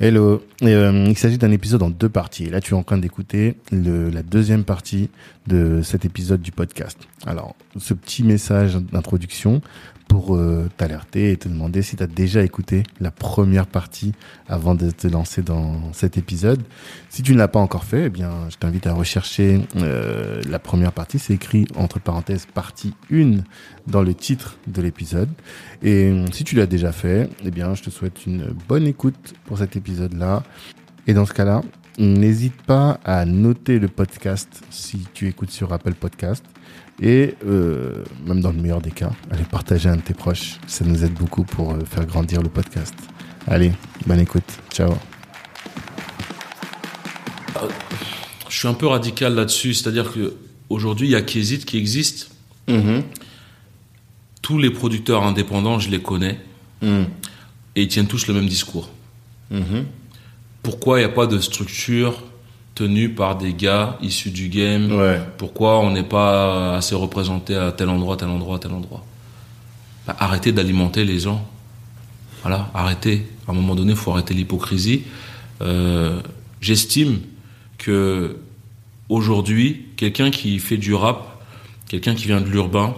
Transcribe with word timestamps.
Hello, 0.00 0.42
euh, 0.64 1.06
il 1.08 1.16
s'agit 1.16 1.38
d'un 1.38 1.52
épisode 1.52 1.84
en 1.84 1.88
deux 1.88 2.08
parties. 2.08 2.46
Là, 2.46 2.60
tu 2.60 2.74
es 2.74 2.76
en 2.76 2.82
train 2.82 2.98
d'écouter 2.98 3.54
la 3.70 4.22
deuxième 4.24 4.64
partie 4.64 5.08
de 5.46 5.82
cet 5.82 6.04
épisode 6.04 6.42
du 6.42 6.50
podcast. 6.50 6.98
Alors, 7.24 7.54
ce 7.78 7.94
petit 7.94 8.24
message 8.24 8.74
d'introduction 8.74 9.62
pour 10.08 10.36
euh, 10.36 10.68
t'alerter 10.76 11.32
et 11.32 11.36
te 11.36 11.48
demander 11.48 11.82
si 11.82 11.96
tu 11.96 12.02
as 12.02 12.06
déjà 12.06 12.42
écouté 12.42 12.82
la 13.00 13.10
première 13.10 13.66
partie 13.66 14.12
avant 14.48 14.74
de 14.74 14.90
te 14.90 15.06
lancer 15.06 15.42
dans 15.42 15.92
cet 15.92 16.18
épisode. 16.18 16.62
Si 17.08 17.22
tu 17.22 17.32
ne 17.32 17.38
l'as 17.38 17.48
pas 17.48 17.58
encore 17.58 17.84
fait, 17.84 18.06
eh 18.06 18.10
bien, 18.10 18.30
je 18.50 18.56
t'invite 18.56 18.86
à 18.86 18.92
rechercher 18.92 19.60
euh, 19.76 20.40
la 20.48 20.58
première 20.58 20.92
partie. 20.92 21.18
C'est 21.18 21.34
écrit 21.34 21.66
entre 21.76 22.00
parenthèses 22.00 22.46
partie 22.46 22.94
1 23.12 23.38
dans 23.86 24.02
le 24.02 24.14
titre 24.14 24.56
de 24.66 24.82
l'épisode. 24.82 25.30
Et 25.82 26.10
euh, 26.10 26.26
si 26.32 26.44
tu 26.44 26.54
l'as 26.54 26.66
déjà 26.66 26.92
fait, 26.92 27.28
eh 27.44 27.50
bien, 27.50 27.74
je 27.74 27.82
te 27.82 27.90
souhaite 27.90 28.26
une 28.26 28.54
bonne 28.68 28.86
écoute 28.86 29.34
pour 29.46 29.58
cet 29.58 29.76
épisode-là. 29.76 30.42
Et 31.06 31.14
dans 31.14 31.26
ce 31.26 31.32
cas-là, 31.32 31.62
n'hésite 31.98 32.60
pas 32.62 32.98
à 33.04 33.24
noter 33.24 33.78
le 33.78 33.88
podcast 33.88 34.62
si 34.70 35.06
tu 35.12 35.28
écoutes 35.28 35.50
sur 35.50 35.72
Apple 35.72 35.94
Podcast 35.94 36.44
et 37.02 37.34
euh, 37.44 38.04
même 38.24 38.40
dans 38.40 38.52
le 38.52 38.60
meilleur 38.60 38.80
des 38.80 38.90
cas, 38.90 39.10
allez 39.30 39.44
partager 39.44 39.88
un 39.88 39.96
de 39.96 40.02
tes 40.02 40.14
proches. 40.14 40.58
Ça 40.66 40.84
nous 40.84 41.04
aide 41.04 41.14
beaucoup 41.14 41.44
pour 41.44 41.72
euh, 41.72 41.80
faire 41.84 42.06
grandir 42.06 42.40
le 42.40 42.48
podcast. 42.48 42.94
Allez, 43.46 43.72
bonne 44.06 44.20
écoute. 44.20 44.44
Ciao. 44.70 44.92
Euh, 47.56 47.68
je 48.48 48.56
suis 48.56 48.68
un 48.68 48.74
peu 48.74 48.86
radical 48.86 49.34
là-dessus, 49.34 49.74
c'est-à-dire 49.74 50.12
que 50.12 50.34
aujourd'hui 50.70 51.08
il 51.08 51.10
y 51.10 51.16
a 51.16 51.22
Kézit 51.22 51.64
qui 51.64 51.78
existe. 51.78 52.30
Mm-hmm. 52.68 53.02
Tous 54.40 54.58
les 54.58 54.70
producteurs 54.70 55.24
indépendants, 55.24 55.80
je 55.80 55.90
les 55.90 56.00
connais. 56.00 56.38
Mm. 56.80 57.04
Et 57.76 57.82
ils 57.82 57.88
tiennent 57.88 58.06
tous 58.06 58.28
le 58.28 58.34
même 58.34 58.46
discours. 58.46 58.88
Mm-hmm. 59.52 59.84
Pourquoi 60.62 61.00
il 61.00 61.02
n'y 61.04 61.10
a 61.10 61.14
pas 61.14 61.26
de 61.26 61.40
structure 61.40 62.22
tenu 62.74 63.10
par 63.10 63.36
des 63.36 63.54
gars 63.54 63.98
issus 64.02 64.30
du 64.30 64.48
game. 64.48 64.90
Pourquoi 65.38 65.80
on 65.80 65.90
n'est 65.90 66.02
pas 66.02 66.76
assez 66.76 66.94
représenté 66.94 67.54
à 67.54 67.72
tel 67.72 67.88
endroit, 67.88 68.16
tel 68.16 68.28
endroit, 68.28 68.58
tel 68.58 68.72
endroit? 68.72 69.04
Bah, 70.06 70.16
Arrêtez 70.18 70.52
d'alimenter 70.52 71.04
les 71.04 71.20
gens. 71.20 71.46
Voilà, 72.42 72.70
arrêtez. 72.74 73.26
À 73.46 73.52
un 73.52 73.54
moment 73.54 73.74
donné, 73.74 73.92
il 73.92 73.96
faut 73.96 74.10
arrêter 74.10 74.34
l'hypocrisie. 74.34 75.04
Euh, 75.62 76.20
j'estime 76.60 77.20
que 77.78 78.36
aujourd'hui, 79.08 79.86
quelqu'un 79.96 80.30
qui 80.30 80.58
fait 80.58 80.76
du 80.76 80.94
rap, 80.94 81.42
quelqu'un 81.88 82.14
qui 82.14 82.26
vient 82.26 82.40
de 82.40 82.48
l'urbain, 82.48 82.94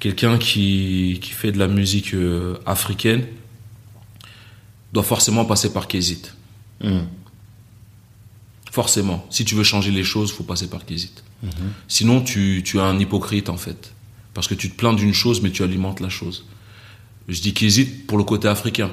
quelqu'un 0.00 0.38
qui, 0.38 1.18
qui, 1.20 1.30
fait 1.32 1.52
de 1.52 1.58
la 1.58 1.66
musique 1.66 2.14
euh, 2.14 2.56
africaine, 2.66 3.24
doit 4.92 5.02
forcément 5.02 5.44
passer 5.44 5.72
par 5.72 5.86
Kézit. 5.86 6.32
Hmm. 6.82 7.00
Forcément. 8.78 9.26
Si 9.28 9.44
tu 9.44 9.56
veux 9.56 9.64
changer 9.64 9.90
les 9.90 10.04
choses, 10.04 10.30
faut 10.30 10.44
passer 10.44 10.70
par 10.70 10.86
Kézit. 10.86 11.10
Mhm. 11.42 11.50
Sinon, 11.88 12.20
tu, 12.20 12.62
tu 12.64 12.76
es 12.76 12.80
un 12.80 12.96
hypocrite, 12.96 13.48
en 13.48 13.56
fait. 13.56 13.92
Parce 14.34 14.46
que 14.46 14.54
tu 14.54 14.70
te 14.70 14.76
plains 14.76 14.92
d'une 14.92 15.12
chose, 15.12 15.42
mais 15.42 15.50
tu 15.50 15.64
alimentes 15.64 15.98
la 15.98 16.08
chose. 16.08 16.44
Je 17.26 17.40
dis 17.40 17.52
Kézit 17.54 18.06
pour 18.06 18.18
le 18.18 18.22
côté 18.22 18.46
africain. 18.46 18.92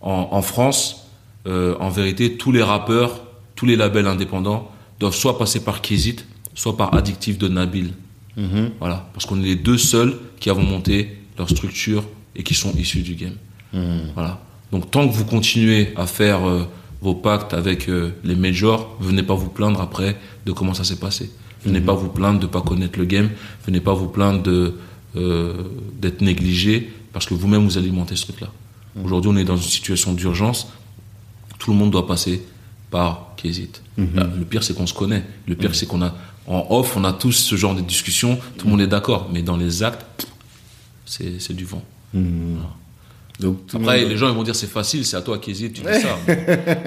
En, 0.00 0.40
France, 0.40 1.08
euh, 1.48 1.74
en 1.80 1.90
vérité, 1.90 2.36
tous 2.36 2.52
les 2.52 2.62
rappeurs, 2.62 3.24
tous 3.56 3.66
les 3.66 3.74
labels 3.74 4.06
indépendants 4.06 4.70
doivent 5.00 5.16
soit 5.16 5.36
passer 5.36 5.64
par 5.64 5.80
Kézit, 5.80 6.24
soit 6.54 6.76
par 6.76 6.94
Addictif 6.94 7.36
de 7.36 7.48
Nabil. 7.48 7.92
Mhm. 8.36 8.70
Voilà. 8.78 9.10
Parce 9.14 9.26
qu'on 9.26 9.40
est 9.40 9.46
les 9.46 9.56
deux 9.56 9.78
seuls 9.78 10.16
qui 10.38 10.48
avons 10.48 10.62
monté 10.62 11.18
leur 11.38 11.50
structure 11.50 12.04
et 12.36 12.44
qui 12.44 12.54
sont 12.54 12.72
issus 12.74 13.02
du 13.02 13.16
game. 13.16 13.34
Mhm. 13.72 14.12
Voilà. 14.14 14.40
Donc, 14.70 14.92
tant 14.92 15.08
que 15.08 15.12
vous 15.12 15.24
continuez 15.24 15.92
à 15.96 16.06
faire. 16.06 16.48
Euh, 16.48 16.68
vos 17.04 17.14
pactes 17.14 17.52
avec 17.52 17.88
euh, 17.90 18.14
les 18.24 18.34
majors, 18.34 18.96
venez 18.98 19.22
pas 19.22 19.34
vous 19.34 19.50
plaindre 19.50 19.82
après 19.82 20.16
de 20.46 20.52
comment 20.52 20.72
ça 20.72 20.84
s'est 20.84 20.98
passé. 20.98 21.30
Venez 21.64 21.80
mhm. 21.80 21.86
pas 21.86 21.94
vous 21.94 22.08
plaindre 22.08 22.40
de 22.40 22.46
pas 22.46 22.62
connaître 22.62 22.98
le 22.98 23.04
game. 23.04 23.28
Venez 23.66 23.80
pas 23.80 23.92
vous 23.92 24.08
plaindre 24.08 24.42
de 24.42 24.74
euh, 25.16 25.52
d'être 26.00 26.22
négligé 26.22 26.90
parce 27.12 27.26
que 27.26 27.34
vous-même 27.34 27.62
vous 27.62 27.76
alimentez 27.76 28.16
ce 28.16 28.22
truc-là. 28.24 28.48
Mhm. 28.96 29.04
Aujourd'hui, 29.04 29.30
on 29.34 29.36
est 29.36 29.44
dans 29.44 29.56
une 29.56 29.70
situation 29.70 30.14
d'urgence. 30.14 30.68
Tout 31.58 31.72
le 31.72 31.76
monde 31.76 31.90
doit 31.90 32.06
passer 32.06 32.42
par 32.90 33.34
Kézit. 33.36 33.82
Mhm. 33.98 34.32
Le 34.38 34.44
pire, 34.46 34.64
c'est 34.64 34.74
qu'on 34.74 34.86
se 34.86 34.94
connaît. 34.94 35.24
Le 35.46 35.54
pire, 35.56 35.74
c'est 35.74 35.86
qu'on 35.86 36.00
a 36.00 36.14
en 36.46 36.66
off, 36.70 36.96
on 36.96 37.04
a 37.04 37.12
tous 37.12 37.32
ce 37.32 37.54
genre 37.56 37.74
de 37.74 37.82
discussion. 37.82 38.38
Tout 38.56 38.66
le 38.66 38.70
monde 38.70 38.80
est 38.80 38.86
d'accord, 38.86 39.28
mais 39.30 39.42
dans 39.42 39.58
les 39.58 39.82
actes, 39.82 40.26
c'est 41.04 41.52
du 41.52 41.66
vent. 41.66 41.82
Après, 43.72 44.04
les 44.04 44.16
gens 44.16 44.28
ils 44.28 44.34
vont 44.34 44.44
dire 44.44 44.54
c'est 44.54 44.70
facile, 44.70 45.04
c'est 45.04 45.16
à 45.16 45.22
toi 45.22 45.38
qui 45.38 45.50
hésite, 45.50 45.74
tu 45.74 45.80
dis 45.80 46.00
ça. 46.00 46.18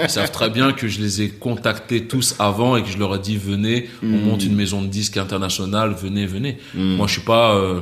ils 0.03 0.09
savent 0.09 0.31
très 0.31 0.49
bien 0.49 0.71
que 0.71 0.87
je 0.87 1.01
les 1.01 1.21
ai 1.21 1.29
contactés 1.29 2.05
tous 2.05 2.35
avant 2.39 2.77
et 2.77 2.83
que 2.83 2.89
je 2.89 2.97
leur 2.97 3.15
ai 3.15 3.19
dit 3.19 3.37
venez, 3.37 3.89
on 4.01 4.05
hmm. 4.05 4.21
monte 4.21 4.43
une 4.45 4.55
maison 4.55 4.81
de 4.81 4.87
disques 4.87 5.17
internationale, 5.17 5.93
venez, 5.93 6.25
venez. 6.25 6.57
Hmm. 6.73 6.95
Moi, 6.95 7.07
je 7.07 7.13
suis 7.13 7.21
pas. 7.21 7.55
Euh, 7.55 7.81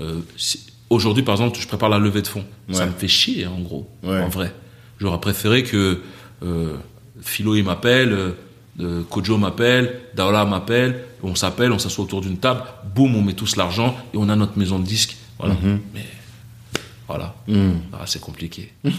euh, 0.00 0.20
aujourd'hui, 0.88 1.24
par 1.24 1.34
exemple, 1.34 1.58
je 1.60 1.66
prépare 1.66 1.90
la 1.90 1.98
levée 1.98 2.22
de 2.22 2.26
fonds. 2.26 2.44
Ça 2.72 2.86
me 2.86 2.92
fait 2.92 3.08
chier, 3.08 3.46
en 3.46 3.60
gros, 3.60 3.88
en 4.04 4.28
vrai. 4.28 4.52
J'aurais 4.98 5.20
préféré 5.20 5.62
que 5.62 6.00
euh, 6.42 6.76
Philo 7.20 7.54
il 7.54 7.64
m'appelle, 7.64 8.34
Kojo 9.10 9.36
m'appelle, 9.36 10.00
Daola 10.14 10.46
m'appelle, 10.46 11.04
on 11.22 11.34
s'appelle, 11.34 11.70
on 11.70 11.78
s'assoit 11.78 12.04
autour 12.04 12.22
d'une 12.22 12.38
table, 12.38 12.62
boum, 12.94 13.14
on 13.14 13.20
met 13.20 13.34
tous 13.34 13.56
l'argent 13.56 13.94
et 14.14 14.16
on 14.16 14.28
a 14.30 14.36
notre 14.36 14.58
maison 14.58 14.78
de 14.78 14.86
disques. 14.86 15.16
Voilà. 15.38 15.54
Mm-hmm. 15.54 15.78
Mais 15.94 16.04
voilà. 17.08 17.34
Hmm. 17.46 17.74
Ah, 17.92 18.04
c'est 18.06 18.20
compliqué. 18.20 18.72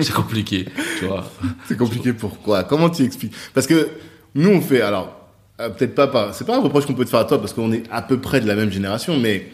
c'est 0.00 0.12
compliqué, 0.12 0.66
tu 0.98 1.06
vois. 1.06 1.30
C'est 1.66 1.76
compliqué 1.76 2.12
pourquoi? 2.12 2.64
Comment 2.64 2.90
tu 2.90 3.02
expliques? 3.02 3.34
Parce 3.52 3.66
que 3.66 3.88
nous, 4.34 4.50
on 4.50 4.60
fait, 4.60 4.80
alors, 4.80 5.28
euh, 5.60 5.70
peut-être 5.70 5.94
pas, 5.94 6.06
pas 6.06 6.32
c'est 6.32 6.46
pas 6.46 6.56
un 6.56 6.60
reproche 6.60 6.86
qu'on 6.86 6.94
peut 6.94 7.04
te 7.04 7.10
faire 7.10 7.20
à 7.20 7.24
toi 7.24 7.40
parce 7.40 7.52
qu'on 7.52 7.72
est 7.72 7.84
à 7.90 8.02
peu 8.02 8.20
près 8.20 8.40
de 8.40 8.46
la 8.46 8.54
même 8.54 8.70
génération, 8.70 9.18
mais 9.18 9.48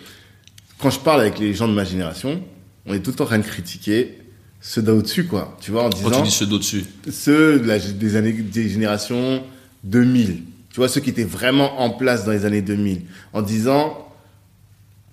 quand 0.78 0.90
je 0.90 1.00
parle 1.00 1.20
avec 1.20 1.38
les 1.38 1.54
gens 1.54 1.68
de 1.68 1.72
ma 1.72 1.84
génération, 1.84 2.42
on 2.86 2.94
est 2.94 3.00
tout 3.00 3.10
le 3.10 3.16
temps 3.16 3.24
en 3.24 3.28
train 3.28 3.38
de 3.38 3.44
critiquer 3.44 4.18
ceux 4.60 4.82
d'au-dessus, 4.82 5.26
quoi. 5.26 5.56
Tu 5.60 5.70
vois, 5.70 5.84
en 5.84 5.88
disant. 5.88 6.10
Quand 6.10 6.16
tu 6.18 6.22
dis 6.22 6.30
ceux 6.30 6.46
d'au-dessus 6.46 6.84
Ceux 7.10 7.60
des 7.60 8.16
années, 8.16 8.32
des 8.32 8.68
générations 8.68 9.42
2000. 9.84 10.42
Tu 10.70 10.76
vois, 10.76 10.88
ceux 10.88 11.00
qui 11.00 11.10
étaient 11.10 11.24
vraiment 11.24 11.80
en 11.80 11.90
place 11.90 12.24
dans 12.24 12.32
les 12.32 12.44
années 12.44 12.62
2000. 12.62 13.02
En 13.32 13.42
disant, 13.42 14.08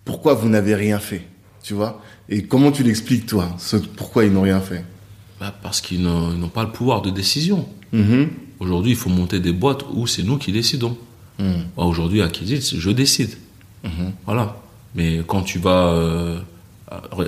pourquoi 0.03 0.33
vous 0.33 0.49
n'avez 0.49 0.75
rien 0.75 0.99
fait 0.99 1.23
Tu 1.63 1.73
vois? 1.73 2.01
Et 2.29 2.43
comment 2.43 2.71
tu 2.71 2.83
l'expliques, 2.83 3.25
toi 3.25 3.55
Pourquoi 3.95 4.25
ils 4.25 4.31
n'ont 4.31 4.41
rien 4.41 4.59
fait? 4.59 4.83
Bah 5.39 5.53
Parce 5.61 5.81
qu'ils 5.81 6.01
n'ont 6.01 6.49
pas 6.49 6.63
le 6.63 6.71
pouvoir 6.71 7.01
de 7.01 7.09
décision. 7.09 7.67
Mm-hmm. 7.93 8.27
Aujourd'hui, 8.59 8.91
il 8.91 8.97
faut 8.97 9.09
monter 9.09 9.39
des 9.39 9.51
boîtes 9.51 9.83
où 9.93 10.07
c'est 10.07 10.23
nous 10.23 10.37
qui 10.37 10.51
décidons. 10.51 10.97
Mm. 11.39 11.51
Bah, 11.77 11.83
aujourd'hui, 11.83 12.21
à 12.21 12.27
Kizit, 12.27 12.77
je 12.77 12.89
décide. 12.89 13.31
Mm-hmm. 13.83 14.11
Voilà. 14.25 14.57
Mais 14.95 15.21
quand 15.27 15.41
tu 15.41 15.59
vas. 15.59 15.89
Euh, 15.89 16.39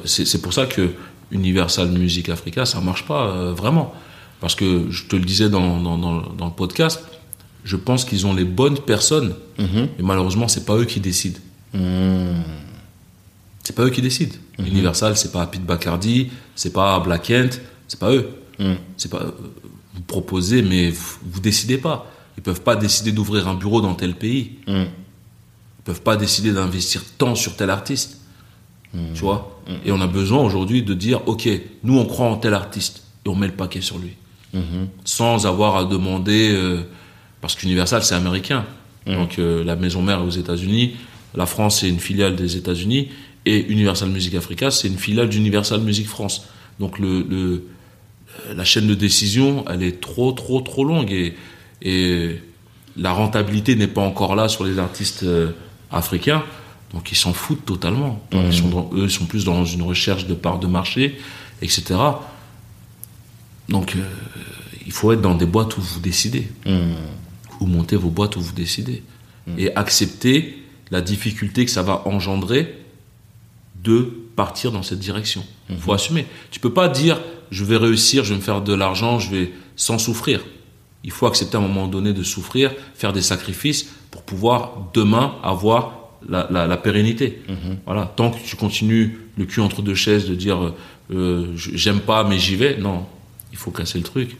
c'est 0.05 0.41
pour 0.41 0.53
ça 0.53 0.65
que 0.65 0.91
Universal 1.31 1.89
Music 1.89 2.29
Africa, 2.29 2.65
ça 2.65 2.79
marche 2.79 3.05
pas 3.05 3.27
euh, 3.27 3.53
vraiment. 3.53 3.93
Parce 4.39 4.55
que 4.55 4.85
je 4.89 5.05
te 5.05 5.15
le 5.15 5.25
disais 5.25 5.49
dans, 5.49 5.81
dans, 5.81 5.97
dans, 5.97 6.45
le 6.45 6.51
podcast, 6.51 7.03
je 7.63 7.75
pense 7.75 8.05
qu'ils 8.05 8.27
ont 8.27 8.33
les 8.33 8.45
bonnes 8.45 8.77
personnes. 8.79 9.33
Mm-hmm. 9.59 9.87
Mais 9.97 10.03
malheureusement, 10.03 10.47
c'est 10.47 10.65
pas 10.65 10.75
eux 10.75 10.85
qui 10.85 10.99
décident. 10.99 11.39
C'est 13.67 13.75
pas 13.75 13.83
eux 13.83 13.89
qui 13.89 14.01
décident. 14.01 14.33
Mhm. 14.59 14.67
Universal, 14.67 15.17
c'est 15.17 15.33
pas 15.33 15.45
Pete 15.45 15.65
Bacardi, 15.65 16.29
c'est 16.55 16.71
pas 16.71 16.97
Black 17.01 17.23
Kent, 17.23 17.59
c'est 17.89 17.99
pas 17.99 18.13
eux. 18.13 18.29
Mhm. 18.59 18.77
C'est 18.95 19.11
pas 19.11 19.25
vous 19.93 20.01
proposez, 20.07 20.61
mais 20.61 20.89
vous, 20.89 21.17
vous, 21.25 21.41
décidez 21.41 21.77
pas. 21.77 22.09
Ils 22.37 22.43
peuvent 22.43 22.61
pas 22.61 22.77
décider 22.77 23.11
d'ouvrir 23.11 23.45
un 23.49 23.55
bureau 23.55 23.81
dans 23.81 23.93
tel 23.93 24.15
pays. 24.15 24.51
Mhm. 24.67 24.85
Ils 25.79 25.83
peuvent 25.83 26.01
pas 26.01 26.15
décider 26.15 26.53
d'investir 26.53 27.03
tant 27.17 27.35
sur 27.35 27.57
tel 27.57 27.69
artiste. 27.69 28.21
Tu 29.13 29.19
vois 29.19 29.61
Et 29.85 29.91
on 29.91 29.99
a 29.99 30.07
besoin 30.07 30.41
aujourd'hui 30.41 30.81
de 30.81 30.93
dire, 30.93 31.27
ok, 31.27 31.49
nous 31.83 31.99
on 31.99 32.05
croit 32.05 32.27
en 32.27 32.37
tel 32.37 32.53
artiste 32.53 33.03
et 33.25 33.29
on 33.29 33.35
met 33.35 33.47
le 33.47 33.53
paquet 33.53 33.81
sur 33.81 33.97
lui, 33.97 34.13
sans 35.03 35.45
avoir 35.45 35.75
à 35.75 35.83
demander, 35.83 36.51
euh, 36.53 36.83
parce 37.41 37.53
qu'Universal 37.55 38.01
c'est 38.01 38.15
américain. 38.15 38.65
Donc 39.05 39.37
euh, 39.37 39.63
la 39.65 39.75
maison 39.75 40.01
mère 40.01 40.19
est 40.19 40.23
aux 40.23 40.29
États-Unis, 40.29 40.95
la 41.35 41.45
France 41.45 41.83
est 41.83 41.89
une 41.89 41.99
filiale 41.99 42.35
des 42.35 42.55
États-Unis 42.55 43.09
et 43.47 43.65
Universal 43.69 44.09
Music 44.09 44.35
Africa, 44.35 44.71
c'est 44.71 44.89
une 44.89 44.97
filiale 44.97 45.29
d'Universal 45.29 45.79
Music 45.79 46.05
France. 46.07 46.47
Donc 46.79 46.99
le, 46.99 47.63
la 48.53 48.65
chaîne 48.65 48.87
de 48.87 48.93
décision, 48.93 49.63
elle 49.69 49.83
est 49.83 50.01
trop, 50.01 50.33
trop, 50.33 50.59
trop 50.59 50.83
longue 50.83 51.11
et, 51.11 51.35
et 51.81 52.41
la 52.97 53.13
rentabilité 53.13 53.75
n'est 53.75 53.87
pas 53.87 54.01
encore 54.01 54.35
là 54.35 54.49
sur 54.49 54.65
les 54.65 54.79
artistes 54.79 55.23
euh, 55.23 55.51
africains. 55.91 56.43
Donc 56.93 57.11
ils 57.11 57.15
s'en 57.15 57.31
foutent 57.31 57.65
totalement. 57.65 58.21
Ils 58.33 58.39
mmh. 58.39 58.89
eux, 58.93 59.03
ils 59.03 59.11
sont 59.11 59.25
plus 59.25 59.45
dans 59.45 59.63
une 59.63 59.81
recherche 59.81 60.27
de 60.27 60.33
part 60.33 60.59
de 60.59 60.67
marché, 60.67 61.17
etc. 61.61 61.95
Donc 63.69 63.95
euh, 63.95 64.01
il 64.85 64.91
faut 64.91 65.13
être 65.13 65.21
dans 65.21 65.35
des 65.35 65.45
boîtes 65.45 65.77
où 65.77 65.81
vous 65.81 65.99
décidez. 66.01 66.49
Mmh. 66.65 66.79
Ou 67.61 67.65
monter 67.65 67.95
vos 67.95 68.09
boîtes 68.09 68.35
où 68.35 68.41
vous 68.41 68.53
décidez. 68.53 69.03
Mmh. 69.47 69.59
Et 69.59 69.75
accepter 69.75 70.63
la 70.91 71.01
difficulté 71.01 71.63
que 71.63 71.71
ça 71.71 71.81
va 71.81 72.03
engendrer 72.05 72.76
de 73.83 74.13
partir 74.35 74.71
dans 74.71 74.83
cette 74.83 74.99
direction. 74.99 75.43
Il 75.69 75.77
faut 75.77 75.91
mhm. 75.91 75.95
assumer. 75.95 76.25
Tu 76.51 76.59
peux 76.59 76.73
pas 76.73 76.87
dire 76.87 77.19
je 77.51 77.63
vais 77.63 77.77
réussir, 77.77 78.23
je 78.23 78.31
vais 78.31 78.39
me 78.39 78.41
faire 78.43 78.61
de 78.61 78.73
l'argent, 78.73 79.19
je 79.19 79.31
vais 79.31 79.51
sans 79.75 79.97
souffrir. 79.97 80.41
Il 81.03 81.11
faut 81.11 81.27
accepter 81.27 81.55
à 81.55 81.59
un 81.59 81.63
moment 81.63 81.87
donné 81.87 82.11
de 82.11 82.23
souffrir, 82.23 82.73
faire 82.93 83.13
des 83.13 83.21
sacrifices 83.21 83.87
pour 84.11 84.23
pouvoir 84.23 84.89
demain 84.93 85.35
avoir 85.43 85.93
la, 86.27 86.47
la, 86.49 86.67
la 86.67 86.77
pérennité. 86.77 87.41
Voilà. 87.85 88.11
Tant 88.15 88.31
que 88.31 88.39
tu 88.43 88.55
continues 88.55 89.19
le 89.37 89.45
cul 89.45 89.61
entre 89.61 89.81
deux 89.81 89.95
chaises 89.95 90.27
de 90.27 90.35
dire 90.35 90.73
euh, 91.11 91.53
j'aime 91.55 92.01
pas 92.01 92.23
mais 92.23 92.39
j'y 92.39 92.55
vais, 92.55 92.77
non. 92.77 93.05
Il 93.51 93.57
faut 93.57 93.71
casser 93.71 93.97
le 93.97 94.03
truc. 94.03 94.35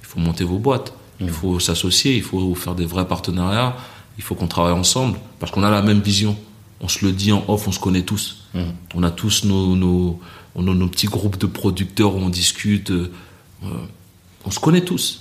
Il 0.00 0.06
faut 0.06 0.20
monter 0.20 0.44
vos 0.44 0.58
boîtes. 0.58 0.94
Il 1.20 1.30
faut 1.30 1.60
s'associer. 1.60 2.16
Il 2.16 2.22
faut 2.22 2.54
faire 2.54 2.74
des 2.74 2.86
vrais 2.86 3.06
partenariats. 3.06 3.76
Il 4.16 4.24
faut 4.24 4.34
qu'on 4.34 4.46
travaille 4.46 4.72
ensemble 4.72 5.18
parce 5.38 5.52
qu'on 5.52 5.62
a 5.62 5.70
la 5.70 5.82
même 5.82 6.00
vision. 6.00 6.36
On 6.80 6.88
se 6.88 7.04
le 7.04 7.12
dit 7.12 7.32
en 7.32 7.44
off, 7.48 7.66
on 7.66 7.72
se 7.72 7.80
connaît 7.80 8.02
tous. 8.02 8.44
On 8.94 9.02
a 9.02 9.10
tous 9.10 9.44
nos, 9.44 9.74
nos, 9.76 10.88
petits 10.88 11.06
groupes 11.06 11.38
de 11.38 11.46
producteurs 11.46 12.14
où 12.14 12.18
on 12.18 12.28
discute. 12.28 12.90
euh, 12.90 13.10
on 14.44 14.50
se 14.50 14.60
connaît 14.60 14.82
tous. 14.84 15.20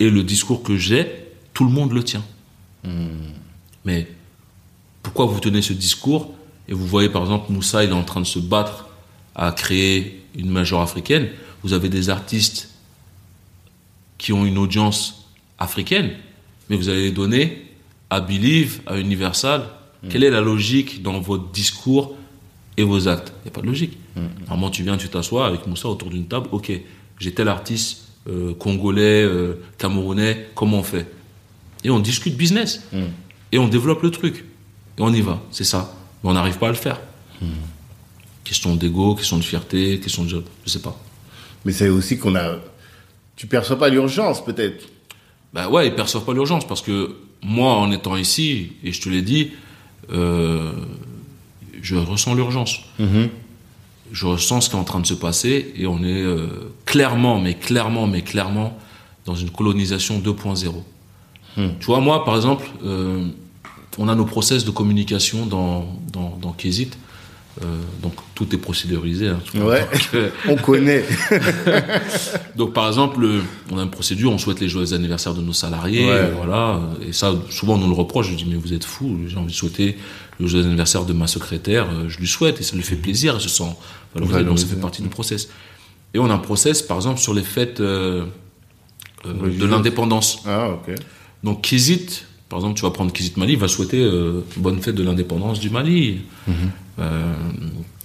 Et 0.00 0.10
le 0.10 0.22
discours 0.24 0.62
que 0.62 0.76
j'ai, 0.76 1.26
tout 1.54 1.64
le 1.64 1.70
monde 1.70 1.92
le 1.92 2.02
tient. 2.02 2.24
Mais 3.84 4.08
pourquoi 5.02 5.26
vous 5.26 5.40
tenez 5.40 5.62
ce 5.62 5.72
discours? 5.72 6.34
Et 6.68 6.74
vous 6.74 6.86
voyez 6.86 7.08
par 7.08 7.22
exemple 7.22 7.52
Moussa, 7.52 7.84
il 7.84 7.90
est 7.90 7.94
en 7.94 8.04
train 8.04 8.20
de 8.20 8.26
se 8.26 8.38
battre 8.38 8.88
à 9.34 9.52
créer 9.52 10.24
une 10.36 10.50
major 10.50 10.80
africaine. 10.80 11.28
Vous 11.62 11.72
avez 11.72 11.88
des 11.88 12.10
artistes 12.10 12.70
qui 14.18 14.32
ont 14.32 14.44
une 14.44 14.58
audience 14.58 15.26
africaine, 15.58 16.12
mais 16.68 16.76
vous 16.76 16.88
allez 16.88 17.04
les 17.04 17.12
donner 17.12 17.66
à 18.10 18.20
Believe, 18.20 18.80
à 18.86 18.98
Universal. 18.98 19.68
Quelle 20.08 20.24
est 20.24 20.30
la 20.30 20.40
logique 20.40 21.02
dans 21.02 21.20
votre 21.20 21.50
discours 21.52 22.16
et 22.76 22.82
vos 22.82 23.08
actes? 23.08 23.32
Il 23.40 23.44
n'y 23.44 23.48
a 23.50 23.54
pas 23.54 23.60
de 23.60 23.66
logique. 23.66 23.98
Normalement, 24.40 24.70
tu 24.70 24.82
viens, 24.82 24.96
tu 24.96 25.08
t'assois 25.08 25.46
avec 25.46 25.66
Moussa 25.66 25.88
autour 25.88 26.10
d'une 26.10 26.26
table. 26.26 26.48
Ok, 26.52 26.72
j'ai 27.18 27.32
tel 27.32 27.48
artiste 27.48 28.08
euh, 28.28 28.54
congolais, 28.54 29.22
euh, 29.22 29.54
camerounais, 29.78 30.48
comment 30.54 30.78
on 30.78 30.82
fait? 30.82 31.06
Et 31.84 31.90
on 31.90 32.00
discute 32.00 32.36
business. 32.36 32.82
Et 33.52 33.58
on 33.58 33.68
développe 33.68 34.02
le 34.02 34.10
truc. 34.10 34.44
Et 34.98 35.02
on 35.02 35.12
y 35.12 35.20
va, 35.20 35.40
c'est 35.50 35.64
ça. 35.64 35.94
Mais 36.22 36.30
on 36.30 36.32
n'arrive 36.34 36.58
pas 36.58 36.68
à 36.68 36.70
le 36.70 36.76
faire. 36.76 37.00
Question 38.44 38.76
d'ego, 38.76 39.14
question 39.14 39.38
de 39.38 39.42
fierté, 39.42 39.98
question 40.00 40.24
de... 40.24 40.42
Je 40.64 40.70
sais 40.70 40.80
pas. 40.80 40.98
Mais 41.64 41.72
c'est 41.72 41.88
aussi 41.88 42.18
qu'on 42.18 42.34
a. 42.34 42.56
Tu 43.36 43.46
perçois 43.46 43.78
pas 43.78 43.88
l'urgence, 43.88 44.44
peut-être. 44.44 44.84
Bah 45.52 45.68
ouais, 45.68 45.88
ils 45.88 45.94
perçoivent 45.94 46.24
pas 46.24 46.34
l'urgence 46.34 46.66
parce 46.66 46.82
que 46.82 47.16
moi, 47.42 47.74
en 47.74 47.90
étant 47.92 48.16
ici, 48.16 48.72
et 48.84 48.92
je 48.92 49.00
te 49.00 49.08
l'ai 49.08 49.22
dit, 49.22 49.52
euh, 50.10 50.72
je 51.80 51.96
ressens 51.96 52.34
l'urgence. 52.34 52.80
Je 54.12 54.26
ressens 54.26 54.62
ce 54.62 54.70
qui 54.70 54.76
est 54.76 54.78
en 54.78 54.84
train 54.84 55.00
de 55.00 55.06
se 55.06 55.14
passer 55.14 55.72
et 55.76 55.86
on 55.86 56.02
est 56.02 56.22
euh, 56.22 56.72
clairement, 56.84 57.40
mais 57.40 57.54
clairement, 57.54 58.06
mais 58.06 58.22
clairement 58.22 58.76
dans 59.24 59.34
une 59.34 59.50
colonisation 59.50 60.18
2.0. 60.18 60.72
Tu 61.56 61.86
vois, 61.86 62.00
moi, 62.00 62.24
par 62.24 62.36
exemple, 62.36 62.66
euh, 62.84 63.26
on 63.98 64.08
a 64.08 64.14
nos 64.14 64.24
process 64.24 64.64
de 64.64 64.70
communication 64.70 65.46
dans, 65.46 65.86
dans, 66.12 66.38
dans 66.40 66.52
Kézit. 66.52 66.90
Euh, 67.60 67.64
donc 68.02 68.14
tout 68.34 68.54
est 68.54 68.58
procédurisé. 68.58 69.28
hein. 69.28 69.38
Ouais. 69.56 69.86
Euh, 70.14 70.30
On 70.48 70.56
connaît. 70.56 71.04
donc 72.56 72.72
par 72.72 72.86
exemple, 72.88 73.26
on 73.70 73.78
a 73.78 73.82
une 73.82 73.90
procédure, 73.90 74.32
on 74.32 74.38
souhaite 74.38 74.60
les 74.60 74.68
joyeux 74.68 74.94
anniversaires 74.94 75.34
de 75.34 75.42
nos 75.42 75.52
salariés, 75.52 76.06
Ouais. 76.06 76.12
euh, 76.12 76.32
voilà. 76.34 76.80
Et 77.06 77.12
ça, 77.12 77.34
souvent 77.50 77.74
on 77.74 77.78
nous 77.78 77.88
le 77.88 77.94
reproche. 77.94 78.30
Je 78.30 78.36
dis 78.36 78.46
mais 78.46 78.56
vous 78.56 78.72
êtes 78.72 78.84
fous. 78.84 79.18
J'ai 79.26 79.36
envie 79.36 79.52
de 79.52 79.56
souhaiter 79.56 79.98
le 80.40 80.46
joyeux 80.46 80.64
anniversaire 80.66 81.04
de 81.04 81.12
ma 81.12 81.26
secrétaire. 81.26 81.86
Je 82.08 82.18
lui 82.18 82.26
souhaite 82.26 82.60
et 82.60 82.62
ça 82.62 82.74
lui 82.74 82.82
fait 82.82 82.96
plaisir. 82.96 83.34
Elle 83.34 83.40
se 83.42 83.48
sent 83.50 83.76
valorisée. 84.14 84.44
Donc 84.44 84.58
ça 84.58 84.66
fait 84.66 84.76
partie 84.80 85.02
du 85.02 85.08
process. 85.08 85.48
Et 86.14 86.18
on 86.18 86.28
a 86.30 86.34
un 86.34 86.38
process, 86.38 86.82
par 86.82 86.96
exemple, 86.96 87.20
sur 87.20 87.32
les 87.34 87.42
fêtes 87.42 87.80
euh, 87.80 88.24
euh, 89.26 89.58
de 89.58 89.66
l'indépendance. 89.66 90.42
Ah, 90.46 90.70
ok. 90.70 90.94
Donc 91.42 91.62
Kizit, 91.62 92.24
par 92.52 92.58
exemple, 92.58 92.74
tu 92.78 92.82
vas 92.82 92.90
prendre 92.90 93.10
Kizit 93.10 93.38
Mali, 93.38 93.54
il 93.54 93.58
va 93.58 93.66
souhaiter 93.66 94.02
euh, 94.02 94.44
bonne 94.58 94.78
fête 94.82 94.94
de 94.94 95.02
l'indépendance 95.02 95.58
du 95.58 95.70
Mali. 95.70 96.20
Euh, 96.98 97.32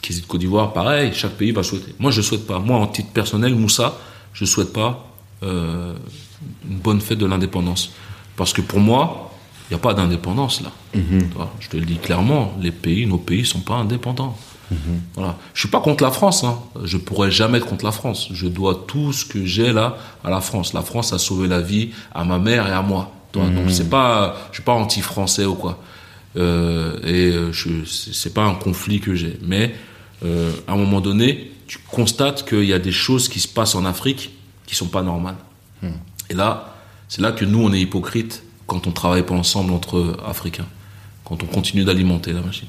Kizit 0.02 0.26
Côte 0.26 0.40
d'Ivoire, 0.40 0.72
pareil, 0.72 1.12
chaque 1.14 1.34
pays 1.34 1.52
va 1.52 1.64
souhaiter. 1.64 1.94
Moi, 2.00 2.12
je 2.12 2.22
souhaite 2.22 2.48
pas. 2.48 2.60
Moi, 2.60 2.78
en 2.78 2.88
titre 2.88 3.10
personnel, 3.10 3.56
Moussa, 3.56 4.00
je 4.32 4.46
souhaite 4.46 4.72
pas 4.72 5.12
euh, 5.44 5.94
une 6.64 6.78
bonne 6.78 7.02
fête 7.02 7.18
de 7.18 7.26
l'indépendance. 7.26 7.92
Parce 8.38 8.54
que 8.54 8.62
pour 8.62 8.80
moi, 8.80 9.34
il 9.66 9.74
n'y 9.74 9.76
a 9.76 9.82
pas 9.82 9.94
d'indépendance 9.94 10.62
là. 10.62 10.72
Vois, 11.36 11.54
Je 11.60 11.68
te 11.68 11.76
le 11.76 11.84
dis 11.84 11.98
clairement, 11.98 12.56
les 12.62 12.72
pays, 12.72 13.06
nos 13.06 13.18
pays 13.18 13.46
sont 13.46 13.60
pas 13.60 13.76
indépendants. 13.76 14.38
Voilà. 15.16 15.36
Je 15.56 15.60
suis 15.60 15.70
pas 15.70 15.82
contre 15.82 16.06
la 16.06 16.12
France. 16.12 16.46
Hein. 16.46 16.58
Je 16.86 16.96
pourrais 16.96 17.32
jamais 17.32 17.58
être 17.58 17.68
contre 17.68 17.84
la 17.84 17.92
France. 17.92 18.30
Je 18.32 18.48
dois 18.48 18.86
tout 18.88 19.12
ce 19.12 19.26
que 19.26 19.46
j'ai 19.46 19.74
là 19.74 19.98
à 20.24 20.30
la 20.30 20.40
France. 20.40 20.72
La 20.72 20.84
France 20.84 21.12
a 21.12 21.18
sauvé 21.18 21.50
la 21.50 21.60
vie 21.60 21.90
à 22.16 22.24
ma 22.24 22.40
mère 22.40 22.66
et 22.66 22.72
à 22.72 22.82
moi. 22.82 23.12
Tu 23.32 23.40
vois, 23.40 23.50
Donc 23.50 23.70
c'est 23.70 23.90
pas, 23.90 24.48
je 24.52 24.56
suis 24.56 24.64
pas 24.64 24.74
anti-français 24.74 25.46
ou 25.46 25.56
quoi. 25.56 25.80
Euh, 26.36 27.00
et 27.04 27.32
euh, 27.32 27.52
je, 27.52 27.86
c'est 27.86 28.34
pas 28.34 28.44
un 28.44 28.56
conflit 28.56 29.00
que 29.00 29.16
j'ai. 29.16 29.38
Mais 29.42 29.76
euh, 30.24 30.52
à 30.68 30.74
un 30.74 30.78
moment 30.78 31.02
donné, 31.02 31.52
tu 31.68 31.80
constates 31.92 32.48
qu'il 32.48 32.66
y 32.66 32.74
a 32.74 32.80
des 32.80 32.92
choses 32.92 33.28
qui 33.28 33.40
se 33.40 33.48
passent 33.48 33.76
en 33.76 33.86
Afrique 33.86 34.32
qui 34.66 34.76
sont 34.76 34.88
pas 34.88 35.02
normales. 35.02 35.38
Et 36.30 36.34
là, 36.34 36.76
c'est 37.08 37.22
là 37.22 37.32
que 37.32 37.46
nous 37.46 37.64
on 37.64 37.72
est 37.72 37.80
hypocrite 37.80 38.44
quand 38.66 38.86
on 38.86 38.92
travaille 38.92 39.24
pas 39.24 39.36
ensemble 39.36 39.72
entre 39.72 40.18
Africains, 40.28 40.66
quand 41.24 41.42
on 41.42 41.46
continue 41.46 41.86
d'alimenter 41.86 42.34
la 42.34 42.42
machine 42.42 42.68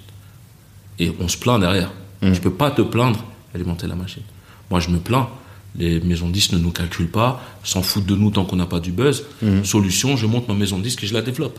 et 1.01 1.13
on 1.21 1.27
se 1.27 1.37
plaint 1.37 1.59
derrière. 1.59 1.91
Tu 2.23 2.41
peux 2.41 2.53
pas 2.53 2.71
te 2.71 2.83
plaindre 2.83 3.25
alimenter 3.55 3.87
la 3.87 3.95
machine. 3.95 4.23
Moi, 4.71 4.81
je 4.81 4.91
me 4.91 4.99
plains. 4.99 5.29
Les 5.79 6.01
maisons 6.01 6.29
de 6.29 6.33
disques 6.33 6.53
ne 6.53 6.59
nous 6.59 6.73
calculent 6.73 7.11
pas, 7.11 7.41
s'en 7.63 7.83
foutent 7.83 8.07
de 8.07 8.17
nous 8.17 8.31
tant 8.31 8.45
qu'on 8.45 8.57
n'a 8.57 8.67
pas 8.67 8.81
du 8.81 8.91
buzz. 8.91 9.25
Solution, 9.63 10.17
je 10.17 10.27
monte 10.27 10.49
ma 10.49 10.55
maison 10.55 10.79
de 10.79 10.83
disques 10.83 11.05
et 11.05 11.07
je 11.07 11.15
la 11.15 11.23
développe. 11.23 11.59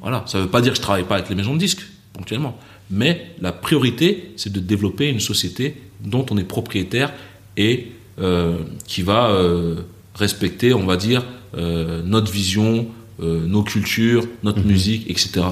Voilà. 0.00 0.24
Ça 0.26 0.40
veut 0.40 0.48
pas 0.48 0.60
dire 0.60 0.72
que 0.72 0.76
je 0.76 0.82
travaille 0.82 1.04
pas 1.04 1.16
avec 1.16 1.28
les 1.28 1.36
maisons 1.36 1.54
de 1.54 1.58
disques, 1.58 1.82
ponctuellement. 2.12 2.58
Mais 2.90 3.34
la 3.40 3.52
priorité, 3.52 4.32
c'est 4.36 4.52
de 4.52 4.58
développer 4.58 5.08
une 5.08 5.20
société 5.20 5.80
dont 6.00 6.26
on 6.30 6.38
est 6.38 6.44
propriétaire 6.44 7.12
et 7.56 7.92
euh, 8.20 8.58
qui 8.86 9.02
va 9.02 9.30
euh, 9.30 9.76
respecter, 10.14 10.74
on 10.74 10.84
va 10.84 10.96
dire, 10.96 11.24
euh, 11.56 12.02
notre 12.04 12.30
vision, 12.30 12.88
nos 13.22 13.62
cultures, 13.62 14.24
notre 14.42 14.62
musique, 14.62 15.10
etc. 15.10 15.42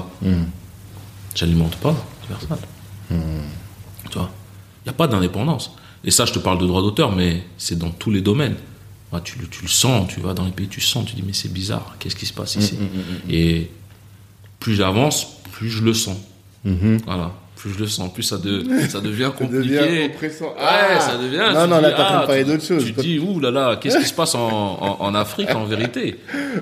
J'alimente 1.35 1.75
pas 1.75 1.95
Universal. 2.23 2.57
Tu 4.09 4.17
vois 4.17 4.31
Il 4.83 4.85
n'y 4.85 4.89
a 4.89 4.93
pas 4.93 5.07
d'indépendance. 5.07 5.75
Et 6.03 6.11
ça, 6.11 6.25
je 6.25 6.33
te 6.33 6.39
parle 6.39 6.59
de 6.59 6.65
droit 6.67 6.81
d'auteur, 6.81 7.15
mais 7.15 7.43
c'est 7.57 7.77
dans 7.77 7.89
tous 7.89 8.11
les 8.11 8.21
domaines. 8.21 8.55
Ouais, 9.11 9.19
tu, 9.23 9.39
le- 9.39 9.47
tu 9.47 9.63
le 9.63 9.67
sens, 9.67 10.07
tu 10.07 10.19
vas 10.19 10.33
dans 10.33 10.45
les 10.45 10.51
pays, 10.51 10.67
tu 10.67 10.81
sens, 10.81 11.05
tu 11.05 11.15
dis, 11.15 11.23
mais 11.25 11.33
c'est 11.33 11.51
bizarre, 11.51 11.95
qu'est-ce 11.99 12.15
qui 12.15 12.25
se 12.27 12.33
passe 12.33 12.55
ici 12.55 12.75
Et 13.29 13.69
plus 14.59 14.75
j'avance, 14.75 15.27
plus 15.53 15.69
je 15.69 15.83
le 15.83 15.93
sens. 15.93 16.17
Voilà. 16.63 17.33
Plus 17.55 17.73
je 17.73 17.79
le 17.79 17.87
sens, 17.87 18.13
plus 18.13 18.23
ça, 18.23 18.37
de, 18.37 18.63
ça 18.89 19.01
devient 19.01 19.31
compliqué. 19.37 19.75
devient 19.79 20.05
oppressant. 20.05 20.45
Ouais, 20.45 20.53
Ah 20.59 20.99
ça 21.01 21.17
devient. 21.17 21.39
Non, 21.53 21.63
tu 21.65 21.69
non, 21.69 21.75
dis, 21.77 21.81
là, 21.81 21.89
de 21.89 21.95
ah, 21.97 22.23
parler 22.25 22.43
tu- 22.45 22.51
d'autre 22.51 22.63
chose. 22.65 22.85
Tu 22.85 22.93
te 22.93 23.01
dis, 23.01 23.19
ouh 23.19 23.39
là 23.41 23.51
là, 23.51 23.75
qu'est-ce 23.75 23.97
qui 23.97 24.05
se 24.05 24.13
passe 24.13 24.33
en, 24.35 24.47
en, 24.47 24.97
en 25.01 25.13
Afrique 25.15 25.49
en 25.53 25.65
vérité? 25.65 26.15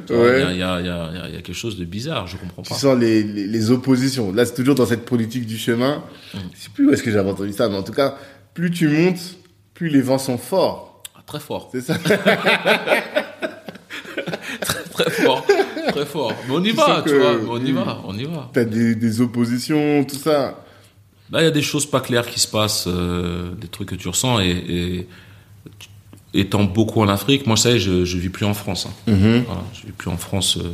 Tu 0.08 0.13
Ouais. 0.13 0.46
Il 0.53 0.58
y, 0.58 0.63
a, 0.63 0.79
il 0.79 0.88
y, 0.88 0.89
a, 0.89 1.10
il 1.12 1.17
y, 1.17 1.20
a, 1.20 1.27
il 1.27 1.34
y 1.36 1.38
a 1.38 1.41
quelque 1.44 1.53
chose 1.53 1.77
de 1.77 1.86
bizarre, 1.86 2.25
je 2.25 2.38
comprends 2.38 2.63
Tu 2.63 2.70
pas. 2.70 2.75
sens 2.79 2.98
les, 2.98 3.22
les, 3.22 3.46
les 3.46 3.70
oppositions. 3.72 4.32
Là, 4.34 4.44
c'est 4.48 4.56
toujours 4.56 4.74
dans 4.74 4.88
cette 4.88 5.06
politique 5.06 5.46
du 5.46 5.60
chemin. 5.60 6.01
Je 6.34 6.39
sais 6.63 6.70
plus 6.74 6.88
où 6.88 6.91
est-ce 6.91 7.03
que 7.03 7.12
j'avais 7.12 7.29
entendu 7.29 7.53
ça, 7.53 7.70
mais 7.70 7.77
en 7.77 7.84
tout 7.84 7.94
cas, 7.94 8.17
plus 8.57 8.71
tu 8.71 8.87
montes, 8.87 9.35
plus 9.75 9.87
les 9.87 10.01
vents 10.01 10.17
sont 10.17 10.39
forts. 10.39 11.03
Ah, 11.15 11.21
Très 11.27 11.39
fort. 11.39 11.69
C'est 11.71 11.81
ça. 11.81 11.95
Très 14.91 15.11
fort, 15.11 15.45
très 15.91 16.05
fort. 16.07 16.33
Mais 16.47 16.55
on 16.55 16.63
y 16.63 16.69
Tu 16.69 16.75
va, 16.75 17.03
tu 17.05 17.15
vois. 17.19 17.35
On 17.49 17.63
y 17.63 17.71
va, 17.71 18.01
on 18.05 18.17
y 18.17 18.23
va. 18.23 18.49
T'as 18.51 18.65
des, 18.65 18.95
des 18.95 19.21
oppositions, 19.21 20.03
tout 20.05 20.15
ça. 20.15 20.63
Là, 21.31 21.41
il 21.41 21.43
y 21.43 21.47
a 21.47 21.51
des 21.51 21.61
choses 21.61 21.85
pas 21.85 22.01
claires 22.01 22.25
qui 22.27 22.39
se 22.39 22.47
passent, 22.47 22.85
euh, 22.87 23.51
des 23.61 23.67
trucs 23.67 23.89
que 23.89 23.95
tu 23.95 24.07
ressens. 24.07 24.39
Et, 24.39 25.07
étant 26.33 26.63
beaucoup 26.63 26.99
en 27.01 27.07
Afrique, 27.09 27.45
moi, 27.45 27.57
ça 27.57 27.69
y 27.71 27.75
est, 27.75 27.79
je, 27.79 28.05
je 28.05 28.17
vis 28.17 28.29
plus 28.29 28.45
en 28.47 28.55
France. 28.55 28.87
hein. 28.87 29.13
Voilà, 29.45 29.61
je 29.73 29.85
vis 29.85 29.91
plus 29.91 30.09
en 30.09 30.17
France. 30.17 30.57
euh, 30.57 30.71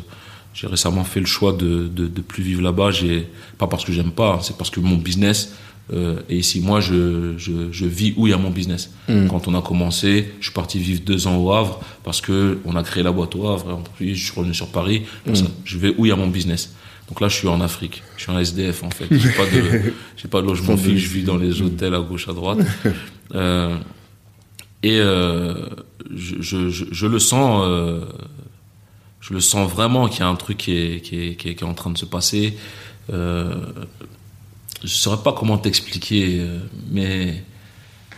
j'ai 0.53 0.67
récemment 0.67 1.03
fait 1.03 1.19
le 1.19 1.25
choix 1.25 1.51
de, 1.51 1.89
de, 1.89 2.07
de 2.07 2.21
plus 2.21 2.43
vivre 2.43 2.61
là-bas. 2.61 2.91
J'ai 2.91 3.27
pas 3.57 3.67
parce 3.67 3.83
que 3.83 3.91
j'aime 3.91 4.11
pas, 4.11 4.35
hein, 4.35 4.39
c'est 4.41 4.55
parce 4.55 4.69
que 4.69 4.79
mon 4.79 4.95
business 4.95 5.53
euh, 5.91 6.21
est 6.29 6.37
ici. 6.37 6.61
Moi, 6.61 6.79
je, 6.79 7.33
je, 7.37 7.71
je 7.71 7.85
vis 7.85 8.13
où 8.15 8.27
il 8.27 8.29
y 8.29 8.33
a 8.33 8.37
mon 8.37 8.49
business. 8.51 8.91
Quand 9.07 9.47
on 9.47 9.55
a 9.55 9.61
commencé, 9.61 10.33
je 10.39 10.45
suis 10.45 10.53
parti 10.53 10.79
vivre 10.79 11.01
deux 11.05 11.27
ans 11.27 11.35
au 11.37 11.51
Havre 11.51 11.81
parce 12.03 12.21
que 12.21 12.59
on 12.65 12.75
a 12.75 12.83
créé 12.83 13.03
la 13.03 13.11
boîte 13.11 13.35
au 13.35 13.47
Havre. 13.47 13.71
Et 13.71 13.89
puis, 13.97 14.15
je 14.15 14.23
suis 14.23 14.33
revenu 14.33 14.53
sur 14.53 14.67
Paris. 14.67 15.03
Ça, 15.33 15.45
je 15.65 15.77
vais 15.77 15.93
où 15.97 16.05
il 16.05 16.09
y 16.09 16.11
a 16.11 16.15
mon 16.15 16.27
business. 16.27 16.73
Donc 17.09 17.19
là, 17.19 17.27
je 17.27 17.35
suis 17.35 17.47
en 17.47 17.59
Afrique. 17.59 18.01
Je 18.15 18.23
suis 18.23 18.31
en 18.31 18.39
SDF 18.39 18.83
en 18.83 18.89
fait. 18.89 19.07
J'ai 19.11 19.29
pas 19.31 19.45
de, 19.45 19.93
j'ai 20.17 20.27
pas 20.29 20.41
de 20.41 20.47
logement 20.47 20.77
fixe. 20.77 21.01
Je 21.01 21.09
vis 21.09 21.23
dans 21.23 21.37
les 21.37 21.61
hôtels 21.61 21.93
à 21.93 21.99
gauche, 21.99 22.29
à 22.29 22.33
droite. 22.33 22.59
Euh, 23.35 23.75
et 24.83 24.99
euh, 24.99 25.69
je, 26.15 26.69
je, 26.69 27.07
le 27.07 27.19
sens. 27.19 27.65
Je 29.19 29.33
le 29.33 29.39
sens 29.39 29.71
vraiment 29.71 30.09
qu'il 30.09 30.19
y 30.19 30.23
a 30.23 30.27
un 30.27 30.35
truc 30.35 30.57
qui 30.57 30.77
est, 30.77 31.01
qui 31.01 31.19
est, 31.19 31.35
qui 31.35 31.49
est, 31.49 31.55
qui 31.55 31.63
est 31.63 31.67
en 31.67 31.73
train 31.73 31.91
de 31.91 31.97
se 31.97 32.05
passer. 32.05 32.57
Euh, 33.11 33.53
je 34.83 34.93
saurais 34.93 35.23
pas 35.23 35.33
comment 35.33 35.57
t'expliquer, 35.57 36.39
euh, 36.39 36.59
mais 36.91 37.43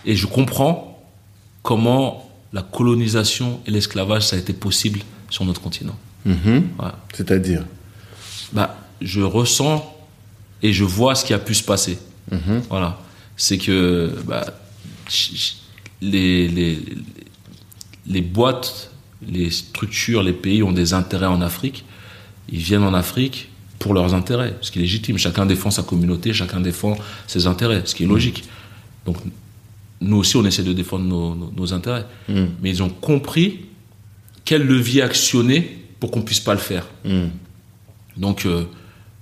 et 0.06 0.16
je 0.16 0.28
comprends 0.28 1.04
comment 1.64 2.30
la 2.54 2.62
colonisation 2.62 3.60
et 3.66 3.72
l'esclavage, 3.72 4.24
ça 4.24 4.36
a 4.36 4.40
été 4.40 4.54
possible 4.54 5.02
sur 5.30 5.46
notre 5.46 5.62
continent. 5.62 5.98
Mhm. 6.26 6.70
C'est-à-dire 7.14 7.66
bah, 8.54 8.78
Je 9.02 9.22
ressens 9.22 9.94
et 10.64 10.74
je 10.74 10.84
vois 10.84 11.16
ce 11.16 11.26
qui 11.26 11.34
a 11.34 11.40
pu 11.40 11.54
se 11.54 11.64
passer. 11.64 11.98
Mhm. 12.32 12.64
Voilà. 12.70 13.00
C'est 13.38 13.58
que 13.58 14.16
bah, 14.26 14.46
les, 16.02 16.48
les, 16.48 16.80
les 18.08 18.22
boîtes, 18.22 18.92
les 19.28 19.52
structures, 19.52 20.24
les 20.24 20.34
pays 20.34 20.64
ont 20.64 20.72
des 20.72 20.94
intérêts 20.94 21.26
en 21.26 21.42
Afrique. 21.42 21.84
Ils 22.50 22.60
viennent 22.60 22.84
en 22.84 22.94
Afrique 22.94 23.50
pour 23.80 23.94
leurs 23.94 24.14
intérêts, 24.14 24.56
ce 24.62 24.72
qui 24.72 24.80
est 24.80 24.82
légitime. 24.82 25.18
Chacun 25.18 25.46
défend 25.46 25.72
sa 25.72 25.84
communauté, 25.84 26.34
chacun 26.34 26.62
défend 26.62 26.98
ses 27.28 27.48
intérêts, 27.48 27.82
ce 27.86 27.96
qui 27.96 28.04
est 28.04 28.08
logique. 28.08 28.44
Donc, 29.06 29.18
nous 30.02 30.18
aussi, 30.18 30.38
on 30.38 30.46
essaie 30.46 30.64
de 30.64 30.74
défendre 30.74 31.06
nos, 31.56 31.74
intérêts. 31.74 32.06
Mm. 32.28 32.46
Mais 32.62 32.70
ils 32.70 32.84
ont 32.84 32.90
compris 32.90 33.66
quel 34.44 34.66
levier 34.66 35.02
actionner 35.02 35.86
pour 36.00 36.12
qu'on 36.12 36.22
puisse 36.22 36.40
pas 36.40 36.54
le 36.54 36.60
faire. 36.60 36.86
Mm. 37.04 37.28
Donc, 38.18 38.46
euh, 38.46 38.64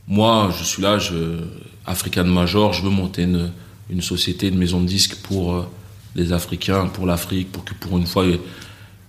moi, 0.08 0.54
je 0.58 0.64
suis 0.64 0.82
là, 0.82 0.98
je, 1.00 1.40
African 1.86 2.26
Major, 2.26 2.74
je 2.74 2.84
veux 2.84 2.90
monter 2.90 3.24
une, 3.24 3.52
une 3.90 4.02
société, 4.02 4.48
une 4.48 4.58
maison 4.58 4.82
de 4.82 4.88
disques 4.88 5.16
pour 5.24 5.54
euh, 5.54 5.70
les 6.16 6.34
Africains, 6.34 6.88
pour 6.88 7.06
l'Afrique, 7.06 7.52
pour 7.52 7.64
que 7.64 7.74
pour 7.74 7.98
une 7.98 8.06
fois. 8.06 8.26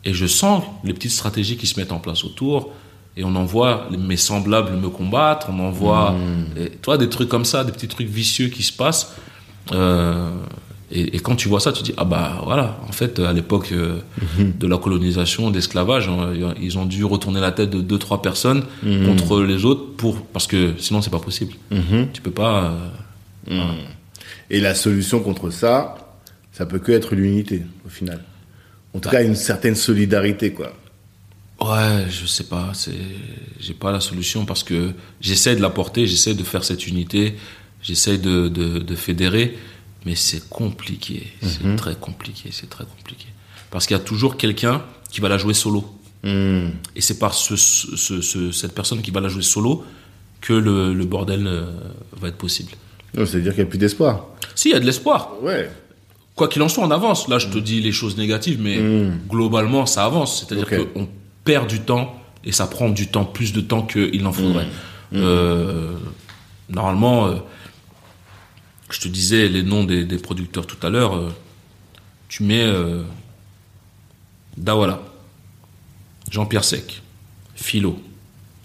Et 0.04 0.14
je 0.14 0.26
sens 0.26 0.64
les 0.84 0.92
petites 0.92 1.12
stratégies 1.12 1.56
qui 1.56 1.66
se 1.66 1.78
mettent 1.78 1.92
en 1.92 1.98
place 1.98 2.24
autour. 2.24 2.72
Et 3.16 3.23
on 3.25 3.35
en 3.37 3.44
voit 3.44 3.88
mes 3.97 4.16
semblables 4.16 4.76
me 4.76 4.88
combattre, 4.88 5.49
on 5.50 5.59
en 5.61 5.71
voit, 5.71 6.12
Mmh. 6.12 6.68
toi, 6.83 6.99
des 6.99 7.09
trucs 7.09 7.28
comme 7.28 7.44
ça, 7.44 7.62
des 7.64 7.73
petits 7.73 7.88
trucs 7.88 8.09
vicieux 8.09 8.49
qui 8.49 8.62
se 8.64 8.73
passent. 8.73 9.14
Euh, 9.73 10.30
et, 10.90 11.16
et, 11.16 11.21
quand 11.21 11.35
tu 11.37 11.49
vois 11.49 11.61
ça, 11.61 11.73
tu 11.73 11.80
te 11.80 11.85
dis 11.87 11.94
ah 11.97 12.04
bah 12.04 12.40
voilà, 12.44 12.78
en 12.88 12.92
fait, 12.92 13.18
à 13.21 13.33
l'époque 13.33 13.71
euh, 13.73 13.99
Mmh. 14.38 14.59
de 14.59 14.66
la 14.66 14.78
colonisation, 14.78 15.50
d'esclavage, 15.50 16.09
hein, 16.09 16.33
ils 16.61 16.76
ont 16.78 16.85
dû 16.87 17.04
retourner 17.04 17.40
la 17.40 17.52
tête 17.52 17.71
de 17.71 17.80
deux 17.80 17.99
trois 17.99 18.21
personnes 18.21 18.64
Mmh. 18.83 19.06
contre 19.06 19.42
les 19.42 19.64
autres 19.64 19.92
pour 19.97 20.21
parce 20.26 20.47
que 20.47 20.75
sinon 20.78 21.00
c'est 21.00 21.11
pas 21.11 21.18
possible. 21.21 21.54
Mhm. 21.71 22.09
Tu 22.12 22.21
peux 22.21 22.30
pas. 22.33 22.64
euh, 22.64 22.71
Mm. 23.47 23.75
Et 24.49 24.59
la 24.61 24.75
solution 24.75 25.21
contre 25.21 25.50
ça, 25.50 25.97
ça 26.52 26.64
peut 26.64 26.78
que 26.78 26.92
être 26.92 27.14
l'unité, 27.14 27.62
au 27.85 27.90
final. 27.90 28.21
En 28.94 28.99
tout 29.00 29.11
cas, 29.11 29.23
une 29.23 29.35
certaine 29.35 29.75
solidarité, 29.75 30.52
quoi. 30.52 30.73
Ouais, 31.71 32.06
je 32.11 32.26
sais 32.26 32.44
pas, 32.44 32.71
c'est 32.75 32.92
j'ai 33.61 33.75
pas 33.75 33.90
la 33.92 34.00
solution 34.00 34.44
parce 34.44 34.62
que 34.62 34.90
j'essaie 35.21 35.56
de 35.56 35.62
l'apporter, 35.62 36.06
j'essaie 36.06 36.35
de 36.35 36.42
faire 36.44 36.64
cette 36.64 36.87
unité, 36.87 37.35
j'essaie 37.83 38.18
de, 38.18 38.49
de, 38.49 38.78
de 38.80 38.94
fédérer, 38.97 39.56
mais 40.04 40.14
c'est 40.14 40.49
compliqué, 40.49 41.33
c'est 41.42 41.76
très 41.76 41.94
compliqué, 41.94 42.50
c'est 42.52 42.68
très 42.68 42.85
compliqué. 42.85 43.26
Parce 43.71 43.87
qu'il 43.87 43.97
y 43.97 44.00
a 44.00 44.02
toujours 44.02 44.37
quelqu'un 44.37 44.83
qui 45.11 45.21
va 45.21 45.28
la 45.28 45.38
jouer 45.38 45.54
solo. 45.54 45.85
Mm. 46.23 46.68
Et 46.97 47.00
c'est 47.00 47.18
par 47.18 47.35
ce, 47.35 47.56
ce, 47.56 48.21
ce- 48.21 48.52
cette 48.52 48.75
personne 48.75 49.00
qui 49.02 49.11
va 49.11 49.21
la 49.21 49.28
jouer 49.28 49.42
solo 49.42 49.85
que 50.40 50.52
le, 50.52 50.92
le 50.92 51.04
bordel 51.04 51.47
euh, 51.47 51.71
va 52.21 52.28
être 52.28 52.37
possible. 52.37 52.73
C'est-à-dire 53.14 53.52
qu'il 53.54 53.62
n'y 53.62 53.68
a 53.68 53.71
plus 53.71 53.78
d'espoir. 53.78 54.26
Si, 54.54 54.68
il 54.71 54.73
y 54.73 54.75
a 54.75 54.80
de 54.80 54.85
l'espoir. 54.87 55.30
Ouais. 55.42 55.71
Quoi 56.35 56.49
qu'il 56.49 56.61
en 56.62 56.68
soit, 56.68 56.85
on 56.85 56.90
avance. 56.90 57.28
Là, 57.28 57.38
je 57.38 57.49
te 57.49 57.59
dis 57.59 57.80
les 57.80 57.92
choses 57.92 58.16
négatives, 58.16 58.61
mais 58.61 58.78
globalement, 59.30 59.87
ça 59.87 60.04
avance. 60.04 60.40
C'est-à-dire 60.40 60.66
Ok. 60.71 60.92
qu'on 60.92 61.09
perd 61.44 61.68
du 61.68 61.80
temps 61.80 62.20
et 62.44 62.52
ça 62.52 62.66
prend 62.66 62.88
du 62.90 63.08
temps, 63.08 63.24
plus 63.24 63.52
de 63.52 63.60
temps 63.60 63.82
qu'il 63.82 64.26
en 64.26 64.32
faudrait. 64.32 64.66
Euh, 65.12 65.96
normalement, 66.68 67.26
euh, 67.26 67.36
je 68.90 69.00
te 69.00 69.08
disais 69.08 69.48
les 69.48 69.62
noms 69.62 69.84
des, 69.84 70.04
des 70.04 70.18
producteurs 70.18 70.66
tout 70.66 70.84
à 70.86 70.90
l'heure. 70.90 71.14
euh, 71.16 71.30
tu 72.28 72.42
mets 72.42 72.66
Dawala, 74.56 75.00
Jean-Pierre 76.30 76.64
Sec, 76.64 77.02
Philo, 77.54 78.00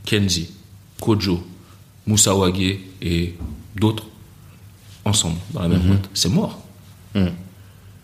Kenzie, 0.05 0.51
Kojo, 0.99 1.45
Moussa 2.07 2.33
Wagé 2.33 2.89
et 3.01 3.35
d'autres 3.75 4.07
ensemble 5.05 5.37
dans 5.51 5.61
la 5.61 5.67
même 5.67 5.81
boîte. 5.81 6.09
C'est 6.13 6.29
mort. 6.29 6.59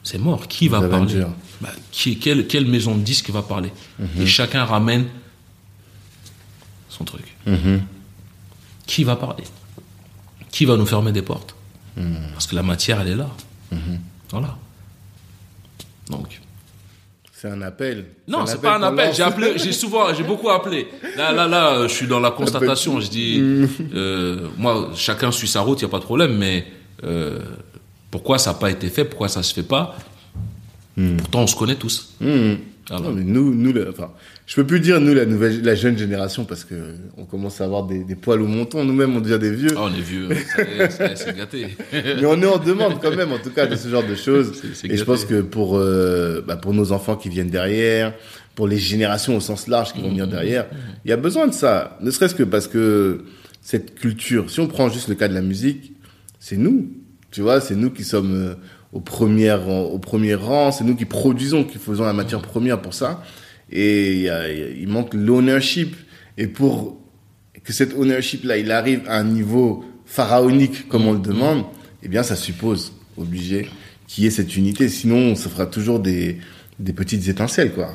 Mhm. 0.05 0.11
C'est 0.11 0.17
mort. 0.19 0.47
Qui 0.47 0.67
va 0.67 0.81
parler. 0.81 1.25
Bah, 1.61 1.69
qui, 1.91 2.19
quelle, 2.19 2.47
quelle 2.47 2.65
maison 2.67 2.95
de 2.95 3.01
disques 3.01 3.29
va 3.31 3.41
parler 3.41 3.71
Et 4.19 4.25
chacun 4.25 4.63
ramène 4.65 5.05
son 6.89 7.03
truc. 7.03 7.35
Mhm. 7.45 7.81
Qui 8.85 9.03
va 9.03 9.15
parler 9.15 9.43
Qui 10.51 10.65
va 10.65 10.77
nous 10.77 10.85
fermer 10.85 11.11
des 11.11 11.23
portes 11.23 11.55
Parce 12.33 12.47
que 12.47 12.55
la 12.55 12.63
matière, 12.63 13.01
elle 13.01 13.09
est 13.09 13.15
là. 13.15 13.29
Voilà. 14.29 14.55
Donc. 16.09 16.41
C'est 17.33 17.49
un 17.49 17.61
appel. 17.61 18.05
Non, 18.27 18.45
c'est 18.45 18.61
pas 18.61 18.77
un 18.77 18.83
appel. 18.83 19.13
J'ai 19.13 19.23
appelé, 19.23 19.57
j'ai 19.57 19.73
souvent, 19.73 20.13
j'ai 20.13 20.23
beaucoup 20.23 20.49
appelé. 20.49 20.87
Là, 21.17 21.31
là, 21.31 21.47
là, 21.47 21.87
je 21.87 21.93
suis 21.93 22.07
dans 22.07 22.19
la 22.19 22.31
constatation. 22.31 22.99
Je 23.01 23.09
dis, 23.09 23.41
euh, 23.93 24.47
moi, 24.57 24.91
chacun 24.95 25.31
suit 25.31 25.47
sa 25.47 25.61
route, 25.61 25.79
il 25.79 25.83
y 25.83 25.85
a 25.85 25.89
pas 25.89 25.99
de 25.99 26.05
problème. 26.05 26.37
Mais 26.37 26.65
euh, 27.03 27.39
pourquoi 28.15 28.37
ça 28.37 28.51
n'a 28.53 28.57
pas 28.57 28.71
été 28.71 28.87
fait? 28.87 29.03
Pourquoi 29.03 29.27
ça 29.27 29.43
se 29.43 29.53
fait 29.53 29.63
pas? 29.63 29.97
Pourtant, 31.17 31.41
on 31.43 31.47
se 31.47 31.55
connaît 31.57 31.75
tous. 31.75 32.15
Mhm. 32.21 32.57
Voilà. 32.87 33.03
Non, 33.03 33.11
mais 33.13 33.23
nous, 33.23 33.53
nous, 33.53 33.73
le- 33.73 33.89
enfin, 33.89 34.11
je 34.45 34.55
peux 34.55 34.65
plus 34.65 34.79
dire 34.79 35.01
nous 35.01 35.13
la 35.13 35.25
nouvelle, 35.25 35.61
la 35.63 35.75
jeune 35.75 35.97
génération 35.97 36.45
parce 36.45 36.63
que 36.63 36.75
on 37.17 37.25
commence 37.25 37.59
à 37.59 37.65
avoir 37.65 37.83
des, 37.85 38.03
des 38.05 38.15
poils 38.15 38.41
au 38.41 38.47
menton. 38.47 38.85
Nous-mêmes, 38.85 39.13
on 39.17 39.19
devient 39.19 39.39
des 39.39 39.51
vieux. 39.51 39.71
Ah, 39.75 39.81
on 39.89 39.93
est 39.93 39.99
vieux. 40.01 40.31
Est, 40.31 41.15
C'est 41.17 41.35
gâté. 41.35 41.75
Mais 41.91 42.25
on 42.25 42.41
est 42.41 42.45
en 42.45 42.57
demande 42.59 43.01
quand 43.01 43.13
même, 43.13 43.31
en 43.33 43.39
tout 43.39 43.49
cas, 43.49 43.65
de 43.67 43.75
ce 43.75 43.89
genre 43.89 44.03
de 44.07 44.15
choses. 44.15 44.61
Et 44.85 44.95
je 44.95 45.03
pense 45.03 45.25
que 45.25 45.41
pour, 45.41 45.77
euh, 45.77 46.41
bah, 46.47 46.55
pour 46.55 46.73
nos 46.73 46.91
enfants 46.93 47.15
qui 47.17 47.27
viennent 47.27 47.49
derrière, 47.49 48.13
pour 48.53 48.67
les 48.67 48.77
générations 48.77 49.35
au 49.35 49.41
sens 49.41 49.67
large 49.67 49.91
qui 49.91 49.99
vont 50.01 50.07
Mmh. 50.07 50.11
venir 50.11 50.27
derrière, 50.27 50.67
il 51.03 51.09
y 51.09 51.11
a 51.11 51.17
besoin 51.17 51.47
de 51.47 51.53
ça. 51.53 51.97
Ne 52.01 52.11
serait-ce 52.11 52.35
que 52.35 52.43
parce 52.43 52.67
que 52.69 53.25
cette 53.61 53.95
culture, 53.95 54.49
si 54.51 54.59
on 54.61 54.67
prend 54.67 54.87
juste 54.89 55.09
le 55.09 55.15
cas 55.15 55.27
de 55.27 55.33
la 55.33 55.41
musique, 55.41 55.91
c'est 56.39 56.55
nous. 56.57 56.87
Tu 57.35 57.41
vois, 57.41 57.59
c'est 57.59 57.75
nous 57.75 57.89
qui 57.89 58.05
sommes 58.05 58.33
euh, 58.33 58.53
au 58.93 59.01
premier 59.01 59.51
rang, 59.51 59.81
au 59.81 59.99
premier 59.99 60.35
rang, 60.35 60.71
c'est 60.71 60.85
nous 60.85 60.95
qui 60.95 61.03
produisons, 61.03 61.65
qui 61.65 61.77
faisons 61.77 62.05
la 62.05 62.13
matière 62.13 62.41
première 62.41 62.81
pour 62.81 62.93
ça. 62.93 63.21
Et 63.69 64.13
il, 64.13 64.21
y 64.21 64.29
a- 64.29 64.49
il 64.49 64.57
y 64.57 64.63
a- 64.63 64.69
il 64.69 64.87
manque 64.87 65.13
l'ownership. 65.13 65.97
Et 66.37 66.47
pour 66.47 66.97
que 67.61 67.73
cet 67.73 67.93
ownership-là, 67.93 68.55
il 68.57 68.71
arrive 68.71 69.01
à 69.09 69.17
un 69.19 69.25
niveau 69.25 69.83
pharaonique 70.05 70.87
comme 70.87 71.07
on 71.07 71.11
le 71.11 71.19
demande, 71.19 71.65
eh 72.03 72.07
bien, 72.07 72.23
ça 72.23 72.37
suppose, 72.37 72.93
obligé, 73.17 73.67
qu'il 74.07 74.23
y 74.23 74.27
ait 74.27 74.31
cette 74.31 74.55
unité. 74.55 74.87
Sinon, 74.87 75.35
ça 75.35 75.49
fera 75.49 75.65
toujours 75.65 75.99
des, 75.99 76.37
des 76.79 76.93
petites 76.93 77.27
étincelles, 77.27 77.73
quoi. 77.73 77.91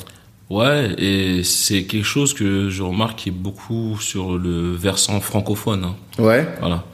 Ouais, 0.51 0.95
et 0.99 1.43
c'est 1.45 1.85
quelque 1.85 2.05
chose 2.05 2.35
que 2.35 2.69
je 2.69 2.83
remarque 2.83 3.21
qui 3.21 3.29
est 3.31 3.33
beaucoup 3.33 3.97
sur 4.01 4.37
le 4.37 4.73
versant 4.73 5.19
francophone. 5.21 5.85
hein. 5.85 5.97
Ouais. 6.19 6.47
Voilà. 6.61 6.85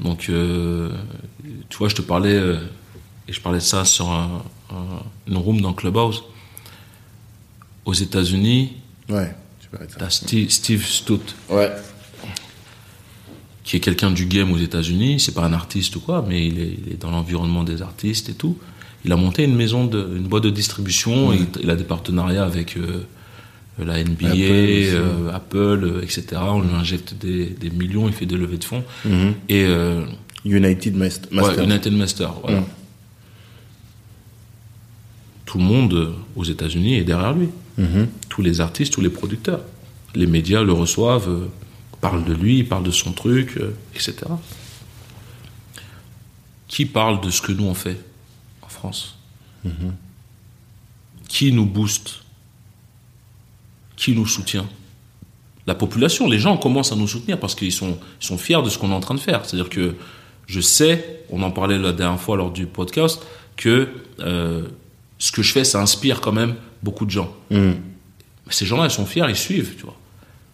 Donc, 0.00 0.28
euh, 0.30 0.90
tu 1.68 1.78
vois, 1.78 1.88
je 1.88 1.94
te 1.94 2.02
parlais, 2.02 2.34
euh, 2.34 2.58
et 3.28 3.32
je 3.32 3.40
parlais 3.40 3.58
de 3.58 3.64
ça 3.64 3.84
sur 3.84 4.10
un, 4.10 4.42
un- 4.70 5.02
une 5.28 5.36
room 5.36 5.60
dans 5.60 5.72
Clubhouse. 5.72 6.22
Aux 7.84 7.92
États-Unis, 7.94 8.72
Ouais. 9.08 9.34
T'as 9.98 10.08
Steve, 10.08 10.48
Steve 10.50 10.86
Stout, 10.86 11.20
Ouais. 11.50 11.70
qui 13.64 13.76
est 13.76 13.80
quelqu'un 13.80 14.10
du 14.10 14.26
game 14.26 14.52
aux 14.52 14.58
États-Unis. 14.58 15.18
C'est 15.20 15.32
pas 15.34 15.44
un 15.44 15.52
artiste 15.52 15.96
ou 15.96 16.00
quoi, 16.00 16.24
mais 16.26 16.46
il 16.46 16.58
est, 16.60 16.76
il 16.86 16.92
est 16.92 16.96
dans 17.00 17.10
l'environnement 17.10 17.64
des 17.64 17.82
artistes 17.82 18.28
et 18.28 18.34
tout. 18.34 18.56
Il 19.04 19.12
a 19.12 19.16
monté 19.16 19.44
une 19.44 19.54
maison, 19.56 19.84
de, 19.84 19.98
une 20.16 20.22
boîte 20.28 20.44
de 20.44 20.50
distribution. 20.50 21.32
Il, 21.32 21.46
il 21.62 21.68
a 21.70 21.76
des 21.76 21.84
partenariats 21.84 22.44
avec 22.44 22.76
euh, 22.76 23.04
la 23.78 24.02
NBA, 24.02 24.28
Apple 24.28 24.36
euh, 24.48 25.30
Apple, 25.34 26.00
etc. 26.02 26.24
On 26.40 26.60
lui 26.62 26.72
injecte 26.74 27.14
des, 27.14 27.46
des 27.46 27.70
millions. 27.70 28.06
Il 28.06 28.14
fait 28.14 28.26
des 28.26 28.36
levées 28.36 28.58
de 28.58 28.64
fonds. 28.64 28.84
Mhm. 29.04 29.34
Et 29.48 29.64
euh, 29.64 30.04
United 30.44 30.94
Mast- 30.96 31.30
Master. 31.32 31.58
Ouais, 31.58 31.64
United 31.64 31.92
Master, 31.92 32.32
voilà. 32.42 32.60
Mm. 32.60 32.66
Tout 35.46 35.58
le 35.58 35.64
monde 35.64 36.14
aux 36.36 36.44
États-Unis 36.44 36.94
est 36.96 37.04
derrière 37.04 37.32
lui. 37.32 37.48
Mhm. 37.78 38.08
Tous 38.28 38.42
les 38.42 38.60
artistes, 38.60 38.92
tous 38.92 39.00
les 39.00 39.10
producteurs. 39.10 39.60
Les 40.14 40.26
médias 40.26 40.62
le 40.62 40.72
reçoivent, 40.72 41.28
euh, 41.28 41.46
parlent 42.00 42.24
de 42.24 42.32
lui, 42.34 42.62
parlent 42.64 42.84
de 42.84 42.90
son 42.90 43.12
truc, 43.12 43.56
euh, 43.58 43.74
etc. 43.94 44.16
Qui 46.68 46.86
parle 46.86 47.20
de 47.20 47.30
ce 47.30 47.40
que 47.42 47.52
nous 47.52 47.64
on 47.64 47.74
fait 47.74 47.98
en 48.62 48.68
France? 48.68 49.16
Qui 51.28 51.52
nous 51.52 51.66
booste? 51.66 52.20
Qui 53.96 54.12
nous 54.12 54.26
soutient? 54.26 54.66
La 55.66 55.74
population, 55.74 56.28
les 56.28 56.38
gens 56.38 56.56
commencent 56.58 56.92
à 56.92 56.96
nous 56.96 57.08
soutenir 57.08 57.40
parce 57.40 57.54
qu'ils 57.54 57.72
sont, 57.72 57.98
sont 58.20 58.36
fiers 58.38 58.60
de 58.62 58.68
ce 58.68 58.76
qu'on 58.78 58.90
est 58.90 58.94
en 58.94 59.00
train 59.00 59.14
de 59.14 59.20
faire. 59.20 59.44
C'est-à-dire 59.46 59.70
que 59.70 59.94
je 60.46 60.60
sais, 60.60 61.22
on 61.30 61.42
en 61.42 61.50
parlait 61.50 61.78
la 61.78 61.92
dernière 61.92 62.20
fois 62.20 62.36
lors 62.36 62.50
du 62.50 62.66
podcast, 62.66 63.22
que 63.56 63.88
euh, 64.20 64.62
ce 65.18 65.32
que 65.32 65.42
je 65.42 65.52
fais, 65.52 65.64
ça 65.64 65.80
inspire 65.80 66.20
quand 66.20 66.32
même 66.32 66.54
beaucoup 66.82 67.06
de 67.06 67.10
gens. 67.10 67.34
Mais 67.50 67.76
ces 68.50 68.66
gens-là, 68.66 68.84
ils 68.84 68.90
sont 68.90 69.06
fiers, 69.06 69.26
ils 69.28 69.36
suivent, 69.36 69.74
tu 69.76 69.84
vois. 69.84 69.96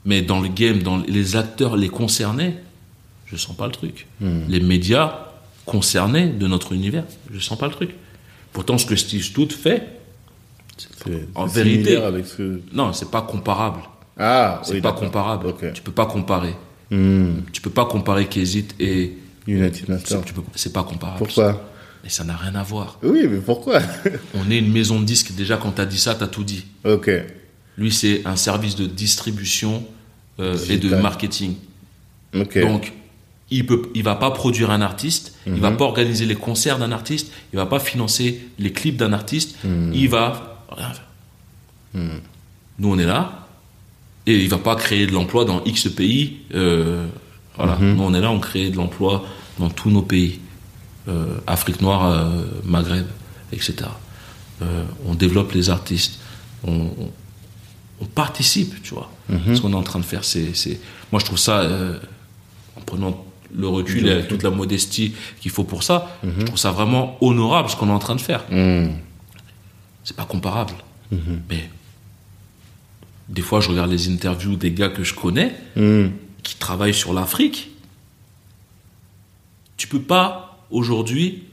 Mais 0.05 0.23
dans 0.23 0.41
le 0.41 0.49
game, 0.49 0.83
dans 0.83 0.99
les 0.99 1.37
acteurs, 1.37 1.77
les 1.77 1.89
concernés, 1.89 2.55
je 3.27 3.37
sens 3.37 3.57
pas 3.57 3.67
le 3.67 3.73
truc. 3.73 4.07
Les 4.21 4.61
médias 4.61 5.27
concernés 5.67 6.29
de 6.29 6.47
notre 6.47 6.73
univers, 6.73 7.05
je 7.31 7.39
sens 7.39 7.59
pas 7.59 7.67
le 7.67 7.73
truc. 7.73 7.91
Pourtant, 8.53 8.79
ce 8.79 8.87
que 8.87 8.97
Steve 8.97 9.23
Stout 9.23 9.51
fait, 9.51 9.87
En 11.35 11.47
vérité, 11.47 11.97
avec 11.97 12.27
ce 12.27 12.61
non, 12.73 12.93
c'est 12.93 13.11
pas 13.11 13.23
comparable. 13.23 13.81
Ah, 14.19 14.61
C'est 14.65 14.75
oui, 14.75 14.81
pas 14.81 14.93
comparable. 14.93 15.47
Ok. 15.49 15.73
Tu 15.73 15.83
peux 15.83 15.93
pas 15.93 16.07
comparer. 16.07 16.55
Hmm. 16.91 17.43
Tu 17.53 17.61
peux 17.61 17.71
pas 17.71 17.87
comparer 17.87 18.27
Kézit 18.27 18.69
et 18.81 19.17
United 19.47 19.89
Master. 19.89 20.23
c'est 20.55 20.69
tu 20.69 20.73
pas 20.73 20.83
comparable. 20.83 21.19
Pourquoi 21.19 21.71
Mais 22.05 22.11
ça 22.11 22.25
n'a 22.25 22.37
rien 22.37 22.55
à 22.55 22.63
voir. 22.63 22.99
Oui, 23.03 23.27
mais 23.29 23.39
pourquoi 23.39 23.81
On 24.35 24.51
est 24.51 24.59
une 24.59 24.71
maison 24.73 25.01
de 25.01 25.05
disques. 25.05 25.33
Déjà, 25.35 25.57
quand 25.57 25.73
t'as 25.73 25.87
dit 25.87 25.99
ça, 25.99 26.15
t'as 26.15 26.27
tout 26.29 26.45
dit. 26.45 26.65
Ok. 26.85 27.11
Lui, 27.79 27.91
c'est 27.93 28.23
un 28.27 28.37
service 28.37 28.77
de 28.77 28.87
distribution 28.87 29.85
euh, 30.39 30.57
et 30.69 30.77
de 30.79 30.95
marketing. 30.97 31.55
Donc, 32.35 32.93
il 33.51 33.67
peut, 33.67 33.83
il 33.95 34.03
va 34.05 34.15
pas 34.15 34.31
produire 34.31 34.71
un 34.71 34.81
artiste, 34.81 35.35
il 35.47 35.55
Mhm. 35.55 35.59
va 35.61 35.71
pas 35.73 35.85
organiser 35.85 36.25
les 36.27 36.37
concerts 36.37 36.79
d'un 36.79 36.93
artiste, 36.93 37.33
il 37.53 37.57
va 37.57 37.67
pas 37.67 37.81
financer 37.81 38.41
les 38.59 38.71
clips 38.73 38.97
d'un 38.97 39.13
artiste, 39.13 39.57
Mhm. 39.65 39.93
il 39.93 40.09
va 40.09 40.65
rien 40.71 40.93
faire. 40.93 41.07
Nous, 42.79 42.89
on 42.89 42.99
est 42.99 43.07
là 43.07 43.47
et 44.27 44.37
il 44.41 44.49
va 44.49 44.59
pas 44.59 44.77
créer 44.77 45.07
de 45.07 45.13
l'emploi 45.13 45.45
dans 45.45 45.65
X 45.65 45.89
pays. 45.89 46.39
euh, 46.55 47.07
voilà. 47.61 47.77
Mhm. 47.79 47.97
Nous, 47.97 48.03
on 48.03 48.15
est 48.15 48.21
là, 48.21 48.31
on 48.31 48.41
crée 48.41 48.71
de 48.71 48.77
l'emploi 48.77 49.25
dans 49.59 49.69
tous 49.71 49.91
nos 49.91 50.03
pays, 50.03 50.41
euh, 51.09 51.37
Afrique 51.47 51.81
noire, 51.81 52.07
euh, 52.07 52.45
Maghreb, 52.65 53.07
etc. 53.53 53.75
Euh, 54.63 54.85
on 55.07 55.15
développe 55.15 55.53
les 55.53 55.71
artistes, 55.71 56.19
on, 56.65 56.73
on- 56.73 57.11
on 58.03 58.07
participe, 58.07 58.83
tu 58.83 58.95
vois. 58.95 59.11
Ce 59.55 59.61
qu'on 59.61 59.73
est 59.73 59.77
en 59.77 59.83
train 59.83 59.99
de 59.99 60.05
faire, 60.05 60.25
c'est, 60.25 60.53
moi 61.13 61.21
je 61.21 61.25
trouve 61.27 61.39
ça, 61.39 61.69
en 62.77 62.81
prenant 62.81 63.25
le 63.55 63.69
recul 63.69 64.09
et 64.09 64.27
toute 64.27 64.43
la 64.43 64.49
modestie 64.51 65.13
qu'il 65.41 65.51
faut 65.51 65.65
pour 65.65 65.83
ça, 65.83 66.17
je 66.39 66.45
trouve 66.47 66.59
ça 66.59 66.71
vraiment 66.71 67.19
honorable 67.21 67.69
ce 67.69 67.77
qu'on 67.77 67.89
est 67.89 67.93
en 67.93 67.99
train 67.99 68.17
de 68.17 68.21
faire. 68.23 68.43
C'est 70.05 70.17
pas 70.17 70.25
comparable. 70.25 70.73
Mais 71.51 71.69
des 73.29 73.43
fois, 73.43 73.61
je 73.61 73.69
regarde 73.69 73.91
les 73.91 74.09
interviews 74.09 74.57
des 74.57 74.73
gars 74.73 74.89
que 74.89 75.05
je 75.05 75.15
connais. 75.15 75.55
Qui 76.43 76.57
travaillent 76.57 76.95
sur 76.95 77.13
l'Afrique. 77.13 77.71
Tu 79.77 79.87
peux 79.87 80.03
pas 80.03 80.67
aujourd'hui 80.71 81.45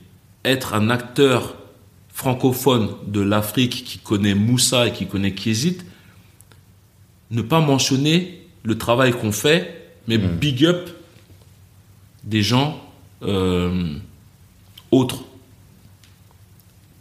être 0.43 0.73
un 0.73 0.89
acteur 0.89 1.55
francophone 2.13 2.89
de 3.05 3.21
l'Afrique 3.21 3.83
qui 3.85 3.99
connaît 3.99 4.33
Moussa 4.33 4.87
et 4.87 4.91
qui 4.91 5.05
connaît 5.05 5.33
Kézit, 5.33 5.77
ne 7.29 7.41
pas 7.41 7.59
mentionner 7.59 8.47
le 8.63 8.77
travail 8.77 9.11
qu'on 9.11 9.31
fait, 9.31 9.91
mais 10.07 10.17
big 10.17 10.65
up 10.65 10.89
des 12.23 12.41
gens 12.41 12.81
euh, 13.21 13.95
autres. 14.91 15.23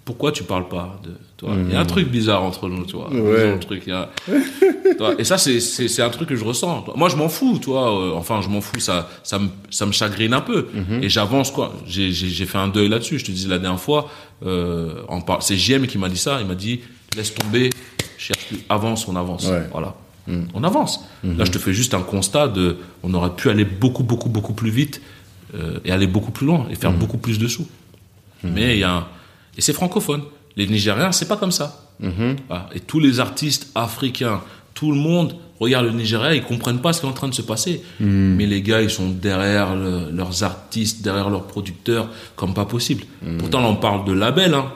Pourquoi 0.06 0.32
tu 0.32 0.44
parles 0.44 0.68
pas 0.68 0.98
de 1.04 1.10
toi? 1.36 1.50
Il 1.66 1.72
y 1.72 1.76
a 1.76 1.80
un 1.80 1.84
truc 1.84 2.08
bizarre 2.08 2.42
entre 2.44 2.68
nous, 2.68 2.86
tu 2.86 2.96
vois. 2.96 3.10
Ouais. 3.12 3.52
Le 3.54 3.58
truc, 3.60 3.82
il 3.86 3.90
y 3.90 3.92
a- 3.92 4.08
toi, 4.98 5.14
Et 5.18 5.24
ça, 5.24 5.36
c'est- 5.36 5.60
c'est 5.60 5.88
c'est 5.88 6.00
un 6.02 6.08
truc 6.10 6.28
que 6.28 6.36
je 6.36 6.44
ressens. 6.44 6.82
toi. 6.82 6.94
Moi, 6.96 7.08
je 7.08 7.16
m'en 7.16 7.28
fous, 7.28 7.58
toi. 7.58 7.92
euh, 8.00 8.12
enfin, 8.14 8.40
je 8.40 8.48
m'en 8.48 8.60
fous. 8.62 8.78
Ça, 8.80 9.08
ça 9.24 9.38
me, 9.40 9.48
ça 9.68 9.84
me 9.84 9.92
chagrine 9.92 10.32
un 10.32 10.40
peu. 10.40 10.68
Et 11.02 11.08
j'avance, 11.10 11.50
quoi. 11.50 11.74
J'ai 11.86 12.12
j'ai- 12.12 12.28
j'ai 12.28 12.46
fait 12.46 12.56
un 12.58 12.68
deuil 12.68 12.88
là-dessus. 12.88 13.18
Je 13.18 13.24
te 13.26 13.32
dis 13.32 13.46
la 13.48 13.58
dernière 13.58 13.80
fois, 13.80 14.08
euh, 14.44 15.02
par- 15.26 15.42
c'est 15.42 15.56
JM 15.56 15.86
qui 15.88 15.98
m'a 15.98 16.08
dit 16.08 16.16
ça. 16.18 16.38
Il 16.40 16.46
m'a 16.46 16.54
dit, 16.54 16.80
laisse 17.16 17.34
tomber, 17.34 17.70
cherche 18.16 18.46
plus, 18.46 18.60
avance, 18.68 19.06
on 19.08 19.16
avance. 19.16 19.46
Ouais. 19.48 19.66
Voilà. 19.72 19.94
On 20.54 20.62
avance. 20.64 21.00
Là, 21.24 21.44
je 21.44 21.50
te 21.52 21.58
fais 21.58 21.72
juste 21.72 21.94
un 21.94 22.02
constat 22.02 22.48
de, 22.48 22.76
on 23.02 23.12
aurait 23.14 23.34
pu 23.36 23.48
aller 23.48 23.64
beaucoup, 23.64 24.02
beaucoup, 24.04 24.28
beaucoup 24.28 24.54
plus 24.54 24.70
vite 24.70 25.00
euh, 25.54 25.78
et 25.84 25.90
aller 25.92 26.06
beaucoup 26.08 26.32
plus 26.32 26.46
loin 26.46 26.66
et 26.70 26.74
faire 26.76 26.92
beaucoup 26.92 27.18
plus 27.18 27.38
de 27.38 27.46
sous. 27.48 27.66
Mais 28.44 28.74
il 28.76 28.80
y 28.80 28.84
a 28.84 28.92
un... 28.92 29.06
Et 29.56 29.60
c'est 29.60 29.72
francophone. 29.72 30.22
Les 30.56 30.66
Nigériens, 30.66 31.12
c'est 31.12 31.28
pas 31.28 31.36
comme 31.36 31.52
ça. 31.52 31.82
Voilà. 32.48 32.68
Et 32.74 32.80
tous 32.80 33.00
les 33.00 33.20
artistes 33.20 33.68
africains, 33.74 34.40
tout 34.74 34.90
le 34.92 34.98
monde 34.98 35.34
regarde 35.60 35.86
le 35.86 35.92
Nigeria, 35.92 36.34
ils 36.34 36.42
comprennent 36.42 36.80
pas 36.80 36.92
ce 36.92 37.00
qui 37.00 37.06
est 37.06 37.08
en 37.08 37.14
train 37.14 37.28
de 37.28 37.34
se 37.34 37.42
passer. 37.42 37.82
Mais 38.00 38.44
les 38.46 38.60
gars, 38.62 38.82
ils 38.82 38.90
sont 38.90 39.08
derrière 39.08 39.74
le- 39.74 40.10
leurs 40.10 40.42
artistes, 40.42 41.02
derrière 41.02 41.30
leurs 41.30 41.46
producteurs, 41.46 42.08
comme 42.36 42.52
pas 42.54 42.66
possible. 42.66 43.04
Pourtant, 43.38 43.60
là, 43.60 43.68
on 43.68 43.76
parle 43.76 44.04
de 44.06 44.12
label. 44.12 44.52
Hein. 44.54 44.70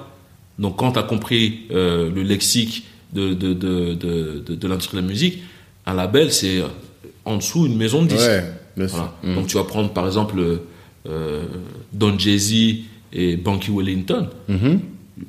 Donc, 0.59 0.77
quand 0.77 0.93
tu 0.93 0.99
as 0.99 1.03
compris 1.03 1.61
euh, 1.71 2.11
le 2.15 2.23
lexique 2.23 2.85
de, 3.13 3.35
de, 3.35 3.53
de, 3.53 3.95
de, 4.55 4.69
l'industrie 4.69 4.97
de 4.97 5.03
la 5.03 5.09
musique, 5.09 5.39
un 5.87 5.95
label, 5.95 6.33
c'est 6.33 6.61
euh, 6.61 6.67
en 7.25 7.37
dessous 7.37 7.67
une 7.67 7.77
maison 7.77 8.03
de 8.03 8.09
disques. 8.09 8.21
Ouais. 8.21 8.87
Voilà. 8.87 9.13
Donc 9.35 9.47
tu 9.49 9.57
vas 9.57 9.65
prendre 9.65 9.91
par 9.91 10.07
exemple 10.07 10.41
euh, 11.09 11.43
Don 11.93 12.19
Jay-Z 12.19 12.77
et 13.13 13.37
Banky 13.37 13.71
Wellington. 13.71 14.29
Mhm. 14.49 14.81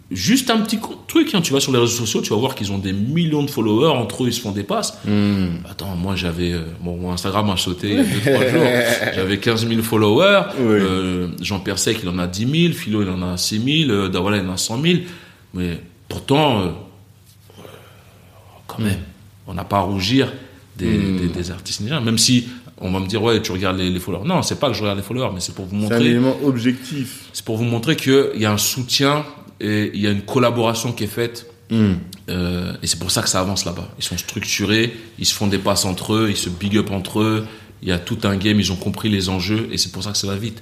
Juste 0.09 0.49
un 0.49 0.59
petit 0.61 0.79
truc, 1.07 1.35
hein, 1.35 1.41
tu 1.41 1.51
vas 1.51 1.59
sur 1.59 1.73
les 1.73 1.77
réseaux 1.79 1.97
sociaux, 2.05 2.21
tu 2.21 2.29
vas 2.29 2.37
voir 2.37 2.55
qu'ils 2.55 2.71
ont 2.71 2.77
des 2.77 2.93
millions 2.93 3.43
de 3.43 3.49
followers, 3.49 3.89
entre 3.91 4.23
eux 4.23 4.27
ils 4.27 4.33
se 4.33 4.39
font 4.39 4.53
des 4.53 4.63
passes. 4.63 4.97
Hmm. 5.05 5.57
Attends, 5.69 5.95
moi 5.97 6.15
j'avais, 6.15 6.53
euh, 6.53 6.61
bon, 6.81 6.95
mon 6.95 7.11
Instagram 7.11 7.49
a 7.49 7.57
sauté 7.57 7.89
il 7.89 7.95
y 7.95 7.99
a 7.99 8.03
deux, 8.03 8.19
trois 8.21 8.47
jours, 8.47 8.63
j'avais 9.15 9.37
15 9.39 9.67
000 9.67 9.81
followers, 9.81 10.43
Oui. 10.59 10.63
euh, 10.65 11.27
Jean-Pierre 11.41 11.77
Sec 11.77 11.99
il 12.03 12.07
en 12.09 12.19
a 12.19 12.27
10 12.27 12.61
000, 12.67 12.73
Philo 12.73 13.01
il 13.01 13.09
en 13.09 13.21
a 13.21 13.35
6 13.35 13.85
000, 13.87 13.91
euh, 13.91 14.07
Dawala 14.07 14.37
il 14.37 14.47
en 14.47 14.53
a 14.53 14.57
100 14.57 14.81
000, 14.81 14.99
mais 15.55 15.77
pourtant, 16.07 16.61
euh, 16.61 16.67
quand 18.67 18.79
même, 18.81 18.99
on 19.47 19.53
n'a 19.53 19.65
pas 19.65 19.77
à 19.77 19.81
rougir 19.81 20.31
des, 20.77 20.85
Hmm. 20.87 21.17
des, 21.17 21.27
des 21.27 21.51
artistes 21.51 21.81
nigériens, 21.81 22.03
même 22.03 22.17
si 22.17 22.47
on 22.81 22.91
va 22.91 22.99
me 22.99 23.07
dire, 23.07 23.21
ouais, 23.21 23.41
tu 23.41 23.51
regardes 23.51 23.77
les, 23.77 23.89
les 23.89 23.99
followers. 23.99 24.27
Non, 24.27 24.41
c'est 24.41 24.59
pas 24.59 24.67
que 24.67 24.73
je 24.73 24.81
regarde 24.81 24.97
les 24.97 25.03
followers, 25.03 25.31
mais 25.33 25.39
c'est 25.39 25.53
pour 25.55 25.65
vous 25.65 25.71
C'est 25.71 25.85
un 25.85 25.89
montrer 25.97 26.09
élément 26.09 26.35
objectif. 26.43 27.29
c'est 27.33 27.45
pour 27.45 27.57
vous 27.57 27.63
montrer 27.63 27.95
qu'il 27.95 28.31
y 28.37 28.45
a 28.45 28.51
un 28.51 28.57
soutien 28.57 29.25
et 29.59 29.91
il 29.93 30.01
y 30.01 30.07
a 30.07 30.11
une 30.11 30.23
collaboration 30.23 30.91
qui 30.91 31.03
est 31.03 31.07
faite. 31.07 31.47
Hmm. 31.69 31.93
Euh, 32.29 32.73
et 32.83 32.87
c'est 32.87 32.99
pour 32.99 33.11
ça 33.11 33.21
que 33.21 33.29
ça 33.29 33.39
avance 33.39 33.65
là-bas. 33.65 33.87
Ils 33.97 34.03
sont 34.03 34.17
structurés, 34.17 34.93
ils 35.19 35.25
se 35.25 35.33
font 35.33 35.47
des 35.47 35.57
passes 35.57 35.85
entre 35.85 36.13
eux, 36.13 36.27
ils 36.29 36.35
se 36.37 36.49
big 36.49 36.77
up 36.77 36.91
entre 36.91 37.21
eux. 37.21 37.45
Il 37.81 37.89
y 37.89 37.91
a 37.91 37.97
tout 37.97 38.19
un 38.23 38.35
game, 38.35 38.59
ils 38.59 38.71
ont 38.71 38.75
compris 38.75 39.09
les 39.09 39.29
enjeux 39.29 39.67
et 39.71 39.77
c'est 39.77 39.91
pour 39.91 40.03
ça 40.03 40.11
que 40.11 40.17
ça 40.17 40.27
va 40.27 40.35
vite. 40.35 40.61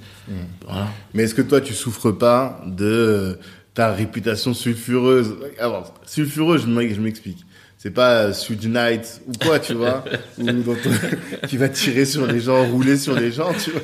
Voilà. 0.65 0.88
Mais 1.13 1.23
est-ce 1.23 1.36
que 1.36 1.41
toi, 1.41 1.60
tu 1.60 1.73
souffres 1.73 2.12
pas 2.12 2.62
de 2.65 3.38
ta 3.73 3.91
réputation 3.91 4.53
sulfureuse? 4.53 5.36
Alors, 5.60 5.93
sulfureuse, 6.05 6.65
je 6.65 7.01
m'explique. 7.01 7.39
C'est 7.82 7.92
pas 7.92 8.10
euh, 8.24 8.34
Suge 8.34 8.68
Knight 8.68 9.22
ou 9.26 9.32
quoi, 9.42 9.58
tu 9.58 9.74
vois, 9.74 10.04
ou 10.38 10.44
dans 10.44 10.74
ton- 10.76 10.89
qui 11.48 11.56
va 11.56 11.70
tirer 11.70 12.04
sur 12.04 12.28
les 12.28 12.42
gens, 12.42 12.65
rouler 12.68 12.98
sur 12.98 13.15
les 13.18 13.32
gens, 13.32 13.52
tu 13.63 13.72
vois. 13.72 13.82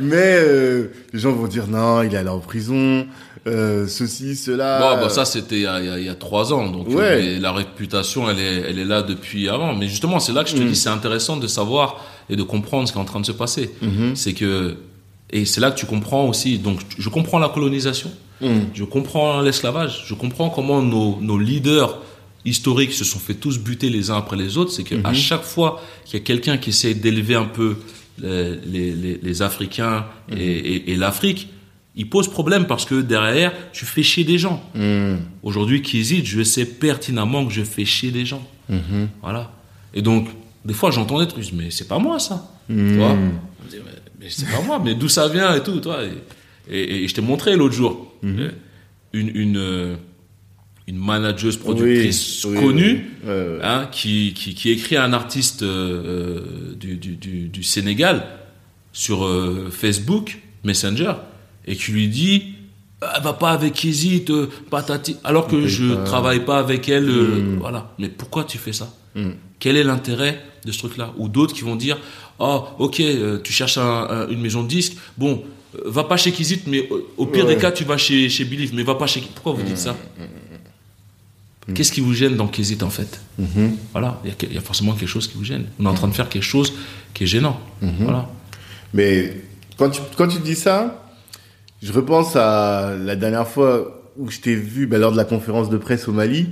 Mais 0.00 0.16
euh, 0.38 0.86
les 1.12 1.18
gens 1.18 1.30
vont 1.32 1.46
dire 1.46 1.66
non, 1.66 2.02
il 2.02 2.14
est 2.14 2.16
allé 2.16 2.30
en 2.30 2.38
prison, 2.38 3.06
euh, 3.46 3.86
ceci, 3.86 4.34
cela. 4.34 4.78
Bon, 4.96 5.02
bah, 5.02 5.10
ça 5.10 5.26
c'était 5.26 5.56
il 5.56 5.60
y 5.62 5.66
a, 5.66 5.98
il 5.98 6.04
y 6.06 6.08
a- 6.08 6.14
trois 6.14 6.54
ans, 6.54 6.68
donc 6.70 6.88
Ouais. 6.88 7.36
euh, 7.36 7.38
la 7.38 7.52
réputation 7.52 8.30
elle 8.30 8.38
est, 8.38 8.62
elle 8.70 8.78
est 8.78 8.84
là 8.86 9.02
depuis 9.02 9.46
avant. 9.50 9.74
Mais 9.74 9.88
justement, 9.88 10.20
c'est 10.20 10.32
là 10.32 10.42
que 10.42 10.48
je 10.48 10.56
te 10.56 10.62
Mm. 10.62 10.68
dis, 10.68 10.76
c'est 10.76 10.88
intéressant 10.88 11.36
de 11.36 11.46
savoir 11.46 12.02
et 12.30 12.36
de 12.36 12.42
comprendre 12.42 12.88
ce 12.88 12.92
qui 12.94 12.98
est 12.98 13.02
en 13.02 13.04
train 13.04 13.20
de 13.20 13.26
se 13.26 13.32
passer. 13.32 13.70
Mhm. 13.82 14.16
C'est 14.16 14.32
que 14.32 14.76
et 15.30 15.44
c'est 15.44 15.60
là 15.60 15.70
que 15.70 15.76
tu 15.78 15.84
comprends 15.84 16.26
aussi. 16.28 16.56
Donc 16.58 16.80
je 16.98 17.08
comprends 17.10 17.38
la 17.38 17.50
colonisation, 17.50 18.10
Mhm. 18.40 18.68
je 18.72 18.84
comprends 18.84 19.42
l'esclavage, 19.42 20.04
je 20.06 20.14
comprends 20.14 20.48
comment 20.48 20.80
nos, 20.80 21.18
nos 21.20 21.36
leaders 21.38 21.98
historiques 22.44 22.92
se 22.92 23.04
sont 23.04 23.18
fait 23.18 23.34
tous 23.34 23.58
buter 23.58 23.88
les 23.90 24.10
uns 24.10 24.16
après 24.16 24.36
les 24.36 24.56
autres. 24.58 24.70
C'est 24.72 24.84
qu'à 24.84 24.96
Mhm. 24.96 25.14
chaque 25.14 25.42
fois 25.44 25.82
qu'il 26.04 26.18
y 26.18 26.22
a 26.22 26.24
quelqu'un 26.24 26.56
qui 26.58 26.70
essaie 26.70 26.94
d'élever 26.94 27.34
un 27.34 27.44
peu 27.46 27.76
les, 28.18 28.56
les, 28.94 29.18
les- 29.22 29.42
Africains 29.42 30.06
et, 30.30 30.34
Mhm. 30.34 30.40
et- 30.40 30.90
et 30.92 30.96
l'Afrique, 30.96 31.48
il 31.96 32.08
pose 32.08 32.28
problème 32.28 32.66
parce 32.66 32.84
que 32.84 33.00
derrière, 33.00 33.52
tu 33.72 33.84
fais 33.84 34.02
chier 34.02 34.24
des 34.24 34.38
gens. 34.38 34.62
Mhm. 34.74 35.18
Aujourd'hui, 35.42 35.82
Kizid, 35.82 36.24
je 36.26 36.42
sais 36.42 36.64
pertinemment 36.64 37.44
que 37.46 37.52
je 37.52 37.62
fais 37.64 37.84
chier 37.84 38.10
des 38.10 38.24
gens. 38.26 38.46
Mhm. 38.68 39.08
Voilà. 39.22 39.50
Et 39.94 40.02
donc, 40.02 40.28
des 40.64 40.74
fois, 40.74 40.90
j'entends 40.90 41.18
des 41.20 41.28
trucs, 41.28 41.52
mais 41.52 41.70
c'est 41.70 41.88
pas 41.88 41.98
moi 41.98 42.18
ça. 42.18 42.50
Tu 42.68 42.96
vois? 42.96 43.10
On 43.10 43.16
me 43.64 43.70
dit, 43.70 43.76
mais, 43.84 43.90
mais 44.20 44.26
c'est 44.30 44.46
pas 44.50 44.60
moi, 44.62 44.80
mais 44.84 44.94
d'où 44.94 45.08
ça 45.08 45.28
vient 45.28 45.54
et 45.54 45.62
tout, 45.62 45.78
toi. 45.80 45.98
Et, 46.70 47.04
et- 47.04 47.08
je 47.08 47.14
t'ai 47.14 47.20
montré 47.20 47.56
l'autre 47.56 47.74
jour 47.74 48.12
euh, 48.24 48.50
une, 49.12 49.30
une, 49.34 49.56
euh, 49.58 49.96
une 50.86 50.98
manageuse 50.98 51.56
productrice 51.56 52.44
Oui, 52.44 52.56
connue 52.60 53.06
oui. 53.24 53.30
Hein, 53.62 53.88
qui, 53.90 54.32
qui, 54.34 54.54
qui 54.54 54.70
écrit 54.70 54.96
à 54.96 55.04
un 55.04 55.12
artiste 55.12 55.62
euh, 55.62 56.02
euh, 56.04 56.74
du, 56.78 56.96
du, 56.96 57.16
du, 57.16 57.48
du 57.48 57.62
Sénégal 57.62 58.24
sur 58.92 59.24
euh, 59.24 59.70
Facebook, 59.70 60.38
Messenger, 60.62 61.12
et 61.66 61.76
qui 61.76 61.92
lui 61.92 62.08
dit 62.08 62.54
Ah, 63.00 63.20
va 63.20 63.32
pas 63.32 63.50
avec 63.52 63.72
Kizit, 63.72 64.28
euh, 64.30 64.48
patati, 64.70 65.16
alors 65.24 65.46
que 65.48 65.66
je 65.66 65.94
pas. 65.94 66.04
travaille 66.04 66.44
pas 66.44 66.58
avec 66.58 66.88
elle. 66.88 67.08
euh, 67.08 67.40
Mm. 67.40 67.58
Voilà. 67.60 67.92
Mais 67.98 68.08
pourquoi 68.08 68.44
tu 68.44 68.58
fais 68.58 68.72
ça 68.72 68.92
Mm. 69.16 69.30
Quel 69.60 69.76
est 69.76 69.84
l'intérêt 69.84 70.42
de 70.66 70.72
ce 70.72 70.78
truc-là? 70.78 71.12
Ou 71.18 71.28
d'autres 71.28 71.54
qui 71.54 71.62
vont 71.62 71.76
dire 71.76 71.96
Oh, 72.40 72.64
ok, 72.80 73.00
tu 73.44 73.52
cherches 73.52 73.78
un- 73.78 74.06
un- 74.10 74.28
une 74.28 74.40
maison 74.40 74.62
de 74.64 74.68
disques, 74.68 74.96
bon, 75.16 75.44
va 75.84 76.02
pas 76.04 76.16
chez 76.16 76.32
Kizit, 76.32 76.62
mais 76.66 76.88
au, 76.90 77.00
au 77.18 77.26
pire 77.26 77.46
Ouais. 77.46 77.54
des 77.54 77.60
cas, 77.60 77.70
tu 77.72 77.84
vas 77.84 77.96
chez, 77.96 78.28
chez 78.28 78.44
Believe, 78.44 78.74
mais 78.74 78.82
va 78.82 78.96
pas 78.96 79.06
chez. 79.06 79.20
Pourquoi 79.20 79.52
vous 79.52 79.62
dites 79.62 79.78
ça? 79.78 79.92
Mm. 79.92 80.22
Qu'est-ce 81.72 81.92
qui 81.92 82.00
vous 82.02 82.12
gêne 82.12 82.36
dans 82.36 82.46
Kizit 82.48 82.82
en 82.82 82.90
fait 82.90 83.20
Mhm. 83.38 83.76
voilà, 83.92 84.20
il 84.24 84.30
y 84.52 84.56
a 84.56 84.60
y, 84.60 84.62
forcément 84.62 84.92
quelque 84.92 85.08
chose 85.08 85.28
qui 85.28 85.38
vous 85.38 85.44
gêne. 85.44 85.64
On 85.80 85.86
est 85.86 85.88
en 85.88 85.94
train 85.94 86.08
de 86.08 86.12
faire 86.14 86.28
quelque 86.28 86.42
chose 86.42 86.74
qui 87.14 87.24
est 87.24 87.26
gênant. 87.26 87.58
Voilà. 87.80 88.28
Mais 88.92 89.34
quand 89.78 89.88
tu, 89.90 90.00
quand 90.16 90.28
tu 90.28 90.40
dis 90.40 90.56
ça, 90.56 91.02
je 91.82 91.90
repense 91.92 92.36
à 92.36 92.94
la 92.98 93.16
dernière 93.16 93.48
fois 93.48 94.02
où 94.18 94.30
je 94.30 94.40
t'ai 94.40 94.54
vu 94.54 94.86
bah, 94.86 94.98
lors 94.98 95.10
de 95.12 95.16
la 95.16 95.24
conférence 95.24 95.70
de 95.70 95.76
presse 95.78 96.06
au 96.08 96.12
Mali. 96.12 96.48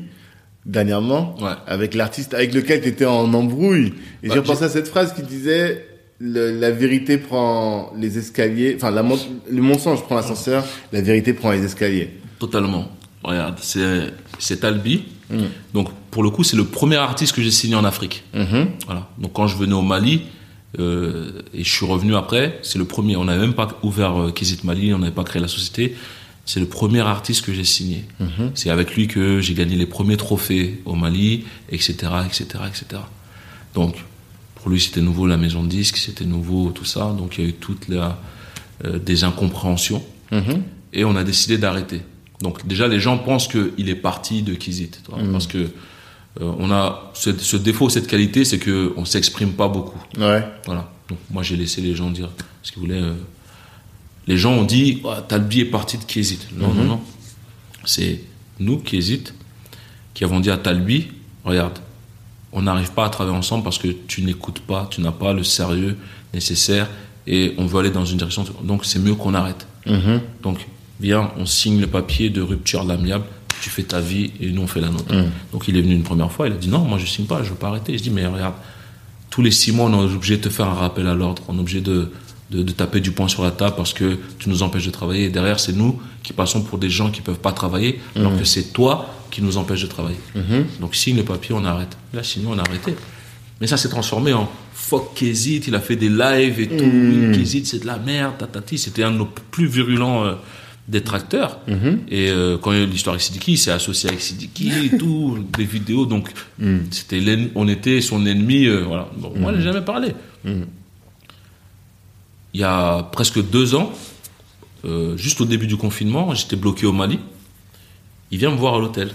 dernièrement 0.65 1.35
Ouais. 1.43 1.51
avec 1.67 1.93
l'artiste 1.95 2.35
avec 2.35 2.55
lequel 2.55 2.81
tu 2.83 2.89
étais 2.89 3.05
en 3.05 3.35
embrouille. 3.35 3.95
Et 4.23 4.29
Bah, 4.29 4.35
j'ai 4.35 4.39
repensé 4.41 4.63
à 4.65 4.69
cette 4.69 4.87
phrase 4.87 5.13
qui 5.13 5.23
disait 5.23 5.85
le- 6.21 6.53
la 6.59 6.71
vérité 6.71 7.19
prend 7.19 7.93
les 7.99 8.17
escaliers, 8.17 8.75
enfin 8.77 8.91
mon- 9.03 9.19
le 9.51 9.61
mensonge 9.61 10.03
prend 10.05 10.15
l'ascenseur, 10.15 10.65
la 10.93 11.01
vérité 11.01 11.33
prend 11.33 11.51
les 11.51 11.65
escaliers. 11.65 12.11
Totalement. 12.39 12.89
Regarde, 13.25 13.57
c'est 13.61 14.13
c'est 14.43 14.59
Talbi. 14.61 15.05
Mm. 15.31 15.37
Donc 15.75 15.89
pour 16.11 16.23
le 16.23 16.31
coup, 16.31 16.45
c'est 16.45 16.57
le 16.57 16.65
premier 16.65 16.97
artiste 16.97 17.33
que 17.35 17.43
j'ai 17.43 17.51
signé 17.51 17.75
en 17.75 17.85
Afrique. 17.85 18.25
Mhm. 18.35 18.69
Voilà. 18.87 19.09
Donc 19.19 19.33
quand 19.33 19.47
je 19.47 19.57
venais 19.57 19.73
au 19.75 19.83
Mali 19.83 20.23
euh, 20.79 21.43
et 21.55 21.65
je 21.65 21.71
suis 21.71 21.87
revenu 21.87 22.15
après, 22.17 22.59
c'est 22.63 22.79
le 22.79 22.85
premier. 22.85 23.17
On 23.17 23.25
n'avait 23.25 23.41
même 23.41 23.55
pas 23.55 23.79
ouvert 23.83 24.21
euh, 24.21 24.31
Kizit 24.31 24.65
Mali, 24.65 24.93
on 24.95 24.99
n'avait 24.99 25.13
pas 25.13 25.25
créé 25.25 25.41
la 25.41 25.49
société. 25.49 25.97
C'est 26.45 26.61
le 26.61 26.67
premier 26.67 27.01
artiste 27.01 27.45
que 27.47 27.53
j'ai 27.53 27.65
signé. 27.65 28.05
C'est 28.55 28.69
avec 28.71 28.97
lui 28.97 29.07
que 29.07 29.41
j'ai 29.41 29.55
gagné 29.55 29.77
les 29.77 29.87
premiers 29.87 30.17
trophées 30.17 30.83
au 30.87 30.97
Mali, 30.97 31.45
etc., 31.71 31.93
etc., 32.27 32.45
etc. 32.67 33.03
Donc 33.75 33.95
pour 34.57 34.69
lui 34.71 34.81
c'était 34.81 35.01
nouveau 35.01 35.27
la 35.29 35.37
maison 35.37 35.63
de 35.63 35.69
disques, 35.69 35.99
c'était 35.99 36.25
nouveau 36.25 36.73
tout 36.73 36.85
ça. 36.85 37.15
Donc 37.17 37.39
il 37.39 37.45
y 37.45 37.47
a 37.47 37.51
eu 37.51 37.53
toutes 37.53 37.87
les, 37.89 38.03
euh, 38.85 38.99
des 38.99 39.23
incompréhensions 39.23 40.03
Mhm. 40.33 40.63
et 40.95 41.05
on 41.05 41.15
a 41.15 41.23
décidé 41.25 41.59
d'arrêter. 41.59 42.01
Donc 42.43 42.67
déjà 42.67 42.89
les 42.89 43.01
gens 43.01 43.17
pensent 43.19 43.49
qu'il 43.49 43.89
est 43.89 43.95
parti 43.95 44.43
de 44.43 44.55
Kizit, 44.55 45.01
vois, 45.09 45.19
parce 45.33 45.47
que 45.47 45.59
euh, 45.59 46.53
on 46.59 46.71
a 46.71 47.11
ce, 47.15 47.31
ce 47.39 47.57
défaut, 47.57 47.89
cette 47.89 48.07
qualité, 48.07 48.45
c'est 48.45 48.59
que 48.59 48.93
on 48.97 49.05
s'exprime 49.05 49.53
pas 49.53 49.69
beaucoup. 49.69 50.01
Ouais. 50.19 50.45
Voilà. 50.67 50.91
Donc 51.09 51.19
moi 51.31 51.43
j'ai 51.43 51.57
laissé 51.57 51.81
les 51.81 51.95
gens 51.95 52.11
dire 52.11 52.31
ce 52.63 52.73
qu'ils 52.73 52.81
voulaient. 52.81 53.01
euh. 53.01 53.15
Les 54.27 54.37
gens 54.39 54.53
ont 54.53 54.65
dit 54.65 55.01
oh, 55.05 55.13
Talbi 55.29 55.61
est 55.61 55.65
parti 55.67 55.99
de 55.99 56.05
Kizit. 56.05 56.41
Non 56.57 56.73
non 56.75 56.85
non. 56.85 57.01
C'est 57.85 58.21
nous 58.61 58.79
Kizit 58.79 59.33
qui 60.15 60.25
avons 60.25 60.41
dit 60.41 60.51
à 60.51 60.59
Talbi 60.59 61.09
regarde, 61.45 61.79
on 62.53 62.63
n'arrive 62.63 62.93
pas 62.93 63.07
à 63.07 63.11
travailler 63.11 63.37
ensemble 63.37 63.65
parce 63.65 63.79
que 63.79 63.89
tu 63.89 64.23
n'écoutes 64.23 64.61
pas, 64.61 64.87
tu 64.91 65.01
n'as 65.01 65.13
pas 65.13 65.33
le 65.33 65.43
sérieux 65.43 65.97
nécessaire 66.35 66.89
et 67.27 67.55
on 67.59 67.67
veut 67.67 67.81
aller 67.81 67.91
dans 67.91 68.05
une 68.05 68.19
direction. 68.19 68.45
Donc 68.63 68.85
c'est 68.85 68.99
mieux 68.99 69.15
qu'on 69.15 69.35
arrête. 69.35 69.67
Mhm. 69.87 70.21
Donc, 70.43 70.59
viens, 71.03 71.31
on 71.37 71.45
signe 71.47 71.81
le 71.81 71.87
papier 71.87 72.31
de 72.31 72.41
rupture 72.41 72.85
l'amiable, 72.85 73.25
tu 73.61 73.69
fais 73.71 73.83
ta 73.83 74.01
vie 74.01 74.33
et 74.41 74.51
nous 74.51 74.63
on 74.63 74.67
fait 74.67 74.81
la 74.81 74.89
nôtre. 74.89 75.15
Donc, 75.53 75.69
il 75.69 75.77
est 75.77 75.83
venu 75.83 75.95
une 75.95 76.03
première 76.03 76.33
fois, 76.33 76.47
il 76.47 76.53
a 76.53 76.57
dit 76.57 76.69
non, 76.69 76.81
moi 76.81 76.99
je 76.99 77.07
signe 77.07 77.27
pas, 77.27 77.43
je 77.43 77.51
veux 77.51 77.57
pas 77.57 77.69
arrêter. 77.69 77.97
Je 77.99 78.03
dis, 78.03 78.11
mais 78.11 78.27
regarde, 78.27 78.55
tous 79.31 79.43
les 79.43 79.51
six 79.51 79.73
mois, 79.73 79.87
on 79.87 80.09
est 80.09 80.15
obligé 80.15 80.37
de 80.37 80.43
te 80.43 80.49
faire 80.49 80.67
un 80.67 80.75
rappel 80.75 81.07
à 81.07 81.15
l'ordre, 81.15 81.43
on 81.49 81.57
est 81.57 81.61
obligé 81.61 81.81
de, 81.81 82.11
de, 82.51 82.63
de 82.63 82.73
taper 82.73 83.01
du 83.01 83.13
poing 83.13 83.29
sur 83.29 83.43
la 83.45 83.51
table 83.51 83.75
parce 83.77 83.93
que 83.93 84.19
tu 84.39 84.49
nous 84.49 84.63
empêches 84.63 84.87
de 84.87 84.91
travailler. 84.91 85.25
Et 85.25 85.31
derrière, 85.31 85.59
c'est 85.61 85.73
nous 85.73 86.01
qui 86.23 86.33
passons 86.33 86.63
pour 86.63 86.79
des 86.79 86.91
gens 86.91 87.11
qui 87.11 87.21
peuvent 87.21 87.41
pas 87.41 87.53
travailler, 87.53 88.01
alors 88.17 88.37
que 88.39 88.45
c'est 88.45 88.73
toi 88.73 89.15
qui 89.31 89.43
nous 89.43 89.57
empêche 89.57 89.83
de 89.83 89.87
travailler. 89.87 90.19
Donc, 90.81 90.95
signe 90.95 91.17
le 91.17 91.25
papier, 91.25 91.55
on 91.55 91.65
arrête. 91.65 91.97
Là, 92.13 92.23
sinon, 92.23 92.51
on 92.53 92.59
a 92.59 92.63
arrêté. 92.63 92.95
Mais 93.61 93.67
ça 93.69 93.77
s'est 93.77 93.89
transformé 93.89 94.33
en 94.33 94.49
fuck 94.75 95.15
Kezit, 95.15 95.63
il 95.69 95.75
a 95.77 95.81
fait 95.81 95.95
des 95.97 96.09
lives 96.09 96.59
et 96.61 96.67
tout. 96.67 96.85
Oui, 96.85 97.39
Kezit, 97.39 97.65
c'est 97.65 97.79
de 97.79 97.87
la 97.87 97.97
merde, 97.97 98.35
tatati. 98.39 98.77
C'était 98.77 99.05
un 99.05 99.13
de 99.13 99.19
nos 99.19 99.29
plus 99.53 99.67
virulents 99.67 100.25
euh, 100.25 100.35
détracteurs. 100.89 101.59
Et 102.11 102.29
euh, 102.31 102.59
quand 102.59 102.73
il 102.73 102.79
y 102.79 102.81
a 102.81 102.85
eu 102.85 102.87
l'histoire 102.87 103.15
avec 103.15 103.23
Sidiki, 103.23 103.53
il 103.53 103.59
s'est 103.59 103.71
associé 103.71 104.09
avec 104.09 104.21
Sidiki 104.21 104.71
et 104.87 104.99
tout, 104.99 105.39
des 105.57 105.65
vidéos. 105.65 106.07
Donc, 106.07 106.33
c'était 106.91 107.21
l'en- 107.21 107.49
on 107.55 107.69
était 107.69 108.01
son 108.01 108.25
ennemi. 108.27 108.67
euh, 108.67 108.83
voilà. 108.87 109.09
Bon, 109.17 109.33
Moi, 109.37 109.53
je 109.53 109.59
n'ai 109.59 109.63
jamais 109.65 109.83
parlé. 109.83 110.13
Il 112.55 112.61
y 112.61 112.65
a 112.65 113.03
presque 113.13 113.43
deux 113.51 113.75
ans, 113.75 113.93
euh, 114.85 115.17
juste 115.17 115.41
au 115.41 115.45
début 115.47 115.67
du 115.67 115.77
confinement, 115.77 116.35
j'étais 116.35 116.57
bloqué 116.57 116.85
au 116.87 116.93
Mali. 116.93 117.19
Il 118.31 118.39
vient 118.39 118.51
me 118.51 118.57
voir 118.57 118.75
à 118.75 118.79
l'hôtel. 118.79 119.11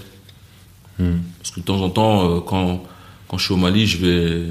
Parce 1.40 1.52
que 1.52 1.60
de 1.60 1.66
temps 1.66 1.82
en 1.82 1.90
temps, 1.90 2.40
quand, 2.42 2.84
quand 3.28 3.38
je 3.38 3.44
suis 3.46 3.54
au 3.54 3.58
Mali, 3.58 3.86
je 3.86 3.98
vais 3.98 4.44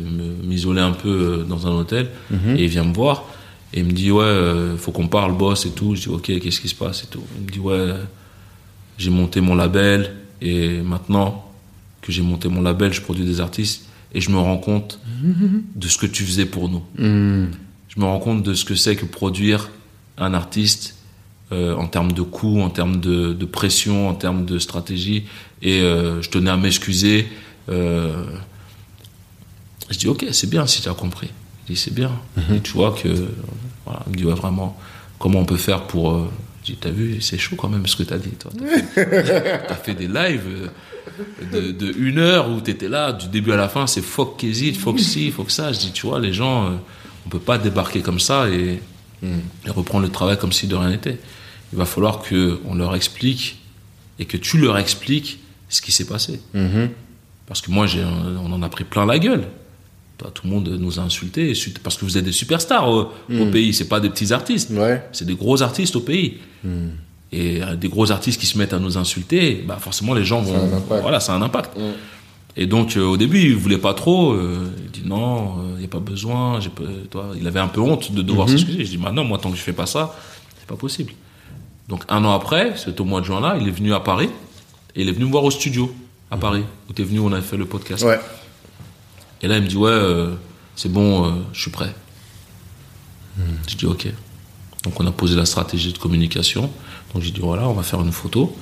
m'isoler 0.44 0.80
un 0.80 0.92
peu 0.92 1.44
dans 1.48 1.66
un 1.66 1.70
hôtel. 1.72 2.08
Et 2.56 2.64
il 2.64 2.68
vient 2.68 2.84
me 2.84 2.94
voir. 2.94 3.24
Et 3.76 3.80
il 3.80 3.84
me 3.84 3.92
dit, 3.92 4.10
ouais, 4.10 4.24
euh, 4.24 4.76
faut 4.76 4.90
qu'on 4.90 5.06
parle, 5.06 5.36
boss 5.36 5.66
et 5.66 5.70
tout. 5.70 5.94
Je 5.94 6.00
dis, 6.00 6.08
ok, 6.08 6.40
qu'est-ce 6.40 6.60
qui 6.60 6.68
se 6.68 6.74
passe 6.74 7.04
et 7.04 7.06
tout. 7.06 7.22
Il 7.36 7.44
me 7.44 7.50
dit, 7.50 7.58
ouais, 7.58 7.92
j'ai 8.98 9.10
monté 9.10 9.40
mon 9.40 9.54
label. 9.54 10.16
Et 10.40 10.80
maintenant 10.80 11.52
que 12.00 12.10
j'ai 12.10 12.22
monté 12.22 12.48
mon 12.48 12.62
label, 12.62 12.92
je 12.92 13.02
produis 13.02 13.24
des 13.24 13.40
artistes. 13.40 13.86
Et 14.14 14.20
je 14.20 14.30
me 14.30 14.38
rends 14.38 14.56
compte 14.56 14.98
de 15.76 15.88
ce 15.88 15.98
que 15.98 16.06
tu 16.06 16.24
faisais 16.24 16.46
pour 16.46 16.68
nous. 16.68 16.82
Mhm. 16.98 17.50
Je 17.88 18.00
me 18.00 18.06
rends 18.06 18.18
compte 18.18 18.42
de 18.42 18.54
ce 18.54 18.64
que 18.64 18.74
c'est 18.74 18.96
que 18.96 19.04
produire 19.04 19.70
un 20.18 20.34
artiste 20.34 20.96
euh, 21.52 21.74
en 21.76 21.86
termes 21.86 22.10
de 22.10 22.22
coûts, 22.22 22.60
en 22.60 22.70
termes 22.70 22.98
de, 23.00 23.32
de 23.32 23.44
pression, 23.44 24.08
en 24.08 24.14
termes 24.14 24.44
de 24.44 24.58
stratégie. 24.58 25.26
Et 25.62 25.80
euh, 25.80 26.20
je 26.20 26.28
tenais 26.28 26.50
à 26.50 26.56
m'excuser. 26.56 27.28
Euh, 27.68 28.24
je 29.90 29.98
dis, 29.98 30.08
ok, 30.08 30.26
c'est 30.32 30.50
bien 30.50 30.66
si 30.66 30.82
tu 30.82 30.88
as 30.88 30.94
compris. 30.94 31.28
Je 31.62 31.74
dis, 31.74 31.78
c'est 31.78 31.94
bien. 31.94 32.10
Et 32.54 32.60
tu 32.60 32.72
vois 32.72 32.92
que. 32.92 33.28
Voilà, 33.86 34.02
il 34.06 34.12
me 34.12 34.16
dit, 34.16 34.24
ouais, 34.24 34.34
vraiment, 34.34 34.76
comment 35.18 35.38
on 35.40 35.44
peut 35.44 35.56
faire 35.56 35.82
pour. 35.82 36.12
euh, 36.12 36.28
je 36.64 36.72
dis, 36.72 36.78
t'as 36.78 36.90
vu, 36.90 37.20
c'est 37.20 37.38
chaud 37.38 37.54
quand 37.56 37.68
même 37.68 37.86
ce 37.86 37.94
que 37.96 38.02
t'as 38.02 38.18
dit, 38.18 38.30
toi. 38.30 38.50
T'as 38.94 39.74
fait, 39.76 39.94
des 39.94 40.08
lives 40.08 40.42
euh, 40.48 40.68
de, 41.52 41.70
de 41.72 41.94
une 41.98 42.18
heure 42.18 42.50
où 42.50 42.60
t'étais 42.60 42.88
là, 42.88 43.12
du 43.12 43.28
début 43.28 43.52
à 43.52 43.56
la 43.56 43.68
fin, 43.68 43.86
c'est 43.86 44.02
fuck 44.02 44.42
hésite, 44.42 44.76
fuck 44.76 44.98
ci, 44.98 45.30
fuck 45.30 45.50
ça. 45.50 45.72
Je 45.72 45.78
dis, 45.78 45.92
tu 45.92 46.06
vois, 46.06 46.18
les 46.18 46.32
gens, 46.32 46.66
euh, 46.66 46.70
on 47.24 47.28
peut 47.28 47.38
pas 47.38 47.58
débarquer 47.58 48.00
comme 48.00 48.18
ça 48.20 48.48
et, 48.48 48.80
et 49.22 49.70
reprendre 49.70 50.04
le 50.04 50.10
travail 50.10 50.36
comme 50.38 50.52
si 50.52 50.66
de 50.66 50.74
rien 50.74 50.90
n'était. 50.90 51.18
Il 51.72 51.78
va 51.78 51.84
falloir 51.84 52.22
que 52.22 52.60
on 52.66 52.74
leur 52.74 52.94
explique 52.94 53.60
et 54.18 54.24
que 54.24 54.36
tu 54.36 54.58
leur 54.58 54.76
expliques 54.78 55.38
ce 55.68 55.80
qui 55.80 55.92
s'est 55.92 56.06
passé. 56.06 56.40
Mhm. 56.54 56.90
Parce 57.46 57.60
que 57.60 57.70
moi, 57.70 57.86
on 58.44 58.52
en 58.52 58.62
a 58.62 58.68
pris 58.68 58.84
plein 58.84 59.06
la 59.06 59.18
gueule. 59.20 59.44
Toi, 60.18 60.30
Tout 60.32 60.46
le 60.46 60.52
monde 60.52 60.68
nous 60.80 60.98
a 60.98 61.02
insultés 61.02 61.52
parce 61.82 61.96
que 61.96 62.04
vous 62.04 62.16
êtes 62.16 62.24
des 62.24 62.32
superstars 62.32 62.88
au, 62.90 63.10
au 63.30 63.46
pays. 63.46 63.74
C'est 63.74 63.88
pas 63.88 64.00
des 64.00 64.08
petits 64.08 64.32
artistes. 64.32 64.70
Ouais. 64.70 65.02
C'est 65.12 65.26
des 65.26 65.34
gros 65.34 65.62
artistes 65.62 65.96
au 65.96 66.00
pays. 66.00 66.38
Et 67.32 67.62
euh, 67.62 67.74
des 67.76 67.88
gros 67.88 68.10
artistes 68.10 68.40
qui 68.40 68.46
se 68.46 68.56
mettent 68.56 68.72
à 68.72 68.78
nous 68.78 68.96
insulter, 68.98 69.64
bah 69.66 69.78
forcément 69.80 70.14
les 70.14 70.24
gens 70.24 70.40
vont. 70.42 70.54
Voilà, 71.02 71.20
ça 71.20 71.32
a 71.34 71.36
un 71.36 71.42
impact. 71.42 71.72
Et 72.56 72.66
donc 72.66 72.96
euh, 72.96 73.02
au 73.04 73.16
début, 73.16 73.40
il 73.40 73.56
voulait 73.56 73.78
pas 73.78 73.94
trop. 73.94 74.32
euh, 74.32 74.70
il 74.86 75.02
dit 75.02 75.08
non, 75.08 75.56
il 75.74 75.80
n'y 75.80 75.84
a 75.84 75.88
pas 75.88 75.98
besoin. 75.98 76.60
J'ai 76.60 76.70
toi, 77.10 77.32
il 77.38 77.46
avait 77.46 77.60
un 77.60 77.68
peu 77.68 77.80
honte 77.80 78.12
de 78.12 78.22
devoir 78.22 78.48
s'excuser. 78.48 78.84
Je 78.84 78.90
dis 78.90 78.98
maintenant, 78.98 79.24
moi, 79.24 79.38
tant 79.38 79.50
que 79.50 79.56
je 79.56 79.62
fais 79.62 79.72
pas 79.74 79.86
ça, 79.86 80.16
c'est 80.58 80.66
pas 80.66 80.76
possible. 80.76 81.12
Donc 81.88 82.02
un 82.08 82.24
an 82.24 82.32
après, 82.32 82.72
c'est 82.76 82.98
au 83.00 83.04
mois 83.04 83.20
de 83.20 83.26
juin 83.26 83.40
là, 83.40 83.58
il 83.60 83.68
est 83.68 83.72
venu 83.72 83.92
à 83.92 84.00
Paris 84.00 84.30
et 84.94 85.02
il 85.02 85.08
est 85.08 85.12
venu 85.12 85.26
me 85.26 85.30
voir 85.30 85.44
au 85.44 85.50
studio 85.50 85.94
à 86.30 86.36
Paris 86.36 86.64
où 86.88 86.92
tu 86.92 87.02
es 87.02 87.04
venu, 87.04 87.18
on 87.20 87.32
a 87.32 87.40
fait 87.42 87.56
le 87.56 87.66
podcast. 87.66 88.02
Ouais. 88.04 88.18
Et 89.42 89.48
là, 89.48 89.56
il 89.58 89.62
me 89.64 89.68
dit, 89.68 89.76
ouais, 89.76 89.90
euh, 89.90 90.34
c'est 90.76 90.90
bon, 90.90 91.26
euh, 91.26 91.30
je 91.52 91.60
suis 91.60 91.70
prêt. 91.70 91.94
Je 93.68 93.74
dis, 93.76 93.86
ok. 93.86 94.06
Donc, 94.84 94.98
on 95.00 95.06
a 95.06 95.10
posé 95.12 95.36
la 95.36 95.44
stratégie 95.44 95.92
de 95.92 95.98
communication. 95.98 96.70
Donc, 97.12 97.22
j'ai 97.22 97.30
dit, 97.30 97.40
voilà, 97.40 97.68
on 97.68 97.72
va 97.74 97.82
faire 97.82 98.00
une 98.00 98.12
photo. 98.12 98.56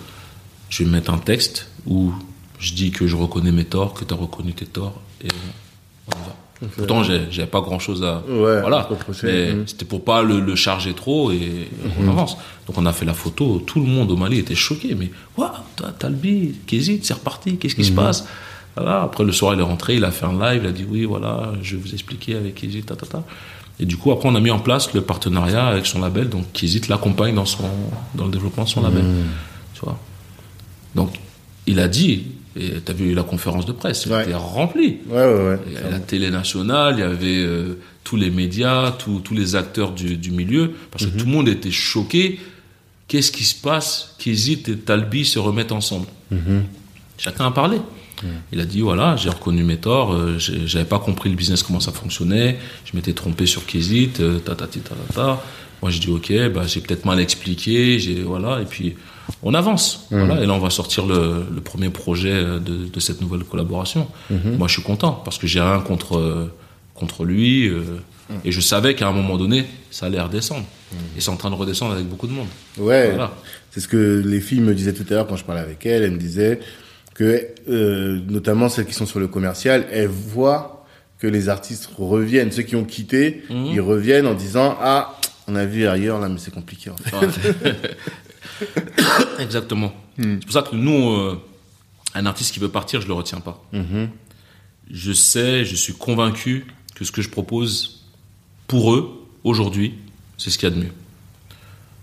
Je 0.70 0.82
vais 0.82 0.90
mettre 0.90 1.12
un 1.12 1.18
texte 1.18 1.68
où 1.86 2.12
je 2.58 2.72
dis 2.74 2.90
que 2.90 3.06
je 3.06 3.14
reconnais 3.14 3.52
mes 3.52 3.64
torts, 3.64 3.94
que 3.94 4.04
tu 4.04 4.12
as 4.12 4.16
reconnu 4.16 4.52
tes 4.54 4.66
torts, 4.66 5.00
et 5.22 5.28
on 6.08 6.10
y 6.12 6.14
va. 6.24 6.36
Pourtant, 6.76 7.02
j'ai- 7.02 7.26
j'avais 7.30 7.48
pas 7.48 7.60
grand 7.60 7.78
chose 7.78 8.02
à. 8.02 8.22
Ouais, 8.26 8.60
voilà. 8.62 8.88
Mais 9.24 9.52
Mhm. 9.52 9.68
c'était 9.68 9.84
pour 9.84 10.02
pas 10.02 10.22
le, 10.22 10.40
le 10.40 10.56
charger 10.56 10.94
trop 10.94 11.30
et 11.30 11.68
on 12.00 12.08
avance. 12.08 12.36
Donc, 12.66 12.78
on 12.78 12.86
a 12.86 12.92
fait 12.92 13.04
la 13.04 13.12
photo. 13.12 13.58
Tout 13.66 13.80
le 13.80 13.86
monde 13.86 14.10
au 14.10 14.16
Mali 14.16 14.38
était 14.38 14.54
choqué. 14.54 14.94
Mais, 14.94 15.10
waouh, 15.36 15.50
Talbi, 15.98 16.54
Kézit, 16.66 17.00
c'est 17.04 17.14
reparti. 17.14 17.58
Qu'est-ce 17.58 17.74
qui 17.74 17.84
se 17.84 17.92
passe? 17.92 18.24
Voilà. 18.76 19.02
Après, 19.02 19.24
le 19.24 19.32
soir, 19.32 19.54
il 19.54 19.60
est 19.60 19.64
rentré, 19.64 19.96
il 19.96 20.04
a 20.04 20.10
fait 20.10 20.26
un 20.26 20.38
live, 20.38 20.62
il 20.64 20.68
a 20.68 20.72
dit 20.72 20.84
oui, 20.88 21.04
voilà, 21.04 21.52
je 21.62 21.76
vais 21.76 21.82
vous 21.82 21.92
expliquer 21.92 22.34
avec 22.36 22.54
Kizit, 22.56 22.84
ta, 22.86 22.96
ta, 22.96 23.06
ta. 23.06 23.24
Et 23.80 23.86
du 23.86 23.96
coup, 23.96 24.12
après, 24.12 24.28
on 24.28 24.34
a 24.36 24.40
mis 24.40 24.50
en 24.50 24.60
place 24.60 24.92
le 24.94 25.00
partenariat 25.00 25.66
avec 25.66 25.86
son 25.86 26.00
label. 26.00 26.28
Donc, 26.28 26.52
Kizit 26.52 26.88
l'accompagne 26.88 27.34
dans, 27.34 27.44
son, 27.44 27.64
dans 28.14 28.26
le 28.26 28.30
développement 28.30 28.64
de 28.64 28.68
son 28.68 28.82
label. 28.82 29.04
Tu 29.74 29.80
vois. 29.82 29.98
Donc, 30.94 31.14
il 31.66 31.80
a 31.80 31.88
dit, 31.88 32.26
et 32.56 32.74
tu 32.84 32.90
as 32.92 32.94
vu 32.94 33.14
la 33.14 33.24
conférence 33.24 33.66
de 33.66 33.72
presse, 33.72 34.06
Ouais. 34.06 34.24
c'était 34.24 34.36
rempli. 34.36 34.98
Ouais, 35.08 35.16
ouais, 35.16 35.48
ouais. 35.48 35.58
Il 35.66 35.72
y 35.72 35.76
avait 35.76 35.90
la 35.90 35.98
télé 35.98 36.30
nationale, 36.30 36.94
il 36.98 37.00
y 37.00 37.02
avait 37.02 37.38
euh, 37.44 37.78
tous 38.04 38.16
les 38.16 38.30
médias, 38.30 38.92
tous 38.92 39.18
tous 39.20 39.34
les 39.34 39.56
acteurs 39.56 39.90
du, 39.90 40.16
du 40.16 40.30
milieu, 40.30 40.72
parce 40.92 41.06
que 41.06 41.10
tout 41.18 41.26
le 41.26 41.32
monde 41.32 41.48
était 41.48 41.72
choqué. 41.72 42.38
Qu'est-ce 43.08 43.32
qui 43.32 43.44
se 43.44 43.60
passe? 43.60 44.14
qu'Hésite 44.18 44.68
et 44.68 44.76
Talbi 44.78 45.24
se 45.24 45.38
remettent 45.40 45.72
ensemble 45.72 46.06
Chacun 47.18 47.46
a 47.46 47.50
parlé. 47.50 47.78
Il 48.52 48.60
a 48.60 48.64
dit 48.64 48.80
voilà, 48.80 49.16
j'ai 49.16 49.30
reconnu 49.30 49.62
mes 49.64 49.76
torts, 49.76 50.12
euh, 50.14 50.36
j'avais 50.38 50.84
pas 50.84 50.98
compris 50.98 51.28
le 51.30 51.36
business 51.36 51.62
comment 51.62 51.80
ça 51.80 51.92
fonctionnait, 51.92 52.58
je 52.84 52.96
m'étais 52.96 53.12
trompé 53.12 53.46
sur 53.46 53.66
Kézit, 53.66 54.20
euh, 54.20 54.38
ta 54.38 54.54
ta 54.54 54.66
ta 54.66 54.80
ta 54.80 54.94
ta. 55.14 55.42
Moi 55.82 55.90
j'ai 55.90 55.98
dit 56.00 56.10
ok, 56.10 56.32
bah 56.54 56.62
j'ai 56.66 56.80
peut-être 56.80 57.04
mal 57.04 57.20
expliqué, 57.20 57.98
j'ai 57.98 58.22
voilà 58.22 58.60
et 58.62 58.64
puis 58.64 58.94
on 59.42 59.52
avance. 59.54 60.06
Voilà 60.10 60.40
et 60.42 60.46
là 60.46 60.54
on 60.54 60.58
va 60.58 60.70
sortir 60.70 61.04
le, 61.06 61.44
le 61.54 61.60
premier 61.60 61.90
projet 61.90 62.32
euh, 62.32 62.58
de, 62.58 62.86
de 62.86 63.00
cette 63.00 63.20
nouvelle 63.20 63.44
collaboration. 63.44 64.08
Moi 64.30 64.68
je 64.68 64.74
suis 64.74 64.82
content 64.82 65.12
parce 65.24 65.36
que 65.38 65.46
j'ai 65.46 65.60
rien 65.60 65.80
contre 65.80 66.16
euh, 66.16 66.52
contre 66.94 67.24
lui 67.24 67.68
euh, 67.68 67.82
et 68.44 68.52
je 68.52 68.60
savais 68.60 68.94
qu'à 68.94 69.08
un 69.08 69.12
moment 69.12 69.36
donné 69.36 69.66
ça 69.90 70.06
allait 70.06 70.20
redescendre 70.20 70.64
et 71.16 71.20
c'est 71.20 71.30
en 71.30 71.36
train 71.36 71.50
de 71.50 71.56
redescendre 71.56 71.92
avec 71.92 72.06
beaucoup 72.06 72.28
de 72.28 72.32
monde. 72.32 72.46
Ouais. 72.78 73.10
Voilà. 73.10 73.34
C'est 73.72 73.80
ce 73.80 73.88
que 73.88 74.22
les 74.24 74.40
filles 74.40 74.60
me 74.60 74.74
disaient 74.74 74.94
tout 74.94 75.04
à 75.10 75.14
l'heure 75.14 75.26
quand 75.26 75.36
je 75.36 75.44
parlais 75.44 75.60
avec 75.60 75.84
elles. 75.84 76.04
Elles 76.04 76.12
me 76.12 76.16
disaient, 76.18 76.60
que 77.14 77.46
euh, 77.68 78.20
notamment 78.28 78.68
celles 78.68 78.86
qui 78.86 78.94
sont 78.94 79.06
sur 79.06 79.20
le 79.20 79.28
commercial, 79.28 79.86
elles 79.90 80.08
voient 80.08 80.84
que 81.18 81.26
les 81.26 81.48
artistes 81.48 81.88
reviennent. 81.96 82.50
Ceux 82.52 82.62
qui 82.64 82.76
ont 82.76 82.84
quitté, 82.84 83.44
Mhm. 83.50 83.66
ils 83.66 83.80
reviennent 83.80 84.26
en 84.26 84.34
disant 84.34 84.76
ah 84.80 85.16
on 85.46 85.54
a 85.56 85.64
vu 85.64 85.86
ailleurs 85.86 86.18
là 86.20 86.28
mais 86.28 86.38
c'est 86.38 86.52
compliqué. 86.52 86.90
En 86.90 86.96
fait. 86.96 87.76
Exactement. 89.40 89.92
Hmm. 90.18 90.36
C'est 90.40 90.44
pour 90.44 90.52
ça 90.52 90.62
que 90.62 90.76
nous, 90.76 91.10
euh, 91.10 91.40
un 92.14 92.26
artiste 92.26 92.52
qui 92.52 92.60
veut 92.60 92.68
partir, 92.68 93.00
je 93.00 93.06
le 93.08 93.14
retiens 93.14 93.40
pas. 93.40 93.62
Mhm. 93.72 94.08
Je 94.90 95.12
sais, 95.12 95.64
je 95.64 95.74
suis 95.76 95.94
convaincu 95.94 96.66
que 96.94 97.04
ce 97.04 97.12
que 97.12 97.22
je 97.22 97.28
propose 97.30 98.04
pour 98.68 98.94
eux 98.94 99.26
aujourd'hui, 99.44 99.94
c'est 100.38 100.50
ce 100.50 100.58
qu'il 100.58 100.68
y 100.68 100.72
a 100.72 100.74
de 100.74 100.80
mieux. 100.80 100.92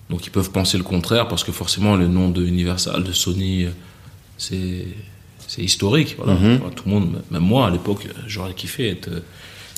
Donc 0.09 0.25
ils 0.25 0.31
peuvent 0.31 0.51
penser 0.51 0.77
le 0.77 0.83
contraire 0.83 1.27
parce 1.27 1.43
que 1.43 1.51
forcément 1.51 1.95
le 1.95 2.07
nom 2.07 2.29
de 2.29 2.43
Universal, 2.45 3.03
de 3.03 3.11
Sony, 3.13 3.65
euh, 3.65 3.69
c'est 4.45 4.85
c'est 5.47 5.63
historique. 5.63 6.15
Voilà. 6.17 6.33
Mhm. 6.39 6.59
Tout 6.75 6.83
le 6.85 6.91
monde, 6.91 7.21
même 7.29 7.41
moi 7.43 7.67
à 7.67 7.69
l'époque, 7.69 8.07
j'aurais 8.27 8.53
kiffé 8.53 8.89
être 8.89 9.09
euh, 9.09 9.19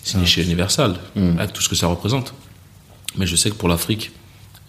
signé 0.04 0.26
chez 0.26 0.43
Universal 0.43 0.91
Mhm. 1.15 1.39
avec 1.39 1.54
tout 1.54 1.62
ce 1.62 1.69
que 1.69 1.76
ça 1.76 1.88
représente. 1.88 2.34
Mais 3.17 3.26
je 3.26 3.36
sais 3.36 3.49
que 3.49 3.56
pour 3.56 3.69
l'Afrique, 3.69 4.12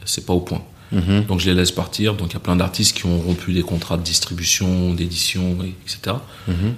c'est 0.05 0.25
pas 0.25 0.33
au 0.33 0.41
point. 0.41 0.63
Mhm. 0.93 1.25
Donc 1.29 1.41
je 1.41 1.47
les 1.51 1.55
laisse 1.55 1.73
partir. 1.73 2.15
Donc 2.15 2.31
il 2.31 2.35
y 2.35 2.37
a 2.37 2.41
plein 2.41 2.57
d'artistes 2.57 2.97
qui 2.97 3.05
ont 3.07 3.19
rompu 3.19 3.53
des 3.53 3.63
contrats 3.63 3.97
de 3.99 4.03
distribution, 4.03 4.95
d'édition, 4.95 5.59
et- 5.65 5.75
etc. 5.85 6.17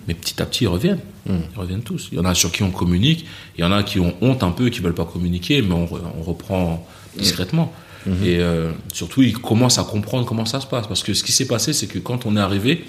Mais 0.08 0.14
petit 0.14 0.40
à 0.42 0.46
petit, 0.46 0.64
ils 0.64 0.68
reviennent. 0.68 1.00
Ils 1.28 1.58
reviennent 1.58 1.82
tous. 1.82 2.08
Il 2.12 2.18
y 2.18 2.20
en 2.20 2.24
a 2.24 2.34
sur 2.34 2.50
qui 2.52 2.62
on 2.62 2.70
communique. 2.70 3.26
Il 3.56 3.60
y 3.60 3.64
en 3.64 3.72
a 3.72 3.82
qui 3.82 3.98
ont 4.00 4.14
honte 4.20 4.42
un 4.42 4.50
peu, 4.52 4.70
qui 4.70 4.80
veulent 4.80 4.94
pas 4.94 5.04
communiquer, 5.04 5.60
mais 5.62 5.74
on 5.74 6.22
reprend 6.22 6.86
discrètement. 7.18 7.72
Et 8.06 8.38
euh, 8.38 8.70
surtout, 8.92 9.22
ils 9.22 9.36
commencent 9.36 9.78
à 9.78 9.84
comprendre 9.84 10.24
comment 10.26 10.44
ça 10.46 10.60
se 10.60 10.66
passe. 10.68 10.86
Parce 10.86 11.02
que 11.02 11.12
ce 11.14 11.22
qui 11.24 11.32
s'est 11.32 11.48
passé, 11.48 11.72
c'est 11.72 11.88
que 11.88 11.98
quand 11.98 12.24
on 12.26 12.36
est 12.36 12.40
arrivé, 12.40 12.84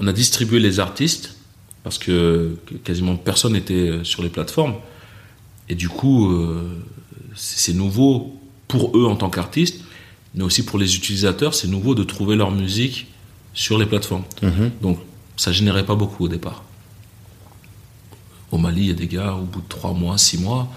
on 0.00 0.06
a 0.06 0.12
distribué 0.12 0.58
les 0.58 0.80
artistes 0.80 1.36
parce 1.84 1.98
que 1.98 2.56
quasiment 2.84 3.16
personne 3.16 3.52
n'était 3.52 3.74
euh, 3.74 4.04
sur 4.04 4.22
les 4.22 4.28
plateformes. 4.28 4.74
Et 5.68 5.74
du 5.74 5.88
coup, 5.88 6.30
euh, 6.32 6.68
c'est 7.36 7.72
nouveau 7.74 8.34
pour 8.66 8.96
eux 8.98 9.06
en 9.06 9.16
tant 9.16 9.30
qu'artistes, 9.30 9.80
mais 10.34 10.42
aussi 10.42 10.64
pour 10.64 10.78
les 10.78 10.96
utilisateurs, 10.96 11.54
c'est 11.54 11.68
nouveau 11.68 11.94
de 11.94 12.02
trouver 12.02 12.34
leur 12.36 12.50
musique 12.50 13.06
sur 13.54 13.78
les 13.78 13.86
plateformes. 13.86 14.24
Mhm. 14.42 14.70
Donc, 14.82 14.98
ça 15.36 15.52
générait 15.52 15.86
pas 15.86 15.94
beaucoup 15.94 16.24
au 16.24 16.28
départ. 16.28 16.64
Au 18.50 18.58
Mali, 18.58 18.82
il 18.82 18.86
y 18.88 18.90
a 18.90 18.94
des 18.94 19.06
gars, 19.06 19.34
au 19.34 19.44
bout 19.44 19.60
de 19.60 19.68
3 19.68 19.92
mois, 19.92 20.18
6 20.18 20.38
mois, 20.38 20.68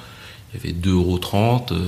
il 0.53 0.57
y 0.57 0.59
avait 0.63 0.73
2,30 0.79 0.91
euros, 0.91 1.19
euh, 1.71 1.87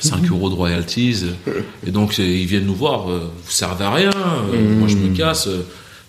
5 0.00 0.24
euros 0.30 0.48
de 0.50 0.54
royalties. 0.54 1.24
euh, 1.48 1.60
Et 1.86 1.90
donc, 1.90 2.18
ils 2.18 2.46
viennent 2.46 2.66
nous 2.66 2.74
voir, 2.74 3.10
euh, 3.10 3.30
vous 3.44 3.50
servez 3.50 3.84
à 3.84 3.92
rien, 3.92 4.10
euh, 4.52 4.78
moi 4.78 4.88
je 4.88 4.96
me 4.96 5.14
casse. 5.14 5.48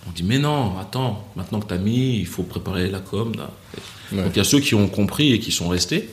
On 0.07 0.11
dit, 0.11 0.23
mais 0.23 0.39
non, 0.39 0.77
attends, 0.79 1.27
maintenant 1.35 1.59
que 1.59 1.67
tu 1.67 1.73
as 1.73 1.77
mis, 1.77 2.17
il 2.19 2.27
faut 2.27 2.43
préparer 2.43 2.89
la 2.89 2.99
com. 2.99 3.31
là. 3.37 3.49
Ouais. 4.11 4.23
Donc, 4.23 4.31
il 4.35 4.37
y 4.37 4.41
a 4.41 4.43
ceux 4.43 4.59
qui 4.59 4.75
ont 4.75 4.87
compris 4.87 5.33
et 5.33 5.39
qui 5.39 5.51
sont 5.51 5.69
restés. 5.69 6.09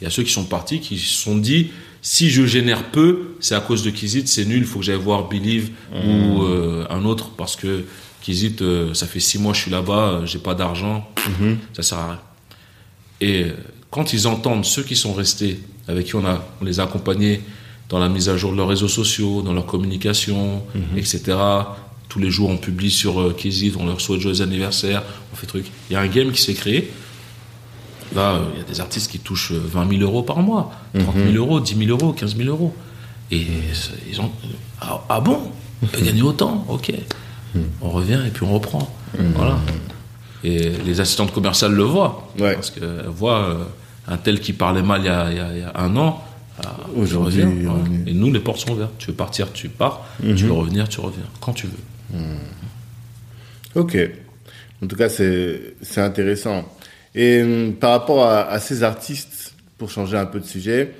Il 0.00 0.04
y 0.04 0.06
a 0.06 0.10
ceux 0.10 0.22
qui 0.22 0.32
sont 0.32 0.44
partis, 0.44 0.80
qui 0.80 0.98
se 0.98 1.22
sont 1.22 1.36
dit, 1.36 1.70
si 2.02 2.28
je 2.30 2.44
génère 2.44 2.90
peu, 2.90 3.36
c'est 3.40 3.54
à 3.54 3.60
cause 3.60 3.82
de 3.82 3.90
Kizit, 3.90 4.26
c'est 4.28 4.44
nul, 4.44 4.58
il 4.58 4.64
faut 4.64 4.80
que 4.80 4.84
j'aille 4.84 4.96
voir 4.96 5.28
Believe 5.28 5.70
ou 5.94 6.42
euh, 6.42 6.86
un 6.90 7.04
autre 7.04 7.30
parce 7.30 7.56
que 7.56 7.84
Kizit, 8.20 8.60
euh, 8.60 8.92
ça 8.92 9.06
fait 9.06 9.20
six 9.20 9.38
mois 9.38 9.52
que 9.52 9.56
je 9.58 9.62
suis 9.62 9.70
là-bas, 9.70 10.08
euh, 10.08 10.26
j'ai 10.26 10.38
pas 10.38 10.54
d'argent, 10.54 11.08
ça 11.72 11.82
sert 11.82 11.98
à 11.98 12.06
rien. 12.08 12.20
Et 13.20 13.46
quand 13.90 14.12
ils 14.12 14.26
entendent 14.26 14.64
ceux 14.66 14.82
qui 14.82 14.96
sont 14.96 15.14
restés, 15.14 15.60
avec 15.88 16.06
qui 16.06 16.16
on, 16.16 16.26
a, 16.26 16.44
on 16.60 16.64
les 16.64 16.80
a 16.80 16.82
accompagnés 16.84 17.40
dans 17.88 17.98
la 17.98 18.08
mise 18.08 18.28
à 18.28 18.36
jour 18.36 18.52
de 18.52 18.56
leurs 18.56 18.68
réseaux 18.68 18.88
sociaux, 18.88 19.40
dans 19.40 19.52
leur 19.54 19.66
communication, 19.66 20.62
etc. 20.96 21.36
Tous 22.08 22.18
les 22.18 22.30
jours, 22.30 22.50
on 22.50 22.56
publie 22.56 22.90
sur 22.90 23.20
euh, 23.20 23.34
Kizit, 23.36 23.72
on 23.78 23.86
leur 23.86 24.00
souhaite 24.00 24.20
joyeux 24.20 24.40
anniversaire, 24.42 25.02
on 25.32 25.36
fait 25.36 25.46
truc. 25.46 25.66
Il 25.90 25.94
y 25.94 25.96
a 25.96 26.00
un 26.00 26.06
game 26.06 26.30
qui 26.30 26.40
s'est 26.42 26.54
créé. 26.54 26.92
Là, 28.14 28.34
euh, 28.34 28.42
il 28.54 28.58
y 28.60 28.62
a 28.62 28.64
des 28.64 28.80
artistes 28.80 29.10
qui 29.10 29.18
touchent 29.18 29.52
euh, 29.52 29.60
20 29.72 29.88
000 29.98 30.02
euros 30.02 30.22
par 30.22 30.38
mois, 30.38 30.72
30 30.96 31.14
000 31.16 31.32
euros, 31.36 31.58
10 31.60 31.74
000 31.76 31.90
euros, 31.90 32.12
15 32.12 32.36
000 32.36 32.48
euros. 32.48 32.74
Et 33.32 33.46
c'est- 33.72 33.90
ils 34.10 34.20
ont. 34.20 34.30
Ah, 34.80 35.02
ah 35.08 35.20
bon? 35.20 35.40
On 35.82 35.86
peut 35.86 36.00
gagner 36.02 36.22
autant? 36.22 36.64
Ok. 36.68 36.92
On 37.80 37.90
revient 37.90 38.20
et 38.26 38.30
puis 38.30 38.44
on 38.44 38.52
reprend. 38.52 38.94
Voilà. 39.34 39.58
Et 40.44 40.70
les 40.84 41.00
assistantes 41.00 41.32
commerciales 41.32 41.72
le 41.72 41.82
voient. 41.84 42.30
Ouais. 42.38 42.54
Parce 42.54 42.70
qu'elles 42.70 43.06
voient 43.08 43.44
euh, 43.48 43.64
un 44.08 44.16
tel 44.18 44.40
qui 44.40 44.52
parlait 44.52 44.82
mal 44.82 45.00
il 45.02 45.06
y 45.06 45.08
a, 45.08 45.30
il 45.30 45.36
y 45.36 45.40
a- 45.40 45.52
il 45.52 45.58
y 45.60 45.62
a 45.62 45.72
un 45.74 45.96
an. 45.96 46.22
ah, 46.64 46.76
Aujourd'hui, 46.96 47.42
revenu. 47.68 48.04
Et 48.06 48.12
nous, 48.12 48.30
les 48.32 48.40
portes 48.40 48.58
sont 48.60 48.72
ouvertes. 48.72 48.92
Tu 48.98 49.06
veux 49.08 49.14
partir, 49.16 49.52
tu 49.52 49.68
pars. 49.68 50.02
Tu 50.36 50.44
veux 50.46 50.52
revenir, 50.52 50.88
tu 50.88 51.00
reviens. 51.00 51.24
Quand 51.40 51.52
tu 51.54 51.66
veux. 51.66 51.72
Ok. 53.74 53.96
En 54.82 54.86
tout 54.86 54.96
cas, 54.96 55.08
c'est 55.08 55.74
intéressant. 55.96 56.68
Et 57.14 57.42
hum, 57.42 57.74
par 57.74 57.90
rapport 57.90 58.24
à, 58.24 58.48
à 58.50 58.58
ces 58.58 58.82
artistes, 58.82 59.54
pour 59.78 59.90
changer 59.90 60.16
un 60.16 60.26
peu 60.26 60.40
de 60.40 60.44
sujet, 60.44 60.94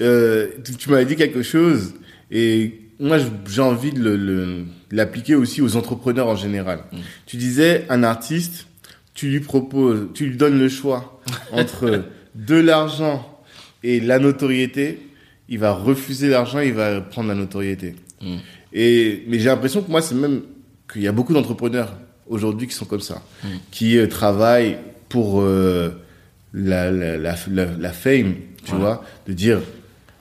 euh, 0.00 0.48
tu, 0.64 0.74
tu 0.74 0.90
m'avais 0.90 1.04
dit 1.04 1.16
quelque 1.16 1.42
chose 1.42 1.94
et 2.30 2.80
moi 2.98 3.18
j'ai 3.46 3.60
envie 3.60 3.92
de 3.92 4.64
l'appliquer 4.90 5.34
aussi 5.34 5.60
aux 5.62 5.76
entrepreneurs 5.76 6.28
en 6.28 6.36
général. 6.36 6.80
Tu 7.26 7.36
disais 7.36 7.86
un 7.88 8.02
artiste, 8.02 8.66
tu 9.14 9.28
lui 9.28 9.40
proposes, 9.40 10.08
tu 10.14 10.26
lui 10.26 10.36
donnes 10.36 10.58
le 10.58 10.68
choix 10.68 11.20
entre 11.52 12.04
de 12.34 12.56
l'argent 12.56 13.40
et 13.82 14.00
la 14.00 14.18
notoriété. 14.18 15.00
Il 15.48 15.58
va 15.58 15.72
refuser 15.72 16.28
l'argent, 16.28 16.60
il 16.60 16.72
va 16.72 17.00
prendre 17.02 17.28
la 17.28 17.34
notoriété. 17.34 17.96
Mm. 18.22 18.36
Et 18.72 19.24
mais 19.28 19.38
j'ai 19.38 19.46
l'impression 19.46 19.82
que 19.82 19.90
moi 19.90 20.02
c'est 20.02 20.14
même 20.14 20.42
qu'il 20.94 21.02
y 21.02 21.08
a 21.08 21.12
beaucoup 21.12 21.34
d'entrepreneurs 21.34 21.92
aujourd'hui 22.28 22.66
qui 22.66 22.74
sont 22.74 22.86
comme 22.86 23.00
ça, 23.02 23.20
qui 23.70 23.98
euh, 23.98 24.06
travaillent 24.08 24.78
pour 25.10 25.42
euh, 25.42 25.90
la, 26.54 26.90
la, 26.90 27.18
la, 27.18 27.34
la, 27.50 27.64
la 27.78 27.92
fame, 27.92 28.34
tu 28.64 28.72
Ouais. 28.72 28.78
vois, 28.78 29.04
de 29.26 29.34
dire 29.34 29.60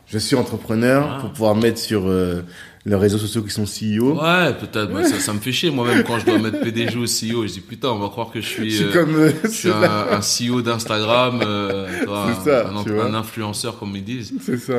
je 0.08 0.18
suis 0.18 0.36
entrepreneur 0.36 1.08
Ah. 1.10 1.22
pour 1.22 1.32
pouvoir 1.32 1.56
mettre 1.56 1.80
sur 1.80 2.08
euh, 2.08 2.42
leurs 2.86 3.00
réseaux 3.00 3.18
sociaux 3.18 3.42
qui 3.44 3.50
sont 3.52 3.64
CEO. 3.64 4.20
Ouais, 4.22 4.54
peut-être. 4.60 5.06
ça, 5.08 5.18
ça 5.20 5.34
me 5.34 5.40
fait 5.40 5.54
chier. 5.54 5.72
Moi-même, 5.72 6.04
quand 6.04 6.20
je 6.20 6.26
dois 6.26 6.38
mettre 6.38 6.60
PDG 6.60 6.98
ou 6.98 7.04
CEO, 7.06 7.48
je 7.48 7.54
dis 7.54 7.62
putain, 7.62 7.88
on 7.90 8.00
va 8.00 8.10
croire 8.10 8.30
que 8.30 8.42
je 8.42 8.46
suis. 8.48 8.72
Je 8.72 8.76
suis 8.76 8.86
euh, 8.86 8.92
comme 8.94 9.16
euh, 9.16 9.32
je 9.44 9.48
suis 9.50 9.70
ceux-là. 9.70 10.08
un, 10.12 10.18
un 10.18 10.20
CEO 10.20 10.62
d'Instagram, 10.62 11.40
euh, 11.46 11.88
un, 12.08 12.76
un- 12.76 13.00
un 13.06 13.14
influenceur 13.14 13.80
comme 13.80 13.96
ils 13.96 14.04
disent. 14.04 14.34
C'est 14.42 14.58
ça. 14.58 14.74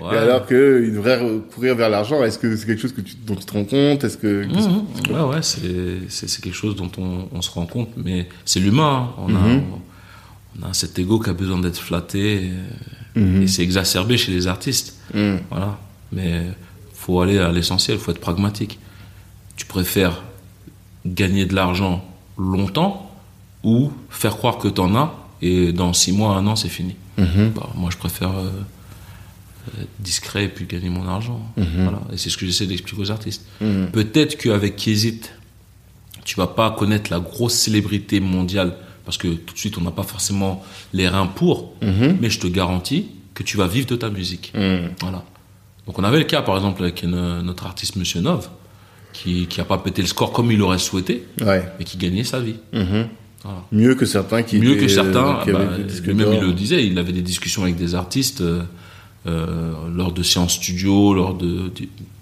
Ouais. 0.00 0.14
Et 0.14 0.16
alors 0.16 0.46
qu'ils 0.46 0.94
devraient 0.94 1.20
courir 1.54 1.74
vers 1.76 1.90
l'argent, 1.90 2.24
est-ce 2.24 2.38
que 2.38 2.56
c'est 2.56 2.64
quelque 2.66 2.80
chose 2.80 2.94
que 2.94 3.02
tu, 3.02 3.14
dont 3.26 3.34
tu 3.36 3.44
te 3.44 3.52
rends 3.52 3.64
compte? 3.66 4.04
Est-ce 4.04 4.16
que 4.16 4.46
Mhm. 4.46 4.86
Ouais, 5.14 5.34
ouais, 5.34 5.42
c'est, 5.42 6.40
quelque 6.40 6.54
chose 6.56 6.76
dont 6.76 6.90
on, 6.96 7.28
on 7.30 7.42
se 7.42 7.50
rend 7.50 7.66
compte, 7.66 7.90
mais 7.96 8.26
c'est 8.46 8.60
l'humain. 8.60 9.10
hein. 9.18 9.22
On, 9.28 9.34
a, 9.36 9.38
Mhm. 9.38 9.62
on, 10.62 10.66
a 10.66 10.72
cet 10.72 10.98
ego 10.98 11.18
qui 11.18 11.28
a 11.28 11.34
besoin 11.34 11.58
d'être 11.58 11.78
flatté, 11.78 12.50
euh, 13.16 13.20
Mhm. 13.20 13.42
et 13.42 13.46
c'est 13.48 13.62
exacerbé 13.62 14.16
chez 14.16 14.32
les 14.32 14.46
artistes. 14.46 14.94
Mhm. 15.12 15.40
Voilà. 15.50 15.78
Mais 16.12 16.46
faut 17.00 17.22
aller 17.22 17.38
à 17.38 17.50
l'essentiel, 17.50 17.98
faut 17.98 18.10
être 18.10 18.20
pragmatique. 18.20 18.78
Tu 19.56 19.64
préfères 19.64 20.22
gagner 21.06 21.46
de 21.46 21.54
l'argent 21.54 22.04
longtemps 22.36 23.10
ou 23.64 23.90
faire 24.10 24.36
croire 24.36 24.58
que 24.58 24.68
tu 24.68 24.80
en 24.82 24.94
as 24.94 25.14
et 25.40 25.72
dans 25.72 25.94
six 25.94 26.12
mois, 26.12 26.36
un 26.36 26.46
an, 26.46 26.56
c'est 26.56 26.68
fini. 26.68 26.96
Mhm. 27.16 27.52
Bah, 27.56 27.70
moi, 27.74 27.88
je 27.90 27.96
préfère 27.96 28.36
euh, 28.36 28.50
être 29.80 29.88
discret 29.98 30.44
et 30.44 30.48
puis 30.48 30.66
gagner 30.66 30.90
mon 30.90 31.08
argent. 31.08 31.40
Mhm. 31.56 31.66
Voilà. 31.84 32.00
Et 32.12 32.18
c'est 32.18 32.28
ce 32.28 32.36
que 32.36 32.44
j'essaie 32.44 32.66
d'expliquer 32.66 33.00
aux 33.00 33.10
artistes. 33.10 33.46
Mhm. 33.62 33.88
Peut-être 33.92 34.36
qu'avec 34.36 34.76
Kézit, 34.76 35.22
tu 36.26 36.36
vas 36.36 36.48
pas 36.48 36.70
connaître 36.70 37.10
la 37.10 37.20
grosse 37.20 37.54
célébrité 37.54 38.20
mondiale 38.20 38.76
parce 39.06 39.16
que 39.16 39.28
tout 39.28 39.54
de 39.54 39.58
suite, 39.58 39.78
on 39.78 39.80
n'a 39.80 39.90
pas 39.90 40.02
forcément 40.02 40.62
les 40.92 41.08
reins 41.08 41.26
pour, 41.26 41.72
mais 41.80 42.28
je 42.28 42.38
te 42.38 42.46
garantis 42.46 43.06
que 43.32 43.42
tu 43.42 43.56
vas 43.56 43.66
vivre 43.66 43.86
de 43.86 43.96
ta 43.96 44.10
musique. 44.10 44.52
Voilà. 45.00 45.24
Donc 45.90 45.98
on 45.98 46.04
avait 46.04 46.18
le 46.18 46.24
cas, 46.24 46.40
par 46.40 46.54
exemple, 46.54 46.84
avec 46.84 47.02
une- 47.02 47.42
notre 47.42 47.66
artiste 47.66 47.96
Monsieur 47.96 48.20
Nov, 48.20 48.48
qui 49.12 49.46
qui 49.48 49.60
a 49.60 49.64
pas 49.64 49.76
pété 49.76 50.02
le 50.02 50.06
score 50.06 50.30
comme 50.32 50.52
il 50.52 50.62
aurait 50.62 50.78
souhaité, 50.78 51.24
Ouais. 51.40 51.64
mais 51.80 51.84
qui 51.84 51.98
gagnait 51.98 52.22
sa 52.22 52.38
vie. 52.38 52.54
Mhm. 52.72 53.08
Voilà. 53.42 53.64
Mieux 53.72 53.96
que 53.96 54.06
certains 54.06 54.44
qui 54.44 54.60
Mieux 54.60 54.74
étaient, 54.76 54.82
que 54.82 54.88
certains, 54.88 55.38
euh, 55.40 55.42
qui 55.44 55.50
bah, 55.50 55.58
lui-même 56.12 56.32
il 56.34 56.40
le 56.46 56.52
disait, 56.52 56.86
il 56.86 56.96
avait 56.96 57.12
des 57.12 57.22
discussions 57.22 57.64
avec 57.64 57.74
des 57.74 57.96
artistes 57.96 58.40
euh, 58.40 58.62
euh, 59.26 59.72
lors 59.92 60.12
de 60.12 60.22
séances 60.22 60.52
studio, 60.54 61.12
lors 61.12 61.36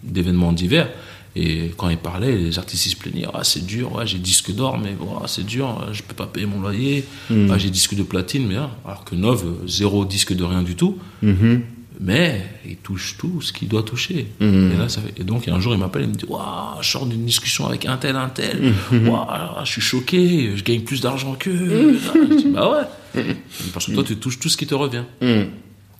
d'événements 0.03 0.53
divers. 0.55 0.89
Et 1.37 1.73
quand 1.77 1.91
il 1.91 1.99
parlait, 1.99 2.35
les 2.39 2.59
artistes 2.59 2.87
ils 2.87 2.91
se 2.93 2.97
plaignaient 2.97 3.27
Ah, 3.35 3.45
c'est 3.45 3.67
dur, 3.67 3.93
ouais, 3.97 4.07
j'ai 4.07 4.17
disque 4.19 4.51
d'or, 4.55 4.79
mais 4.79 4.95
voilà, 4.99 5.27
c'est 5.29 5.45
dur, 5.45 5.87
je 5.93 6.03
peux 6.03 6.15
pas 6.15 6.27
payer 6.27 6.47
mon 6.47 6.63
loyer. 6.63 7.05
Mm. 7.29 7.51
Ah, 7.53 7.59
j'ai 7.59 7.69
disque 7.69 7.95
de 7.95 8.03
platine, 8.03 8.47
mais 8.49 8.57
ah, 8.57 8.71
alors 8.87 9.05
que 9.05 9.15
Nov, 9.15 9.45
zéro 9.67 10.07
disque 10.07 10.33
de 10.35 10.43
rien 10.43 10.63
du 10.63 10.75
tout. 10.75 10.97
Mhm. 11.23 11.61
Mais 12.01 12.41
il 12.65 12.77
touche 12.77 13.17
tout 13.19 13.41
ce 13.41 13.53
qu'il 13.53 13.67
doit 13.69 13.83
toucher. 13.83 14.29
Mhm. 14.41 14.73
Et, 14.73 14.79
là, 14.79 14.89
ça 14.89 15.01
fait... 15.01 15.21
et 15.21 15.25
donc, 15.25 15.49
un 15.49 15.59
jour, 15.59 15.75
il 15.75 15.81
m'appelle, 15.81 16.03
il 16.03 16.09
me 16.11 16.15
dit 16.15 16.25
Waouh, 16.29 16.81
je 16.81 16.89
sors 16.89 17.07
d'une 17.07 17.25
discussion 17.25 17.67
avec 17.67 17.87
un 17.87 17.97
tel, 17.97 18.15
un 18.15 18.29
tel. 18.29 18.73
Mhm. 18.93 19.09
Waouh, 19.09 19.27
je 19.65 19.71
suis 19.71 19.81
choqué, 19.81 20.57
je 20.57 20.63
gagne 20.63 20.83
plus 20.83 21.01
d'argent 21.01 21.35
qu'eux. 21.35 21.99
Ah, 22.09 22.13
je 22.31 22.35
dis, 22.37 22.49
bah 22.51 22.71
ouais. 22.71 23.25
Parce 23.73 23.87
que 23.87 23.93
toi, 23.93 24.05
tu 24.05 24.17
touches 24.17 24.39
tout 24.39 24.49
ce 24.49 24.57
qui 24.57 24.67
te 24.67 24.75
revient. 24.75 25.03
Mhm. 25.21 25.49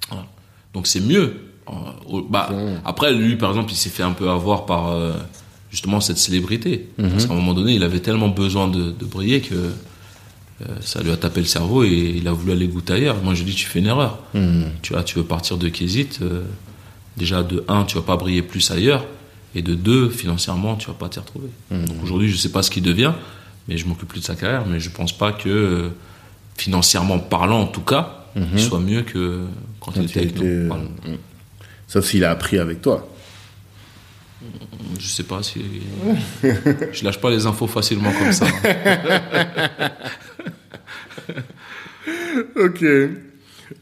Voilà. 0.09 0.27
Donc, 0.73 0.87
c'est 0.87 1.01
mieux. 1.01 1.35
Euh, 1.69 1.73
bah, 2.31 2.49
Mhm. 2.53 2.81
Après, 2.85 3.13
lui, 3.13 3.37
par 3.37 3.51
exemple, 3.51 3.73
il 3.73 3.77
s'est 3.77 3.91
fait 3.91 4.05
un 4.05 4.13
peu 4.13 4.31
avoir 4.31 4.67
par 4.67 4.91
euh, 4.93 5.13
justement 5.73 6.01
cette 6.01 6.19
célébrité. 6.19 6.89
Parce 6.97 7.27
qu'à 7.27 7.33
un 7.33 7.37
moment 7.37 7.55
donné, 7.55 7.75
il 7.75 7.83
avait 7.83 8.01
tellement 8.01 8.29
besoin 8.29 8.69
de, 8.69 8.93
de 8.93 9.05
briller 9.05 9.41
que 9.41 9.73
ça 10.81 11.03
lui 11.03 11.11
a 11.11 11.17
tapé 11.17 11.41
le 11.41 11.47
cerveau 11.47 11.85
et 11.85 12.15
il 12.17 12.27
a 12.29 12.33
voulu 12.33 12.53
aller 12.53 12.67
goûter 12.67 12.95
ailleurs. 12.95 13.17
Moi, 13.23 13.35
je 13.35 13.45
dis, 13.45 13.55
tu 13.55 13.67
fais 13.67 13.79
une 13.79 13.87
erreur. 13.87 14.19
Tu 14.83 14.93
vois, 14.93 15.03
tu 15.03 15.17
veux 15.19 15.25
partir 15.25 15.57
de 15.57 15.69
Kézit. 15.69 16.19
euh, 16.23 16.43
déjà, 17.17 17.43
de 17.43 17.65
un, 17.69 17.85
tu 17.85 17.97
vas 17.97 18.03
pas 18.03 18.17
briller 18.17 18.43
plus 18.43 18.71
ailleurs. 18.71 19.05
Et 19.55 19.63
de 19.63 19.75
deux, 19.75 20.11
financièrement, 20.11 20.77
tu 20.77 20.89
vas 20.89 20.95
pas 20.95 21.09
t'y 21.09 21.19
retrouver. 21.19 21.49
Donc 21.71 22.03
aujourd'hui, 22.03 22.29
je 22.31 22.37
sais 22.37 22.51
pas 22.51 22.63
ce 22.63 22.71
qu'il 22.71 22.83
devient, 22.83 23.13
mais 23.67 23.77
je 23.79 23.87
m'occupe 23.87 24.09
plus 24.09 24.21
de 24.21 24.25
sa 24.25 24.35
carrière. 24.35 24.67
Mais 24.67 24.79
je 24.79 24.91
pense 24.91 25.17
pas 25.17 25.33
que, 25.33 25.49
euh, 25.49 25.89
financièrement 26.57 27.19
parlant, 27.19 27.61
en 27.63 27.67
tout 27.67 27.81
cas, 27.81 28.27
il 28.37 28.61
soit 28.61 28.81
mieux 28.81 29.03
que 29.03 29.47
quand 29.81 29.93
il 29.97 30.05
était 30.05 30.21
avec 30.21 30.31
était, 30.33 30.45
euh, 30.45 30.69
Sauf 31.87 32.05
s'il 32.05 32.25
a 32.25 32.31
appris 32.31 32.59
avec 32.59 32.83
toi. 32.83 33.09
Je 35.01 35.07
sais 35.07 35.25
pas 35.25 35.43
si. 35.43 35.61
je 36.43 37.05
lâche 37.05 37.19
pas 37.19 37.31
les 37.31 37.47
infos 37.47 37.67
facilement 37.67 38.13
comme 38.13 38.33
ça. 38.33 38.47
Ok, 42.57 42.85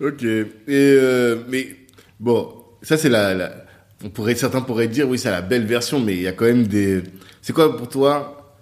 ok. 0.01 0.23
Et 0.23 0.47
euh, 0.69 1.37
mais 1.49 1.77
bon, 2.21 2.53
ça 2.83 2.97
c'est 2.97 3.09
la, 3.09 3.35
la- 3.35 3.65
on 4.05 4.11
pourrait 4.11 4.35
certains 4.35 4.61
pourraient 4.61 4.89
dire 4.89 5.09
oui 5.09 5.19
c'est 5.19 5.31
la 5.31 5.43
belle 5.43 5.65
version, 5.67 6.01
mais 6.01 6.15
il 6.15 6.23
y 6.23 6.27
a 6.27 6.33
quand 6.33 6.45
même 6.47 6.67
des. 6.67 7.03
C'est 7.43 7.53
quoi 7.53 7.77
pour 7.77 7.89
toi 7.89 8.57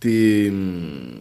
tes 0.00 0.48
hum, 0.50 1.18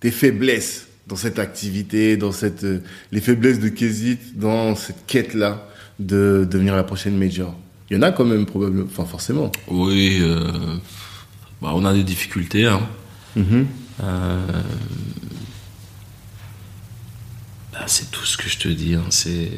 tes 0.00 0.10
faiblesses 0.10 0.86
dans 1.06 1.16
cette 1.16 1.38
activité, 1.38 2.16
dans 2.16 2.32
cette 2.32 2.64
euh, 2.64 2.80
les 3.10 3.20
faiblesses 3.20 3.58
de 3.60 3.68
Kezit 3.68 4.18
dans 4.36 4.74
cette 4.74 5.04
quête 5.06 5.34
là 5.34 5.68
de 5.98 6.46
devenir 6.50 6.74
la 6.76 6.84
prochaine 6.84 7.16
major? 7.18 7.54
Il 7.90 7.96
y 7.96 7.98
en 7.98 8.02
a 8.02 8.12
quand 8.12 8.24
même 8.24 8.46
probablement, 8.46 8.86
enfin 8.86 9.04
forcément. 9.04 9.52
Oui, 9.68 10.18
euh, 10.22 10.46
bah, 11.60 11.72
on 11.74 11.84
a 11.84 11.92
des 11.92 12.04
difficultés. 12.04 12.64
hein. 12.66 12.80
Euh, 13.36 13.62
bah, 14.00 14.44
c'est 17.86 18.10
tout 18.10 18.24
ce 18.24 18.36
que 18.36 18.48
je 18.48 18.58
te 18.58 18.68
dis. 18.68 18.94
hein. 18.94 19.04
C'est 19.10 19.50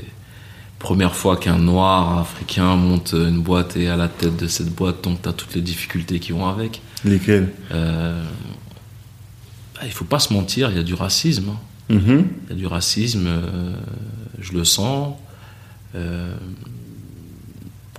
première 0.79 1.15
fois 1.15 1.37
qu'un 1.39 1.59
noir 1.59 2.19
africain 2.19 2.77
monte 2.77 3.15
une 3.15 3.41
boîte 3.41 3.77
et 3.77 3.89
à 3.89 3.97
la 3.97 4.09
tête 4.09 4.37
de 4.37 4.47
cette 4.47 4.69
boîte, 4.75 5.03
donc 5.05 5.23
tu 5.23 5.29
as 5.29 5.33
toutes 5.33 5.55
les 5.55 5.63
difficultés 5.63 6.19
qui 6.21 6.33
vont 6.33 6.47
avec. 6.47 6.83
Lesquels 7.05 7.51
Euh, 7.73 8.23
bah, 9.75 9.81
il 9.85 9.93
faut 9.93 10.05
pas 10.05 10.19
se 10.19 10.33
mentir, 10.33 10.71
il 10.71 10.77
y 10.77 10.81
a 10.81 10.83
du 10.83 10.95
racisme. 10.95 11.51
hein. 11.51 11.95
Mhm. 11.95 12.27
Il 12.45 12.51
y 12.51 12.53
a 12.53 12.57
du 12.57 12.67
racisme, 12.67 13.25
euh, 13.27 13.75
je 14.41 14.53
le 14.53 14.65
sens. 14.65 15.15
Euh, 15.95 16.35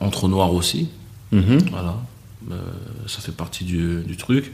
entre 0.02 0.28
noirs 0.28 0.54
aussi, 0.54 0.90
Mhm. 1.32 1.60
voilà. 1.72 1.96
Euh, 2.52 2.56
ça 3.08 3.22
fait 3.22 3.32
partie 3.32 3.64
du, 3.64 4.02
du 4.06 4.18
truc. 4.18 4.52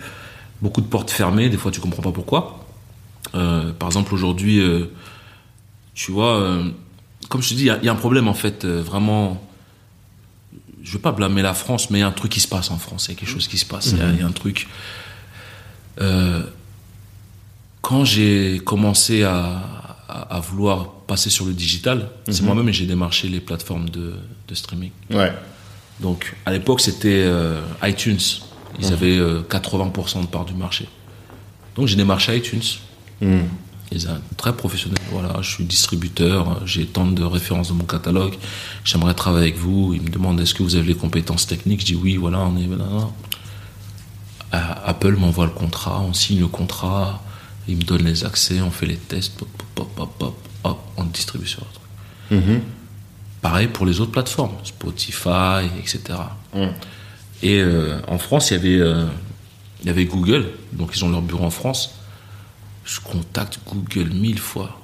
Beaucoup 0.61 0.81
de 0.81 0.85
portes 0.85 1.09
fermées, 1.11 1.49
des 1.49 1.57
fois 1.57 1.71
tu 1.71 1.79
comprends 1.81 2.03
pas 2.03 2.11
pourquoi. 2.11 2.65
Par 3.33 3.87
exemple, 3.87 4.13
aujourd'hui, 4.13 4.61
tu 5.93 6.11
vois, 6.11 6.37
euh, 6.39 6.63
comme 7.29 7.41
je 7.41 7.49
te 7.49 7.53
dis, 7.53 7.61
il 7.63 7.67
y 7.67 7.69
a- 7.69 7.77
il 7.77 7.85
y, 7.85 7.89
a 7.89 7.91
un 7.91 7.95
problème 7.95 8.27
en 8.27 8.33
fait, 8.33 8.65
euh, 8.65 8.81
vraiment. 8.81 9.41
Je 10.83 10.93
veux 10.93 10.99
pas 10.99 11.11
blâmer 11.11 11.41
la 11.43 11.53
France, 11.53 11.89
mais 11.89 11.99
il 11.99 12.01
y 12.01 12.03
a 12.03 12.07
un 12.07 12.11
truc 12.11 12.31
qui 12.31 12.39
se 12.39 12.47
passe 12.47 12.71
en 12.71 12.77
France. 12.77 13.05
Il 13.07 13.11
y 13.11 13.15
a 13.15 13.19
quelque 13.19 13.29
chose 13.29 13.47
qui 13.47 13.57
se 13.57 13.65
passe. 13.65 13.87
Il 13.91 13.97
y 13.99 14.01
a- 14.01 14.09
il 14.11 14.19
y, 14.19 14.23
a 14.23 14.25
un 14.27 14.31
truc. 14.31 14.67
Euh, 15.99 16.43
quand 17.81 18.03
j'ai 18.05 18.59
commencé 18.65 19.23
à, 19.23 19.61
à- 20.07 20.37
à 20.37 20.39
vouloir 20.39 20.91
passer 21.07 21.29
sur 21.29 21.45
le 21.45 21.53
digital, 21.53 22.09
c'est 22.25 22.41
moi-même 22.43 22.69
et 22.69 22.73
j'ai 22.73 22.85
démarché 22.85 23.27
les 23.27 23.39
plateformes 23.39 23.89
de, 23.89 24.15
de 24.47 24.55
streaming. 24.55 24.91
Ouais. 25.11 25.31
Donc 25.99 26.35
à 26.45 26.51
l'époque 26.51 26.81
c'était 26.81 27.23
iTunes. 27.83 28.19
Ils 28.79 28.85
avaient 28.93 29.17
euh, 29.17 29.41
80% 29.43 30.21
de 30.21 30.27
part 30.27 30.45
du 30.45 30.53
marché. 30.53 30.87
Donc 31.75 31.87
j'ai 31.87 31.95
démarché 31.95 32.35
iTunes. 32.37 32.61
Ils 33.91 34.01
sont 34.01 34.21
très 34.37 34.53
professionnels. 34.53 34.97
Voilà, 35.11 35.41
je 35.41 35.49
suis 35.49 35.65
distributeur, 35.65 36.65
j'ai 36.65 36.85
tant 36.85 37.05
de 37.05 37.23
références 37.23 37.69
dans 37.69 37.75
mon 37.75 37.83
catalogue. 37.83 38.35
J'aimerais 38.85 39.13
travailler 39.13 39.49
avec 39.49 39.57
vous. 39.57 39.93
Ils 39.93 40.01
me 40.01 40.09
demandent 40.09 40.39
est-ce 40.39 40.53
que 40.53 40.63
vous 40.63 40.75
avez 40.75 40.87
les 40.87 40.95
compétences 40.95 41.45
techniques? 41.45 41.81
Je 41.81 41.85
dis 41.87 41.95
oui, 41.95 42.15
voilà, 42.15 42.39
on 42.39 42.55
est 42.57 42.67
là. 42.67 43.09
Apple 44.51 45.15
m'envoie 45.15 45.45
le 45.45 45.51
contrat, 45.51 46.01
on 46.01 46.13
signe 46.13 46.39
le 46.39 46.47
contrat, 46.47 47.23
ils 47.67 47.77
me 47.77 47.83
donnent 47.83 48.03
les 48.03 48.25
accès, 48.25 48.59
on 48.61 48.71
fait 48.71 48.85
les 48.85 48.97
tests, 48.97 49.37
pop, 49.37 49.47
pop, 49.57 49.67
pop, 49.75 49.95
pop, 49.95 50.17
pop, 50.17 50.35
hop, 50.63 50.79
on 50.97 51.05
distribue 51.05 51.47
sur 51.47 51.61
le 51.61 52.37
truc. 52.37 52.43
Mhm. 52.45 52.61
Pareil 53.41 53.67
pour 53.67 53.85
les 53.85 54.01
autres 54.01 54.11
plateformes, 54.11 54.55
Spotify, 54.63 55.67
etc. 55.79 56.01
Et 57.41 57.59
euh, 57.61 57.99
en 58.07 58.17
France, 58.17 58.51
il 58.51 58.53
y 58.55 58.57
avait, 58.57 58.79
euh, 58.79 59.05
il 59.81 59.87
y 59.87 59.89
avait 59.89 60.05
Google, 60.05 60.49
donc 60.73 60.91
ils 60.95 61.03
ont 61.05 61.09
leur 61.09 61.21
bureau 61.21 61.45
en 61.45 61.49
France. 61.49 61.95
Je 62.85 62.99
contacte 62.99 63.59
Google 63.67 64.09
mille 64.13 64.39
fois, 64.39 64.79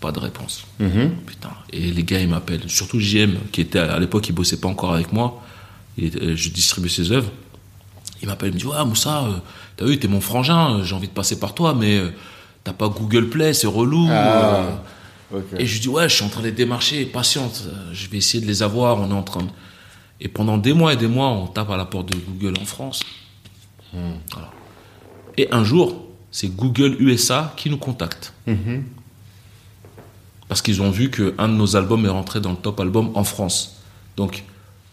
pas 0.00 0.12
de 0.12 0.18
réponse. 0.18 0.64
Mhm. 0.80 1.10
Putain. 1.26 1.50
Et 1.72 1.90
les 1.90 2.02
gars, 2.02 2.20
ils 2.20 2.28
m'appellent, 2.28 2.68
surtout 2.68 2.98
JM, 3.00 3.36
qui 3.52 3.60
était 3.60 3.78
à 3.78 3.98
l'époque, 3.98 4.28
il 4.28 4.32
bossait 4.32 4.60
pas 4.60 4.68
encore 4.68 4.94
avec 4.94 5.12
moi. 5.12 5.42
Était- 5.98 6.20
euh, 6.22 6.36
je 6.36 6.50
distribuais 6.50 6.90
ses 6.90 7.12
œuvres. 7.12 7.30
Il 8.22 8.28
m'appelle, 8.28 8.50
il 8.50 8.54
me 8.54 8.58
dit 8.58 8.66
Ouais, 8.66 8.84
Moussa, 8.84 9.24
euh, 9.24 9.32
t'as 9.76 9.84
vu, 9.84 9.98
t'es 9.98 10.08
mon 10.08 10.20
frangin, 10.20 10.76
euh, 10.78 10.84
j'ai 10.84 10.94
envie 10.94 11.08
de 11.08 11.12
passer 11.12 11.38
par 11.38 11.54
toi, 11.54 11.74
mais 11.74 11.98
euh, 11.98 12.10
t'as 12.64 12.72
pas 12.72 12.88
Google 12.88 13.28
Play, 13.28 13.52
c'est 13.52 13.66
relou. 13.66 14.06
Ah. 14.10 14.66
euh. 15.34 15.40
Et 15.58 15.66
je 15.66 15.74
lui 15.74 15.80
dis 15.80 15.88
ouais, 15.88 16.08
je 16.08 16.14
suis 16.14 16.24
en 16.24 16.28
train 16.28 16.40
de 16.40 16.46
les 16.46 16.52
démarcher, 16.52 17.04
patiente, 17.04 17.64
je 17.92 18.08
vais 18.08 18.18
essayer 18.18 18.40
de 18.42 18.46
les 18.48 18.62
avoir, 18.62 18.98
on 18.98 19.10
est 19.10 19.14
en 19.14 19.22
train 19.24 19.42
de... 19.42 19.48
Et 20.20 20.28
pendant 20.28 20.56
des 20.56 20.72
mois 20.72 20.92
et 20.92 20.96
des 20.96 21.08
mois, 21.08 21.28
on 21.28 21.46
tape 21.48 21.68
à 21.70 21.76
la 21.76 21.84
porte 21.84 22.08
de 22.10 22.16
Google 22.16 22.54
en 22.60 22.64
France. 22.64 23.00
Voilà. 23.92 24.50
Et 25.36 25.48
un 25.52 25.64
jour, 25.64 26.05
c'est 26.36 26.48
Google 26.54 26.96
USA 27.00 27.54
qui 27.56 27.70
nous 27.70 27.78
contacte. 27.78 28.34
Mhm. 28.46 28.84
Parce 30.48 30.60
qu'ils 30.60 30.82
ont 30.82 30.90
vu 30.90 31.10
qu'un 31.10 31.48
de 31.48 31.54
nos 31.54 31.76
albums 31.76 32.04
est 32.04 32.10
rentré 32.10 32.42
dans 32.42 32.50
le 32.50 32.58
top 32.58 32.78
album 32.78 33.10
en 33.14 33.24
France. 33.24 33.80
Donc, 34.18 34.44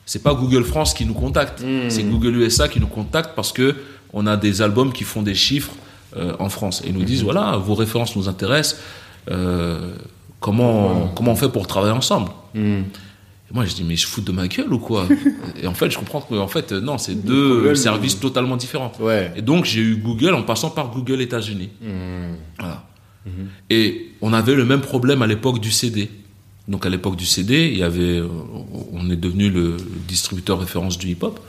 c'est 0.06 0.24
pas 0.24 0.34
Google 0.34 0.64
France 0.64 0.94
qui 0.94 1.06
nous 1.06 1.14
contacte, 1.14 1.62
c'est 1.90 2.04
Google 2.04 2.38
USA 2.38 2.70
qui 2.70 2.80
nous 2.80 2.88
contacte 2.88 3.32
parce 3.36 3.52
que 3.52 3.76
on 4.14 4.26
a 4.26 4.38
des 4.38 4.62
albums 4.62 4.94
qui 4.94 5.04
font 5.04 5.22
des 5.22 5.36
chiffres 5.36 5.74
euh, 6.16 6.34
en 6.40 6.48
France. 6.48 6.82
Et 6.86 6.90
ils 6.90 6.94
nous 6.94 7.04
disent 7.04 7.24
voilà, 7.24 7.58
vos 7.58 7.76
références 7.76 8.16
nous 8.16 8.30
intéressent. 8.30 8.80
euh, 9.30 9.96
comment, 10.40 11.12
comment 11.14 11.34
on 11.34 11.36
fait 11.36 11.50
pour 11.50 11.68
travailler 11.68 11.94
ensemble? 11.94 12.30
Mhm. 12.54 12.86
Moi, 13.54 13.66
je 13.66 13.76
dis, 13.76 13.84
mais 13.84 13.96
je 13.96 14.08
fous 14.08 14.22
de 14.22 14.32
ma 14.32 14.48
gueule 14.48 14.74
ou 14.74 14.80
quoi 14.80 15.08
Et 15.62 15.68
en 15.68 15.76
fait, 15.76 15.92
je 15.92 15.98
comprends 15.98 16.22
que 16.22 16.34
en 16.34 16.48
fait, 16.48 16.72
euh, 16.72 16.82
non, 16.82 16.98
c'est 16.98 17.14
deux 17.14 17.54
problème, 17.54 17.76
services 17.76 18.20
totalement 18.20 18.58
différents. 18.58 18.92
Ouais. 19.00 19.32
Et 19.36 19.44
donc, 19.44 19.66
j'ai 19.66 19.82
eu 19.82 19.96
Google 19.98 20.34
en 20.34 20.42
passant 20.42 20.72
par 20.72 20.90
Google 20.90 21.22
États-Unis. 21.22 21.70
Mhm. 21.82 22.36
Voilà. 22.60 22.84
Et 23.70 24.12
on 24.22 24.34
avait 24.34 24.56
le 24.56 24.66
même 24.66 24.82
problème 24.82 25.22
à 25.22 25.28
l'époque 25.28 25.60
du 25.60 25.72
CD. 25.72 26.10
Donc, 26.68 26.86
à 26.86 26.90
l'époque 26.90 27.16
du 27.16 27.26
CD, 27.26 27.70
il 27.72 27.78
y 27.78 27.84
avait, 27.84 28.20
euh, 28.20 28.28
on 28.92 29.10
est 29.10 29.16
devenu 29.16 29.50
le 29.50 29.78
distributeur 30.08 30.60
référence 30.60 30.98
du 30.98 31.10
hip-hop. 31.10 31.40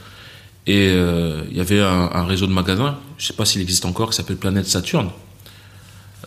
Et 0.66 0.88
euh, 0.90 1.42
il 1.50 1.56
y 1.56 1.60
avait 1.60 1.80
un, 1.80 2.10
un 2.12 2.24
réseau 2.24 2.46
de 2.46 2.52
magasins, 2.52 2.98
je 3.18 3.26
sais 3.26 3.34
pas 3.34 3.44
s'il 3.44 3.60
existe 3.60 3.84
encore, 3.84 4.10
qui 4.10 4.16
s'appelle 4.16 4.36
Planète 4.36 4.66
Saturne, 4.66 5.10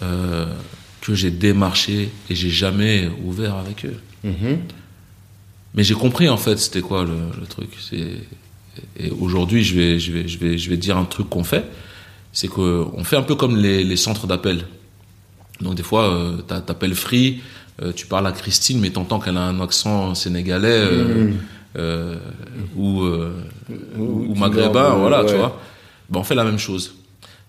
euh, 0.03 0.45
que 1.01 1.15
j'ai 1.15 1.31
démarché 1.31 2.11
et 2.29 2.35
j'ai 2.35 2.49
jamais 2.49 3.09
ouvert 3.23 3.55
avec 3.55 3.85
eux. 3.85 3.97
Mhm. 4.23 4.59
Mais 5.77 5.83
j'ai 5.83 5.93
compris 5.93 6.27
en 6.27 6.37
fait 6.37 6.57
c'était 6.57 6.81
quoi 6.81 7.05
le, 7.05 7.13
le 7.39 7.45
truc. 7.47 7.69
Et 8.99 9.11
aujourd'hui 9.11 9.63
je 9.63 9.75
vais 9.75 9.99
je 9.99 10.11
vais 10.11 10.27
je 10.27 10.37
vais 10.39 10.57
je 10.57 10.69
vais 10.69 10.77
dire 10.77 10.97
un 10.97 11.05
truc 11.05 11.29
qu'on 11.29 11.43
fait, 11.43 11.63
c'est 12.33 12.47
que 12.49 12.83
on 12.93 13.03
fait 13.03 13.15
un 13.15 13.21
peu 13.21 13.35
comme 13.35 13.55
les, 13.55 13.83
les 13.83 13.95
centres 13.95 14.25
d'appel. 14.27 14.65
Donc 15.61 15.75
des 15.75 15.83
fois 15.83 16.09
euh, 16.09 16.37
t'a- 16.37 16.61
t'appelles 16.61 16.95
Free, 16.95 17.41
euh, 17.83 17.91
tu 17.93 18.07
parles 18.07 18.25
à 18.27 18.31
Christine 18.31 18.79
mais 18.79 18.89
t'entends 18.89 19.19
qu'elle 19.19 19.37
a 19.37 19.43
un 19.43 19.59
accent 19.61 20.15
sénégalais 20.15 20.67
euh, 20.69 21.31
euh, 21.77 22.15
ou 22.75 23.03
euh, 23.03 23.31
ou, 23.97 24.33
du 24.33 24.39
maghrébin, 24.39 24.95
voilà 24.95 25.23
tu 25.25 25.35
vois. 25.35 25.61
Ben, 26.09 26.19
on 26.19 26.23
fait 26.23 26.35
la 26.35 26.43
même 26.43 26.59
chose. 26.59 26.95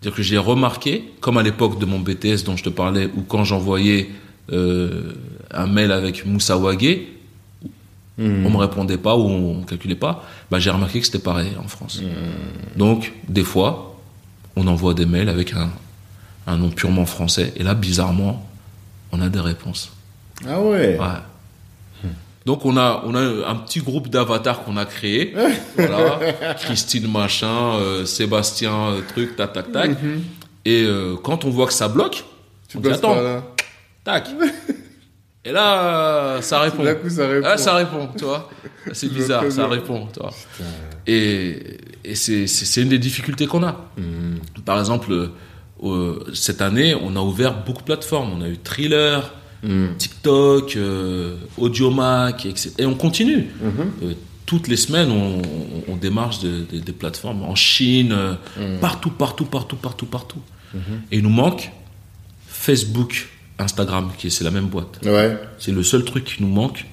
C'est-à-dire 0.01 0.17
que 0.17 0.23
j'ai 0.23 0.39
remarqué, 0.39 1.05
comme 1.21 1.39
à 1.39 1.43
l'époque 1.43 1.79
de 1.81 1.87
mon 1.87 1.99
BTS 1.99 2.45
dont 2.45 2.57
je 2.57 2.63
te 2.65 2.69
parlais, 2.69 3.09
ou 3.17 3.23
quand 3.23 3.45
j'envoyais 3.45 4.11
un 4.53 5.67
mail 5.67 5.93
avec 5.93 6.25
Moussa 6.25 6.57
Wagé, 6.57 7.18
Mhm. 8.19 8.47
on 8.47 8.51
me 8.51 8.57
répondait 8.57 8.99
pas 8.99 9.17
ou 9.17 9.29
on 9.29 9.63
calculait 9.63 9.95
pas, 9.95 10.25
bah, 10.51 10.59
j'ai 10.59 10.71
remarqué 10.71 10.99
que 11.01 11.07
c'était 11.07 11.19
pareil 11.21 11.53
en 11.63 11.69
France. 11.69 12.03
Donc, 12.77 13.13
des 13.29 13.45
fois, 13.45 13.97
on 14.57 14.67
envoie 14.67 14.95
des 14.95 15.07
mails 15.07 15.29
avec 15.29 15.53
un, 15.55 15.71
un 16.47 16.57
nom 16.57 16.71
purement 16.71 17.07
français, 17.07 17.53
et 17.57 17.63
là, 17.63 17.75
bizarrement, 17.75 18.45
on 19.13 19.21
a 19.21 19.29
des 19.29 19.41
réponses. 19.41 19.93
Ah 20.47 20.61
ouais. 20.61 20.99
Ouais. 20.99 21.07
Donc, 22.47 22.65
on 22.65 22.77
a, 22.79 23.03
on 23.05 23.15
a 23.15 23.21
un 23.21 23.57
petit 23.57 23.81
groupe 23.81 24.09
d'avatars 24.09 24.65
qu'on 24.65 24.79
a 24.79 24.87
créé. 24.87 25.35
voilà. 25.77 26.19
Christine 26.55 27.07
Machin, 27.11 27.75
euh, 27.75 28.07
Sébastien, 28.07 28.73
euh, 28.89 29.01
truc, 29.07 29.37
tac, 29.37 29.53
tac, 29.53 29.71
tac. 29.71 29.91
Et 30.65 30.83
euh, 30.83 31.17
quand 31.23 31.45
on 31.45 31.51
voit 31.51 31.67
que 31.67 31.75
ça 31.75 31.89
bloque, 31.89 32.25
Tu 32.69 32.79
on 32.79 32.81
dit, 32.81 32.89
attends, 32.89 33.17
tac. 34.03 34.29
Et 35.49 35.53
là, 35.53 36.37
euh, 36.37 36.43
ça 36.43 36.61
répond. 36.61 36.85
D'un 36.85 36.95
coup, 36.95 37.09
ça 37.09 37.27
répond. 37.27 37.47
Ah, 37.51 37.57
ça 37.57 37.75
répond, 37.75 38.09
tu 38.19 38.25
vois. 38.25 38.51
C'est 38.93 39.09
bizarre, 39.13 39.45
ça 39.51 39.67
répond, 39.67 40.07
tu 40.13 40.21
vois. 40.21 40.31
Et, 41.07 41.79
et 42.05 42.15
c'est- 42.15 42.77
une 42.83 42.91
des 42.91 42.99
difficultés 42.99 43.47
qu'on 43.47 43.63
a. 43.63 43.91
Par 44.67 44.79
exemple, 44.79 45.31
euh, 45.83 46.25
cette 46.35 46.61
année, 46.61 46.95
on 46.95 47.17
a 47.17 47.21
ouvert 47.21 47.65
beaucoup 47.65 47.81
de 47.81 47.87
plateformes. 47.87 48.31
On 48.39 48.43
a 48.43 48.49
eu 48.49 48.59
Thriller, 48.59 49.33
TikTok, 49.99 50.77
euh, 50.77 51.37
Audiomack, 51.57 52.45
etc. 52.47 52.73
Et 52.79 52.85
on 52.87 52.95
continue. 52.95 53.47
Euh, 54.03 54.13
toutes 54.45 54.69
les 54.69 54.77
semaines, 54.77 55.11
on, 55.11 55.39
on- 55.39 55.93
on 55.93 55.97
démarche 55.97 56.41
de- 56.41 56.65
de- 56.71 56.79
des 56.81 56.93
plateformes 56.93 57.43
en 57.43 57.55
Chine, 57.55 58.15
partout, 58.81 59.11
partout, 59.11 59.47
partout, 59.47 59.77
partout, 59.77 60.07
partout. 60.07 60.43
Et 61.11 61.17
il 61.19 61.23
nous 61.23 61.31
manque 61.31 61.73
Facebook, 62.47 63.29
Instagram, 63.59 64.11
qui 64.17 64.29
est 64.29 64.31
c'est 64.31 64.45
la 64.45 64.51
même 64.51 64.67
boîte. 64.67 65.01
Ouais. 65.05 65.37
C'est 65.59 65.73
le 65.73 65.83
seul 65.83 66.05
truc 66.05 66.25
qui 66.25 66.43
nous 66.43 66.49
manque. 66.49 66.85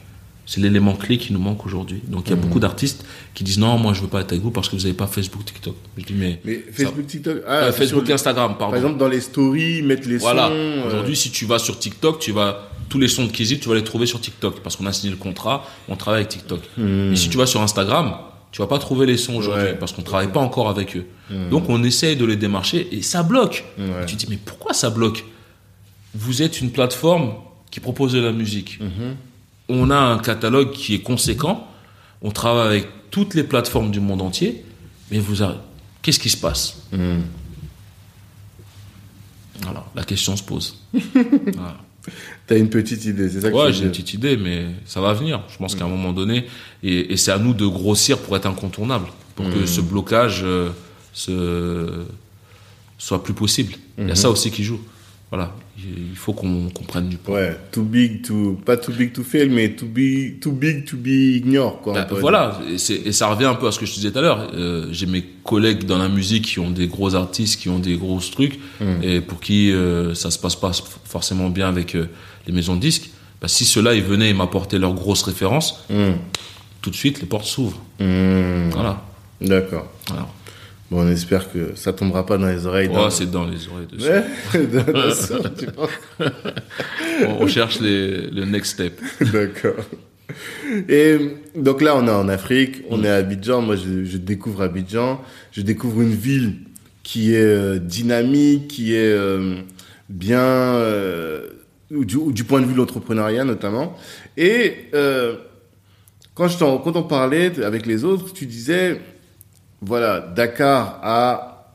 C'est 0.47 0.61
l'élément 0.61 0.93
clé 0.93 1.17
qui 1.17 1.33
nous 1.33 1.39
manque 1.39 1.65
aujourd'hui. 1.65 2.01
Donc 2.07 2.23
il 2.27 2.29
y 2.29 2.33
a 2.33 2.35
beaucoup 2.35 2.59
d'artistes 2.59 3.03
qui 3.33 3.43
disent 3.43 3.57
non, 3.57 3.79
moi 3.79 3.93
je 3.93 4.01
veux 4.01 4.07
pas 4.07 4.21
être 4.21 4.31
avec 4.31 4.43
vous 4.43 4.51
parce 4.51 4.69
que 4.69 4.75
vous 4.75 4.83
n'avez 4.83 4.93
pas 4.93 5.07
Facebook, 5.07 5.43
TikTok. 5.43 5.75
Je 5.97 6.03
dis 6.05 6.13
mais, 6.13 6.39
Mais 6.45 6.63
ça- 6.67 6.83
Facebook, 6.83 7.07
TikTok. 7.07 7.37
Euh, 7.37 7.67
Ah, 7.69 7.71
Facebook, 7.71 8.05
sur- 8.05 8.13
Instagram, 8.13 8.51
pardon. 8.59 8.71
Par 8.71 8.75
exemple, 8.75 8.99
dans 8.99 9.07
les 9.07 9.21
stories, 9.21 9.81
mettre 9.81 10.07
les 10.07 10.17
voilà. 10.17 10.47
sons. 10.49 10.53
euh, 10.53 10.87
Aujourd'hui, 10.87 11.15
si 11.15 11.31
tu 11.31 11.45
vas 11.47 11.57
sur 11.57 11.79
TikTok, 11.79 12.19
tu 12.19 12.31
vas 12.31 12.69
tous 12.89 12.99
les 12.99 13.07
sons 13.07 13.25
de 13.25 13.31
Kizzy, 13.31 13.57
tu 13.59 13.69
vas 13.69 13.73
les 13.75 13.83
trouver 13.83 14.05
sur 14.05 14.21
TikTok 14.21 14.59
parce 14.61 14.75
qu'on 14.75 14.85
a 14.85 14.93
signé 14.93 15.09
le 15.09 15.17
contrat, 15.17 15.65
on 15.89 15.95
travaille 15.95 16.21
avec 16.21 16.29
TikTok. 16.29 16.61
Et 16.77 17.15
si 17.15 17.29
tu 17.29 17.37
vas 17.37 17.47
sur 17.47 17.61
Instagram, 17.63 18.13
tu 18.51 18.61
vas 18.61 18.67
pas 18.67 18.77
trouver 18.77 19.07
les 19.07 19.17
sons 19.17 19.33
aujourd'hui. 19.35 19.63
Ouais. 19.69 19.73
Parce 19.73 19.93
qu'on 19.93 20.03
travaille 20.03 20.31
pas 20.31 20.41
encore 20.41 20.69
avec 20.69 20.95
eux. 20.95 21.05
Donc 21.49 21.69
on 21.69 21.83
essaye 21.83 22.15
de 22.17 22.25
les 22.25 22.35
démarcher 22.35 22.87
et 22.91 23.01
ça 23.01 23.23
bloque. 23.23 23.65
Ouais. 23.79 24.03
Et 24.03 24.05
tu 24.05 24.15
te 24.15 24.19
dis 24.19 24.27
mais 24.29 24.37
pourquoi 24.45 24.73
ça 24.75 24.91
bloque? 24.91 25.25
Vous 26.15 26.41
êtes 26.41 26.61
une 26.61 26.71
plateforme 26.71 27.33
qui 27.71 27.79
propose 27.79 28.13
de 28.13 28.19
la 28.19 28.31
musique. 28.31 28.79
Mhm. 28.79 29.15
On 29.69 29.89
a 29.91 29.97
un 29.97 30.17
catalogue 30.19 30.71
qui 30.71 30.93
est 30.95 30.99
conséquent. 31.01 31.67
On 32.21 32.31
travaille 32.31 32.67
avec 32.67 32.87
toutes 33.11 33.33
les 33.33 33.43
plateformes 33.43 33.91
du 33.91 33.99
monde 33.99 34.21
entier. 34.21 34.63
Mais 35.11 35.19
vous, 35.19 35.43
a- 35.43 35.57
qu'est-ce 36.01 36.19
qui 36.19 36.29
se 36.29 36.37
passe? 36.37 36.77
Hmm. 36.91 37.21
Voilà, 39.61 39.85
la 39.95 40.03
question 40.03 40.35
se 40.35 40.43
pose. 40.43 40.77
Voilà. 40.93 41.77
T'as 42.45 42.57
une 42.59 42.69
petite 42.69 43.03
idée, 43.05 43.27
c'est 43.29 43.41
ça 43.41 43.49
que 43.49 43.55
Ouais, 43.55 43.73
j'ai 43.73 43.85
une 43.85 43.89
petite 43.89 44.13
idée, 44.13 44.37
mais 44.37 44.67
ça 44.85 45.01
va 45.01 45.13
venir. 45.13 45.41
Je 45.49 45.57
pense 45.57 45.73
qu'à 45.73 45.85
un 45.85 45.89
moment 45.89 46.13
donné, 46.13 46.45
et, 46.83 47.11
et 47.13 47.17
c'est 47.17 47.31
à 47.31 47.39
nous 47.39 47.55
de 47.55 47.65
grossir 47.65 48.19
pour 48.19 48.37
être 48.37 48.45
incontournable, 48.45 49.07
pour 49.35 49.49
que 49.49 49.65
ce 49.65 49.81
blocage 49.81 50.41
euh, 50.43 50.69
se, 51.13 52.05
soit 52.99 53.23
plus 53.23 53.33
possible. 53.33 53.73
Il 53.97 54.07
y 54.07 54.11
a 54.11 54.15
ça 54.15 54.29
aussi 54.29 54.51
qui 54.51 54.63
joue. 54.63 54.79
Voilà, 55.35 55.51
il 55.77 56.15
faut 56.15 56.31
qu'on 56.31 56.69
qu'on 56.69 56.85
prenne 56.85 57.09
du 57.09 57.17
poids. 57.17 57.35
Ouais, 57.35 57.57
too 57.73 57.83
big 57.83 58.21
to, 58.21 58.57
pas 58.65 58.77
too 58.77 58.93
big 58.93 59.11
to 59.11 59.21
fail, 59.21 59.49
mais 59.49 59.75
too 59.75 59.85
big, 59.85 60.39
too 60.39 60.53
big 60.53 60.85
to 60.85 60.95
be 60.95 61.07
ignored, 61.07 61.81
quoi. 61.83 61.93
Bah, 61.93 62.07
voilà, 62.11 62.61
et, 62.71 63.11
ça 63.11 63.27
revient 63.27 63.43
un 63.43 63.55
peu 63.55 63.67
à 63.67 63.73
ce 63.73 63.79
que 63.79 63.85
je 63.85 63.91
te 63.91 63.97
disais 63.97 64.11
tout 64.11 64.19
à 64.19 64.21
l'heure. 64.21 64.49
Euh, 64.53 64.87
J'ai 64.91 65.07
mes 65.07 65.25
collègues 65.43 65.83
dans 65.83 65.97
la 65.97 66.07
musique 66.07 66.45
qui 66.45 66.59
ont 66.59 66.71
des 66.71 66.87
gros 66.87 67.15
artistes, 67.15 67.59
qui 67.59 67.67
ont 67.67 67.79
des 67.79 67.97
gros 67.97 68.17
trucs, 68.21 68.61
et 69.03 69.19
pour 69.19 69.41
qui 69.41 69.73
euh, 69.73 70.13
ça 70.13 70.31
se 70.31 70.39
passe 70.39 70.55
pas 70.55 70.71
forcément 71.03 71.49
bien 71.49 71.67
avec 71.67 71.95
euh, 71.95 72.07
les 72.47 72.53
maisons 72.53 72.77
de 72.77 72.81
disques. 72.81 73.09
Bah, 73.41 73.49
si 73.49 73.65
ceux-là, 73.65 73.93
ils 73.93 74.03
venaient 74.03 74.29
et 74.29 74.33
m'apportaient 74.33 74.79
leurs 74.79 74.93
grosses 74.93 75.23
références, 75.23 75.83
dire. 75.89 76.13
tout 76.81 76.91
de 76.91 76.95
suite, 76.95 77.19
les 77.19 77.27
portes 77.27 77.45
s'ouvrent. 77.45 77.81
Hmm. 77.99 78.05
Hmm. 78.05 78.69
Voilà. 78.69 79.03
D'accord. 79.41 79.91
Alors, 80.11 80.33
Bon, 80.91 81.01
on 81.03 81.09
espère 81.09 81.51
que 81.51 81.73
ça 81.75 81.93
tombera 81.93 82.25
pas 82.25 82.37
dans 82.37 82.47
les 82.47 82.65
oreilles. 82.67 82.89
d'un- 82.89 83.09
c'est 83.09 83.29
dans 83.31 83.45
les 83.47 83.67
oreilles 83.67 83.87
de 83.91 83.97
Ouais, 84.03 84.23
tu 85.57 85.65
penses 85.67 85.89
on, 87.27 87.43
on 87.43 87.47
cherche 87.47 87.79
les, 87.79 88.27
le 88.29 88.45
next 88.45 88.73
step. 88.73 89.01
D'accord. 89.33 89.83
Et 90.89 91.17
donc 91.55 91.81
là, 91.81 91.95
on 91.95 92.05
est 92.07 92.11
en 92.11 92.27
Afrique, 92.29 92.83
on 92.89 93.03
est 93.03 93.09
à 93.09 93.15
Abidjan. 93.15 93.61
Moi, 93.61 93.75
je, 93.77 94.03
je 94.03 94.17
découvre 94.17 94.61
Abidjan. 94.63 95.21
Je 95.51 95.61
découvre 95.61 96.01
une 96.01 96.13
ville 96.13 96.53
qui 97.03 97.33
est 97.33 97.39
euh, 97.41 97.79
dynamique, 97.79 98.67
qui 98.67 98.93
est 98.95 99.11
euh, 99.11 99.55
bien 100.09 100.39
euh, 100.41 101.47
du, 101.91 102.17
du 102.31 102.43
point 102.43 102.61
de 102.61 102.65
vue 102.65 102.73
de 102.73 102.77
l'entrepreneuriat 102.77 103.43
notamment. 103.43 103.95
Et 104.37 104.89
quand, 106.33 106.47
je 106.47 106.57
quand 106.59 106.95
on 106.95 107.03
parlait 107.03 107.63
avec 107.63 107.85
les 107.85 108.03
autres, 108.03 108.33
tu 108.33 108.45
disais, 108.45 108.99
voilà, 109.85 110.19
Dakar 110.19 110.99
à, 111.03 111.73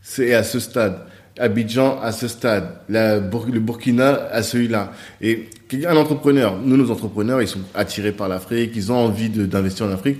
c'est 0.00 0.34
à 0.34 0.42
ce 0.42 0.58
stade. 0.58 0.98
Abidjan 1.38 1.98
à 2.02 2.12
ce 2.12 2.28
stade, 2.28 2.80
le 2.88 3.58
Burkina 3.58 4.26
à 4.30 4.42
celui-là. 4.42 4.92
Et 5.22 5.48
un 5.86 5.96
entrepreneur, 5.96 6.58
nous, 6.62 6.76
nos 6.76 6.90
entrepreneurs, 6.90 7.40
ils 7.40 7.48
sont 7.48 7.60
attirés 7.74 8.12
par 8.12 8.28
l'Afrique, 8.28 8.72
ils 8.74 8.92
ont 8.92 8.96
envie 8.96 9.30
d'investir 9.30 9.86
en 9.86 9.90
Afrique. 9.90 10.18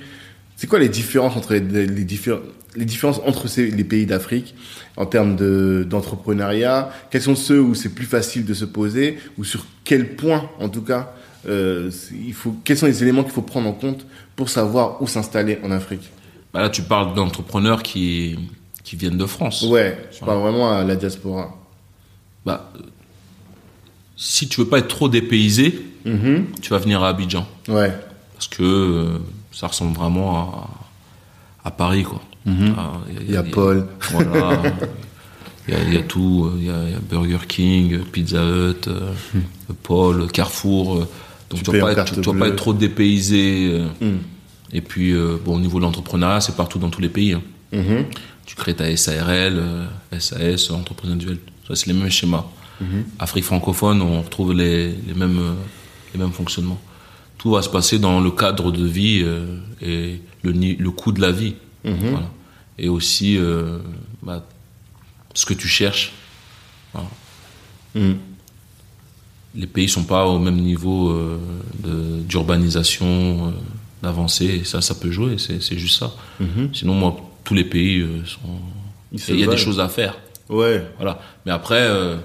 C'est 0.56 0.66
quoi 0.66 0.78
les 0.78 0.88
différences 0.88 1.36
entre 1.36 1.54
les, 1.54 1.60
les, 1.60 2.04
diffé- 2.04 2.38
les 2.74 2.84
différences 2.86 3.20
entre 3.26 3.48
les 3.58 3.84
pays 3.84 4.06
d'Afrique 4.06 4.54
en 4.96 5.04
termes 5.04 5.36
de 5.36 5.84
d'entrepreneuriat? 5.88 6.90
Quels 7.10 7.22
sont 7.22 7.36
ceux 7.36 7.60
où 7.60 7.74
c'est 7.74 7.94
plus 7.94 8.06
facile 8.06 8.46
de 8.46 8.54
se 8.54 8.64
poser? 8.64 9.18
Ou 9.36 9.44
sur 9.44 9.66
quel 9.84 10.16
point, 10.16 10.48
en 10.58 10.70
tout 10.70 10.82
cas, 10.82 11.12
euh, 11.48 11.90
quels 12.64 12.78
sont 12.78 12.86
les 12.86 13.02
éléments 13.02 13.24
qu'il 13.24 13.32
faut 13.32 13.42
prendre 13.42 13.68
en 13.68 13.72
compte 13.72 14.06
pour 14.36 14.48
savoir 14.48 15.02
où 15.02 15.06
s'installer 15.06 15.58
en 15.64 15.70
Afrique? 15.70 16.10
Bah 16.52 16.60
là, 16.62 16.68
tu 16.70 16.82
parles 16.82 17.14
d'entrepreneurs 17.14 17.82
qui, 17.82 18.36
qui 18.84 18.96
viennent 18.96 19.16
de 19.18 19.26
France. 19.26 19.62
Ouais, 19.62 20.08
je 20.12 20.24
parle 20.24 20.40
vraiment 20.40 20.70
à 20.72 20.82
la 20.84 20.96
diaspora. 20.96 21.56
Bah, 22.44 22.70
euh, 22.76 22.80
si 24.16 24.48
tu 24.48 24.60
veux 24.60 24.66
pas 24.68 24.78
être 24.78 24.88
trop 24.88 25.08
dépaysé, 25.08 25.86
Mhm. 26.04 26.46
tu 26.62 26.70
vas 26.70 26.78
venir 26.78 27.02
à 27.02 27.10
Abidjan. 27.10 27.46
Ouais. 27.68 27.92
Parce 28.34 28.48
que 28.48 28.62
euh, 28.62 29.18
ça 29.52 29.66
ressemble 29.66 29.94
vraiment 29.96 30.70
à, 31.62 31.68
à 31.68 31.70
Paris, 31.70 32.04
quoi. 32.04 32.22
Ah, 32.46 32.92
Il 33.20 33.30
y 33.30 33.36
a 33.36 33.42
Paul. 33.42 33.86
Voilà. 34.10 34.62
Il 35.68 35.74
y, 35.74 35.76
a, 35.76 35.82
il 35.84 35.94
y 35.94 35.96
a 35.98 36.02
tout. 36.02 36.46
euh, 36.50 36.56
Il 36.58 36.64
y 36.66 36.70
a, 36.70 36.82
il 36.84 36.90
y 36.92 36.94
a 36.94 36.98
Burger 37.00 37.46
King, 37.46 37.98
Pizza 38.10 38.42
Hut, 38.42 38.88
euh, 38.88 39.12
Paul, 39.82 40.26
Carrefour. 40.32 40.96
euh, 40.96 41.08
Donc 41.50 41.62
Tu 41.62 41.70
vas 41.70 41.78
en 41.78 41.94
pas, 41.94 42.02
être, 42.02 42.20
tu, 42.20 42.38
pas 42.38 42.50
trop 42.52 42.72
dépaysé. 42.72 43.68
euh. 44.02 44.16
Et 44.72 44.80
puis, 44.80 45.12
euh, 45.12 45.36
bon, 45.44 45.56
au 45.56 45.60
niveau 45.60 45.78
de 45.78 45.84
l'entrepreneuriat, 45.84 46.40
c'est 46.40 46.56
partout 46.56 46.78
dans 46.78 46.90
tous 46.90 47.00
les 47.00 47.08
pays. 47.08 47.32
hein. 47.32 47.42
Mhm. 47.72 48.06
Tu 48.46 48.56
crées 48.56 48.74
ta 48.74 48.94
SARL, 48.96 49.58
euh, 49.58 49.86
SAS, 50.18 50.70
entreprise 50.70 51.10
individuelle. 51.10 51.38
C'est 51.74 51.86
les 51.86 51.92
mêmes 51.92 52.10
schémas. 52.10 52.44
Afrique 53.18 53.44
francophone, 53.44 54.00
on 54.00 54.22
retrouve 54.22 54.54
les, 54.54 54.88
les 54.88 55.14
mêmes, 55.14 55.38
euh, 55.38 55.52
les 56.14 56.18
mêmes 56.18 56.32
fonctionnements. 56.32 56.80
Tout 57.36 57.50
va 57.50 57.60
se 57.62 57.68
passer 57.68 57.98
dans 57.98 58.20
le 58.20 58.30
cadre 58.30 58.72
de 58.72 58.84
vie 58.86 59.20
euh, 59.22 59.58
et 59.82 60.20
le, 60.42 60.52
le 60.52 60.90
coût 60.90 61.12
de 61.12 61.20
la 61.20 61.30
vie. 61.30 61.54
Voilà. 61.84 62.30
Et 62.78 62.88
aussi 62.88 63.36
euh, 63.36 63.78
bah, 64.22 64.44
ce 65.34 65.44
que 65.46 65.52
tu 65.54 65.68
cherches. 65.68 66.12
Voilà. 66.94 67.08
Les 69.54 69.66
pays 69.66 69.88
sont 69.88 70.04
pas 70.04 70.26
au 70.26 70.38
même 70.38 70.56
niveau 70.60 71.14
d'urbanisation, 72.28 73.52
d'avancée. 74.02 74.60
Et 74.62 74.64
ça, 74.64 74.80
ça 74.80 74.94
peut 74.94 75.10
jouer. 75.10 75.36
C'est 75.38 75.78
juste 75.78 75.98
ça. 75.98 76.12
Sinon, 76.72 76.94
moi, 76.94 77.16
tous 77.44 77.54
les 77.54 77.64
pays 77.64 78.00
euh, 78.00 78.24
sont. 78.24 78.38
Il 79.12 79.40
y 79.40 79.44
a 79.44 79.46
des 79.46 79.56
choses 79.56 79.80
à 79.80 79.88
faire. 79.88 80.16
Ouais. 80.48 80.84
Voilà. 80.96 81.20
Mais 81.46 81.52
après, 81.52 81.80
euh, 81.80 82.16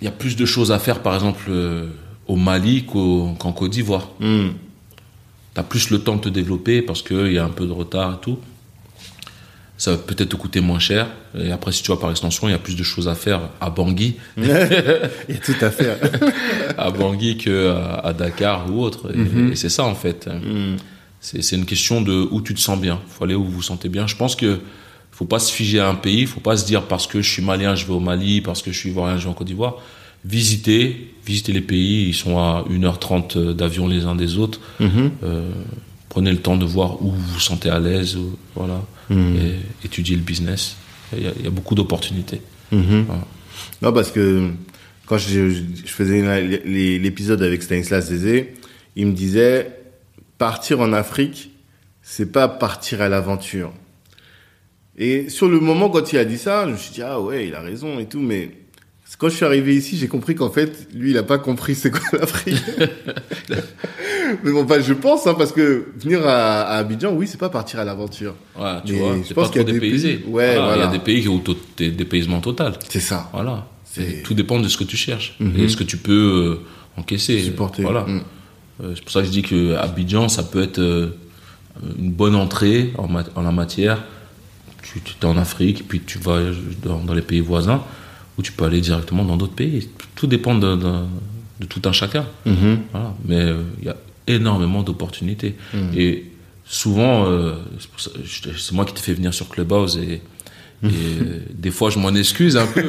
il 0.00 0.04
y 0.04 0.08
a 0.08 0.12
plus 0.12 0.36
de 0.36 0.44
choses 0.46 0.72
à 0.72 0.78
faire, 0.78 1.00
par 1.02 1.14
exemple, 1.14 1.44
euh, 1.48 1.88
au 2.26 2.36
Mali 2.36 2.84
qu'au- 2.84 3.34
qu'en 3.38 3.52
Côte 3.52 3.70
d'Ivoire. 3.70 4.08
Mm. 4.20 4.48
Tu 5.54 5.60
as 5.60 5.62
plus 5.62 5.90
le 5.90 6.00
temps 6.00 6.16
de 6.16 6.20
te 6.22 6.28
développer 6.28 6.82
parce 6.82 7.02
qu'il 7.02 7.32
y 7.32 7.38
a 7.38 7.44
un 7.44 7.50
peu 7.50 7.66
de 7.66 7.72
retard 7.72 8.14
et 8.14 8.20
tout. 8.20 8.38
Ça 9.78 9.92
va 9.92 9.96
peut-être 9.96 10.28
te 10.28 10.36
coûter 10.36 10.60
moins 10.60 10.78
cher. 10.78 11.08
Et 11.36 11.50
après, 11.50 11.72
si 11.72 11.82
tu 11.82 11.88
vois 11.88 11.98
par 11.98 12.10
extension, 12.10 12.46
il 12.46 12.52
y 12.52 12.54
a 12.54 12.58
plus 12.58 12.76
de 12.76 12.82
choses 12.82 13.08
à 13.08 13.14
faire 13.14 13.40
à 13.60 13.70
Bangui, 13.70 14.16
Il 14.36 14.46
y 14.46 14.50
a 14.50 15.08
tout 15.44 15.56
à 15.60 15.70
faire. 15.70 15.96
à 16.78 16.90
Bangui 16.90 17.36
qu'à 17.36 17.96
à 17.96 18.12
Dakar 18.12 18.70
ou 18.70 18.82
autre. 18.82 19.10
Et, 19.12 19.52
et 19.52 19.56
c'est 19.56 19.70
ça, 19.70 19.84
en 19.84 19.94
fait. 19.94 20.28
Mm. 20.28 20.76
C'est 21.20 21.56
une 21.56 21.66
question 21.66 22.00
de 22.00 22.28
où 22.30 22.40
tu 22.40 22.52
te 22.52 22.60
sens 22.60 22.80
bien. 22.80 23.00
Il 23.06 23.12
faut 23.12 23.24
aller 23.24 23.34
où 23.34 23.44
vous 23.44 23.50
vous 23.50 23.62
sentez 23.62 23.88
bien. 23.88 24.06
Je 24.06 24.16
pense 24.16 24.34
que 24.34 24.58
faut 25.12 25.24
pas 25.24 25.38
se 25.38 25.52
figer 25.52 25.78
à 25.78 25.88
un 25.88 25.94
pays. 25.94 26.22
Il 26.22 26.26
faut 26.26 26.40
pas 26.40 26.56
se 26.56 26.66
dire 26.66 26.82
parce 26.82 27.06
que 27.06 27.22
je 27.22 27.30
suis 27.30 27.42
malien, 27.42 27.76
je 27.76 27.86
vais 27.86 27.92
au 27.92 28.00
Mali, 28.00 28.40
parce 28.40 28.60
que 28.60 28.72
je 28.72 28.78
suis 28.78 28.88
ivoirien, 28.88 29.18
je 29.18 29.24
vais 29.24 29.30
en 29.30 29.34
Côte 29.34 29.46
d'Ivoire. 29.46 29.76
Visitez, 30.24 31.14
visitez 31.24 31.52
les 31.52 31.60
pays. 31.60 32.08
Ils 32.08 32.14
sont 32.14 32.38
à 32.38 32.64
1h30 32.68 33.52
d'avion 33.52 33.86
les 33.86 34.04
uns 34.04 34.16
des 34.16 34.38
autres. 34.38 34.60
Mhm. 34.80 35.10
Euh, 35.22 35.50
prenez 36.08 36.32
le 36.32 36.38
temps 36.38 36.56
de 36.56 36.64
voir 36.64 37.02
où 37.02 37.10
vous 37.10 37.32
vous 37.34 37.40
sentez 37.40 37.70
à 37.70 37.78
l'aise. 37.78 38.18
Voilà. 38.56 38.82
Mhm. 39.12 39.36
Et 39.36 39.86
étudiez 39.86 40.16
le 40.16 40.22
business. 40.22 40.76
Il 41.16 41.22
y 41.22 41.26
a, 41.26 41.32
il 41.38 41.44
y 41.44 41.46
a 41.46 41.50
beaucoup 41.50 41.74
d'opportunités. 41.74 42.40
Mhm. 42.70 43.04
Voilà. 43.06 43.26
Non, 43.82 43.92
parce 43.92 44.10
que 44.10 44.48
quand 45.06 45.18
je, 45.18 45.50
je- 45.50 45.62
faisais 45.86 46.22
l'épisode 46.98 47.42
avec 47.42 47.62
Stanislas 47.62 48.06
Zézé, 48.06 48.54
il 48.96 49.06
me 49.08 49.12
disait 49.12 49.70
partir 50.38 50.80
en 50.80 50.92
Afrique, 50.92 51.50
c'est 52.02 52.32
pas 52.32 52.48
partir 52.48 53.02
à 53.02 53.08
l'aventure. 53.08 53.72
Et 54.96 55.28
sur 55.30 55.48
le 55.48 55.60
moment, 55.60 55.88
quand 55.90 56.12
il 56.12 56.18
a 56.18 56.24
dit 56.24 56.38
ça, 56.38 56.66
je 56.66 56.72
me 56.72 56.76
suis 56.76 56.92
dit, 56.92 57.02
ah 57.02 57.20
ouais, 57.20 57.46
il 57.48 57.54
a 57.54 57.60
raison 57.60 57.98
et 57.98 58.06
tout, 58.06 58.20
mais 58.20 58.50
quand 59.18 59.28
je 59.28 59.36
suis 59.36 59.44
arrivé 59.44 59.76
ici, 59.76 59.96
j'ai 59.98 60.08
compris 60.08 60.34
qu'en 60.34 60.50
fait, 60.50 60.88
lui, 60.94 61.10
il 61.10 61.18
a 61.18 61.22
pas 61.22 61.38
compris 61.38 61.74
c'est 61.74 61.90
quoi 61.90 62.00
l'Afrique. 62.18 62.56
mais 64.44 64.50
bon, 64.52 64.64
bah, 64.64 64.80
je 64.80 64.92
pense, 64.92 65.26
hein, 65.26 65.34
parce 65.36 65.52
que 65.52 65.86
venir 65.98 66.26
à, 66.26 66.62
à 66.62 66.76
Abidjan, 66.78 67.12
oui, 67.12 67.26
c'est 67.26 67.38
pas 67.38 67.48
partir 67.48 67.80
à 67.80 67.84
l'aventure. 67.84 68.34
Ouais, 68.58 68.76
tu 68.84 68.92
Mais 68.92 68.98
vois, 68.98 69.16
je 69.28 69.34
pense 69.34 69.48
qu'il 69.50 69.58
y 69.60 69.64
a 69.64 69.72
des 69.72 69.78
pays- 69.80 70.22
ouais, 70.26 70.54
Voilà, 70.56 70.76
Il 70.76 70.80
y 70.80 70.82
a 70.82 70.86
des 70.88 70.98
pays 70.98 71.22
qui 71.22 71.28
ont 71.28 71.42
des 71.76 71.90
dépaysement 71.90 72.40
total. 72.40 72.74
C'est 72.88 73.00
ça. 73.00 73.28
Voilà. 73.32 73.66
Tout 74.24 74.34
dépend 74.34 74.58
de 74.58 74.68
ce 74.68 74.76
que 74.78 74.84
tu 74.84 74.96
cherches 74.96 75.36
Mhm. 75.40 75.58
et 75.60 75.68
ce 75.68 75.76
que 75.76 75.84
tu 75.84 75.96
peux 75.98 76.58
euh, 76.62 77.00
encaisser. 77.00 77.40
Supporter. 77.42 77.82
Voilà. 77.82 78.02
Mm. 78.04 78.22
Euh, 78.82 78.92
c'est 78.94 79.02
pour 79.02 79.12
ça 79.12 79.20
que 79.20 79.26
je 79.26 79.30
dis 79.32 79.42
que 79.42 79.74
Abidjan, 79.74 80.28
ça 80.30 80.42
peut 80.44 80.62
être 80.62 80.78
euh, 80.78 81.08
une 81.98 82.10
bonne 82.10 82.34
entrée 82.34 82.92
en, 82.96 83.08
la 83.42 83.52
matière. 83.52 84.02
Tu, 84.82 85.00
tu 85.00 85.14
es 85.20 85.24
en 85.26 85.36
Afrique, 85.36 85.86
puis 85.88 86.00
tu 86.00 86.18
vas 86.18 86.40
dans, 86.82 86.98
dans 87.00 87.14
les 87.14 87.22
pays 87.22 87.40
voisins, 87.40 87.82
ou 88.38 88.42
tu 88.42 88.52
peux 88.52 88.64
aller 88.64 88.80
directement 88.80 89.24
dans 89.24 89.36
d'autres 89.36 89.54
pays. 89.54 89.88
Tout 90.14 90.26
dépend 90.26 90.54
de, 90.54 90.74
de- 90.76 91.04
de 91.60 91.66
tout 91.66 91.82
un 91.84 91.92
chacun. 91.92 92.24
Mhm. 92.46 92.80
Voilà. 92.92 93.14
Mais 93.26 93.36
euh, 93.40 93.62
il 93.80 93.84
y 93.86 93.88
a 93.90 93.96
énormément 94.26 94.82
d'opportunités. 94.82 95.56
Mm. 95.74 95.78
Et 95.96 96.26
souvent, 96.64 97.26
euh, 97.26 97.54
c'est 98.56 98.72
moi 98.72 98.84
qui 98.84 98.94
t'ai 98.94 99.00
fait 99.02 99.14
venir 99.14 99.32
sur 99.34 99.48
Clubhouse 99.48 99.98
et, 99.98 100.22
et, 100.84 100.86
euh, 100.86 101.38
des 101.54 101.70
fois 101.70 101.90
je 101.90 101.98
m'en 102.00 102.12
excuse 102.14 102.56
un 102.56 102.66
peu. 102.66 102.82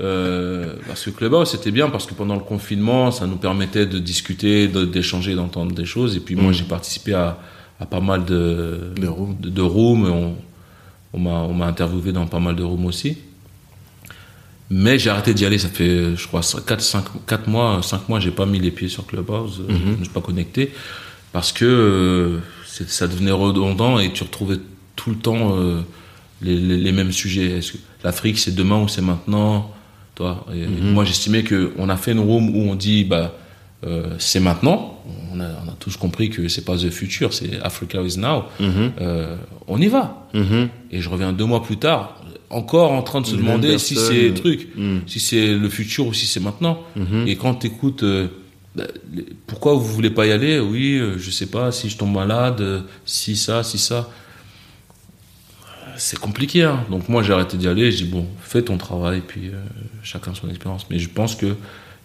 Euh, 0.00 0.74
parce 0.86 1.04
que 1.04 1.10
Clubhouse 1.10 1.50
c'était 1.50 1.70
bien 1.70 1.88
parce 1.90 2.06
que 2.06 2.14
pendant 2.14 2.34
le 2.34 2.42
confinement 2.42 3.10
ça 3.10 3.26
nous 3.26 3.36
permettait 3.36 3.86
de 3.86 3.98
discuter, 3.98 4.68
de- 4.68 4.84
d'échanger, 4.84 5.34
d'entendre 5.34 5.74
des 5.74 5.84
choses. 5.86 6.16
Et 6.16 6.20
puis 6.20 6.34
moi 6.34 6.50
Mm. 6.50 6.54
j'ai 6.54 6.64
participé 6.64 7.14
à, 7.14 7.38
à 7.80 7.86
pas 7.86 8.00
mal 8.00 8.24
de, 8.24 8.92
De 8.96 9.06
rooms. 9.08 9.36
de, 9.40 9.62
on 11.14 11.18
m'a 11.54 11.66
interviewé 11.66 12.12
dans 12.12 12.26
pas 12.26 12.40
mal 12.40 12.56
de 12.56 12.62
rooms 12.62 12.86
aussi. 12.86 13.18
Mais 14.70 14.98
j'ai 14.98 15.10
arrêté 15.10 15.34
d'y 15.34 15.44
aller, 15.44 15.58
ça 15.58 15.68
fait, 15.68 16.16
je 16.16 16.26
crois, 16.26 16.40
4, 16.42 16.80
5, 16.80 17.04
4 17.26 17.48
mois, 17.48 17.80
5 17.82 18.08
mois, 18.08 18.20
j'ai 18.20 18.30
pas 18.30 18.46
mis 18.46 18.58
les 18.58 18.70
pieds 18.70 18.88
sur 18.88 19.06
Clubhouse, 19.06 19.60
euh, 19.60 19.74
je 19.86 19.90
ne 19.98 20.04
suis 20.04 20.12
pas 20.12 20.20
connecté, 20.22 20.72
parce 21.32 21.52
que 21.52 21.64
euh, 21.66 22.38
ça 22.64 23.06
devenait 23.06 23.32
redondant 23.32 23.98
et 23.98 24.12
tu 24.12 24.22
retrouvais 24.22 24.56
tout 24.96 25.10
le 25.10 25.16
temps 25.16 25.56
euh, 25.58 25.80
les, 26.40 26.56
les- 26.56 26.78
les 26.78 26.92
mêmes 26.92 27.12
sujets. 27.12 27.58
Est-ce 27.58 27.72
que 27.72 27.78
l'Afrique, 28.02 28.38
c'est 28.38 28.54
demain 28.54 28.80
ou 28.82 28.88
c'est 28.88 29.02
maintenant 29.02 29.70
toi, 30.14 30.46
et, 30.54 30.62
et 30.62 30.66
Moi, 30.66 31.04
j'estimais 31.04 31.44
qu'on 31.44 31.88
a 31.88 31.96
fait 31.96 32.12
une 32.12 32.20
room 32.20 32.54
où 32.56 32.70
on 32.70 32.74
dit, 32.74 33.04
bah, 33.04 33.34
euh, 33.84 34.14
c'est 34.18 34.40
maintenant. 34.40 35.02
On 35.34 35.40
a, 35.40 35.44
on 35.66 35.68
a 35.70 35.74
tous 35.78 35.96
compris 35.96 36.30
que 36.30 36.48
c'est 36.48 36.64
pas 36.64 36.76
the 36.76 36.88
future, 36.90 37.34
c'est 37.34 37.60
Africa 37.62 38.00
is 38.02 38.16
now. 38.18 38.44
Mhm. 38.60 38.92
Euh, 39.00 39.36
on 39.66 39.78
y 39.80 39.88
va. 39.88 40.28
Mhm. 40.34 40.68
Et 40.92 41.00
je 41.02 41.08
reviens 41.10 41.32
deux 41.32 41.44
mois 41.46 41.62
plus 41.62 41.78
tard, 41.78 42.16
encore 42.52 42.92
en 42.92 43.02
train 43.02 43.20
de 43.20 43.26
se 43.26 43.34
demander 43.36 43.78
si 43.78 43.96
c'est 43.96 44.28
le 44.28 44.34
truc, 44.34 44.68
Mhm. 44.76 45.02
si 45.06 45.20
c'est 45.20 45.54
le 45.54 45.68
futur 45.68 46.06
ou 46.06 46.12
si 46.12 46.26
c'est 46.26 46.40
maintenant. 46.40 46.82
Mhm. 46.96 47.26
Et 47.26 47.36
quand 47.36 47.54
tu 47.56 47.66
écoutes, 47.68 48.04
pourquoi 49.46 49.74
vous 49.74 49.84
voulez 49.84 50.10
pas 50.10 50.26
y 50.26 50.32
aller? 50.32 50.58
Oui, 50.60 50.94
euh, 50.98 51.18
je 51.18 51.30
sais 51.30 51.46
pas, 51.46 51.72
si 51.72 51.88
je 51.90 51.96
tombe 51.96 52.12
malade, 52.14 52.60
euh, 52.60 52.80
si 53.04 53.36
ça, 53.36 53.62
si 53.62 53.78
ça. 53.78 54.08
C'est 55.96 56.18
compliqué, 56.18 56.62
hein. 56.64 56.84
Donc 56.90 57.08
moi 57.08 57.22
j'ai 57.22 57.32
arrêté 57.32 57.56
d'y 57.58 57.68
aller, 57.68 57.92
j'ai 57.92 58.04
dit 58.04 58.10
bon, 58.10 58.26
fais 58.40 58.62
ton 58.62 58.78
travail, 58.78 59.22
puis 59.26 59.48
euh, 59.48 59.60
chacun 60.02 60.32
son 60.34 60.48
expérience. 60.48 60.86
Mais 60.90 60.98
je 60.98 61.08
pense 61.08 61.34
que 61.34 61.54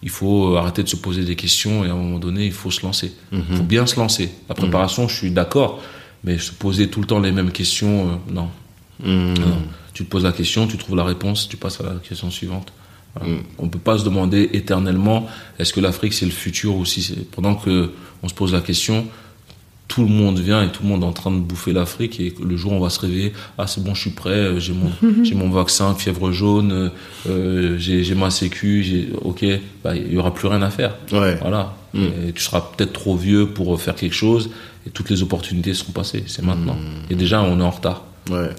il 0.02 0.10
faut 0.10 0.56
arrêter 0.56 0.82
de 0.84 0.88
se 0.88 0.94
poser 0.96 1.24
des 1.24 1.34
questions 1.36 1.84
et 1.84 1.88
à 1.88 1.92
un 1.92 1.96
moment 1.96 2.18
donné, 2.20 2.46
il 2.46 2.52
faut 2.52 2.70
se 2.70 2.82
lancer. 2.82 3.12
Il 3.32 3.42
faut 3.56 3.64
bien 3.64 3.84
se 3.86 3.96
lancer. 3.98 4.30
La 4.48 4.54
préparation, 4.54 5.08
je 5.08 5.16
suis 5.16 5.30
d'accord, 5.32 5.82
mais 6.22 6.38
se 6.38 6.52
poser 6.52 6.88
tout 6.88 7.00
le 7.00 7.06
temps 7.06 7.18
les 7.18 7.32
mêmes 7.32 7.50
questions, 7.50 8.08
euh, 8.08 8.32
non. 8.32 8.48
Non. 9.04 9.34
Tu 9.94 10.04
te 10.04 10.10
poses 10.10 10.24
la 10.24 10.32
question, 10.32 10.66
tu 10.66 10.76
trouves 10.76 10.96
la 10.96 11.04
réponse, 11.04 11.48
tu 11.48 11.56
passes 11.56 11.80
à 11.80 11.84
la 11.84 11.94
question 11.96 12.30
suivante. 12.30 12.72
Voilà. 13.14 13.34
On 13.58 13.64
ne 13.64 13.70
peut 13.70 13.78
pas 13.78 13.98
se 13.98 14.04
demander 14.04 14.50
éternellement 14.52 15.26
est-ce 15.58 15.72
que 15.72 15.80
l'Afrique 15.80 16.12
c'est 16.12 16.26
le 16.26 16.32
futur 16.32 16.76
ou 16.76 16.84
si 16.84 17.02
c'est. 17.02 17.30
Pendant 17.30 17.54
que 17.54 17.90
on 18.22 18.28
se 18.28 18.34
pose 18.34 18.52
la 18.52 18.60
question, 18.60 19.06
tout 19.88 20.02
le 20.02 20.08
monde 20.08 20.38
vient 20.38 20.62
et 20.62 20.68
tout 20.68 20.82
le 20.82 20.88
monde 20.90 21.02
est 21.02 21.06
en 21.06 21.12
train 21.12 21.30
de 21.30 21.38
bouffer 21.38 21.72
l'Afrique 21.72 22.20
et 22.20 22.34
le 22.44 22.56
jour 22.56 22.72
où 22.72 22.74
on 22.76 22.80
va 22.80 22.90
se 22.90 23.00
réveiller, 23.00 23.32
ah 23.56 23.66
c'est 23.66 23.82
bon, 23.82 23.94
je 23.94 24.02
suis 24.02 24.10
prêt, 24.10 24.30
euh, 24.30 24.60
j'ai 24.60 24.74
mon, 24.74 24.92
j'ai 25.24 25.34
mon 25.34 25.48
vaccin, 25.48 25.94
fièvre 25.94 26.30
jaune, 26.30 26.72
euh, 26.72 26.88
euh, 27.28 27.78
j'ai, 27.78 28.04
j'ai 28.04 28.14
ma 28.14 28.30
sécu, 28.30 28.82
j'ai, 28.82 29.08
ok, 29.22 29.44
bah, 29.82 29.96
il 29.96 30.12
y 30.12 30.18
aura 30.18 30.32
plus 30.34 30.46
rien 30.46 30.60
à 30.60 30.70
faire. 30.70 30.94
Ouais. 31.10 31.36
Voilà. 31.40 31.74
Et 31.94 32.32
tu 32.32 32.42
seras 32.42 32.60
peut-être 32.60 32.92
trop 32.92 33.16
vieux 33.16 33.48
pour 33.48 33.80
faire 33.80 33.96
quelque 33.96 34.14
chose 34.14 34.50
et 34.86 34.90
toutes 34.90 35.10
les 35.10 35.22
opportunités 35.22 35.74
seront 35.74 35.90
passées. 35.90 36.22
C'est 36.26 36.44
maintenant. 36.44 36.76
Et 37.10 37.16
déjà, 37.16 37.42
on 37.42 37.58
est 37.58 37.62
en 37.62 37.70
retard. 37.70 38.04
Ouais. 38.30 38.50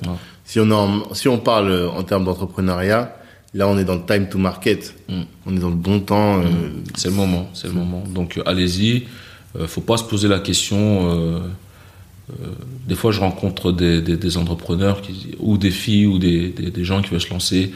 Si 0.46 0.60
on, 0.60 0.70
en- 0.72 1.14
si 1.14 1.28
on 1.28 1.38
parle 1.38 1.90
en 1.96 2.04
termes 2.04 2.26
d'entrepreneuriat, 2.26 3.16
là 3.54 3.68
on 3.68 3.78
est 3.78 3.84
dans 3.86 3.96
le 3.96 4.06
time 4.06 4.28
to 4.30 4.38
market. 4.38 4.96
Mm. 5.08 5.22
On 5.46 5.56
est 5.56 5.60
dans 5.60 5.70
le 5.70 5.76
bon 5.76 6.00
temps. 6.00 6.40
euh, 6.42 6.46
C'est 6.96 7.10
le 7.10 7.16
moment, 7.16 7.50
c'est 7.54 7.68
le 7.68 7.74
moment. 7.74 8.04
Donc 8.08 8.38
euh, 8.38 8.44
allez-y. 8.46 9.06
Euh, 9.58 9.68
faut 9.68 9.82
pas 9.82 9.98
se 9.98 10.04
poser 10.04 10.28
la 10.28 10.40
question. 10.40 11.42
des 12.88 12.96
fois, 12.96 13.12
je 13.12 13.20
rencontre 13.20 13.72
des, 13.72 14.02
des, 14.02 14.18
des 14.18 14.38
entrepreneurs 14.38 15.02
qui, 15.02 15.36
ou 15.40 15.58
des 15.58 15.72
filles 15.72 16.06
ou 16.06 16.20
des, 16.20 16.50
des, 16.50 16.84
gens 16.84 17.02
qui 17.02 17.10
veulent 17.10 17.22
se 17.22 17.30
lancer. 17.32 17.72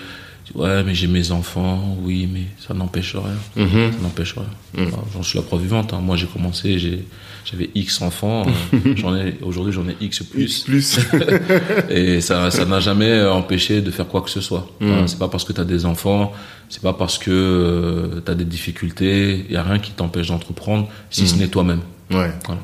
Ouais, 0.54 0.84
mais 0.84 0.94
j'ai 0.94 1.08
mes 1.08 1.32
enfants. 1.32 1.98
Oui, 2.04 2.30
mais 2.32 2.44
ça 2.60 2.74
n'empêche 2.76 3.16
rien. 3.16 3.66
mhm. 3.66 3.92
Ça 3.94 3.98
n'empêche 4.04 4.36
rien. 4.36 4.86
Enfin, 4.88 5.02
J'en 5.14 5.24
suis 5.24 5.40
la 5.40 5.44
preuve 5.44 5.62
vivante. 5.64 5.94
hein. 5.94 6.00
Moi, 6.02 6.16
j'ai 6.18 6.28
commencé, 6.28 6.78
j'ai, 6.78 7.04
j'avais 7.46 7.70
X 7.76 8.02
enfants. 8.02 8.46
euh, 8.74 8.94
j'en 8.96 9.16
ai, 9.16 9.38
aujourd'hui, 9.42 9.74
j'en 9.74 9.88
ai 9.88 9.96
X 10.02 10.24
plus. 10.24 10.64
Plus. 10.64 11.00
Et 11.90 12.22
ça, 12.22 12.50
ça 12.52 12.66
n'a 12.66 12.80
jamais 12.80 13.24
empêché 13.26 13.82
de 13.82 13.92
faire 13.92 14.08
quoi 14.08 14.22
que 14.22 14.30
ce 14.30 14.42
soit. 14.42 14.68
Mm. 14.80 14.88
Voilà, 14.88 15.08
c'est 15.08 15.20
pas 15.20 15.28
parce 15.28 15.44
que 15.44 15.54
tu 15.54 15.62
as 15.62 15.66
des 15.66 15.86
enfants, 15.86 16.32
c'est 16.70 16.82
pas 16.82 16.94
parce 16.94 17.18
que 17.18 18.22
tu 18.26 18.32
as 18.32 18.36
des 18.36 18.46
difficultés, 18.46 19.46
il 19.48 19.54
y 19.54 19.58
a 19.58 19.64
rien 19.64 19.80
qui 19.80 19.92
t'empêche 19.92 20.28
d'entreprendre, 20.28 20.88
si 21.10 21.24
Mm. 21.24 21.28
ce 21.28 21.36
n'est 21.38 21.48
toi-même. 21.48 21.82
ouais. 22.12 22.32
Voilà. 22.46 22.62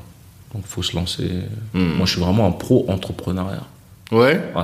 Donc 0.53 0.65
faut 0.65 0.81
se 0.81 0.95
lancer. 0.95 1.29
Mm. 1.73 1.79
Moi, 1.97 2.05
je 2.05 2.11
suis 2.13 2.21
vraiment 2.21 2.47
un 2.47 2.51
pro-entrepreneuriat. 2.51 3.67
Ouais. 4.11 4.41
Ouais. 4.55 4.63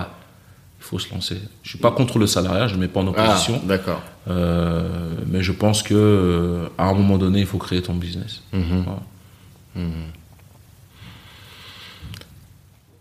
Il 0.80 0.84
faut 0.88 1.00
se 1.00 1.12
lancer. 1.14 1.38
Je 1.64 1.70
suis 1.70 1.78
pas 1.80 1.92
contre 1.92 2.20
le 2.20 2.28
salariat, 2.28 2.68
je 2.68 2.76
ne 2.76 2.80
mets 2.80 2.88
pas 2.88 3.00
en 3.02 3.08
Ah, 3.08 3.10
opposition, 3.10 3.60
d'accord. 3.66 4.02
euh, 4.30 4.88
mais 5.28 5.42
je 5.42 5.52
pense 5.52 5.82
que 5.84 5.94
euh, 5.96 6.68
à 6.78 6.86
un 6.90 6.94
moment 6.94 7.18
donné, 7.18 7.40
il 7.40 7.46
faut 7.46 7.58
créer 7.58 7.82
ton 7.82 7.94
business. 7.96 8.42
Mhm. 8.54 8.84
Voilà. 8.86 9.00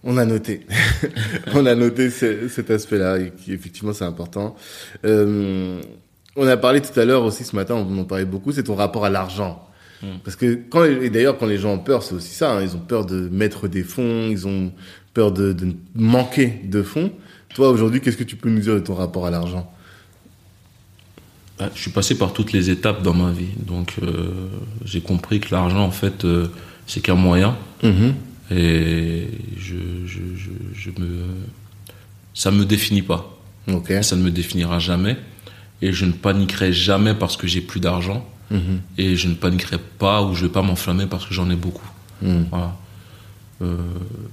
On 0.02 0.18
a 0.18 0.24
noté. 0.26 0.60
on 1.54 1.64
a 1.66 1.74
noté 1.74 2.10
ce- 2.10 2.48
cet 2.48 2.70
aspect-là, 2.70 3.18
et 3.18 3.30
qui 3.32 3.52
effectivement 3.52 3.92
c'est 3.94 4.04
important. 4.04 4.54
Euh, 5.04 5.80
on 6.36 6.46
a 6.46 6.56
parlé 6.56 6.80
tout 6.82 6.98
à 6.98 7.04
l'heure 7.04 7.24
aussi 7.24 7.44
ce 7.44 7.56
matin, 7.56 7.74
on 7.74 7.98
en 7.98 8.04
parlait 8.04 8.24
beaucoup, 8.26 8.52
c'est 8.52 8.64
ton 8.64 8.74
rapport 8.74 9.04
à 9.04 9.10
l'argent. 9.10 9.66
Mm. 10.02 10.06
Parce 10.22 10.36
que 10.36 10.58
quand 10.68 10.84
et 10.84 11.08
d'ailleurs 11.08 11.38
quand 11.38 11.46
les 11.46 11.56
gens 11.58 11.72
ont 11.74 11.78
peur, 11.78 12.02
c'est 12.02 12.14
aussi 12.14 12.34
ça. 12.34 12.52
hein, 12.52 12.62
ils 12.62 12.76
ont 12.76 12.80
peur 12.80 13.06
de 13.06 13.28
mettre 13.30 13.66
des 13.68 13.82
fonds, 13.82 14.28
ils 14.30 14.46
ont 14.46 14.72
peur 15.14 15.32
de, 15.32 15.52
de 15.52 15.74
manquer 15.94 16.48
de 16.64 16.82
fonds. 16.82 17.10
Toi 17.54 17.70
aujourd'hui, 17.70 18.00
qu'est-ce 18.00 18.16
que 18.16 18.24
tu 18.24 18.36
peux 18.36 18.50
nous 18.50 18.60
dire 18.60 18.74
de 18.74 18.80
ton 18.80 18.94
rapport 18.94 19.26
à 19.26 19.30
l'argent? 19.30 19.72
Je 21.74 21.80
suis 21.80 21.90
passé 21.92 22.18
par 22.18 22.32
toutes 22.32 22.52
les 22.52 22.68
étapes 22.70 23.02
dans 23.02 23.14
ma 23.14 23.30
vie, 23.30 23.52
donc 23.66 23.94
euh, 24.02 24.48
j'ai 24.84 25.00
compris 25.00 25.38
que 25.40 25.54
l'argent, 25.54 25.84
en 25.84 25.90
fait, 25.92 26.24
euh, 26.24 26.48
c'est 26.86 27.00
qu'un 27.00 27.14
moyen, 27.14 27.56
et 28.50 29.28
je, 29.56 29.74
je, 30.06 30.18
je, 30.36 30.50
je 30.74 30.90
me, 31.00 31.22
ça 32.34 32.50
me 32.50 32.64
définit 32.64 33.02
pas, 33.02 33.38
ça 34.02 34.16
ne 34.16 34.22
me 34.22 34.30
définira 34.30 34.78
jamais, 34.80 35.16
et 35.80 35.92
je 35.92 36.04
ne 36.06 36.12
paniquerai 36.12 36.72
jamais 36.72 37.14
parce 37.14 37.36
que 37.36 37.46
j'ai 37.46 37.60
plus 37.60 37.80
d'argent, 37.80 38.26
Mhm. 38.50 38.80
et 38.98 39.16
je 39.16 39.26
ne 39.28 39.34
paniquerai 39.34 39.78
pas 39.98 40.22
ou 40.22 40.34
je 40.34 40.44
vais 40.44 40.52
pas 40.52 40.60
m'enflammer 40.60 41.06
parce 41.06 41.24
que 41.24 41.32
j'en 41.32 41.48
ai 41.50 41.56
beaucoup. 41.56 41.88
Mhm. 42.20 42.46
Voilà. 42.50 42.76
Euh, 43.62 43.76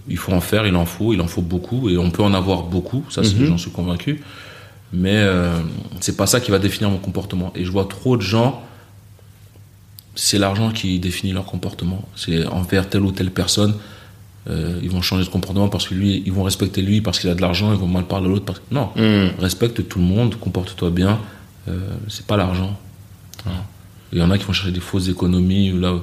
il 0.09 0.17
faut 0.17 0.33
en 0.33 0.41
faire, 0.41 0.67
il 0.67 0.75
en 0.75 0.85
faut, 0.85 1.13
il 1.13 1.21
en 1.21 1.27
faut 1.27 1.41
beaucoup, 1.41 1.87
et 1.89 1.97
on 1.97 2.11
peut 2.11 2.21
en 2.23 2.33
avoir 2.33 2.63
beaucoup, 2.63 3.05
ça 3.09 3.21
Mhm. 3.21 3.45
j'en 3.45 3.57
suis 3.57 3.71
convaincu. 3.71 4.21
Mais 4.93 5.15
euh, 5.15 5.59
c'est 6.01 6.17
pas 6.17 6.27
ça 6.27 6.39
qui 6.41 6.51
va 6.51 6.59
définir 6.59 6.89
mon 6.89 6.97
comportement. 6.97 7.51
Et 7.55 7.63
je 7.63 7.71
vois 7.71 7.85
trop 7.85 8.17
de 8.17 8.21
gens, 8.21 8.61
c'est 10.15 10.37
l'argent 10.37 10.71
qui 10.71 10.99
définit 10.99 11.31
leur 11.33 11.45
comportement. 11.45 12.03
C'est 12.15 12.45
envers 12.47 12.89
telle 12.89 13.01
ou 13.03 13.11
telle 13.11 13.31
personne, 13.31 13.75
euh, 14.49 14.79
ils 14.83 14.89
vont 14.89 15.01
changer 15.01 15.23
de 15.23 15.29
comportement 15.29 15.69
parce 15.69 15.87
que 15.87 15.93
lui, 15.93 16.23
ils 16.25 16.33
vont 16.33 16.43
respecter 16.43 16.81
lui 16.81 16.99
parce 16.99 17.19
qu'il 17.19 17.29
a 17.29 17.35
de 17.35 17.41
l'argent, 17.41 17.71
ils 17.71 17.79
vont 17.79 17.87
mal 17.87 18.03
parler 18.05 18.25
à 18.27 18.29
l'autre. 18.29 18.45
Parce... 18.45 18.61
Non, 18.71 18.89
Mhm. 18.95 19.31
respecte 19.39 19.87
tout 19.87 19.99
le 19.99 20.05
monde, 20.05 20.35
comporte-toi 20.35 20.89
bien. 20.89 21.19
Euh, 21.69 21.77
c'est 22.07 22.25
pas 22.25 22.37
l'argent. 22.37 22.77
Il 24.13 24.19
y 24.19 24.21
en 24.21 24.29
a 24.29 24.37
qui 24.37 24.43
vont 24.43 24.51
chercher 24.53 24.71
des 24.73 24.81
fausses 24.81 25.07
économies 25.07 25.71
ou 25.71 25.79
là 25.79 25.95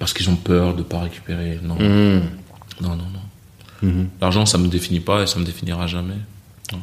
parce 0.00 0.12
qu'ils 0.12 0.28
ont 0.28 0.34
peur 0.36 0.74
de 0.74 0.82
pas 0.82 0.98
récupérer. 1.00 1.60
Non, 1.62 1.76
Mhm. 1.76 2.22
non, 2.80 2.88
non, 2.90 2.96
non. 2.96 3.88
Mhm. 3.88 4.08
L'argent, 4.20 4.44
ça 4.44 4.58
me 4.58 4.66
définit 4.66 4.98
pas 5.00 5.22
et 5.22 5.26
ça 5.28 5.38
me 5.38 5.44
définira 5.44 5.86
jamais. 5.86 6.16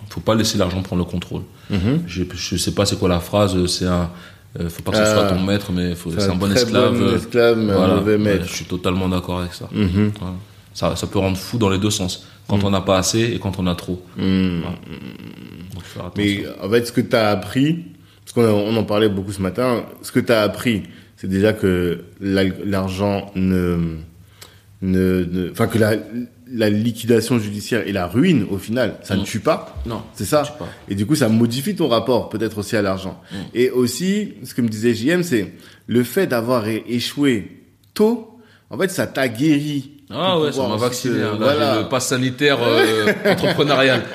Faut 0.09 0.21
pas 0.21 0.35
laisser 0.35 0.57
l'argent 0.57 0.81
prendre 0.81 1.03
le 1.03 1.09
contrôle. 1.09 1.41
Mhm. 1.69 2.03
Je, 2.07 2.23
je 2.33 2.55
sais 2.57 2.71
pas 2.73 2.85
c'est 2.85 2.97
quoi 2.99 3.09
la 3.09 3.19
phrase. 3.19 3.65
C'est 3.65 3.85
un. 3.87 4.09
euh, 4.59 4.69
faut 4.69 4.83
pas 4.83 4.91
que 4.91 4.97
ce 4.97 5.03
Ah. 5.03 5.13
soit 5.15 5.27
ton 5.29 5.39
maître, 5.41 5.71
mais 5.71 5.95
c'est 5.95 6.29
un 6.29 6.35
bon 6.35 6.51
esclave. 6.51 6.93
bon 6.97 7.05
euh, 7.05 7.15
esclave, 7.17 7.57
mais 7.57 7.73
un 7.73 7.77
voilà. 7.77 7.95
mauvais 7.95 8.11
Ouais, 8.13 8.17
maître. 8.17 8.45
je 8.47 8.53
suis 8.53 8.65
totalement 8.65 9.09
d'accord 9.09 9.39
avec 9.39 9.53
ça. 9.53 9.67
Mhm. 9.73 10.11
Voilà. 10.19 10.35
Ça, 10.73 10.95
ça 10.95 11.07
peut 11.07 11.19
rendre 11.19 11.37
fou 11.37 11.57
dans 11.57 11.69
les 11.69 11.79
deux 11.79 11.89
sens. 11.89 12.25
Quand 12.47 12.63
on 12.63 12.69
n'a 12.69 12.81
pas 12.81 12.97
assez 12.97 13.21
et 13.33 13.39
quand 13.39 13.59
on 13.59 13.67
a 13.67 13.75
trop. 13.75 14.01
Mhm. 14.17 14.61
Voilà. 14.61 14.77
Donc. 16.09 16.13
Mais 16.17 16.43
en 16.61 16.69
fait, 16.69 16.85
ce 16.85 16.91
que 16.91 17.01
tu 17.01 17.15
as 17.15 17.29
appris, 17.29 17.79
parce 18.23 18.33
qu'on 18.33 18.75
en- 18.75 18.83
parlait 18.83 19.09
beaucoup 19.09 19.31
ce 19.31 19.41
matin, 19.41 19.83
ce 20.01 20.11
que 20.11 20.19
tu 20.19 20.31
as 20.31 20.41
appris, 20.41 20.83
c'est 21.17 21.27
déjà 21.27 21.53
que 21.53 22.03
l'argent 22.19 23.31
ne, 23.35 23.97
ne, 24.81 25.49
enfin 25.51 25.67
que 25.67 25.77
la, 25.77 25.93
la 26.53 26.69
liquidation 26.69 27.39
judiciaire 27.39 27.87
et 27.87 27.91
la 27.91 28.07
ruine 28.07 28.45
au 28.49 28.57
final, 28.57 28.97
ça 29.03 29.15
ne 29.15 29.23
tue 29.23 29.39
pas. 29.39 29.75
Non. 29.85 30.03
C'est 30.13 30.25
ça. 30.25 30.43
Et 30.89 30.95
du 30.95 31.05
coup, 31.05 31.15
ça 31.15 31.29
modifie 31.29 31.75
ton 31.75 31.87
rapport 31.87 32.29
peut-être 32.29 32.57
aussi 32.57 32.75
à 32.75 32.81
l'argent. 32.81 33.21
Mm. 33.31 33.35
Et 33.53 33.69
aussi, 33.69 34.33
ce 34.43 34.53
que 34.53 34.61
me 34.61 34.67
disait 34.67 34.93
JM, 34.93 35.23
c'est 35.23 35.53
le 35.87 36.03
fait 36.03 36.27
d'avoir 36.27 36.67
échoué 36.67 37.63
tôt. 37.93 38.39
En 38.69 38.77
fait, 38.77 38.89
ça 38.89 39.07
t'a 39.07 39.27
guéri. 39.27 39.91
Ah 40.09 40.39
ouais, 40.39 40.51
ça 40.51 40.67
m'a 40.67 40.75
vacciné. 40.75 41.21
Hein. 41.23 41.37
Là, 41.39 41.81
le 41.81 41.89
pass 41.89 42.07
sanitaire 42.07 42.59
euh, 42.61 43.13
entrepreneurial. 43.25 44.03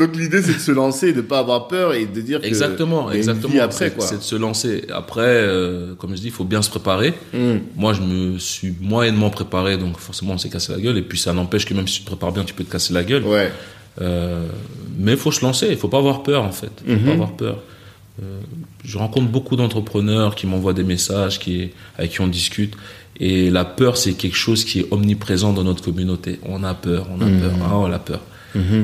Donc 0.00 0.16
l'idée 0.16 0.42
c'est 0.42 0.54
de 0.54 0.58
se 0.58 0.72
lancer, 0.72 1.08
et 1.08 1.12
de 1.12 1.20
pas 1.20 1.38
avoir 1.38 1.68
peur 1.68 1.94
et 1.94 2.06
de 2.06 2.20
dire 2.20 2.40
exactement, 2.42 3.06
que 3.06 3.14
exactement. 3.14 3.54
Après 3.62 3.90
quoi. 3.92 4.04
C'est 4.04 4.16
de 4.16 4.22
se 4.22 4.34
lancer. 4.34 4.84
Après, 4.92 5.20
euh, 5.22 5.94
comme 5.94 6.10
je 6.16 6.20
dis, 6.20 6.26
il 6.28 6.32
faut 6.32 6.44
bien 6.44 6.62
se 6.62 6.70
préparer. 6.70 7.12
Hmm. 7.34 7.58
Moi, 7.76 7.92
je 7.92 8.00
me 8.02 8.38
suis 8.38 8.74
moyennement 8.80 9.30
préparé, 9.30 9.76
donc 9.76 9.98
forcément 9.98 10.32
on 10.32 10.38
s'est 10.38 10.48
cassé 10.48 10.72
la 10.72 10.80
gueule. 10.80 10.96
Et 10.98 11.02
puis 11.02 11.18
ça 11.18 11.32
n'empêche 11.32 11.64
que 11.66 11.74
même 11.74 11.86
si 11.86 11.98
tu 11.98 12.00
te 12.02 12.06
prépares 12.06 12.32
bien, 12.32 12.44
tu 12.44 12.54
peux 12.54 12.64
te 12.64 12.72
casser 12.72 12.92
la 12.94 13.04
gueule. 13.04 13.24
Ouais. 13.24 13.52
Euh, 14.00 14.46
mais 14.98 15.12
il 15.12 15.18
faut 15.18 15.32
se 15.32 15.44
lancer. 15.44 15.68
Il 15.70 15.76
faut 15.76 15.88
pas 15.88 15.98
avoir 15.98 16.22
peur 16.22 16.42
en 16.44 16.52
fait. 16.52 16.72
Faut 16.86 16.92
Mhm. 16.92 17.04
pas 17.04 17.12
avoir 17.12 17.32
peur. 17.32 17.58
Euh, 18.22 18.38
je 18.84 18.98
rencontre 18.98 19.28
beaucoup 19.28 19.56
d'entrepreneurs 19.56 20.34
qui 20.34 20.46
m'envoient 20.46 20.72
des 20.74 20.84
messages, 20.84 21.38
qui 21.38 21.70
avec 21.98 22.10
qui 22.12 22.20
on 22.20 22.26
discute. 22.28 22.74
Et 23.18 23.50
la 23.50 23.64
peur, 23.66 23.98
c'est 23.98 24.14
quelque 24.14 24.36
chose 24.36 24.64
qui 24.64 24.80
est 24.80 24.86
omniprésent 24.90 25.52
dans 25.52 25.64
notre 25.64 25.84
communauté. 25.84 26.38
On 26.46 26.64
a 26.64 26.72
peur, 26.74 27.06
on 27.14 27.20
a 27.20 27.26
Mhm. 27.26 27.40
peur, 27.40 27.52
ah, 27.64 27.76
on 27.76 27.92
a 27.92 27.98
peur. 27.98 28.20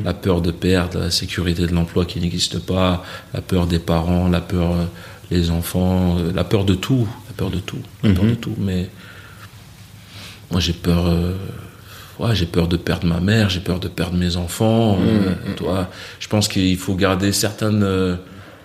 La 0.04 0.14
peur 0.14 0.40
de 0.42 0.50
perdre, 0.52 0.98
la 1.00 1.10
sécurité 1.10 1.66
de 1.66 1.74
l'emploi 1.74 2.04
qui 2.04 2.20
n'existe 2.20 2.58
pas, 2.60 3.04
la 3.34 3.40
peur 3.40 3.66
des 3.66 3.78
parents, 3.80 4.28
la 4.28 4.40
peur 4.40 4.72
euh, 4.72 4.84
des 5.30 5.50
enfants, 5.50 6.18
euh, 6.18 6.32
la 6.32 6.44
peur 6.44 6.64
de 6.64 6.74
tout, 6.74 7.06
la 7.28 7.34
peur 7.36 7.50
de 7.50 7.58
tout, 7.58 7.80
la 8.02 8.12
peur 8.12 8.24
de 8.24 8.34
tout. 8.34 8.54
Mais 8.58 8.88
moi, 10.50 10.60
j'ai 10.60 10.72
peur. 10.72 11.06
euh, 11.06 11.34
ouais, 12.20 12.34
j'ai 12.34 12.46
peur 12.46 12.68
de 12.68 12.76
perdre 12.76 13.06
ma 13.06 13.20
mère, 13.20 13.50
j'ai 13.50 13.60
peur 13.60 13.80
de 13.80 13.88
perdre 13.88 14.16
mes 14.16 14.36
enfants. 14.36 14.98
euh, 15.00 15.34
toi, 15.56 15.90
je 16.20 16.28
pense 16.28 16.46
qu'il 16.48 16.76
faut 16.78 16.94
garder 16.94 17.32
certaines 17.32 17.82
euh, 17.82 18.14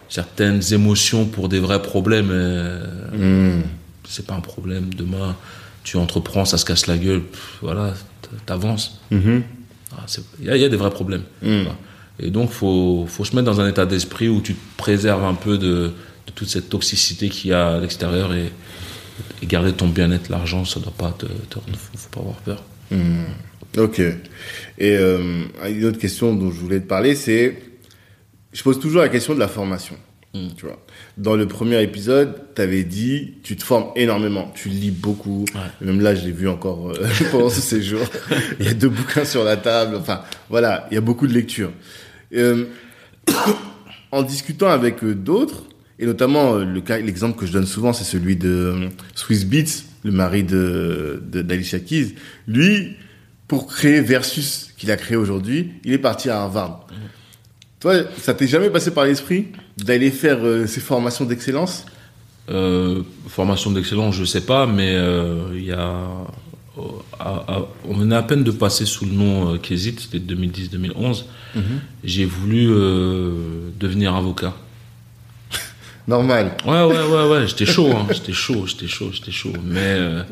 certaines 0.09 0.61
émotions 0.73 1.25
pour 1.25 1.49
des 1.49 1.59
vrais 1.59 1.81
problèmes. 1.81 2.29
euh. 2.31 3.61
C'est 4.07 4.25
pas 4.27 4.35
un 4.35 4.41
problème. 4.41 4.93
Demain, 4.93 5.35
tu 5.83 5.97
entreprends, 5.97 6.43
ça 6.45 6.57
se 6.57 6.65
casse 6.65 6.85
la 6.87 6.97
gueule. 6.97 7.23
voilà, 7.61 7.93
t'avances. 8.45 8.99
Mhm. 9.09 9.43
C'est- 10.07 10.23
Il 10.39 10.45
y, 10.53 10.59
y 10.59 10.63
a 10.65 10.69
des 10.69 10.75
vrais 10.77 10.89
problèmes. 10.91 11.23
Mm. 11.41 11.47
Voilà. 11.63 11.77
Et 12.19 12.29
donc, 12.29 12.51
faut, 12.51 13.05
faut 13.07 13.25
se 13.25 13.35
mettre 13.35 13.45
dans 13.45 13.61
un 13.61 13.67
état 13.69 13.85
d'esprit 13.85 14.27
où 14.29 14.41
tu 14.41 14.53
te 14.53 14.77
préserves 14.77 15.23
un 15.23 15.33
peu 15.33 15.57
de, 15.57 15.91
de 16.27 16.31
toute 16.35 16.49
cette 16.49 16.69
toxicité 16.69 17.29
qu'il 17.29 17.49
y 17.49 17.53
a 17.53 17.75
à 17.75 17.79
l'extérieur 17.79 18.33
et, 18.33 18.51
et 19.41 19.45
garder 19.47 19.73
ton 19.73 19.87
bien-être. 19.87 20.29
L'argent, 20.29 20.63
ça 20.65 20.79
doit 20.79 20.93
pas 20.95 21.15
te, 21.17 21.25
te 21.25 21.55
fou, 21.59 21.97
faut 21.97 22.09
pas 22.09 22.19
avoir 22.19 22.35
peur. 22.37 22.63
Ok. 23.77 23.99
Et 23.99 24.11
euh, 24.97 25.43
une 25.69 25.85
autre 25.85 25.97
question 25.97 26.35
dont 26.35 26.51
je 26.51 26.59
voulais 26.59 26.79
te 26.81 26.87
parler, 26.87 27.15
c'est, 27.15 27.57
je 28.53 28.61
pose 28.63 28.79
toujours 28.79 29.01
la 29.01 29.09
question 29.09 29.33
de 29.33 29.39
la 29.39 29.47
formation. 29.47 29.95
Mm. 30.33 30.47
Tu 30.55 30.65
vois. 30.65 30.79
Dans 31.17 31.35
le 31.35 31.45
premier 31.47 31.81
épisode, 31.83 32.35
tu 32.55 32.61
avais 32.61 32.83
dit, 32.83 33.33
tu 33.43 33.55
te 33.57 33.63
formes 33.63 33.91
énormément, 33.95 34.51
tu 34.55 34.69
lis 34.69 34.91
beaucoup. 34.91 35.45
Ouais. 35.53 35.85
Même 35.85 35.99
là, 36.01 36.15
je 36.15 36.23
l'ai 36.25 36.31
vu 36.31 36.47
encore 36.47 36.91
euh, 36.91 37.05
pendant 37.31 37.49
ce 37.49 37.59
séjour. 37.61 37.99
il 38.59 38.65
y 38.65 38.69
a 38.69 38.73
deux 38.73 38.89
bouquins 38.89 39.25
sur 39.25 39.43
la 39.43 39.57
table. 39.57 39.95
Enfin, 39.97 40.21
voilà, 40.49 40.87
il 40.89 40.95
y 40.95 40.97
a 40.97 41.01
beaucoup 41.01 41.27
de 41.27 41.33
lectures. 41.33 41.71
Euh, 42.33 42.65
en 44.11 44.23
discutant 44.23 44.69
avec 44.69 45.03
euh, 45.03 45.15
d'autres, 45.15 45.63
et 45.99 46.05
notamment 46.05 46.55
euh, 46.55 46.65
le 46.65 46.81
cas, 46.81 46.97
l'exemple 46.99 47.37
que 47.37 47.45
je 47.45 47.51
donne 47.53 47.65
souvent, 47.67 47.93
c'est 47.93 48.03
celui 48.03 48.35
de 48.35 48.49
euh, 48.49 48.89
Swiss 49.15 49.45
Beats, 49.45 49.83
le 50.03 50.11
mari 50.11 50.43
de 50.43 51.21
de- 51.25 51.41
d'Alicia 51.41 51.79
Keys. 51.79 52.15
Lui, 52.47 52.95
pour 53.47 53.67
créer 53.67 54.01
Versus 54.01 54.69
qu'il 54.77 54.91
a 54.91 54.97
créé 54.97 55.17
aujourd'hui, 55.17 55.71
il 55.83 55.91
est 55.93 55.97
parti 55.97 56.29
à 56.29 56.39
Harvard. 56.41 56.87
Toi, 57.79 57.95
ça 58.19 58.33
t'est 58.33 58.47
jamais 58.47 58.69
passé 58.69 58.91
par 58.91 59.05
l'esprit? 59.05 59.47
D'aller 59.83 60.11
faire 60.11 60.39
euh, 60.45 60.67
ces 60.67 60.79
formations 60.81 61.25
d'excellence 61.25 61.85
Euh, 62.49 63.03
formation 63.27 63.71
d'excellence, 63.71 64.15
je 64.15 64.25
sais 64.25 64.41
pas, 64.45 64.65
mais 64.65 64.93
euh, 64.95 65.49
il 65.53 65.65
y 65.65 65.71
a. 65.71 66.01
à- 67.19 67.43
à- 67.47 67.67
on 67.87 67.93
venait 67.93 68.15
à 68.15 68.23
peine 68.23 68.43
de 68.43 68.51
passer 68.51 68.85
sous 68.85 69.05
le 69.05 69.11
nom 69.11 69.53
euh, 69.53 69.57
Kézit, 69.57 69.95
c'était 69.99 70.19
2010-2011. 70.19 71.25
J'ai 72.03 72.25
voulu 72.25 72.67
euh, 72.71 73.69
devenir 73.79 74.15
avocat. 74.15 74.53
Normal. 76.07 76.57
Ouais, 76.65 76.83
ouais, 76.83 77.05
ouais, 77.05 77.29
ouais, 77.29 77.47
j'étais 77.47 77.65
chaud, 77.65 77.91
hein. 77.91 78.07
j'étais 78.11 78.33
chaud, 78.33 78.65
j'étais 78.65 78.87
chaud, 78.87 79.11
j'étais 79.13 79.31
chaud. 79.31 79.53
Mais 79.63 79.79
euh, 79.99 80.23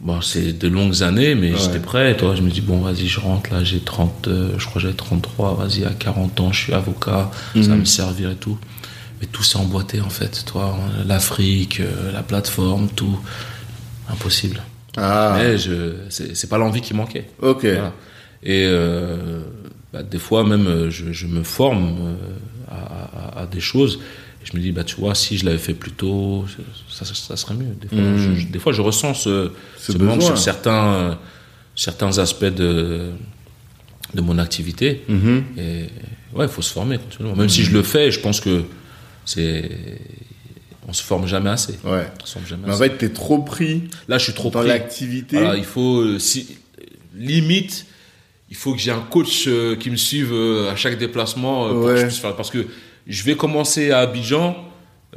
bon, 0.00 0.20
c'est 0.20 0.52
de 0.52 0.68
longues 0.68 1.02
années, 1.02 1.34
mais 1.34 1.56
j'étais 1.56 1.80
prêt. 1.80 2.16
Toi, 2.16 2.34
je 2.36 2.42
me 2.42 2.50
dis 2.50 2.60
bon, 2.60 2.80
vas-y, 2.80 3.06
je 3.06 3.20
rentre 3.20 3.52
là, 3.52 3.64
j'ai 3.64 3.80
30, 3.80 4.28
euh, 4.28 4.50
je 4.58 4.64
crois 4.66 4.74
que 4.74 4.80
j'avais 4.80 4.94
33, 4.94 5.54
vas-y, 5.56 5.84
à 5.84 5.90
40 5.90 6.40
ans, 6.40 6.52
je 6.52 6.60
suis 6.64 6.72
avocat, 6.74 7.30
ça 7.54 7.60
va 7.60 7.76
me 7.76 7.84
servir 7.84 8.30
et 8.30 8.36
tout. 8.36 8.58
Mais 9.20 9.26
tout 9.26 9.42
s'est 9.42 9.56
emboîté 9.58 10.00
en 10.00 10.10
fait, 10.10 10.44
toi, 10.46 10.76
l'Afrique, 11.06 11.80
euh, 11.80 12.12
la 12.12 12.22
plateforme, 12.22 12.88
tout, 12.88 13.18
impossible. 14.10 14.62
Ah, 14.98 15.34
Mais 15.38 15.58
je, 15.58 15.92
c'est 16.10 16.48
pas 16.48 16.58
l'envie 16.58 16.80
qui 16.80 16.94
manquait. 16.94 17.26
ok. 17.42 17.62
Voilà. 17.64 17.92
Et 18.42 18.64
euh, 18.66 19.40
bah, 19.92 20.02
des 20.02 20.18
fois 20.18 20.44
même, 20.46 20.88
je, 20.90 21.12
je 21.12 21.26
me 21.26 21.42
forme 21.42 22.16
à, 22.70 23.38
à- 23.38 23.42
à 23.42 23.46
des 23.46 23.60
choses. 23.60 24.00
Je 24.50 24.56
me 24.56 24.62
dis, 24.62 24.70
bah, 24.70 24.84
tu 24.84 24.94
vois, 24.96 25.14
si 25.16 25.36
je 25.38 25.44
l'avais 25.44 25.58
fait 25.58 25.74
plus 25.74 25.90
tôt, 25.90 26.44
ça, 26.88 27.04
ça, 27.04 27.14
ça 27.14 27.36
serait 27.36 27.54
mieux. 27.54 27.74
Des 27.80 27.88
fois, 27.88 27.98
Mm. 27.98 28.18
je, 28.18 28.40
je- 28.40 28.46
des 28.46 28.58
fois, 28.60 28.72
je 28.72 28.80
ressens 28.80 29.14
ce, 29.14 29.50
Ce 29.76 29.92
ce 29.92 29.98
manque 29.98 30.22
sur 30.22 30.38
certains, 30.38 30.84
euh, 30.94 31.14
certains 31.74 32.18
aspects 32.18 32.44
de, 32.44 33.10
de 34.14 34.20
mon 34.20 34.38
activité. 34.38 35.02
Mhm. 35.08 35.44
Et 35.58 35.86
ouais, 36.34 36.44
il 36.46 36.48
faut 36.48 36.62
se 36.62 36.72
former 36.72 36.98
continuellement. 36.98 37.36
Même 37.36 37.48
si 37.48 37.64
je 37.64 37.72
le 37.72 37.82
fais, 37.82 38.10
je 38.12 38.20
pense 38.20 38.40
que 38.40 38.62
c'est. 39.24 39.68
On 40.88 40.92
se 40.92 41.02
forme 41.02 41.26
jamais 41.26 41.50
assez. 41.50 41.72
Ouais. 41.82 42.06
On 42.22 42.26
se 42.26 42.34
forme 42.34 42.46
jamais 42.46 42.62
Mais 42.68 42.72
en 42.74 42.78
fait, 42.78 42.96
t'es 42.98 43.08
trop 43.08 43.40
pris 43.40 43.82
Là, 44.06 44.18
je 44.18 44.24
suis 44.24 44.32
trop 44.32 44.50
dans 44.50 44.60
pris. 44.60 44.68
l'activité. 44.68 45.36
Voilà, 45.38 45.56
il 45.56 45.64
faut 45.64 46.02
euh, 46.02 46.20
si 46.20 46.56
limite, 47.16 47.86
il 48.50 48.56
faut 48.56 48.72
que 48.72 48.78
j'ai 48.80 48.92
un 48.92 49.00
coach 49.00 49.46
euh, 49.48 49.74
qui 49.74 49.90
me 49.90 49.96
suive 49.96 50.32
euh, 50.32 50.70
à 50.70 50.76
chaque 50.76 50.96
déplacement 50.98 51.68
pour 51.70 51.86
que 51.86 51.96
je 51.96 52.02
puisse 52.06 52.18
faire 52.18 52.36
parce 52.36 52.50
que 52.50 52.64
je 53.06 53.22
vais 53.24 53.36
commencer 53.36 53.90
à 53.90 53.98
Abidjan. 54.00 54.56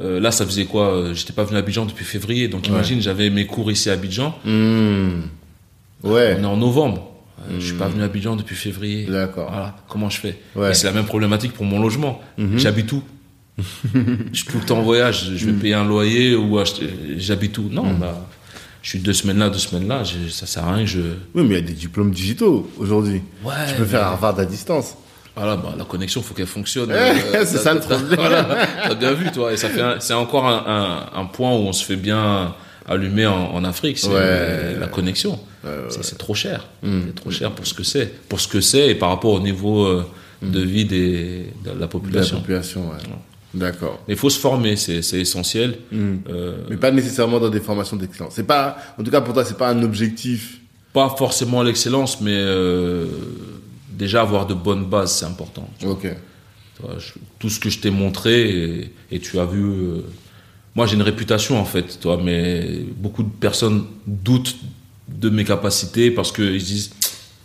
euh, 0.00 0.18
là, 0.20 0.30
ça 0.30 0.46
faisait 0.46 0.64
quoi 0.64 0.94
euh, 0.94 1.14
J'étais 1.14 1.32
pas 1.32 1.44
venu 1.44 1.56
à 1.56 1.60
Abidjan 1.60 1.86
depuis 1.86 2.04
février, 2.04 2.48
donc 2.48 2.68
imagine, 2.68 3.00
j'avais 3.02 3.30
mes 3.30 3.46
cours 3.46 3.70
ici 3.70 3.90
à 3.90 3.94
Abidjan. 3.94 4.34
Hmm. 4.44 5.22
Ouais. 6.02 6.36
On 6.38 6.42
est 6.42 6.46
en 6.46 6.56
novembre. 6.56 7.06
Euh, 7.50 7.56
Je 7.58 7.66
suis 7.66 7.74
pas 7.76 7.88
venu 7.88 8.02
à 8.02 8.06
Abidjan 8.06 8.36
depuis 8.36 8.56
février. 8.56 9.04
D'accord. 9.06 9.50
Voilà, 9.50 9.76
comment 9.88 10.08
je 10.10 10.18
fais 10.20 10.38
Ouais. 10.56 10.72
C'est 10.74 10.86
la 10.86 10.92
même 10.92 11.06
problématique 11.06 11.52
pour 11.52 11.64
mon 11.66 11.80
logement. 11.80 12.20
J'habite 12.56 12.92
où 12.92 13.02
Je 13.94 14.38
suis 14.38 14.46
tout 14.46 14.58
le 14.58 14.64
temps 14.64 14.78
en 14.78 14.82
voyage. 14.82 15.32
Je 15.36 15.46
vais 15.46 15.52
payer 15.52 15.74
un 15.74 15.84
loyer 15.84 16.34
ou 16.34 16.58
acheter- 16.58 16.88
j'habite 17.18 17.58
où? 17.58 17.68
Non, 17.70 17.92
bah, 17.94 18.26
je 18.82 18.88
suis 18.90 18.98
deux 19.00 19.12
semaines 19.12 19.38
là, 19.38 19.50
deux 19.50 19.58
semaines 19.58 19.86
là. 19.88 20.02
je- 20.04 20.30
ça 20.30 20.46
sert 20.46 20.64
à 20.64 20.74
rien. 20.76 20.86
Je 20.86 21.00
Oui, 21.34 21.42
mais 21.42 21.48
il 21.48 21.52
y 21.52 21.56
a 21.56 21.60
des 21.60 21.72
diplômes 21.74 22.10
digitaux 22.10 22.70
aujourd'hui. 22.78 23.20
Ouais, 23.44 23.52
Tu 23.68 23.74
peux 23.74 23.82
mais- 23.82 23.88
faire 23.88 24.04
Harvard 24.06 24.38
à 24.38 24.44
distance. 24.46 24.94
Voilà, 25.40 25.56
bah, 25.56 25.74
la 25.78 25.84
connexion, 25.84 26.20
faut 26.22 26.34
qu'elle 26.34 26.46
fonctionne. 26.46 26.92
c'est 27.32 27.56
ça, 27.58 27.72
le 27.74 27.80
problème. 27.80 28.14
Voilà, 28.16 28.46
t'as 28.88 28.94
bien 28.94 29.12
vu, 29.12 29.30
toi. 29.32 29.52
Et 29.52 29.56
ça 29.56 29.68
fait, 29.68 29.82
c'est 30.00 30.12
encore 30.14 30.46
un, 30.46 31.08
un, 31.14 31.20
un 31.20 31.24
point 31.24 31.50
où 31.52 31.60
on 31.68 31.72
se 31.72 31.84
fait 31.84 31.96
bien 31.96 32.54
allumer 32.86 33.26
en, 33.26 33.52
en 33.54 33.64
Afrique. 33.64 33.98
C'est 33.98 34.08
Ouais. 34.08 34.76
la 34.78 34.86
connexion. 34.88 35.38
C'est, 35.88 36.04
c'est 36.04 36.18
trop 36.18 36.34
cher. 36.34 36.66
Mm. 36.82 37.00
C'est 37.06 37.14
trop 37.14 37.30
cher 37.30 37.50
pour 37.52 37.66
ce 37.66 37.74
que 37.74 37.82
c'est. 37.84 38.06
Pour 38.28 38.40
ce 38.40 38.48
que 38.48 38.60
c'est 38.60 38.88
et 38.88 38.94
par 38.94 39.08
rapport 39.10 39.32
au 39.32 39.40
niveau 39.40 39.84
euh, 39.86 40.04
de 40.42 40.60
vie 40.60 40.84
des, 40.84 41.46
de 41.64 41.68
la 41.68 41.74
De 41.74 41.80
la 41.80 41.86
population. 41.88 42.38
population, 42.40 42.80
ouais. 42.90 42.96
D'accord. 43.52 43.98
Il 44.08 44.16
faut 44.16 44.30
se 44.30 44.38
former, 44.38 44.76
c'est, 44.76 44.98
essentiel. 45.14 45.78
Hmm. 45.90 46.16
Euh, 46.28 46.52
Mais 46.70 46.76
pas 46.76 46.90
nécessairement 46.92 47.40
dans 47.40 47.48
des 47.50 47.60
formations 47.60 47.96
d'excellence. 47.96 48.34
C'est 48.36 48.46
pas, 48.46 48.76
en 48.98 49.02
tout 49.02 49.10
cas 49.10 49.20
pour 49.20 49.34
toi, 49.34 49.44
c'est 49.44 49.56
pas 49.58 49.70
un 49.70 49.82
objectif. 49.82 50.60
pas 50.92 51.08
forcément 51.18 51.62
l'excellence, 51.62 52.20
mais 52.20 52.34
euh, 52.36 53.06
déjà 54.00 54.22
avoir 54.22 54.46
de 54.46 54.54
bonnes 54.54 54.84
bases, 54.86 55.12
c'est 55.18 55.26
important. 55.26 55.68
Ok. 55.84 56.02
Tu 56.02 56.82
vois, 56.82 56.96
je- 56.98 57.12
tout 57.38 57.50
ce 57.50 57.60
que 57.60 57.70
je 57.70 57.78
t'ai 57.78 57.90
montré 57.90 58.34
et, 58.50 58.92
et 59.12 59.18
tu 59.20 59.38
as 59.38 59.44
vu. 59.44 59.62
euh, 59.62 60.02
moi, 60.74 60.86
j'ai 60.86 60.94
une 60.94 61.02
réputation 61.02 61.58
en 61.60 61.64
fait, 61.64 62.00
toi, 62.00 62.18
mais 62.22 62.80
beaucoup 62.96 63.22
de 63.22 63.28
personnes 63.28 63.84
doutent 64.06 64.56
de 65.08 65.28
mes 65.28 65.44
capacités 65.44 66.10
parce 66.10 66.32
qu'ils 66.32 66.60
se 66.60 66.66
disent 66.66 66.90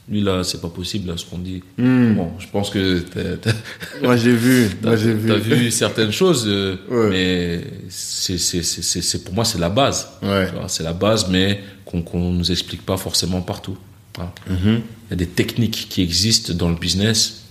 lui 0.07 0.21
là, 0.21 0.43
c'est 0.43 0.61
pas 0.61 0.69
possible 0.69 1.07
là, 1.09 1.17
ce 1.17 1.25
qu'on 1.25 1.39
dit. 1.39 1.63
Hmm. 1.79 2.13
Bon, 2.13 2.31
je 2.37 2.45
pense 2.51 2.69
que 2.69 2.99
t'as- 2.99 3.37
t'as- 3.37 3.57
Moi 4.03 4.15
j'ai 4.17 4.35
vu. 4.35 4.69
Moi 4.83 4.95
j'ai 4.95 5.13
vu. 5.13 5.27
t'as 5.29 5.37
vu 5.37 5.71
certaines 5.71 6.11
choses, 6.11 6.45
euh, 6.47 6.77
Ouais. 6.91 7.09
mais 7.09 7.63
c'est 7.89 8.37
c'est- 8.37 8.61
c'est- 8.61 8.83
c'est- 8.83 9.01
c'est- 9.01 9.23
pour 9.25 9.33
moi 9.33 9.43
c'est 9.45 9.57
la 9.59 9.69
base. 9.69 10.07
Ouais. 10.21 10.45
Vois, 10.51 10.67
C'est 10.69 10.83
la 10.83 10.93
base, 10.93 11.27
mais 11.29 11.59
qu'on 11.85 12.03
qu'on 12.03 12.31
nous 12.31 12.49
explique 12.51 12.83
pas 12.85 12.97
forcément 12.97 13.41
partout. 13.41 13.77
Voilà. 14.15 14.33
Il 14.49 14.81
y 15.11 15.13
a 15.13 15.15
des 15.15 15.27
techniques 15.27 15.87
qui 15.89 16.01
existent 16.01 16.53
dans 16.53 16.69
le 16.69 16.75
business, 16.75 17.43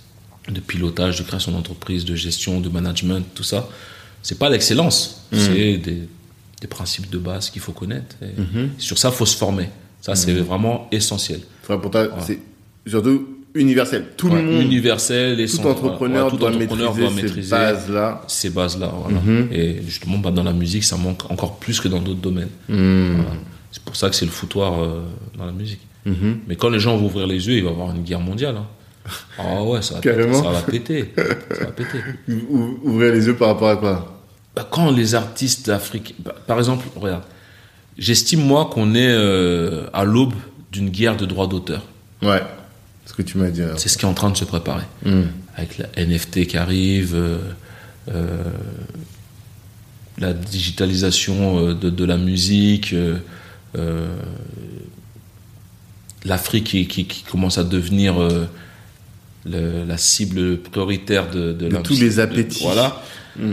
de 0.48 0.60
pilotage, 0.60 1.18
de 1.18 1.22
création 1.24 1.52
d'entreprise, 1.52 2.04
de 2.04 2.14
gestion, 2.14 2.60
de 2.60 2.68
management, 2.68 3.24
tout 3.34 3.42
ça. 3.44 3.68
c'est 4.22 4.38
pas 4.38 4.48
l'excellence, 4.50 5.26
c'est 5.32 5.76
des, 5.78 6.08
des 6.60 6.66
principes 6.68 7.10
de 7.10 7.18
base 7.18 7.50
qu'il 7.50 7.62
faut 7.62 7.72
connaître. 7.72 8.16
Et 8.22 8.34
Sur 8.78 8.98
ça, 8.98 9.10
faut 9.10 9.26
se 9.26 9.36
former. 9.36 9.68
Ça, 10.00 10.14
c'est 10.14 10.32
vraiment 10.34 10.88
essentiel. 10.92 11.40
Enfin, 11.62 11.78
pour 11.78 11.90
toi, 11.90 12.08
c'est 12.20 12.38
surtout 12.86 13.26
universel. 13.54 14.06
Tout 14.16 14.28
le 14.28 14.42
monde, 14.42 14.62
universel 14.62 15.38
et 15.40 15.46
tout 15.46 15.56
sans- 15.56 15.64
entrepreneur 15.70 16.28
tout 16.30 16.36
doit 16.36 16.50
entrepreneur 16.50 16.92
maîtriser 16.94 17.00
doit 17.08 17.16
ces 17.16 17.22
maîtriser 17.22 17.50
bases-là. 17.50 18.22
ces 18.28 18.50
bases-là. 18.50 18.92
voilà. 19.02 19.20
Mhm. 19.20 19.48
Et 19.52 19.80
justement, 19.86 20.18
bah, 20.18 20.30
dans 20.30 20.42
la 20.42 20.52
musique, 20.52 20.84
ça 20.84 20.96
manque 20.96 21.30
encore 21.30 21.56
plus 21.58 21.80
que 21.80 21.88
dans 21.88 22.00
d'autres 22.02 22.20
domaines. 22.20 22.50
Voilà. 22.68 23.30
C'est 23.72 23.82
pour 23.82 23.96
ça 23.96 24.10
que 24.10 24.16
c'est 24.16 24.24
le 24.26 24.30
foutoir 24.30 24.82
euh, 24.82 25.02
dans 25.38 25.46
la 25.46 25.52
musique. 25.52 25.80
Mhm. 26.06 26.38
Mais 26.48 26.56
quand 26.56 26.68
les 26.68 26.78
gens 26.80 26.96
vont 26.96 27.06
ouvrir 27.06 27.26
les 27.26 27.46
yeux, 27.46 27.54
il 27.56 27.64
va 27.64 27.70
y 27.70 27.72
avoir 27.72 27.94
une 27.94 28.02
guerre 28.02 28.20
mondiale. 28.20 28.56
hein. 28.56 28.66
Ah 29.38 29.62
ouais, 29.62 29.82
ça 29.82 29.94
va, 29.96 30.00
Carrément. 30.00 30.42
ça 30.42 30.50
va 30.50 30.62
péter. 30.62 31.12
Ça 31.50 31.64
va 31.64 31.72
péter. 31.72 31.98
Ou- 32.28 32.78
Ouvrir 32.84 33.12
les 33.12 33.26
yeux 33.26 33.36
par 33.36 33.48
rapport 33.48 33.68
à 33.68 33.76
quoi? 33.76 34.22
Bah, 34.56 34.66
quand 34.70 34.90
les 34.90 35.14
artistes 35.14 35.68
africains, 35.68 36.14
bah, 36.24 36.34
par 36.46 36.58
exemple, 36.58 36.86
regarde, 36.96 37.24
j'estime 37.98 38.40
moi 38.44 38.70
qu'on 38.72 38.94
est 38.94 39.08
euh, 39.10 39.86
à 39.92 40.04
l'aube 40.04 40.34
d'une 40.72 40.90
guerre 40.90 41.16
de 41.16 41.26
droits 41.26 41.46
d'auteur. 41.46 41.82
Ouais. 42.22 42.42
Ce 43.06 43.12
que 43.12 43.22
tu 43.22 43.36
m'as 43.38 43.50
dit. 43.50 43.62
alors. 43.62 43.78
C'est 43.78 43.88
ce 43.88 43.98
qui 43.98 44.04
est 44.06 44.08
en 44.08 44.14
train 44.14 44.30
de 44.30 44.36
se 44.36 44.44
préparer. 44.44 44.84
Hmm. 45.04 45.22
Avec 45.56 45.78
la 45.78 45.86
NFT 46.06 46.46
qui 46.46 46.56
arrive, 46.56 47.14
euh, 47.14 47.38
euh, 48.10 48.36
la 50.18 50.32
digitalisation 50.32 51.72
de, 51.74 51.90
de 51.90 52.04
la 52.04 52.16
musique, 52.16 52.92
euh, 52.94 53.18
l'Afrique 56.24 56.64
qui, 56.64 56.86
qui- 56.88 57.06
qui 57.06 57.22
commence 57.22 57.58
à 57.58 57.64
devenir 57.64 58.20
euh, 58.20 58.46
le- 59.44 59.84
la 59.84 59.96
cible 59.98 60.58
prioritaire 60.58 61.30
de, 61.30 61.52
de, 61.52 61.52
De 61.52 61.64
l'industrie. 61.66 61.96
tous 61.96 62.00
les 62.02 62.18
appétits. 62.20 62.62
Voilà. 62.62 63.02
Mm. 63.38 63.52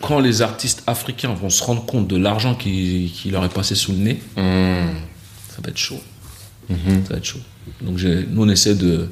Quand 0.00 0.18
les 0.20 0.42
artistes 0.42 0.82
africains 0.86 1.32
vont 1.34 1.50
se 1.50 1.62
rendre 1.62 1.84
compte 1.86 2.08
de 2.08 2.16
l'argent 2.16 2.54
qui, 2.54 3.12
qui 3.14 3.30
leur 3.30 3.44
est 3.44 3.52
passé 3.52 3.74
sous 3.74 3.92
le 3.92 3.98
nez, 3.98 4.20
Hmm. 4.36 4.94
ça 5.50 5.62
va 5.62 5.68
être 5.70 5.78
chaud. 5.78 6.00
Mhm. 6.68 7.04
Ça 7.06 7.12
va 7.12 7.16
être 7.18 7.24
chaud. 7.24 7.38
Donc 7.80 7.98
nous 8.02 8.42
on 8.42 8.48
essaie 8.48 8.74
de 8.74 9.08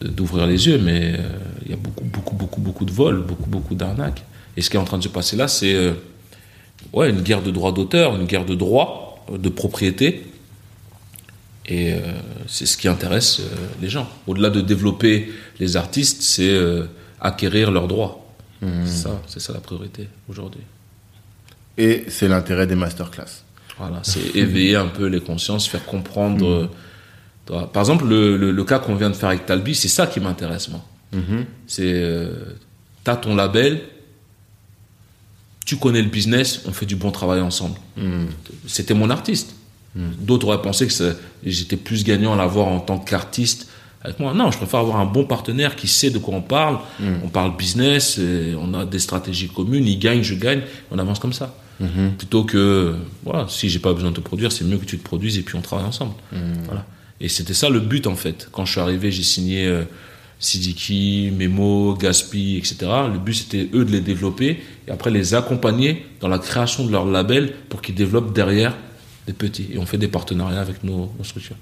d'ouvrir 0.00 0.46
les 0.46 0.66
yeux, 0.66 0.78
mais 0.78 1.14
euh, 1.18 1.28
il 1.64 1.70
y 1.70 1.74
a 1.74 1.76
beaucoup 1.76 2.04
beaucoup 2.04 2.34
beaucoup 2.36 2.60
beaucoup 2.60 2.84
de 2.84 2.90
vols, 2.92 3.22
beaucoup 3.22 3.48
beaucoup 3.48 3.74
d'arnaques. 3.74 4.22
Et 4.56 4.62
ce 4.62 4.70
qui 4.70 4.76
est 4.76 4.80
en 4.80 4.84
train 4.84 4.98
de 4.98 5.02
se 5.04 5.08
passer 5.08 5.36
là, 5.36 5.46
c'est 5.48 5.74
euh, 5.74 5.92
ouais 6.92 7.10
une 7.10 7.20
guerre 7.22 7.42
de 7.42 7.50
droits 7.50 7.72
d'auteur, 7.72 8.16
une 8.16 8.26
guerre 8.26 8.44
de 8.46 8.54
droits, 8.54 9.24
de 9.32 9.48
propriété. 9.48 10.24
Et 11.66 11.94
euh, 11.94 11.98
c'est 12.46 12.66
ce 12.66 12.76
qui 12.76 12.88
intéresse 12.88 13.40
euh, 13.40 13.44
les 13.80 13.88
gens. 13.88 14.08
Au-delà 14.26 14.50
de 14.50 14.60
développer 14.60 15.32
les 15.58 15.76
artistes, 15.76 16.20
c'est 16.22 16.50
euh, 16.50 16.86
acquérir 17.20 17.70
leurs 17.70 17.88
droits. 17.88 18.20
C'est 18.86 18.96
ça, 19.02 19.22
c'est 19.26 19.40
ça 19.40 19.52
la 19.52 19.60
priorité 19.60 20.08
aujourd'hui. 20.28 20.62
Et 21.76 22.04
c'est 22.08 22.28
l'intérêt 22.28 22.66
des 22.66 22.74
masterclass. 22.76 23.42
Voilà, 23.78 24.00
c'est 24.04 24.34
éveiller 24.36 24.76
un 24.76 24.86
peu 24.86 25.06
les 25.06 25.20
consciences, 25.20 25.66
faire 25.68 25.84
comprendre. 25.84 26.70
toi, 27.46 27.70
Par 27.72 27.82
exemple, 27.82 28.06
le, 28.06 28.36
le- 28.38 28.52
le 28.52 28.64
cas 28.64 28.78
qu'on 28.78 28.94
vient 28.94 29.10
de 29.10 29.14
faire 29.16 29.28
avec 29.30 29.44
Talbi, 29.44 29.74
c'est 29.74 29.88
ça 29.88 30.06
qui 30.06 30.20
m'intéresse, 30.20 30.68
moi. 30.68 30.82
C'est, 31.66 31.92
euh, 31.92 32.54
t'as 33.04 33.16
ton 33.16 33.34
label, 33.36 33.82
tu 35.66 35.76
connais 35.76 36.02
le 36.02 36.08
business, 36.10 36.62
on 36.66 36.72
fait 36.72 36.86
du 36.86 36.96
bon 36.96 37.10
travail 37.10 37.40
ensemble. 37.40 37.78
C'était 38.66 38.94
mon 38.94 39.10
artiste. 39.10 39.54
D'autres 39.96 40.48
auraient 40.48 40.62
pensé 40.62 40.86
que 40.88 41.16
j'étais 41.44 41.76
plus 41.76 42.04
gagnant 42.04 42.32
à 42.32 42.36
l'avoir 42.36 42.66
en 42.68 42.80
tant 42.80 42.98
qu'artiste 42.98 43.68
avec 44.02 44.18
moi. 44.20 44.34
Non, 44.34 44.50
je 44.50 44.58
préfère 44.58 44.80
avoir 44.80 44.98
un 44.98 45.06
bon 45.06 45.24
partenaire 45.24 45.76
qui 45.76 45.88
sait 45.88 46.10
de 46.10 46.18
quoi 46.18 46.34
on 46.34 46.42
parle. 46.42 46.78
On 47.24 47.28
parle 47.28 47.56
business, 47.56 48.18
et 48.18 48.54
on 48.58 48.74
a 48.74 48.84
des 48.84 48.98
stratégies 48.98 49.48
communes, 49.48 49.86
il 49.86 49.98
gagne, 49.98 50.22
je 50.22 50.34
gagne, 50.34 50.62
on 50.90 50.98
avance 50.98 51.18
comme 51.18 51.32
ça. 51.32 51.54
Plutôt 52.18 52.44
que, 52.44 52.94
voilà, 53.24 53.46
si 53.48 53.68
j'ai 53.68 53.78
pas 53.78 53.92
besoin 53.92 54.10
de 54.10 54.16
te 54.16 54.20
produire, 54.20 54.52
c'est 54.52 54.64
mieux 54.64 54.78
que 54.78 54.84
tu 54.84 54.98
te 54.98 55.04
produises 55.04 55.38
et 55.38 55.42
puis 55.42 55.56
on 55.56 55.60
travaille 55.62 55.86
ensemble. 55.86 56.14
Voilà. 56.66 56.84
Et 57.20 57.28
c'était 57.28 57.54
ça 57.54 57.68
le 57.68 57.80
but 57.80 58.06
en 58.06 58.16
fait. 58.16 58.48
Quand 58.52 58.64
je 58.64 58.72
suis 58.72 58.80
arrivé, 58.80 59.10
j'ai 59.10 59.22
signé 59.22 59.66
euh, 59.66 59.84
Sidiki, 60.40 61.32
Memo, 61.36 61.94
Gaspi, 61.94 62.56
etc. 62.56 62.76
Le 63.12 63.18
but 63.18 63.34
c'était 63.34 63.68
eux 63.72 63.84
de 63.84 63.92
les 63.92 64.00
développer 64.00 64.60
et 64.86 64.90
après 64.90 65.10
les 65.10 65.34
accompagner 65.34 66.04
dans 66.20 66.28
la 66.28 66.38
création 66.38 66.84
de 66.84 66.90
leur 66.90 67.06
label 67.06 67.54
pour 67.68 67.80
qu'ils 67.82 67.94
développent 67.94 68.34
derrière 68.34 68.74
des 69.26 69.32
petits. 69.32 69.68
Et 69.72 69.78
on 69.78 69.86
fait 69.86 69.98
des 69.98 70.08
partenariats 70.08 70.60
avec 70.60 70.82
nos, 70.84 71.12
nos 71.18 71.24
structures. 71.24 71.56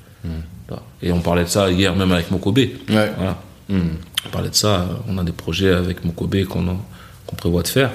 Voilà. 0.69 0.83
Et 1.03 1.11
on 1.13 1.21
parlait 1.21 1.45
de 1.45 1.49
ça 1.49 1.71
hier 1.71 1.95
même 1.97 2.13
avec 2.13 2.31
Mokobe. 2.31 2.59
Ouais. 2.59 2.73
Voilà. 2.89 3.41
On 3.71 4.29
parlait 4.31 4.51
de 4.51 4.55
ça, 4.55 4.89
on 5.09 5.19
a 5.19 5.25
des 5.25 5.33
projets 5.33 5.73
avec 5.73 6.05
Mokobe 6.05 6.45
qu'on 6.45 7.37
prévoit 7.37 7.63
de 7.63 7.69
faire. 7.69 7.91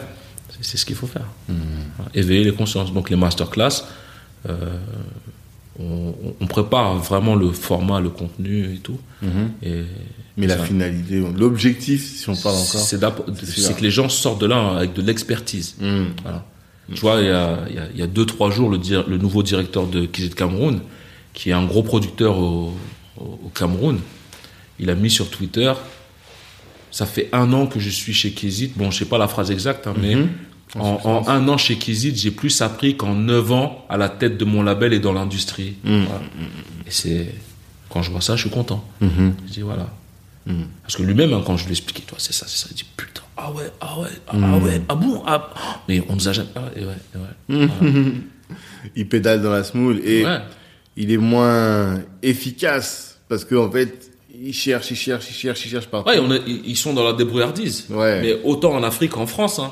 C'est- 0.62 0.78
ce 0.78 0.86
qu'il 0.86 0.96
faut 0.96 1.08
faire. 1.08 1.26
Voilà. 1.48 2.12
Éveiller 2.16 2.44
les 2.46 2.54
consciences. 2.54 2.92
Donc 2.94 3.10
les 3.10 3.16
masterclass, 3.16 3.84
euh, 4.50 4.78
on, 5.80 6.14
on 6.42 6.48
prépare 6.48 6.96
vraiment 6.98 7.36
le 7.36 7.52
format, 7.52 8.00
le 8.00 8.10
contenu 8.10 8.74
et 8.74 8.78
tout. 8.80 9.00
Et 9.62 9.84
Mais 10.36 10.48
la 10.48 10.58
ça- 10.58 10.66
finalité, 10.66 11.24
l'objectif, 11.38 12.18
si 12.20 12.30
on 12.30 12.36
parle 12.36 12.56
encore. 12.56 12.82
c'est 12.82 13.00
que 13.78 13.82
les 13.84 13.92
gens 13.92 14.10
sortent 14.10 14.42
de 14.42 14.48
là 14.48 14.78
avec 14.78 14.94
de 14.94 15.02
l'expertise. 15.02 15.76
Hmm. 15.80 16.06
Voilà. 16.24 16.44
Tu 16.94 17.02
vois, 17.02 17.20
il 17.22 17.28
y 17.28 17.30
a, 17.32 17.60
il 17.70 17.76
y 17.76 17.80
a- 17.80 17.88
il 17.94 18.00
y 18.00 18.02
a 18.02 18.08
deux, 18.08 18.26
trois 18.26 18.50
jours, 18.50 18.70
le, 18.70 19.18
nouveau 19.18 19.44
directeur 19.44 19.88
de 19.88 20.06
Kizit 20.06 20.34
Cameroun, 20.34 20.80
qui 21.34 21.50
est 21.50 21.54
un 21.54 21.66
gros 21.66 21.84
producteur 21.84 22.38
au, 22.40 22.74
Cameroun, 23.54 24.00
il 24.80 24.90
a 24.90 24.96
mis 24.96 25.10
sur 25.10 25.30
Twitter 25.30 25.74
Ça 26.92 27.06
fait 27.06 27.30
un 27.34 27.52
an 27.54 27.66
que 27.68 27.80
je 27.80 27.90
suis 27.90 28.14
chez 28.14 28.32
Kizit. 28.32 28.72
Bon, 28.78 28.90
je 28.92 29.00
sais 29.00 29.06
pas 29.06 29.18
la 29.18 29.28
phrase 29.28 29.52
exacte, 29.52 29.88
hein, 29.88 29.94
mais 30.02 30.16
en, 30.76 31.00
en 31.04 31.28
un 31.28 31.48
an 31.50 31.58
chez 31.58 31.78
Kizit, 31.78 32.16
j'ai 32.16 32.32
plus 32.32 32.62
appris 32.62 32.96
qu'en 32.96 33.14
neuf 33.16 33.52
ans 33.52 33.86
à 33.90 33.98
la 33.98 34.10
tête 34.10 34.38
de 34.38 34.46
mon 34.46 34.64
label 34.64 34.94
et 34.94 35.00
dans 35.00 35.14
l'industrie. 35.14 35.76
Voilà. 35.84 36.22
Et 36.88 36.92
c'est. 36.92 37.34
Quand 37.90 38.02
je 38.02 38.12
vois 38.12 38.22
ça, 38.22 38.36
je 38.36 38.42
suis 38.42 38.50
content. 38.50 38.84
Je 39.02 39.08
dis 39.54 39.62
voilà. 39.62 39.88
Parce 40.84 40.96
que 40.96 41.04
lui-même, 41.04 41.34
hein, 41.34 41.44
quand 41.46 41.58
je 41.58 41.66
lui 41.66 41.72
expliquais, 41.72 42.04
toi, 42.08 42.18
c'est 42.22 42.34
ça, 42.34 42.46
c'est 42.48 42.58
ça, 42.58 42.68
il 42.72 42.76
dit 42.76 42.86
putain, 42.96 43.22
ah 43.38 43.52
ouais, 43.52 43.72
ah 43.82 44.00
ouais, 44.00 44.08
ah, 44.28 44.32
ah 44.42 44.58
ouais, 44.58 44.82
ah 44.90 44.96
bon, 44.96 45.22
ah. 45.26 45.50
Mais 45.88 46.04
on 46.10 46.16
nous 46.16 46.28
a 46.28 46.34
jamais. 46.34 46.50
Ah, 46.56 46.62
et 46.76 46.86
ouais, 46.86 46.94
et 47.50 47.56
ouais. 47.58 48.08
Il 48.96 49.08
pédale 49.08 49.42
dans 49.42 49.52
la 49.52 49.64
smoule 49.64 50.00
et 50.06 50.26
Ouais. 50.26 50.40
il 50.96 51.12
est 51.12 51.18
moins 51.18 52.00
efficace 52.24 53.20
parce 53.28 53.44
qu'en 53.44 53.70
fait, 53.70 54.10
il 54.40 54.54
cherche, 54.54 54.92
il 54.92 54.96
cherche, 54.96 55.26
il 55.30 55.34
cherche, 55.34 55.66
il 55.66 55.70
cherche 55.70 55.88
partout. 55.88 56.10
Ouais, 56.10 56.20
on 56.20 56.32
est- 56.32 56.44
ils 56.48 56.78
sont 56.78 56.94
dans 56.94 57.04
la 57.04 57.14
débrouillardise. 57.14 57.88
Ouais. 57.90 58.22
Mais 58.22 58.40
autant 58.44 58.74
en 58.74 58.84
Afrique 58.84 59.12
qu'en 59.12 59.26
France. 59.26 59.60
Hein. 59.60 59.72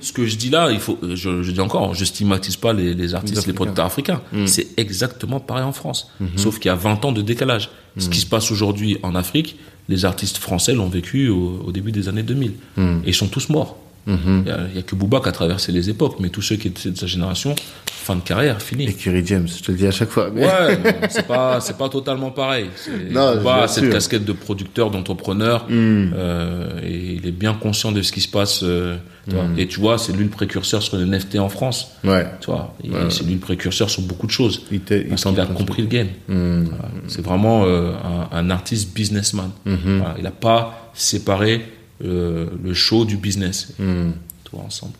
Ce 0.00 0.12
que 0.12 0.24
je 0.26 0.36
dis 0.36 0.48
là, 0.50 0.70
il 0.72 0.80
faut, 0.80 0.98
je, 1.02 1.42
je 1.42 1.50
dis 1.52 1.60
encore, 1.60 1.94
je 1.94 2.04
stigmatise 2.04 2.56
pas 2.56 2.72
les, 2.72 2.94
les 2.94 3.14
artistes, 3.14 3.46
les, 3.46 3.52
producteurs 3.52 3.84
africains. 3.86 4.22
C'est 4.46 4.68
exactement 4.78 5.38
pareil 5.38 5.64
en 5.64 5.72
France. 5.72 6.10
Sauf 6.36 6.58
qu'il 6.58 6.68
y 6.70 6.72
a 6.72 6.76
20 6.76 7.04
ans 7.04 7.12
de 7.12 7.22
décalage. 7.22 7.70
Ce 7.98 8.08
qui 8.08 8.18
se 8.18 8.26
passe 8.26 8.50
aujourd'hui 8.50 8.98
en 9.02 9.14
Afrique, 9.14 9.56
les 9.88 10.04
artistes 10.04 10.38
français 10.38 10.74
l'ont 10.74 10.88
vécu 10.88 11.28
au, 11.28 11.62
au 11.66 11.72
début 11.72 11.92
des 11.92 12.08
années 12.08 12.22
2000. 12.22 12.52
Et 12.78 13.08
ils 13.08 13.14
sont 13.14 13.28
tous 13.28 13.48
morts. 13.48 13.78
Il 14.06 14.50
a- 14.50 14.58
il 14.70 14.76
y 14.76 14.78
a, 14.78 14.82
que 14.82 14.94
Booba 14.94 15.20
qui 15.20 15.28
a 15.28 15.32
traversé 15.32 15.72
les 15.72 15.90
époques, 15.90 16.16
mais 16.20 16.28
tous 16.28 16.42
ceux 16.42 16.56
qui 16.56 16.68
étaient 16.68 16.90
de 16.90 16.96
sa 16.96 17.06
génération, 17.06 17.54
fin 17.90 18.14
de 18.14 18.20
carrière, 18.20 18.62
fini. 18.62 18.84
Et 18.84 18.92
Kerry 18.92 19.26
James, 19.26 19.48
je 19.48 19.62
te 19.64 19.72
le 19.72 19.78
dis 19.78 19.86
à 19.86 19.90
chaque 19.90 20.10
fois. 20.10 20.30
mais- 20.32 20.44
Ouais, 20.46 20.78
c'est 21.08 21.26
pas 21.26 21.60
c'est 21.60 21.76
pas 21.76 21.88
totalement 21.88 22.30
pareil. 22.30 22.66
Non, 23.10 23.32
il 23.34 23.38
a 23.40 23.42
pas 23.42 23.56
bien 23.58 23.66
cette 23.66 23.90
casquette 23.90 24.24
de 24.24 24.32
producteur, 24.32 24.90
d'entrepreneur, 24.92 25.64
Hmm. 25.68 26.12
euh, 26.14 26.80
et 26.84 27.14
il 27.14 27.26
est 27.26 27.32
bien 27.32 27.54
conscient 27.54 27.90
de 27.90 28.00
ce 28.02 28.12
qui 28.12 28.20
se 28.20 28.28
passe. 28.28 28.60
euh, 28.62 28.96
vois. 29.28 29.42
Et 29.58 29.66
tu 29.66 29.80
vois, 29.80 29.98
c'est 29.98 30.12
lui 30.12 30.22
le 30.22 30.30
précurseur 30.30 30.80
sur 30.84 30.96
le 30.98 31.04
NFT 31.04 31.40
en 31.40 31.48
France. 31.48 31.88
Ouais. 32.04 32.24
Tu 32.40 32.46
vois, 32.46 32.76
c'est 33.10 33.24
lui 33.24 33.34
le 33.34 33.40
précurseur 33.40 33.90
sur 33.90 34.02
beaucoup 34.02 34.28
de 34.28 34.32
choses. 34.32 34.62
Il 34.70 34.76
il 34.88 35.06
parce 35.08 35.24
qu'il 35.24 35.40
a 35.40 35.46
compris 35.46 35.82
le 35.82 35.88
game. 35.88 36.06
Hmm. 36.28 36.62
Voilà. 36.66 36.88
C'est 37.08 37.22
vraiment 37.24 37.64
euh, 37.64 37.90
un, 38.32 38.36
un 38.38 38.50
artiste 38.50 38.94
businessman. 38.94 39.50
Hmm. 39.64 39.74
Voilà. 39.98 40.14
Il 40.18 40.22
n'a 40.22 40.30
pas 40.30 40.92
séparé 40.94 41.64
le 42.00 42.74
show 42.74 43.04
du 43.04 43.16
business. 43.16 43.72
Hmm. 43.78 44.10
Tu 44.44 44.50
vois, 44.52 44.64
ensemble. 44.64 44.94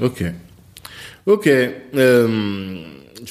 Ok. 0.00 0.24
Ok. 1.26 1.46
Euh, 1.48 2.84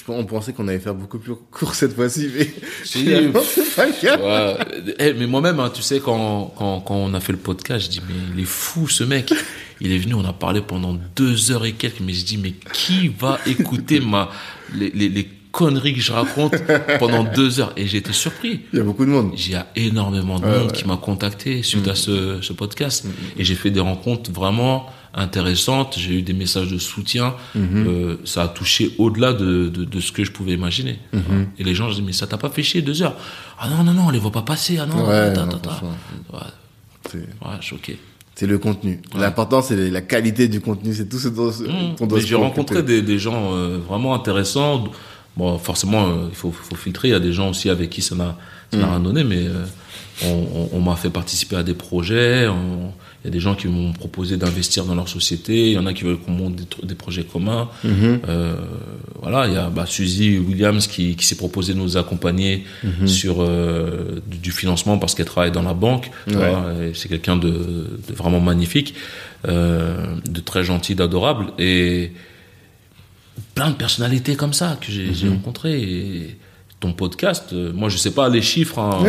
on 0.08 0.26
pensait 0.26 0.54
qu'on 0.54 0.68
allait 0.68 0.80
faire 0.80 0.96
beaucoup 0.96 1.20
plus 1.20 1.36
court 1.52 1.76
cette 1.76 1.94
fois-ci, 1.94 2.30
mais 2.36 2.50
Si. 2.84 3.00
finalement, 3.00 3.42
c'est 3.48 3.76
pas 3.76 3.86
le 3.86 3.94
cas. 4.02 4.18
Ouais. 4.18 4.94
Eh, 5.00 5.14
mais 5.14 5.28
moi-même, 5.28 5.60
hein, 5.60 5.72
tu 5.74 5.82
sais, 5.82 6.00
quand, 6.00 6.54
quand, 6.58 6.82
quand 6.82 6.96
on 6.96 7.14
a 7.14 7.20
fait 7.20 7.32
le 7.34 7.38
podcast, 7.38 7.86
je 7.86 7.90
dis, 7.92 8.02
mais 8.08 8.16
il 8.34 8.40
est 8.42 8.46
fou 8.48 8.88
ce 8.88 9.04
mec. 9.04 9.32
Il 9.82 9.92
est 9.92 9.98
venu, 9.98 10.14
on 10.16 10.26
a 10.26 10.34
parlé 10.34 10.62
pendant 10.62 10.98
deux 11.16 11.52
heures 11.52 11.66
et 11.66 11.74
quelques, 11.74 12.00
mais 12.00 12.14
je 12.14 12.26
dis, 12.26 12.38
mais 12.38 12.54
qui 12.74 13.10
va 13.10 13.38
écouter 13.46 14.00
ma, 14.00 14.32
les, 14.74 14.90
les, 14.92 15.10
les 15.10 15.30
conneries 15.54 15.94
que 15.94 16.02
je 16.02 16.12
raconte 16.12 16.56
pendant 17.00 17.24
deux 17.24 17.62
heures 17.62 17.72
Et 17.78 17.88
j'ai 17.88 18.00
été 18.00 18.12
surpris. 18.12 18.62
Il 18.74 18.80
y 18.80 18.82
a 18.82 18.84
beaucoup 18.84 19.06
de 19.06 19.12
monde. 19.12 19.32
Il 19.38 19.52
y 19.52 19.56
a 19.56 19.68
énormément 19.78 20.40
de 20.40 20.48
monde 20.48 20.72
qui 20.74 20.86
m'a 20.86 20.98
contacté 20.98 21.64
suite 21.64 21.88
à 21.88 21.96
ce, 21.96 22.42
ce 22.42 22.52
podcast. 22.52 23.06
Et 23.38 23.46
j'ai 23.46 23.56
fait 23.56 23.70
des 23.72 23.80
rencontres 23.80 24.32
vraiment 24.32 24.88
intéressantes. 25.14 25.96
J'ai 25.98 26.16
eu 26.16 26.22
des 26.24 26.34
messages 26.34 26.70
de 26.70 26.80
soutien. 26.80 27.36
Euh, 27.56 28.18
ça 28.26 28.44
a 28.44 28.48
touché 28.48 28.94
au-delà 28.98 29.32
de, 29.32 29.70
de, 29.70 29.86
de 29.86 30.00
ce 30.02 30.12
que 30.12 30.24
je 30.26 30.32
pouvais 30.32 30.54
imaginer. 30.54 31.00
Et 31.60 31.64
les 31.64 31.76
gens, 31.76 31.90
je 31.90 31.96
dis, 31.96 32.02
mais 32.02 32.14
ça 32.14 32.28
t'a 32.28 32.38
pas 32.38 32.50
fait 32.50 32.64
chier 32.64 32.82
deux 32.82 33.04
heures? 33.04 33.16
Ah 33.60 33.70
non, 33.70 33.84
non, 33.84 33.94
non, 33.94 34.08
on 34.08 34.10
les 34.10 34.20
voit 34.20 34.32
pas 34.32 34.42
passer. 34.42 34.80
Ah 34.82 34.88
non, 34.88 35.06
Ouais. 35.08 36.40
Ouais, 37.14 37.20
ouais, 37.20 37.62
choqué. 37.62 38.00
C'est 38.36 38.48
le 38.48 38.58
contenu. 38.58 39.00
L'important, 39.16 39.62
c'est 39.62 39.92
la 39.92 40.02
qualité 40.02 40.48
du 40.48 40.60
contenu. 40.60 40.96
C'est 40.96 41.08
tout 41.08 41.20
ce 41.20 41.28
dont 41.28 41.50
mmh. 41.52 42.20
J'ai 42.26 42.34
rencontré 42.36 42.82
des, 42.82 43.04
des 43.04 43.20
gens 43.20 43.54
euh, 43.54 43.78
vraiment 43.88 44.16
intéressants. 44.16 44.86
Bon, 45.36 45.58
forcément, 45.58 46.08
euh, 46.08 46.28
il 46.30 46.36
faut, 46.36 46.52
faut, 46.52 46.76
filtrer. 46.76 47.10
Il 47.10 47.12
y 47.12 47.16
a 47.16 47.20
des 47.20 47.34
gens 47.34 47.50
aussi 47.50 47.70
avec 47.70 47.90
qui 47.90 48.02
ça 48.02 48.16
n'a 48.16 48.38
mmh. 48.72 48.78
rien 48.78 49.00
donné, 49.00 49.24
mais 49.24 49.48
euh, 49.48 49.66
on, 50.24 50.70
on, 50.74 50.80
m'a 50.80 50.96
fait 50.96 51.10
participer 51.10 51.56
à 51.56 51.64
des 51.64 51.74
projets. 51.74 52.48
Il 53.24 53.28
y 53.28 53.30
a 53.30 53.32
des 53.32 53.40
gens 53.40 53.56
qui 53.56 53.68
m'ont 53.68 53.94
proposé 53.94 54.36
d'investir 54.36 54.84
dans 54.84 54.96
leur 54.96 55.08
société. 55.08 55.68
Il 55.68 55.74
y 55.74 55.78
en 55.78 55.86
a 55.86 55.94
qui 55.94 56.04
veulent 56.04 56.18
qu'on 56.18 56.34
monte 56.34 56.56
des, 56.56 56.66
des, 56.84 56.96
projets 56.96 57.24
communs. 57.24 57.70
Mhm. 57.84 58.20
Euh, 58.28 58.56
voilà, 59.22 59.48
il 59.48 59.54
y 59.54 59.58
a 59.58 59.70
bah, 59.70 59.86
Suzy 59.86 60.38
Williams 60.38 60.88
qui, 60.88 61.16
qui 61.16 61.26
s'est 61.26 61.38
proposé 61.38 61.74
de 61.74 61.80
nous 61.80 61.96
accompagner 61.96 62.66
mhm. 62.84 63.08
sur 63.08 63.38
euh, 63.40 64.22
du, 64.28 64.52
financement 64.52 64.98
parce 64.98 65.16
qu'elle 65.16 65.26
travaille 65.26 65.52
dans 65.52 65.62
la 65.62 65.74
banque. 65.74 66.12
C'est 66.94 67.08
quelqu'un 67.08 67.38
de, 67.38 67.50
de, 67.50 68.14
vraiment 68.14 68.42
magnifique, 68.42 68.94
euh, 69.48 70.16
de 70.26 70.42
très 70.42 70.66
gentil, 70.66 70.94
d'adorable 70.94 71.54
et 71.58 72.12
plein 73.56 73.70
de 73.70 73.76
personnalités 73.76 74.36
comme 74.36 74.54
ça 74.54 74.78
que 74.80 74.92
j'ai 74.92 75.26
mhm. 75.26 75.34
rencontrées. 75.34 75.82
Et, 75.82 76.38
ton 76.84 76.92
podcast, 76.92 77.54
euh, 77.54 77.72
moi 77.72 77.88
je 77.88 77.96
sais 77.96 78.12
pas 78.12 78.28
les 78.28 78.42
chiffres, 78.42 78.78
hein, 78.78 79.02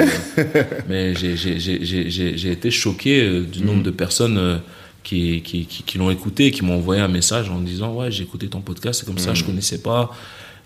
mais 0.89 1.13
j'ai 1.17 2.51
été 2.53 2.71
choqué 2.71 3.21
euh, 3.21 3.43
du 3.43 3.65
nombre 3.65 3.81
mm. 3.81 3.83
de 3.83 3.91
personnes 3.91 4.39
euh, 4.39 4.59
qui, 5.03 5.43
qui, 5.43 5.67
qui, 5.67 5.99
l'ont 5.99 6.09
écouté, 6.11 6.53
qui 6.53 6.63
m'ont 6.63 6.77
envoyé 6.77 7.03
un 7.03 7.09
message 7.09 7.51
en 7.51 7.59
disant 7.59 7.93
ouais 7.95 8.13
j'ai 8.13 8.23
écouté 8.23 8.47
ton 8.47 8.61
podcast, 8.61 9.01
c'est 9.01 9.07
comme 9.07 9.19
ça, 9.19 9.35
je 9.35 9.43
mm. 9.43 9.47
connaissais 9.47 9.83
pas. 9.83 10.13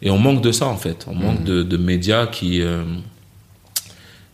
Et 0.03 0.11
on 0.11 0.19
manque 0.19 0.43
de 0.43 0.53
ça 0.53 0.67
en 0.67 0.77
fait, 0.77 1.07
on 1.09 1.15
manque 1.15 1.41
mm. 1.41 1.45
de, 1.45 1.63
de, 1.63 1.77
médias 1.79 2.27
qui, 2.27 2.61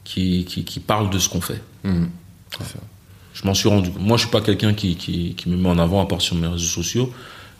qui, 0.03 0.45
qui, 0.45 0.64
qui, 0.64 0.81
parlent 0.81 1.11
de 1.11 1.18
ce 1.20 1.29
qu'on 1.29 1.41
fait. 1.41 1.62
Je 1.85 3.47
m'en 3.47 3.55
suis 3.55 3.68
rendu. 3.68 3.91
Moi 4.01 4.16
je 4.16 4.22
suis 4.22 4.33
pas 4.33 4.41
quelqu'un 4.41 4.75
qui 4.75 5.37
me 5.47 5.57
met 5.57 5.68
en 5.68 5.79
avant 5.79 6.03
à 6.03 6.07
part 6.07 6.20
sur 6.20 6.35
mes 6.35 6.49
réseaux 6.49 6.83
sociaux. 6.83 7.12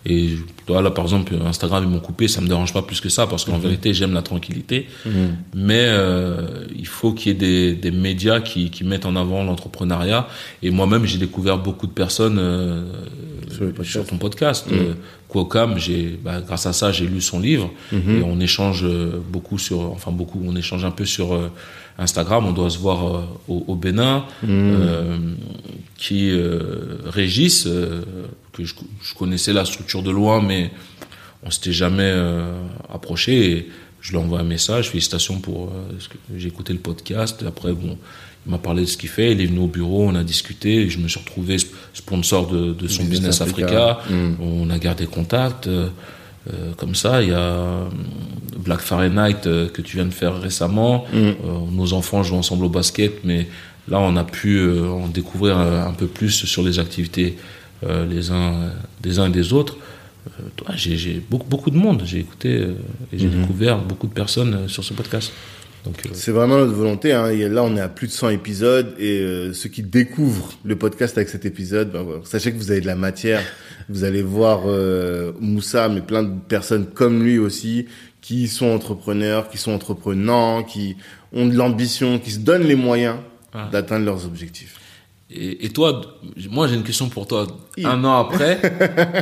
Et 0.07 0.37
là, 0.69 0.91
par 0.91 1.05
exemple, 1.05 1.35
Instagram, 1.47 1.85
ils 1.85 1.91
m'ont 1.91 2.01
coupé, 2.01 2.29
ça 2.29 2.41
me 2.41 2.47
dérange 2.47 2.73
pas 2.73 2.83
plus 2.83 3.01
que 3.01 3.09
ça, 3.09 3.27
parce 3.27 3.45
qu'en 3.45 3.57
mhm. 3.57 3.63
vérité, 3.63 3.95
j'aime 3.95 4.13
la 4.13 4.23
tranquillité. 4.23 4.87
Mhm. 5.07 5.37
Mais 5.55 5.87
euh, 5.89 6.67
il 6.77 6.87
faut 6.87 7.13
qu'il 7.13 7.33
y 7.33 7.35
ait 7.35 7.39
des, 7.39 7.75
des 7.75 7.91
médias 7.91 8.41
qui, 8.41 8.71
qui, 8.71 8.85
mettent 8.85 9.07
en 9.07 9.17
avant 9.17 9.45
l'entrepreneuriat. 9.45 10.29
Et 10.63 10.71
moi-même, 10.71 11.07
j'ai 11.07 11.19
découvert 11.19 11.59
beaucoup 11.59 11.87
de 11.87 11.93
personnes 11.93 12.39
euh, 12.39 12.85
sur, 13.83 14.07
ton 14.07 14.19
podcast. 14.19 14.67
Mmh. 14.71 14.75
Euh, 14.75 14.95
Quocam, 15.29 15.79
j'ai, 15.79 16.19
bah, 16.23 16.41
grâce 16.41 16.67
à 16.67 16.73
ça, 16.73 16.93
j'ai 16.93 17.07
lu 17.07 17.21
son 17.21 17.41
livre. 17.41 17.71
Mhm. 17.93 18.19
Et 18.19 18.23
on 18.23 18.39
échange 18.41 18.85
euh, 18.85 19.21
beaucoup 19.29 19.59
sur, 19.59 19.81
enfin 19.93 20.13
beaucoup, 20.13 20.41
on 20.45 20.55
échange 20.55 20.85
un 20.85 20.91
peu 20.91 21.05
sur 21.05 21.35
euh, 21.35 21.51
Instagram. 21.99 22.47
On 22.47 22.53
doit 22.53 22.71
se 22.71 22.79
voir 22.79 23.25
au, 23.49 23.65
au, 23.67 23.75
Bénin, 23.75 24.25
qui 25.97 26.33
régissent 27.05 27.69
que 28.53 28.65
je, 28.65 28.75
je, 29.03 29.15
connaissais 29.15 29.53
la 29.53 29.65
structure 29.65 30.03
de 30.03 30.11
loin, 30.11 30.41
mais 30.41 30.71
on 31.45 31.51
s'était 31.51 31.73
jamais 31.73 32.03
euh, 32.05 32.53
approché. 32.93 33.51
Et 33.51 33.69
je 34.01 34.11
lui 34.11 34.19
envoie 34.19 34.41
un 34.41 34.45
message, 34.45 34.91
félicitations 34.91 35.41
pour 35.41 35.65
euh, 35.67 35.99
j'ai 36.37 36.49
écouté 36.49 36.73
le 36.73 36.79
podcast. 36.79 37.45
Après, 37.47 37.73
bon, 37.73 37.99
il 38.47 38.51
m'a 38.51 38.59
parlé 38.59 38.83
de 38.83 38.87
ce 38.87 38.97
qu'il 38.97 39.09
fait. 39.09 39.33
Il 39.33 39.41
est 39.41 39.47
venu 39.47 39.61
au 39.61 39.67
bureau, 39.67 40.07
on 40.09 40.15
a 40.15 40.25
discuté. 40.25 40.83
Et 40.83 40.91
je 40.91 40.99
me 40.99 41.09
suis 41.09 41.21
retrouvé 41.21 41.57
sponsor 41.93 42.49
de, 42.49 42.73
de 42.73 42.89
son 42.89 43.05
Business, 43.05 43.41
Africa. 43.41 44.01
Hmm. 44.09 44.35
On 44.41 44.71
a 44.71 44.79
gardé 44.79 45.07
contact. 45.07 45.69
Euh, 46.47 46.53
euh, 46.53 46.73
comme 46.77 46.95
ça, 46.95 47.23
il 47.23 47.31
y 47.31 47.33
a 47.33 47.89
Black 48.59 48.81
Fahrenheit 48.81 49.43
que 49.43 49.83
tu 49.83 49.97
viens 49.97 50.07
de 50.07 50.15
faire 50.15 50.41
récemment. 50.41 51.05
Mm. 51.13 51.75
nos 51.75 51.93
enfants 51.93 52.23
jouent 52.23 52.37
ensemble 52.37 52.65
au 52.65 52.69
basket, 52.69 53.25
mais 53.25 53.49
là, 53.89 53.99
on 54.01 54.17
a 54.17 54.25
pu 54.25 54.61
en 54.81 55.09
découvrir 55.09 55.59
un, 55.59 55.93
peu 55.93 56.07
plus 56.07 56.31
sur 56.31 56.63
les 56.63 56.79
activités 56.79 57.37
euh, 57.87 58.07
les 58.07 58.31
uns 58.31 58.71
des 59.03 59.19
uns 59.19 59.27
et 59.27 59.33
des 59.33 59.53
autres. 59.53 59.77
Euh, 60.41 60.73
j'ai 60.75 61.23
beaucoup, 61.29 61.49
beaucoup 61.49 61.71
de 61.71 61.77
monde. 61.77 62.03
J'ai 62.07 62.21
écouté 62.21 62.57
euh, 62.57 62.75
et 63.13 63.19
j'ai 63.19 63.27
mhm. 63.27 63.43
découvert 63.43 63.79
beaucoup 63.79 64.07
de 64.07 64.13
personnes 64.13 64.69
sur 64.69 64.85
ce 64.85 64.95
podcast. 64.95 65.33
C'est 66.12 66.32
vraiment 66.32 66.57
notre 66.59 66.72
volonté. 66.72 67.12
Hein. 67.12 67.30
là, 67.32 67.62
on 67.62 67.76
est 67.76 67.80
à 67.80 67.89
plus 67.89 68.07
de 68.07 68.12
100 68.12 68.30
épisodes 68.30 68.95
et 68.99 69.51
ceux 69.53 69.68
qui 69.68 69.82
découvrent 69.82 70.53
le 70.64 70.76
podcast 70.76 71.16
avec 71.18 71.28
cet 71.28 71.45
épisode, 71.45 71.93
ben, 71.93 72.05
sachez 72.24 72.53
que 72.53 72.57
vous 72.57 72.70
avez 72.70 72.80
de 72.80 72.87
la 72.87 72.95
matière. 72.97 73.43
Vous 73.89 74.05
allez 74.05 74.22
voir 74.22 74.62
Moussa, 75.41 75.89
mais 75.89 76.01
plein 76.01 76.22
de 76.22 76.41
personnes 76.49 76.87
comme 76.87 77.22
lui 77.22 77.39
aussi, 77.39 77.87
qui 78.24 78.49
sont 78.49 78.68
entrepreneurs, 78.68 79.51
qui 79.51 79.59
sont 79.59 79.72
entreprenants, 79.72 80.62
qui 80.62 80.97
ont 81.35 81.47
de 81.47 81.55
l'ambition, 81.55 82.18
qui 82.18 82.30
se 82.30 82.39
donnent 82.39 82.66
les 82.66 82.74
moyens 82.74 83.16
ah. 83.53 83.68
d'atteindre 83.70 84.07
leurs 84.07 84.24
objectifs. 84.24 84.80
Et, 85.30 85.66
et, 85.66 85.68
toi, 85.68 86.01
moi 86.51 86.66
j'ai 86.66 86.74
une 86.74 86.85
question 86.85 87.11
pour 87.11 87.26
toi. 87.26 87.47
Un 87.82 88.03
an 88.05 88.16
après, 88.16 88.61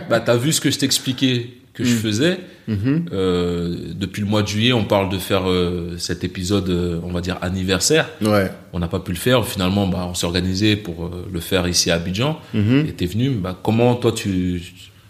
bah, 0.11 0.21
tu 0.21 0.31
as 0.31 0.37
vu 0.37 0.53
ce 0.53 0.61
que 0.61 0.71
je 0.71 0.79
t'expliquais 0.79 1.51
que 1.75 1.85
je 1.85 1.95
mm. 1.95 1.99
faisais. 1.99 2.39
Mm-hmm. 2.69 3.09
Euh, 3.13 3.77
depuis 3.95 4.21
le 4.21 4.29
mois 4.29 4.43
de 4.43 4.49
juillet, 4.49 4.73
on 4.73 4.85
parle 4.85 5.09
de 5.09 5.19
faire 5.19 5.49
euh, 5.49 5.97
cet 5.99 6.23
épisode, 6.25 6.69
euh, 6.69 7.01
on 7.03 7.13
va 7.13 7.21
dire 7.21 7.39
anniversaire. 7.41 8.09
Ouais. 8.21 8.51
On 8.73 8.79
n'a 8.79 8.89
pas 8.89 9.01
pu 9.01 9.13
le 9.13 9.19
faire. 9.19 9.47
Finalement, 9.47 9.87
bah, 9.87 10.07
on 10.09 10.15
s'est 10.15 10.27
organisé 10.27 10.77
pour 10.77 11.07
euh, 11.07 11.29
le 11.33 11.41
faire 11.41 11.67
ici 11.67 11.91
à 11.91 11.95
Abidjan. 11.95 12.39
Mm-hmm. 12.55 12.89
Et 12.89 12.95
tu 12.95 13.05
es 13.05 13.07
venu. 13.07 13.31
Bah, 13.31 13.59
comment 13.63 13.95
toi, 13.95 14.13
tu, 14.13 14.63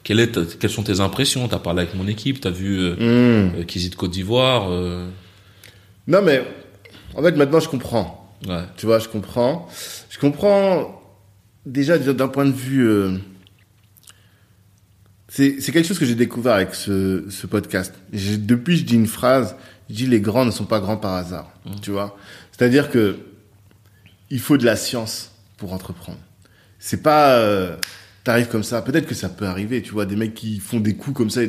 quelle 0.04 0.20
est 0.20 0.58
quelles 0.58 0.70
sont 0.70 0.84
tes 0.84 1.00
impressions? 1.00 1.48
Tu 1.48 1.54
as 1.54 1.58
parlé 1.58 1.82
avec 1.82 1.94
mon 1.94 2.06
équipe, 2.06 2.40
tu 2.40 2.48
as 2.48 2.52
vu 2.52 2.78
euh, 2.78 3.50
mm. 3.50 3.64
Kizzy 3.64 3.90
de 3.90 3.96
Côte 3.96 4.12
d'Ivoire 4.12 4.70
Non, 6.06 6.22
mais 6.22 6.42
en 7.14 7.22
fait, 7.22 7.36
maintenant, 7.36 7.60
je 7.60 7.68
comprends. 7.68 8.36
Ouais. 8.48 8.62
Tu 8.76 8.86
vois, 8.86 8.98
je 8.98 9.08
comprends. 9.08 9.68
Je 10.10 10.18
comprends 10.18 11.00
déjà 11.66 11.98
d'un 11.98 12.28
point 12.28 12.46
de 12.46 12.52
vue. 12.52 13.18
C'est 15.34 15.72
quelque 15.72 15.86
chose 15.86 15.98
que 15.98 16.04
j'ai 16.04 16.14
découvert 16.14 16.52
avec 16.52 16.74
ce, 16.74 17.24
ce 17.30 17.46
podcast. 17.46 17.94
Depuis, 18.12 18.76
je 18.76 18.84
dis 18.84 18.96
une 18.96 19.06
phrase. 19.06 19.56
Je 19.88 19.94
dis 19.94 20.06
les 20.06 20.20
grands 20.20 20.44
ne 20.44 20.50
sont 20.50 20.66
pas 20.66 20.78
grands 20.78 20.98
par 20.98 21.14
hasard. 21.14 21.50
Mmh. 21.64 21.70
Tu 21.80 21.90
vois. 21.90 22.18
C'est-à-dire 22.50 22.90
que 22.90 23.16
il 24.28 24.40
faut 24.40 24.58
de 24.58 24.66
la 24.66 24.76
science 24.76 25.32
pour 25.56 25.72
entreprendre. 25.72 26.18
C'est 26.78 27.02
pas. 27.02 27.36
Euh, 27.36 27.76
t'arrives 28.24 28.48
comme 28.48 28.62
ça. 28.62 28.82
Peut-être 28.82 29.06
que 29.06 29.14
ça 29.14 29.30
peut 29.30 29.46
arriver, 29.46 29.80
tu 29.80 29.92
vois, 29.92 30.04
des 30.04 30.16
mecs 30.16 30.34
qui 30.34 30.58
font 30.58 30.80
des 30.80 30.96
coups 30.96 31.16
comme 31.16 31.30
ça. 31.30 31.40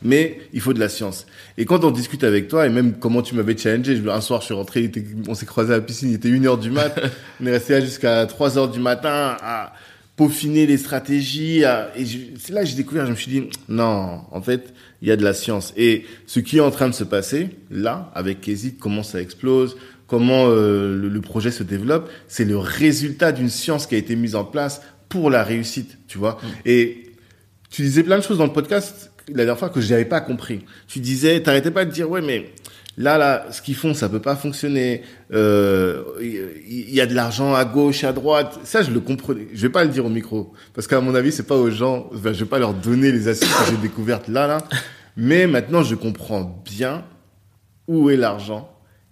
Mais 0.00 0.38
il 0.52 0.60
faut 0.60 0.72
de 0.72 0.78
la 0.78 0.88
science. 0.88 1.26
Et 1.58 1.64
quand 1.64 1.82
on 1.82 1.90
discute 1.90 2.22
avec 2.22 2.46
toi, 2.46 2.66
et 2.66 2.70
même 2.70 3.00
comment 3.00 3.20
tu 3.20 3.34
m'avais 3.34 3.58
challengé, 3.58 4.00
un 4.08 4.20
soir, 4.20 4.42
je 4.42 4.46
suis 4.46 4.54
rentré, 4.54 4.92
on 5.26 5.34
s'est 5.34 5.46
croisé 5.46 5.72
à 5.72 5.78
la 5.78 5.82
piscine, 5.82 6.10
il 6.10 6.14
était 6.14 6.28
1h 6.28 6.60
du 6.60 6.70
mat. 6.70 7.00
on 7.40 7.46
est 7.46 7.50
resté 7.50 7.72
là 7.72 7.80
jusqu'à 7.80 8.26
3h 8.26 8.70
du 8.70 8.78
matin 8.78 9.36
à 9.42 9.72
peaufiner 10.16 10.66
les 10.66 10.78
stratégies. 10.78 11.62
et 11.62 12.04
c'est 12.38 12.52
là 12.52 12.62
que 12.62 12.68
j'ai 12.68 12.76
découvert, 12.76 13.06
je 13.06 13.10
me 13.10 13.16
suis 13.16 13.30
dit, 13.30 13.48
non, 13.68 14.20
en 14.30 14.42
fait, 14.42 14.72
il 15.02 15.08
y 15.08 15.10
a 15.10 15.16
de 15.16 15.24
la 15.24 15.34
science. 15.34 15.72
Et 15.76 16.04
ce 16.26 16.40
qui 16.40 16.58
est 16.58 16.60
en 16.60 16.70
train 16.70 16.88
de 16.88 16.94
se 16.94 17.04
passer, 17.04 17.50
là, 17.70 18.10
avec 18.14 18.40
Kezit, 18.40 18.76
comment 18.78 19.02
ça 19.02 19.20
explose, 19.20 19.76
comment 20.06 20.46
euh, 20.48 20.96
le, 20.96 21.08
le, 21.08 21.20
projet 21.20 21.50
se 21.50 21.62
développe, 21.62 22.10
c'est 22.28 22.44
le 22.44 22.58
résultat 22.58 23.32
d'une 23.32 23.50
science 23.50 23.86
qui 23.86 23.94
a 23.96 23.98
été 23.98 24.14
mise 24.16 24.34
en 24.34 24.44
place 24.44 24.82
pour 25.08 25.30
la 25.30 25.42
réussite, 25.42 25.98
tu 26.06 26.18
vois. 26.18 26.38
Mm. 26.42 26.46
Et 26.66 27.02
tu 27.70 27.82
disais 27.82 28.02
plein 28.02 28.18
de 28.18 28.22
choses 28.22 28.38
dans 28.38 28.46
le 28.46 28.52
podcast 28.52 29.10
la 29.28 29.44
dernière 29.44 29.58
fois 29.58 29.70
que 29.70 29.80
je 29.80 29.90
n'avais 29.90 30.04
pas 30.04 30.20
compris. 30.20 30.60
Tu 30.86 31.00
disais, 31.00 31.42
t'arrêtais 31.42 31.70
pas 31.70 31.84
de 31.84 31.90
dire, 31.90 32.10
ouais, 32.10 32.20
mais 32.20 32.52
là, 32.96 33.18
là, 33.18 33.46
ce 33.50 33.60
qu'ils 33.60 33.74
font, 33.74 33.94
ça 33.94 34.08
peut 34.08 34.20
pas 34.20 34.36
fonctionner. 34.36 35.02
Euh, 35.32 36.02
il 36.20 36.90
y, 36.90 37.00
a 37.00 37.06
de 37.06 37.14
l'argent 37.14 37.54
à 37.54 37.64
gauche, 37.64 38.04
à 38.04 38.12
droite. 38.12 38.60
Ça, 38.64 38.82
je 38.82 38.90
le 38.90 39.00
comprenais. 39.00 39.48
Je 39.52 39.62
vais 39.62 39.72
pas 39.72 39.84
le 39.84 39.90
dire 39.90 40.06
au 40.06 40.10
micro 40.10 40.52
parce 40.74 40.86
qu'à 40.86 41.00
mon 41.00 41.14
avis, 41.14 41.32
c'est 41.32 41.46
pas 41.46 41.56
aux 41.56 41.70
gens. 41.70 42.08
je 42.12 42.18
vais 42.18 42.44
pas 42.44 42.58
leur 42.58 42.74
donner 42.74 43.10
les 43.10 43.28
astuces 43.28 43.52
que 43.52 43.70
j'ai 43.70 43.76
découvertes 43.76 44.28
là, 44.28 44.46
là. 44.46 44.58
Mais 45.16 45.46
maintenant, 45.46 45.82
je 45.82 45.94
comprends 45.94 46.62
bien 46.64 47.04
où 47.86 48.10
est 48.10 48.16
l'argent, 48.16 48.70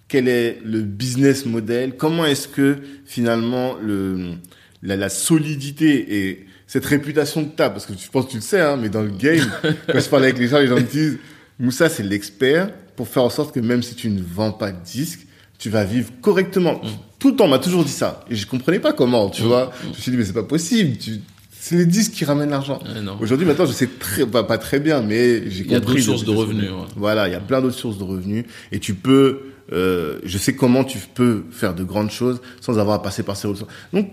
quel 0.09 0.29
est 0.29 0.59
le 0.65 0.81
business 0.81 1.47
model, 1.47 1.97
comment 1.97 2.25
est-ce 2.25 2.49
que 2.49 2.79
finalement 3.05 3.77
le 3.83 4.35
la, 4.83 4.97
la, 4.97 5.09
solidité 5.09 6.29
et 6.29 6.47
cette 6.67 6.85
réputation 6.87 7.45
que 7.45 7.55
tu 7.55 7.63
as, 7.63 7.71
parce 7.71 7.87
que 7.87 7.93
je 7.93 8.11
pense 8.11 8.27
que 8.27 8.31
tu 8.31 8.37
le 8.39 8.43
sais, 8.43 8.61
hein, 8.61 8.77
mais 8.77 8.89
dans 8.89 9.03
le 9.03 9.11
game, 9.11 9.47
quand 9.87 10.01
je 10.01 10.09
parle 10.09 10.25
avec 10.25 10.39
les 10.39 10.49
gens, 10.49 10.59
les 10.59 10.67
gens 10.67 10.75
me 10.75 10.81
disent, 10.81 11.19
Moussa, 11.61 11.89
c'est 11.89 12.03
l'expert 12.03 12.71
pour 12.97 13.09
faire 13.09 13.23
en 13.23 13.31
sorte 13.31 13.55
que 13.55 13.61
même 13.61 13.83
si 13.83 13.95
tu 13.95 14.11
ne 14.11 14.21
vends 14.23 14.53
pas 14.53 14.73
de 14.73 14.83
disques, 14.85 15.27
tu 15.59 15.71
vas 15.71 15.85
vivre 15.85 16.11
correctement. 16.21 16.81
Tout 17.19 17.31
le 17.31 17.37
temps, 17.37 17.45
on 17.45 17.49
m'a 17.49 17.59
toujours 17.59 17.85
dit 17.85 17.93
ça. 17.93 18.25
Et 18.29 18.35
je 18.35 18.47
comprenais 18.47 18.81
pas 18.81 18.93
comment, 18.93 19.31
tu 19.31 19.43
mm. 19.43 19.47
vois. 19.47 19.73
Je 19.83 19.89
me 19.89 19.95
suis 19.95 20.11
dit, 20.11 20.17
mais 20.17 20.25
c'est 20.25 20.33
pas 20.33 20.43
possible. 20.43 20.99
Tu, 20.99 21.21
c'est 21.51 21.77
les 21.77 21.87
disques 21.87 22.13
qui 22.13 22.25
ramènent 22.25 22.51
l'argent. 22.51 22.81
Aujourd'hui, 23.21 23.47
maintenant, 23.47 23.67
je 23.67 23.73
sais 23.73 23.87
très, 23.87 24.27
pas 24.27 24.59
très 24.59 24.81
bien, 24.81 25.03
mais 25.03 25.49
j'ai 25.49 25.65
compris. 25.65 25.67
Il 25.67 25.73
y 25.73 25.75
a 25.77 25.81
d'autres 25.81 26.01
sources 26.01 26.25
de 26.25 26.33
revenus. 26.33 26.71
Voilà, 26.97 27.29
il 27.29 27.33
y 27.33 27.37
a 27.37 27.41
plein 27.41 27.61
d'autres 27.61 27.79
sources 27.79 27.99
de 27.99 28.05
revenus. 28.05 28.45
Et 28.73 28.81
tu 28.81 28.95
peux, 28.95 29.43
euh, 29.73 30.19
je 30.25 30.39
sais 30.39 30.57
comment 30.57 30.83
tu 30.83 30.99
peux 30.99 31.45
faire 31.53 31.75
de 31.75 31.85
grandes 31.85 32.11
choses 32.11 32.41
sans 32.61 32.81
avoir 32.81 32.97
à 32.97 33.03
passer 33.03 33.23
par 33.23 33.37
ces 33.37 33.47
ressources. 33.47 33.71
Donc, 33.93 34.11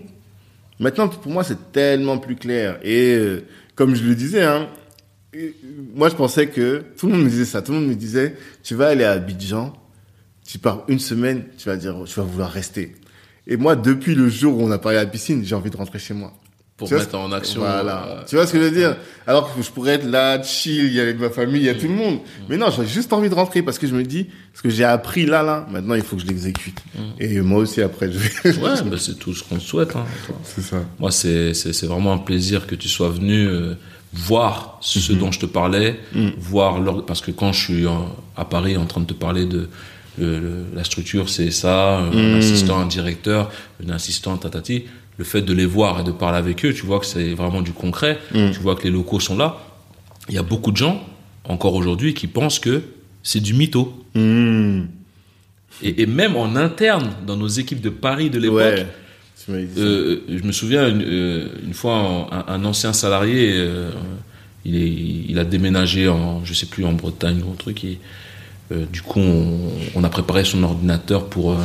Maintenant, 0.80 1.08
pour 1.08 1.30
moi, 1.30 1.44
c'est 1.44 1.72
tellement 1.72 2.16
plus 2.16 2.36
clair. 2.36 2.78
Et 2.82 3.14
euh, 3.14 3.44
comme 3.74 3.94
je 3.94 4.02
le 4.02 4.14
disais, 4.14 4.42
hein, 4.42 4.66
moi, 5.94 6.08
je 6.08 6.14
pensais 6.16 6.48
que 6.48 6.84
tout 6.98 7.06
le 7.06 7.14
monde 7.14 7.24
me 7.24 7.30
disait 7.30 7.44
ça. 7.44 7.62
Tout 7.62 7.72
le 7.72 7.78
monde 7.78 7.88
me 7.88 7.94
disait, 7.94 8.36
tu 8.62 8.74
vas 8.74 8.88
aller 8.88 9.04
à 9.04 9.12
Abidjan, 9.12 9.72
tu 10.46 10.58
pars 10.58 10.84
une 10.88 10.98
semaine, 10.98 11.44
tu 11.56 11.68
vas 11.68 11.76
dire, 11.76 11.96
tu 12.04 12.18
vas 12.18 12.26
vouloir 12.26 12.50
rester. 12.50 12.96
Et 13.46 13.56
moi, 13.56 13.76
depuis 13.76 14.14
le 14.14 14.28
jour 14.28 14.58
où 14.58 14.62
on 14.62 14.70
a 14.70 14.78
parlé 14.78 14.98
à 14.98 15.04
la 15.04 15.10
piscine, 15.10 15.44
j'ai 15.44 15.54
envie 15.54 15.70
de 15.70 15.76
rentrer 15.76 15.98
chez 15.98 16.14
moi. 16.14 16.32
pour 16.76 16.90
mettre 16.90 17.14
en 17.16 17.30
action. 17.30 17.60
Voilà. 17.60 18.06
Euh, 18.06 18.22
tu 18.26 18.34
vois 18.34 18.46
ce 18.46 18.52
que 18.52 18.58
je 18.58 18.64
veux 18.64 18.70
dire 18.70 18.96
Alors 19.26 19.54
que 19.54 19.62
je 19.62 19.70
pourrais 19.70 19.92
être 19.94 20.06
là, 20.06 20.42
chill, 20.42 20.86
il 20.86 20.92
y 20.92 21.00
a 21.00 21.14
ma 21.14 21.30
famille, 21.30 21.60
il 21.60 21.66
y 21.66 21.68
a 21.68 21.74
tout 21.74 21.88
le 21.88 21.94
monde. 21.94 22.18
Mais 22.48 22.56
non, 22.56 22.66
j'ai 22.70 22.86
juste 22.86 23.12
envie 23.12 23.28
de 23.28 23.34
rentrer 23.34 23.62
parce 23.62 23.78
que 23.78 23.86
je 23.86 23.94
me 23.94 24.02
dis, 24.02 24.28
ce 24.54 24.62
que 24.62 24.70
j'ai 24.70 24.84
appris 24.84 25.26
là, 25.26 25.42
là, 25.42 25.66
maintenant 25.70 25.94
il 25.94 26.02
faut 26.02 26.16
que 26.16 26.22
je 26.22 26.26
l'exécute. 26.26 26.80
Mm. 26.94 27.00
Et 27.20 27.40
moi 27.40 27.60
aussi 27.60 27.82
après, 27.82 28.10
je 28.10 28.18
vais. 28.18 28.58
ouais, 28.58 28.82
bah, 28.84 28.96
c'est 28.98 29.18
tout 29.18 29.34
ce 29.34 29.44
qu'on 29.44 29.60
souhaite. 29.60 29.94
Hein, 29.94 30.06
c'est 30.42 30.62
ça. 30.62 30.82
Moi, 30.98 31.12
c'est 31.12 31.54
c'est 31.54 31.86
vraiment 31.86 32.12
un 32.12 32.18
plaisir 32.18 32.66
que 32.66 32.74
tu 32.74 32.88
sois 32.88 33.10
venu. 33.10 33.46
Euh, 33.46 33.74
voir 34.12 34.78
ce 34.80 34.98
mm-hmm. 34.98 35.18
dont 35.18 35.32
je 35.32 35.40
te 35.40 35.46
parlais, 35.46 36.00
mm. 36.12 36.28
voir 36.38 36.80
leur... 36.80 37.04
parce 37.06 37.20
que 37.20 37.30
quand 37.30 37.52
je 37.52 37.60
suis 37.60 37.86
à 38.36 38.44
Paris 38.44 38.76
en 38.76 38.86
train 38.86 39.00
de 39.00 39.06
te 39.06 39.14
parler 39.14 39.46
de 39.46 39.68
la 40.18 40.84
structure, 40.84 41.28
c'est 41.28 41.50
ça, 41.50 41.98
un 41.98 42.10
mm. 42.10 42.38
assistant, 42.38 42.78
un 42.80 42.86
directeur, 42.86 43.50
une 43.82 43.90
assistante, 43.90 44.42
tatati 44.42 44.84
le 45.20 45.24
fait 45.24 45.42
de 45.42 45.52
les 45.52 45.66
voir 45.66 46.00
et 46.00 46.04
de 46.04 46.12
parler 46.12 46.38
avec 46.38 46.64
eux, 46.64 46.72
tu 46.72 46.86
vois 46.86 46.98
que 46.98 47.04
c'est 47.04 47.34
vraiment 47.34 47.60
du 47.60 47.72
concret. 47.72 48.18
Tu 48.32 48.58
vois 48.60 48.74
que 48.74 48.84
les 48.84 48.90
locaux 48.90 49.20
sont 49.20 49.36
là. 49.36 49.58
Il 50.30 50.34
y 50.34 50.38
a 50.38 50.42
beaucoup 50.42 50.72
de 50.72 50.78
gens, 50.78 51.04
encore 51.44 51.74
aujourd'hui, 51.74 52.14
qui 52.14 52.26
pensent 52.26 52.58
que 52.58 52.82
c'est 53.22 53.40
du 53.40 53.52
mytho. 53.52 53.92
Et, 55.82 56.06
même 56.06 56.36
en 56.36 56.56
interne, 56.56 57.10
dans 57.26 57.36
nos 57.36 57.48
équipes 57.48 57.82
de 57.82 57.90
Paris 57.90 58.30
de 58.30 58.38
l'époque, 58.38 58.86
euh, 59.48 60.20
je 60.28 60.42
me 60.42 60.52
souviens 60.52 60.88
une, 60.88 61.02
euh, 61.02 61.72
fois, 61.72 62.28
un, 62.48 62.64
ancien 62.64 62.92
salarié, 62.92 63.52
euh, 63.54 63.90
il, 64.64 64.76
est, 64.76 64.88
il 65.28 65.38
a 65.38 65.44
déménagé 65.44 66.08
en, 66.08 66.44
je 66.44 66.52
sais 66.52 66.66
plus, 66.66 66.84
en 66.84 66.92
Bretagne 66.92 67.42
ou 67.42 67.52
un 67.52 67.56
truc. 67.56 67.84
Et, 67.84 67.98
du 68.92 69.02
coup, 69.02 69.20
on, 69.96 70.04
a 70.04 70.08
préparé 70.08 70.44
son 70.44 70.62
ordinateur 70.62 71.28
pour 71.28 71.56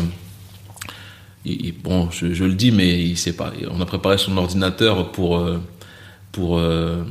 bon, 1.84 2.10
je, 2.10 2.44
le 2.44 2.54
dis, 2.54 2.72
mais 2.72 3.00
il 3.00 3.16
sait 3.16 3.34
pas. 3.34 3.54
On 3.70 3.80
a 3.80 3.86
préparé 3.86 4.18
son 4.18 4.36
ordinateur 4.38 5.12
pour 5.12 5.40
pour 6.32 6.60
le, 6.60 7.06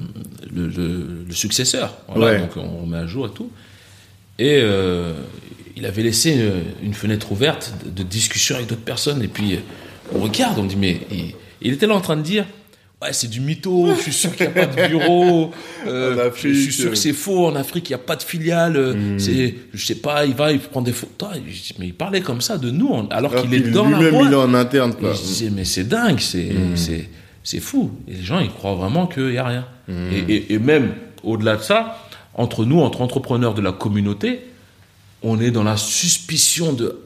successeur. 1.31 1.97
Donc 2.13 2.57
on 2.57 2.87
met 2.87 2.99
à 2.99 3.07
jour 3.07 3.27
et 3.27 3.31
tout. 3.31 3.53
Et 4.41 4.65
il 5.77 5.87
avait 5.87 6.03
laissé 6.03 6.45
une, 6.83 6.95
fenêtre 6.95 7.31
ouverte 7.31 7.73
de, 7.87 8.03
discussion 8.03 8.57
avec 8.57 8.67
d'autres 8.67 8.81
personnes. 8.81 9.23
Et 9.23 9.29
puis 9.29 9.61
on 10.15 10.21
regarde, 10.21 10.59
on 10.59 10.65
dit 10.65 10.77
mais 10.77 11.01
il 11.61 11.73
était 11.73 11.87
là 11.87 11.95
en 11.95 12.01
train 12.01 12.17
de 12.17 12.23
dire 12.23 12.47
c'est 13.13 13.29
du 13.29 13.41
mytho, 13.41 13.95
je 13.97 14.01
suis 14.01 14.13
sûr 14.13 14.35
qu'il 14.35 14.47
n'y 14.47 14.59
a 14.59 14.67
pas 14.67 14.67
de 14.67 14.89
bureau, 14.89 15.51
euh, 15.87 16.31
je 16.35 16.49
suis 16.53 16.73
sûr 16.73 16.91
que 16.91 16.97
c'est 16.97 17.13
faux, 17.13 17.47
en 17.47 17.57
Afrique, 17.57 17.91
il 17.91 17.93
n'y 17.93 17.97
a 17.97 17.99
pas 17.99 18.17
de 18.17 18.23
filiale, 18.23 18.77
hmm. 18.79 19.19
c'est, 19.19 19.55
je 19.73 19.85
sais 19.85 19.97
pas, 19.97 20.25
il 20.25 20.35
va, 20.35 20.53
il 20.53 20.61
prend 20.61 20.83
des 20.83 20.93
photos, 20.93 21.29
mais 21.79 21.87
il 21.87 21.95
parlait 21.95 22.21
comme 22.21 22.41
ça 22.41 22.59
de 22.59 22.71
nous, 22.71 23.07
alors, 23.11 23.35
qu'il 23.35 23.53
est 23.55 23.71
dans 23.71 23.89
la 23.89 23.99
boîte. 24.11 24.27
il 24.27 24.33
est 24.33 24.37
en 24.37 24.55
interne, 24.55 24.95
quoi. 24.95 25.13
je 25.13 25.49
mais 25.49 25.65
c'est 25.65 25.85
dingue, 25.85 26.21
c'est, 26.21 26.45
hmm. 26.45 26.77
c'est, 26.77 27.09
c'est 27.43 27.61
fou. 27.61 27.91
Et 28.09 28.15
les 28.15 28.23
gens, 28.23 28.41
ils 28.41 28.51
croient 28.51 28.75
vraiment 28.75 29.07
qu'il 29.07 29.31
n'y 29.31 29.39
a 29.39 29.47
rien. 29.47 29.67
Hmm. 29.89 30.11
Et, 30.29 30.55
et, 30.55 30.59
même, 30.59 30.93
au-delà 31.23 31.57
de 31.57 31.63
ça, 31.63 31.99
entre 32.35 32.65
nous, 32.65 32.81
entre 32.81 33.03
entrepreneurs 33.03 33.55
de 33.55 33.61
la 33.61 33.73
communauté, 33.73 34.41
on 35.23 35.41
est 35.41 35.51
dans 35.51 35.65
la 35.65 35.77
suspicion 35.77 36.73
de 36.73 37.01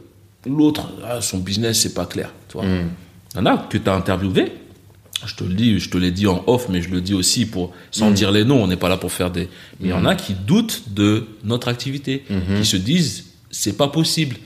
l'autre, 0.46 0.88
ah, 1.04 1.20
son 1.20 1.38
business, 1.38 1.80
c'est 1.80 1.94
pas 1.94 2.06
clair, 2.06 2.32
tu 2.48 2.58
vois. 2.58 2.66
Il 2.66 3.36
y 3.36 3.40
en 3.40 3.46
a 3.46 3.58
que 3.58 3.78
tu 3.78 3.88
as 3.88 3.94
interviewé, 3.94 4.52
je 5.26 5.34
te 5.34 5.44
le 5.44 5.54
dis, 5.54 5.78
je 5.80 5.90
te 5.90 5.98
l'ai 5.98 6.10
dit 6.10 6.26
en 6.26 6.44
off, 6.46 6.68
mais 6.68 6.80
je 6.80 6.90
le 6.90 7.00
dis 7.00 7.14
aussi 7.14 7.46
pour 7.46 7.72
sans 7.90 8.10
mm. 8.10 8.14
dire 8.14 8.30
les 8.30 8.44
noms. 8.44 8.62
On 8.62 8.66
n'est 8.66 8.76
pas 8.76 8.88
là 8.88 8.96
pour 8.96 9.10
faire 9.10 9.30
des. 9.30 9.48
Mais 9.80 9.88
il 9.88 9.90
y 9.90 9.92
en 9.92 10.04
a 10.04 10.14
mm. 10.14 10.16
qui 10.16 10.34
doutent 10.34 10.84
de 10.94 11.26
notre 11.44 11.68
activité, 11.68 12.24
mm-hmm. 12.30 12.60
qui 12.60 12.66
se 12.66 12.76
disent 12.76 13.26
c'est 13.50 13.76
pas 13.76 13.88
possible. 13.88 14.36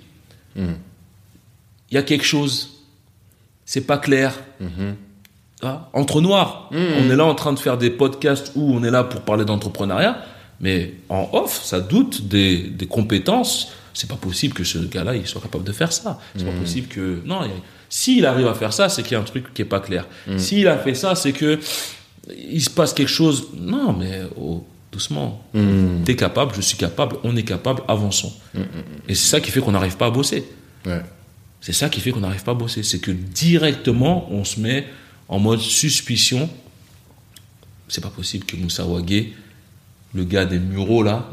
Il 0.57 1.95
y 1.95 1.97
a 1.97 2.03
quelque 2.03 2.25
chose, 2.25 2.83
c'est 3.65 3.87
pas 3.87 3.99
clair. 3.99 4.39
Ah, 5.63 5.89
entre 5.93 6.21
noirs, 6.21 6.71
on 6.73 7.11
est 7.11 7.17
là 7.17 7.25
en 7.25 7.35
train 7.35 7.53
de 7.53 7.59
faire 7.59 7.79
des 7.79 7.91
podcasts 7.91 8.53
où 8.55 8.75
on 8.75 8.83
est 8.83 8.91
là 8.91 9.05
pour 9.05 9.23
parler 9.23 9.45
d'entrepreneuriat, 9.45 10.23
mais 10.61 10.95
en 11.09 11.29
off, 11.33 11.63
ça 11.65 11.81
doute 11.81 12.29
des, 12.29 12.59
des 12.59 12.87
compétences. 12.87 13.73
C'est 13.95 14.09
pas 14.09 14.17
possible 14.17 14.55
que 14.55 14.65
ce 14.65 14.79
gars-là 14.79 15.17
il 15.17 15.27
soit 15.27 15.41
capable 15.41 15.65
de 15.65 15.73
faire 15.73 15.93
ça. 15.93 16.19
C'est 16.37 16.45
pas 16.45 16.53
possible 16.53 16.89
que 16.89 17.23
non. 17.25 17.41
S'il 17.89 18.25
arrive 18.25 18.47
à 18.47 18.55
faire 18.55 18.73
ça, 18.73 18.89
c'est 18.89 19.03
qu'il 19.03 19.13
y 19.13 19.15
a 19.17 19.21
un 19.21 19.25
truc 19.25 19.53
qui 19.53 19.63
est 19.63 19.67
pas 19.67 19.81
clair. 19.81 20.07
Mm. 20.27 20.39
S'il 20.39 20.67
a 20.67 20.79
fait 20.79 20.95
ça, 20.95 21.15
c'est 21.15 21.33
que 21.33 21.61
il 22.51 22.63
se 22.63 22.71
passe 22.71 22.95
quelque 22.95 23.11
chose. 23.11 23.49
Non, 23.55 23.93
mais 23.93 24.23
oh, 24.37 24.65
doucement. 24.91 25.45
Mm. 25.53 26.05
Tu 26.05 26.13
es 26.13 26.17
capable, 26.17 26.55
je 26.55 26.63
suis 26.63 26.79
capable, 26.79 27.17
on 27.23 27.37
est 27.37 27.43
capable, 27.43 27.83
avançons. 27.89 28.33
Mm, 28.55 28.61
Et 29.09 29.15
c'est 29.15 29.29
ça 29.29 29.41
qui 29.41 29.51
fait 29.51 29.61
qu'on 29.61 29.73
n'arrive 29.73 29.99
pas 29.99 30.07
à 30.07 30.11
bosser. 30.11 30.45
C'est 31.61 31.75
ça 31.75 31.89
qui 31.89 32.01
fait 32.01 32.13
qu'on 32.13 32.21
n'arrive 32.21 32.43
pas 32.43 32.53
à 32.53 32.55
bosser. 32.55 32.83
C'est 32.83 32.99
que 32.99 33.11
directement, 33.11 34.27
on 34.33 34.45
se 34.45 34.59
met 34.59 34.87
en 35.29 35.39
mode 35.39 35.61
suspicion. 35.61 36.49
C'est 37.89 38.01
pas 38.01 38.09
possible 38.09 38.47
que 38.47 38.57
Moussa 38.57 38.87
Wagé 38.87 39.35
le 40.15 40.25
gars 40.25 40.45
des 40.45 40.59
mureaux 40.59 41.03
là, 41.03 41.29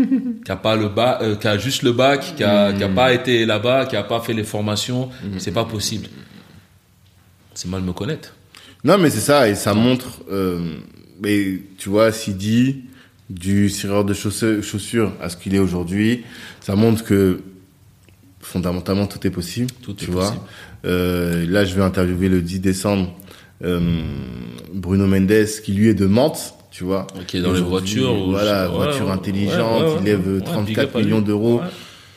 qui 0.44 0.50
a 0.50 0.56
pas 0.56 0.76
le 0.76 0.88
bac, 0.88 1.18
euh, 1.22 1.36
qui 1.36 1.46
a 1.48 1.58
juste 1.58 1.82
le 1.82 1.92
bac, 1.92 2.34
qui 2.36 2.44
a, 2.44 2.72
qui 2.72 2.82
a 2.82 2.88
pas 2.88 3.12
été 3.12 3.44
là-bas, 3.44 3.86
qui 3.86 3.96
a 3.96 4.02
pas 4.02 4.20
fait 4.20 4.32
les 4.32 4.44
formations, 4.44 5.10
c'est 5.38 5.52
pas 5.52 5.64
possible. 5.64 6.08
C'est 7.54 7.68
mal 7.68 7.82
me 7.82 7.92
connaître. 7.92 8.34
Non, 8.84 8.98
mais 8.98 9.10
c'est 9.10 9.20
ça, 9.20 9.48
et 9.48 9.54
ça 9.54 9.74
montre, 9.74 10.22
euh, 10.30 10.76
mais 11.22 11.58
tu 11.78 11.88
vois, 11.88 12.10
Sidi, 12.10 12.84
du 13.30 13.68
serreur 13.68 14.04
de 14.04 14.14
chaussures 14.14 15.12
à 15.20 15.28
ce 15.28 15.36
qu'il 15.36 15.54
est 15.54 15.58
aujourd'hui, 15.58 16.24
ça 16.60 16.74
montre 16.74 17.04
que 17.04 17.40
fondamentalement 18.40 19.06
tout 19.06 19.24
est 19.26 19.30
possible. 19.30 19.70
Tout 19.82 19.94
tu 19.94 20.04
est 20.04 20.08
vois. 20.12 20.34
Euh, 20.84 21.46
là, 21.48 21.64
je 21.64 21.74
vais 21.74 21.82
interviewer 21.82 22.28
le 22.28 22.42
10 22.42 22.60
décembre 22.60 23.14
euh, 23.62 24.02
Bruno 24.72 25.06
Mendes, 25.06 25.46
qui 25.64 25.72
lui 25.72 25.88
est 25.88 25.94
de 25.94 26.06
Mantes 26.06 26.54
tu 26.72 26.84
vois. 26.84 27.06
Qui 27.28 27.36
est 27.36 27.42
dans 27.42 27.52
les 27.52 27.60
voitures. 27.60 28.14
Voilà, 28.28 28.66
voiture 28.66 29.10
intelligente, 29.12 29.98
il 30.00 30.06
lève 30.06 30.42
34 30.42 30.98
millions 30.98 31.20
d'euros. 31.20 31.60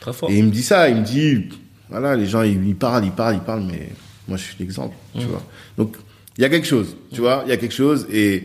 Très 0.00 0.12
fort. 0.12 0.30
Et 0.30 0.38
il 0.38 0.44
me 0.44 0.50
dit 0.50 0.62
ça, 0.62 0.88
il 0.88 0.96
me 0.96 1.04
dit, 1.04 1.44
voilà, 1.88 2.16
les 2.16 2.26
gens, 2.26 2.42
ils, 2.42 2.74
parlent, 2.74 3.04
ils 3.04 3.12
parlent, 3.12 3.34
ils 3.36 3.40
parlent, 3.40 3.64
mais 3.64 3.90
moi, 4.26 4.36
je 4.36 4.42
suis 4.42 4.56
l'exemple, 4.58 4.96
tu 5.16 5.26
vois. 5.26 5.42
Donc, 5.78 5.96
il 6.36 6.42
y 6.42 6.44
a 6.44 6.48
quelque 6.48 6.66
chose, 6.66 6.96
tu 7.12 7.20
vois, 7.20 7.42
il 7.46 7.50
y 7.50 7.52
a 7.52 7.56
quelque 7.56 7.74
chose, 7.74 8.06
et 8.10 8.44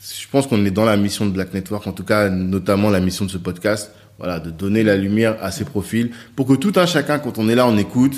je 0.00 0.26
pense 0.30 0.46
qu'on 0.46 0.64
est 0.64 0.70
dans 0.70 0.84
la 0.84 0.96
mission 0.96 1.26
de 1.26 1.30
Black 1.30 1.52
Network, 1.52 1.86
en 1.86 1.92
tout 1.92 2.04
cas, 2.04 2.28
notamment 2.30 2.90
la 2.90 3.00
mission 3.00 3.24
de 3.24 3.30
ce 3.30 3.38
podcast, 3.38 3.92
voilà, 4.18 4.40
de 4.40 4.50
donner 4.50 4.82
la 4.82 4.96
lumière 4.96 5.36
à 5.42 5.50
ces 5.50 5.64
profils, 5.64 6.10
pour 6.36 6.46
que 6.46 6.54
tout 6.54 6.72
un 6.76 6.86
chacun, 6.86 7.18
quand 7.18 7.38
on 7.38 7.48
est 7.48 7.54
là, 7.54 7.66
on 7.66 7.76
écoute, 7.76 8.16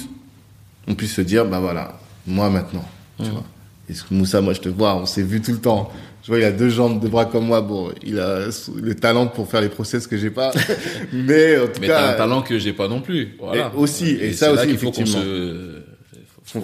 on 0.86 0.94
puisse 0.94 1.14
se 1.14 1.22
dire, 1.22 1.46
bah 1.46 1.60
voilà, 1.60 1.98
moi 2.26 2.50
maintenant, 2.50 2.88
tu 3.22 3.30
vois. 3.30 3.44
Que 3.87 4.14
Moussa, 4.14 4.41
moi 4.41 4.53
je 4.53 4.61
te 4.61 4.68
vois, 4.68 4.97
on 4.97 5.07
s'est 5.07 5.22
vu 5.22 5.41
tout 5.41 5.53
le 5.53 5.61
temps. 5.61 5.93
Je 6.22 6.28
vois, 6.28 6.39
il 6.39 6.45
a 6.45 6.51
deux 6.51 6.68
jambes, 6.68 7.01
deux 7.01 7.09
bras 7.09 7.24
comme 7.24 7.47
moi. 7.47 7.61
Bon, 7.61 7.93
il 8.05 8.18
a 8.18 8.47
le 8.74 8.95
talent 8.97 9.28
pour 9.28 9.49
faire 9.49 9.61
les 9.61 9.68
process 9.68 10.09
que 10.09 10.16
j'ai 10.16 10.30
pas. 10.30 10.51
mais 11.12 11.57
en 11.57 11.66
tout 11.66 11.80
mais 11.80 11.87
cas. 11.87 12.03
Mais 12.03 12.14
un 12.14 12.16
talent 12.16 12.43
que 12.43 12.59
j'ai 12.59 12.72
pas 12.72 12.89
non 12.89 13.01
plus. 13.01 13.37
Voilà. 13.39 13.70
Et 13.72 13.78
aussi, 13.78 14.11
et, 14.11 14.32
ça 14.32 14.53
aussi, 14.53 14.70
il 14.70 14.76
faut 14.76 14.91
qu'on 14.91 15.07
se 15.07 15.82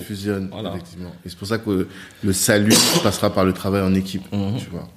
fusionne, 0.03 0.51
effectivement. 0.69 1.13
Et 1.25 1.29
c'est 1.29 1.39
pour 1.39 1.47
ça 1.47 1.59
que 1.59 1.87
le 2.25 2.33
salut 2.33 2.75
passera 3.03 3.31
par 3.31 3.45
le 3.45 3.53
travail 3.53 3.83
en 3.83 3.95
équipe, 3.95 4.25
mhm. 4.33 4.59
tu 4.59 4.71
vois. 4.71 4.89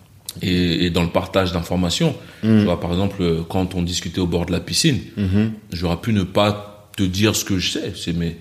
Et, 0.41 0.86
et, 0.86 0.89
dans 0.89 1.03
le 1.03 1.09
partage 1.09 1.53
d'informations, 1.53 2.15
mhm. 2.43 2.59
tu 2.59 2.65
vois, 2.65 2.80
par 2.80 2.91
exemple, 2.91 3.43
quand 3.47 3.76
on 3.76 3.84
discutait 3.84 4.19
au 4.19 4.28
bord 4.28 4.45
de 4.45 4.51
la 4.51 4.59
piscine, 4.59 4.99
mhm. 5.15 5.51
j'aurais 5.71 5.97
pu 5.97 6.11
ne 6.11 6.23
pas 6.23 6.89
te 6.97 7.03
dire 7.03 7.36
ce 7.36 7.45
que 7.45 7.59
je 7.59 7.71
sais. 7.71 7.93
C'est 7.95 8.13
mais 8.13 8.38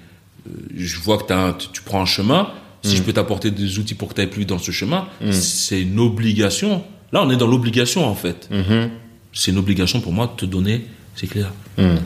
euh, 0.48 0.52
je 0.74 0.98
vois 1.00 1.18
que 1.18 1.32
as 1.32 1.56
tu 1.72 1.82
prends 1.82 2.00
un 2.00 2.06
chemin 2.06 2.48
si 2.84 2.96
je 2.96 3.02
mm. 3.02 3.04
peux 3.04 3.12
t'apporter 3.14 3.50
des 3.50 3.78
outils 3.78 3.94
pour 3.94 4.08
que 4.08 4.14
tu 4.14 4.20
ailles 4.20 4.28
plus 4.28 4.40
vite 4.40 4.50
dans 4.50 4.58
ce 4.58 4.70
chemin, 4.70 5.08
mm. 5.20 5.32
c'est 5.32 5.82
une 5.82 5.98
obligation. 5.98 6.84
Là, 7.12 7.22
on 7.22 7.30
est 7.30 7.36
dans 7.36 7.46
l'obligation, 7.46 8.06
en 8.06 8.14
fait. 8.14 8.48
Mm-hmm. 8.52 8.90
C'est 9.32 9.50
une 9.50 9.58
obligation 9.58 10.00
pour 10.00 10.12
moi 10.12 10.26
de 10.26 10.40
te 10.40 10.44
donner, 10.44 10.86
c'est 11.16 11.26
clair. 11.26 11.50
Mm. 11.78 11.96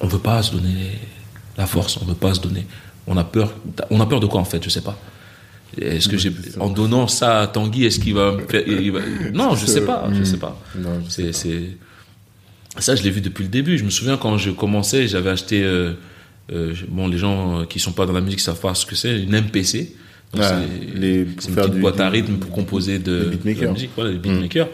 On 0.00 0.06
ne 0.06 0.10
veut 0.10 0.18
pas 0.18 0.42
se 0.42 0.52
donner 0.52 0.98
la 1.58 1.66
force, 1.66 1.98
on 1.98 2.04
ne 2.04 2.10
veut 2.10 2.16
pas 2.16 2.34
se 2.34 2.40
donner. 2.40 2.66
On 3.06 3.16
a 3.16 3.24
peur. 3.24 3.52
On 3.90 4.00
a 4.00 4.06
peur 4.06 4.20
de 4.20 4.26
quoi, 4.26 4.40
en 4.40 4.44
fait 4.44 4.62
Je 4.64 4.70
sais 4.70 4.80
pas. 4.80 4.98
Est-ce 5.80 6.08
que 6.08 6.18
j'ai, 6.18 6.32
en 6.60 6.68
donnant 6.68 7.08
ça 7.08 7.40
à 7.40 7.46
Tanguy, 7.46 7.84
est-ce 7.84 7.98
qu'il 7.98 8.14
va, 8.14 8.34
Non, 9.32 9.54
je 9.56 9.66
sais 9.66 9.84
pas. 9.84 10.08
Je 10.12 10.24
sais 10.24 10.38
pas. 10.38 10.58
c'est, 11.08 11.32
ça, 12.78 12.94
je 12.94 13.02
l'ai 13.02 13.10
vu 13.10 13.20
depuis 13.20 13.42
le 13.42 13.50
début. 13.50 13.76
Je 13.76 13.84
me 13.84 13.90
souviens 13.90 14.16
quand 14.16 14.38
je 14.38 14.50
commençais, 14.50 15.06
j'avais 15.06 15.30
acheté. 15.30 15.62
Euh, 15.62 15.92
euh, 16.50 16.74
bon, 16.88 17.08
les 17.08 17.18
gens 17.18 17.60
euh, 17.60 17.64
qui 17.64 17.78
sont 17.78 17.92
pas 17.92 18.06
dans 18.06 18.12
la 18.12 18.20
musique 18.20 18.40
savent 18.40 18.60
pas 18.60 18.74
ce 18.74 18.84
que 18.84 18.94
c'est, 18.94 19.22
une 19.22 19.38
MPC. 19.40 19.94
c'est 20.34 20.40
une 20.94 21.26
petite 21.34 21.80
boîte 21.80 22.00
à 22.00 22.08
rythme 22.08 22.34
pour 22.34 22.50
composer 22.50 22.98
de, 22.98 23.30
la 23.44 23.70
musique, 23.70 23.90
voilà, 23.94 24.10
les 24.10 24.18
beatmakers. 24.18 24.66
Mm. 24.66 24.70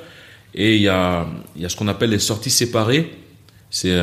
Et 0.55 0.77
il 0.77 0.83
y 0.83 0.89
a, 0.89 1.27
y 1.57 1.65
a 1.65 1.69
ce 1.69 1.77
qu'on 1.77 1.89
appelle 1.89 2.11
les 2.11 2.19
sorties 2.19 2.51
séparées. 2.51 3.11
C'est 3.71 4.01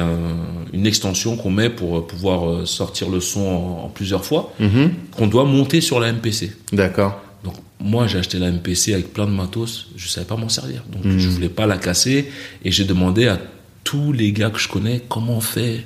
une 0.74 0.86
extension 0.86 1.38
qu'on 1.38 1.50
met 1.50 1.72
pour 1.72 1.98
euh, 1.98 2.02
pouvoir 2.02 2.68
sortir 2.68 3.10
le 3.10 3.20
son 3.20 3.42
en, 3.84 3.90
plusieurs 3.90 4.24
fois, 4.24 4.54
mm-hmm. 4.62 4.90
qu'on 5.18 5.26
doit 5.26 5.46
monter 5.46 5.82
sur 5.82 6.00
la 6.00 6.14
MPC. 6.14 6.52
D'accord. 6.72 7.20
Donc 7.44 7.56
moi 7.80 8.06
j'ai 8.06 8.20
acheté 8.20 8.38
la 8.38 8.52
MPC 8.52 8.94
avec 8.94 9.12
plein 9.12 9.26
de 9.26 9.32
matos, 9.32 9.88
je 9.96 10.08
savais 10.08 10.28
pas 10.28 10.36
m'en 10.36 10.50
servir, 10.50 10.84
donc 10.92 11.02
je 11.04 11.10
mm. 11.10 11.20
je 11.20 11.30
voulais 11.30 11.50
pas 11.50 11.66
la 11.66 11.78
casser 11.78 12.32
et 12.64 12.72
j'ai 12.72 12.86
demandé 12.86 13.28
à 13.28 13.40
tous 13.84 14.14
les 14.14 14.32
gars 14.32 14.50
que 14.50 14.60
je 14.60 14.68
connais 14.68 15.02
comment 15.08 15.38
on 15.38 15.42
fait 15.42 15.86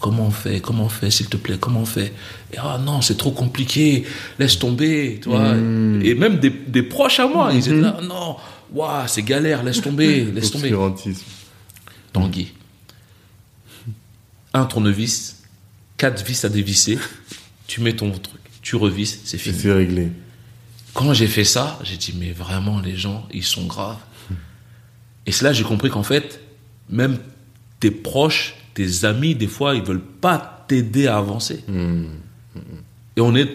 comment 0.00 0.26
on 0.26 0.30
fait, 0.30 0.60
comment 0.60 0.84
on 0.84 0.88
fait, 0.88 1.10
s'il 1.10 1.26
te 1.26 1.36
plaît, 1.36 1.56
comment 1.60 1.80
on 1.80 1.86
fait? 1.86 2.12
Et 2.52 2.56
ah 2.58 2.78
non, 2.82 3.02
c'est 3.02 3.16
trop 3.16 3.30
compliqué, 3.30 4.04
laisse 4.38 4.58
tomber, 4.58 5.20
tu 5.22 5.28
vois. 5.28 5.54
Hmm. 5.54 6.02
Et 6.02 6.14
même 6.14 6.38
des, 6.38 6.50
des 6.50 6.82
proches 6.82 7.20
à 7.20 7.28
moi, 7.28 7.50
ils 7.52 7.68
étaient 7.68 7.80
là, 7.80 7.98
non, 8.02 8.36
waouh, 8.72 9.06
c'est 9.06 9.22
galère, 9.22 9.62
laisse 9.62 9.80
tomber, 9.80 10.24
laisse 10.34 10.50
tomber. 10.50 10.74
Tanguy. 12.12 12.52
Un 14.52 14.64
tournevis, 14.64 15.44
quatre 15.96 16.24
vis 16.24 16.44
à 16.44 16.48
dévisser, 16.48 16.98
tu 17.68 17.80
mets 17.80 17.94
ton 17.94 18.10
truc, 18.10 18.40
tu 18.62 18.74
revisses, 18.74 19.20
c'est 19.24 19.38
fini. 19.38 19.56
c'est 19.56 19.72
réglé. 19.72 20.10
Quand 20.92 21.12
j'ai 21.12 21.28
fait 21.28 21.44
ça, 21.44 21.78
j'ai 21.84 21.96
dit, 21.96 22.14
mais 22.18 22.32
vraiment, 22.32 22.80
les 22.80 22.96
gens, 22.96 23.28
ils 23.32 23.44
sont 23.44 23.66
graves. 23.66 23.98
Et 25.26 25.32
c'est 25.32 25.44
là 25.44 25.52
j'ai 25.52 25.62
compris 25.62 25.90
qu'en 25.90 26.02
fait, 26.02 26.40
même 26.88 27.18
tes 27.78 27.92
proches, 27.92 28.56
tes 28.86 29.04
amis, 29.06 29.34
des 29.34 29.46
fois, 29.46 29.74
ils 29.74 29.82
veulent 29.82 30.00
pas 30.00 30.64
t'aider 30.68 31.06
à 31.06 31.16
avancer. 31.18 31.64
Et 33.16 33.20
on 33.20 33.34
est, 33.34 33.48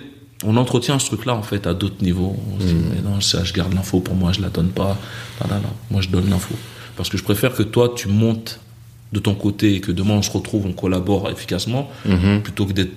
on 0.43 0.57
entretient 0.57 0.99
ce 0.99 1.07
truc-là, 1.07 1.33
en 1.33 1.43
fait, 1.43 1.65
à 1.67 1.73
d'autres 1.73 2.03
niveaux. 2.03 2.35
On 2.55 2.59
se 2.59 2.65
dit, 2.65 2.75
mais 2.75 3.01
non, 3.01 3.21
ça, 3.21 3.43
je 3.43 3.53
garde 3.53 3.73
l'info 3.73 3.99
pour 3.99 4.15
moi, 4.15 4.31
je 4.31 4.41
la 4.41 4.49
donne 4.49 4.69
pas. 4.69 4.97
Non, 5.41 5.55
non, 5.55 5.61
non, 5.61 5.69
moi, 5.91 6.01
je 6.01 6.09
donne 6.09 6.29
l'info. 6.29 6.55
Parce 6.97 7.09
que 7.09 7.17
je 7.17 7.23
préfère 7.23 7.53
que 7.53 7.63
toi, 7.63 7.93
tu 7.95 8.07
montes 8.07 8.59
de 9.11 9.19
ton 9.19 9.35
côté 9.35 9.75
et 9.75 9.81
que 9.81 9.91
demain, 9.91 10.13
on 10.15 10.21
se 10.21 10.31
retrouve, 10.31 10.65
on 10.65 10.73
collabore 10.73 11.29
efficacement, 11.29 11.89
plutôt 12.43 12.65
que 12.65 12.73
d'être 12.73 12.93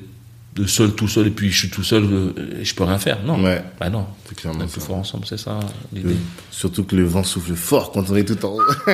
seul, 0.67 0.93
tout 0.93 1.09
seul, 1.09 1.29
et 1.29 1.31
puis 1.31 1.51
je 1.51 1.59
suis 1.59 1.71
tout 1.71 1.85
seul, 1.85 2.05
euh, 2.05 2.33
et 2.61 2.65
je 2.65 2.75
peux 2.75 2.85
rien 2.85 2.99
faire. 2.99 3.23
Non. 3.25 3.43
Ouais. 3.43 3.63
Bah 3.79 3.91
non. 3.91 4.07
C'est 4.25 4.33
On 4.33 4.35
clairement 4.41 4.65
est 4.65 4.73
plus 4.73 4.81
fort 4.81 4.97
ensemble, 4.97 5.25
c'est 5.27 5.39
ça 5.39 5.61
l'idée. 5.93 6.17
Surtout 6.51 6.85
que 6.85 6.97
le 6.97 7.05
vent 7.05 7.23
souffle 7.23 7.55
fort 7.55 7.93
quand 7.93 8.11
on 8.11 8.17
est 8.17 8.25
tout 8.25 8.45
en 8.45 8.57
haut. 8.57 8.63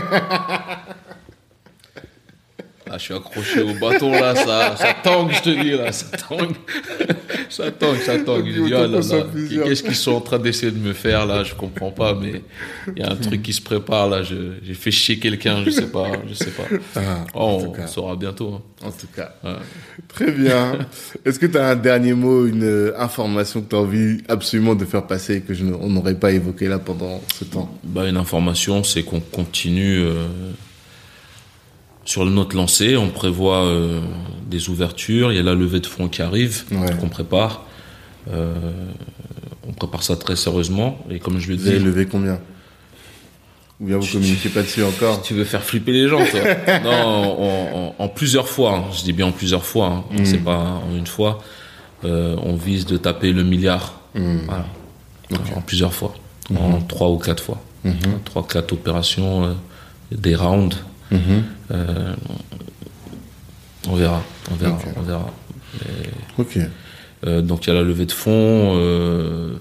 Ah, 2.95 2.99
je 2.99 3.03
suis 3.05 3.14
accroché 3.14 3.61
au 3.62 3.74
bâton 3.74 4.12
là, 4.12 4.36
ça, 4.36 4.76
ça 4.76 4.95
tangue, 5.03 5.32
je 5.32 5.42
te 5.42 5.51
dis 5.51 5.70
là, 5.72 5.90
ça 5.90 6.07
tangue. 6.16 6.55
ça 7.49 7.70
tangue, 7.72 7.99
ça 7.99 8.18
tangue. 8.20 8.47
Je 8.55 8.62
dis, 8.62 8.72
ah 8.74 8.86
là 8.86 9.01
là, 9.01 9.64
qu'est-ce 9.64 9.82
qu'ils 9.82 9.97
sont 9.97 10.12
en 10.12 10.20
train 10.20 10.38
d'essayer 10.38 10.70
de 10.70 10.78
me 10.78 10.92
faire 10.92 11.26
là, 11.26 11.42
je 11.42 11.55
comprends 11.55 11.90
pas, 11.90 12.14
mais 12.14 12.42
il 12.97 13.03
y 13.03 13.05
a 13.05 13.11
un 13.11 13.16
truc 13.16 13.42
qui 13.42 13.53
se 13.53 13.61
prépare 13.62 14.09
là, 14.09 14.22
j'ai 14.22 14.74
fait 14.74 14.92
chier 14.92 15.18
quelqu'un, 15.18 15.64
je 15.64 15.70
sais 15.70 15.88
pas, 15.90 16.12
je 16.28 16.34
sais 16.34 16.51
pas. 16.51 16.62
Ah, 16.95 17.24
Oh, 17.34 17.62
on 17.76 17.86
saura 17.88 18.14
bientôt. 18.16 18.55
hein. 18.55 18.62
En 18.86 18.90
tout 18.92 19.07
cas. 19.16 19.34
Ouais. 19.42 19.55
Très 20.09 20.30
bien. 20.30 20.78
Est-ce 21.24 21.38
que 21.38 21.47
tu 21.47 21.57
as 21.59 21.68
un 21.70 21.76
dernier 21.76 22.12
mot, 22.12 22.47
une 22.47 22.62
euh, 22.64 22.92
information 23.01 23.62
que 23.62 23.70
tu 23.70 23.76
as 23.76 23.78
envie 23.80 24.18
absolument 24.28 24.74
de 24.74 24.84
faire 24.84 25.07
passer 25.07 25.36
et 25.36 25.40
que 25.40 25.55
je 25.55 25.64
on 25.64 25.88
n'aurait 25.88 26.14
pas 26.18 26.30
évoqué 26.32 26.68
là 26.68 26.78
pendant 26.78 27.22
ce 27.34 27.45
temps? 27.45 27.76
Bah, 27.82 28.07
une 28.09 28.16
information, 28.18 28.84
c'est 28.84 29.03
qu'on 29.03 29.20
continue 29.20 29.99
euh, 30.01 30.26
sur 32.05 32.24
notre 32.26 32.57
lancée. 32.57 32.96
On 32.96 33.09
prévoit 33.11 33.64
euh, 33.64 34.00
des 34.48 34.68
ouvertures. 34.68 35.32
Il 35.32 35.36
y 35.36 35.38
a 35.38 35.42
la 35.42 35.55
levée 35.55 35.80
de 35.80 35.86
fonds 35.86 36.09
qui 36.09 36.22
arrive, 36.22 36.64
Ouais. 36.70 36.94
qu'on 37.00 37.09
prépare. 37.09 37.64
Euh, 38.32 38.55
on 39.68 39.72
prépare 39.72 40.02
ça 40.02 40.16
très 40.16 40.36
sérieusement. 40.36 41.05
Et 41.11 41.18
comme 41.18 41.38
je 41.38 41.50
le 41.50 41.57
Vous 41.57 41.68
avez 41.68 41.78
levé 41.78 42.07
combien? 42.07 42.38
Ou 43.80 43.86
bien 43.86 43.98
vous 43.98 44.07
communiquez 44.07 44.48
pas 44.50 44.62
dessus 44.62 44.84
encore? 44.84 45.20
Tu 45.22 45.34
veux 45.34 45.44
faire 45.44 45.62
flipper 45.62 45.92
les 45.92 46.09
gens, 46.09 46.24
toi? 46.24 46.40
Non, 46.84 47.94
en, 47.98 48.09
plusieurs 48.09 48.48
fois. 48.48 48.76
hein. 48.76 48.84
Je 48.92 49.02
dis 49.02 49.12
bien 49.12 49.26
en 49.26 49.32
plusieurs 49.32 49.64
fois. 49.64 49.86
Hein. 49.86 50.05
Mm. 50.12 50.24
C'est 50.24 50.38
pas 50.38 50.80
en 50.88 50.94
une 50.96 51.07
fois. 51.07 51.42
Euh, 52.05 52.36
on 52.42 52.55
vise 52.55 52.86
de 52.86 52.96
taper 52.96 53.32
le 53.32 53.42
milliard. 53.42 54.00
Mm. 54.14 54.36
Voilà. 54.46 54.66
En 55.57 55.61
plusieurs 55.62 55.92
fois. 55.92 56.14
En 56.55 56.80
trois 56.82 57.09
ou 57.11 57.18
quatre 57.18 57.42
fois. 57.42 57.61
Mm-hmm. 57.84 58.22
Trois, 58.24 58.46
quatre 58.46 58.72
opérations, 58.72 59.44
euh, 59.44 59.52
des 60.12 60.34
rounds. 60.36 60.76
Mhm. 61.11 61.42
Euh, 61.70 62.14
on 63.88 63.94
verra, 63.96 64.22
on 64.50 64.55
verra, 64.55 64.78
on 64.96 65.02
verra. 65.02 65.30
Ok. 66.38 66.59
Euh, 67.26 67.40
donc 67.42 67.66
il 67.66 67.68
y 67.68 67.70
a 67.70 67.74
la 67.74 67.82
levée 67.82 68.07
de 68.07 68.12
fonds. 68.12 68.72
euh, 68.76 69.55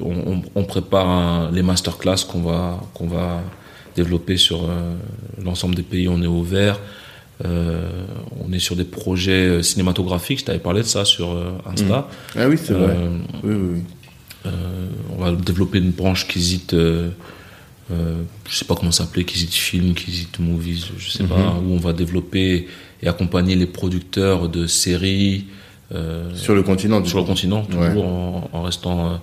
on, 0.00 0.12
on- 0.32 0.42
on 0.54 0.64
prépare 0.64 1.08
un- 1.08 1.50
les 1.50 1.62
masterclass 1.62 2.24
qu'on 2.30 2.40
va 2.42 2.80
qu'on 2.94 3.08
va 3.08 3.40
développer 3.96 4.36
sur 4.36 4.68
l'ensemble 5.44 5.74
des 5.74 5.82
pays. 5.82 6.08
On 6.08 6.22
est 6.22 6.26
ouvert. 6.26 6.78
Euh, 7.44 7.88
on 8.44 8.52
est 8.52 8.58
sur 8.58 8.74
des 8.76 8.84
projets 8.84 9.62
cinématographiques. 9.62 10.40
Je 10.40 10.44
t'avais 10.44 10.58
parlé 10.58 10.82
de 10.82 10.86
ça 10.86 11.04
sur 11.04 11.30
euh, 11.32 11.52
Insta. 11.72 12.08
Ah 12.36 12.48
oui, 12.48 12.56
c'est 12.62 12.72
vrai. 12.74 12.94
Euh, 12.96 13.08
Oui, 13.44 13.54
oui, 13.54 13.68
oui. 13.74 14.50
on 15.16 15.22
va 15.22 15.32
développer 15.32 15.78
une 15.78 15.90
branche 15.90 16.26
Kizit, 16.28 16.72
euh, 16.74 17.10
euh, 17.90 18.22
je 18.48 18.54
sais 18.54 18.64
pas 18.64 18.74
comment 18.74 18.90
ça 18.90 19.04
s'appelait, 19.04 19.24
Kizit 19.24 19.52
Film, 19.52 19.94
Kizit 19.94 20.38
Movies, 20.38 20.86
je 20.98 21.10
sais 21.10 21.24
pas, 21.24 21.56
où 21.64 21.72
on 21.72 21.78
va 21.78 21.92
développer 21.92 22.68
et 23.02 23.08
accompagner 23.08 23.54
les 23.56 23.66
producteurs 23.66 24.48
de 24.48 24.66
séries 24.66 25.46
euh, 25.94 26.34
Sur 26.34 26.54
le 26.54 26.62
continent, 26.62 27.02
sur 27.04 27.18
le 27.18 27.24
continent, 27.24 27.66
Ouais. 27.72 27.88
toujours 27.88 28.04
en, 28.06 28.50
en 28.52 28.62
restant 28.62 29.08
euh, 29.12 29.16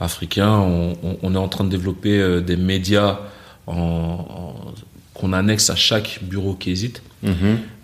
africain. 0.00 0.50
On, 0.58 0.96
on- 1.02 1.18
on 1.22 1.34
est 1.34 1.38
en 1.38 1.48
train 1.48 1.64
de 1.64 1.70
développer 1.70 2.18
euh, 2.18 2.40
des 2.40 2.56
médias 2.56 3.20
en, 3.66 3.74
en- 3.76 4.54
qu'on 5.14 5.32
annexe 5.32 5.70
à 5.70 5.76
chaque 5.76 6.20
bureau 6.22 6.54
Kizit. 6.54 7.00
Mhm. 7.22 7.34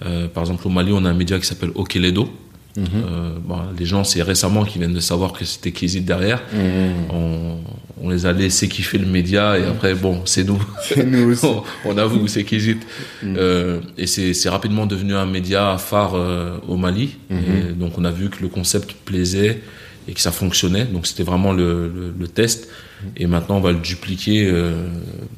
Euh, 0.06 0.28
par 0.28 0.42
exemple, 0.44 0.66
au 0.66 0.70
Mali, 0.70 0.92
on 0.92 1.04
a 1.04 1.10
un 1.10 1.14
média 1.14 1.38
qui 1.38 1.46
s'appelle 1.46 1.70
Okeledo. 1.74 2.28
Mhm. 2.76 2.86
Euh, 2.94 3.30
bon, 3.40 3.58
les 3.78 3.86
gens, 3.86 4.02
c'est 4.02 4.22
récemment 4.22 4.64
qu'ils 4.64 4.80
viennent 4.80 4.94
de 4.94 5.00
savoir 5.00 5.32
que 5.32 5.44
c'était 5.44 5.70
Kizit 5.70 6.00
derrière. 6.04 6.42
Mhm. 6.52 7.14
On, 7.14 7.56
on 8.02 8.10
les 8.10 8.26
a 8.26 8.32
laissés 8.32 8.68
kiffer 8.68 8.98
le 8.98 9.06
média 9.06 9.58
et 9.58 9.64
après, 9.64 9.94
bon, 9.94 10.22
c'est 10.24 10.44
nous. 10.44 10.60
C'est 10.82 11.04
nous 11.06 11.30
aussi. 11.32 11.46
on, 11.46 11.62
on 11.86 11.96
avoue, 11.98 12.26
c'est 12.26 12.44
Kizit. 12.44 12.80
Euh, 13.24 13.80
et 13.96 14.06
c'est 14.06 14.34
c'est 14.34 14.48
rapidement 14.48 14.86
devenu 14.86 15.14
un 15.14 15.26
média 15.26 15.78
phare 15.78 16.14
euh, 16.14 16.58
au 16.68 16.76
Mali. 16.76 17.16
Et 17.30 17.72
donc, 17.72 17.96
on 17.98 18.04
a 18.04 18.10
vu 18.10 18.28
que 18.28 18.42
le 18.42 18.48
concept 18.48 18.92
plaisait 19.04 19.60
et 20.08 20.12
que 20.12 20.20
ça 20.20 20.32
fonctionnait. 20.32 20.84
Donc, 20.84 21.06
c'était 21.06 21.22
vraiment 21.22 21.52
le, 21.52 21.88
le, 21.88 22.12
le 22.18 22.28
test. 22.28 22.68
Et 23.16 23.26
maintenant, 23.26 23.56
on 23.56 23.60
va 23.60 23.72
le 23.72 23.78
dupliquer 23.78 24.46
euh, 24.46 24.86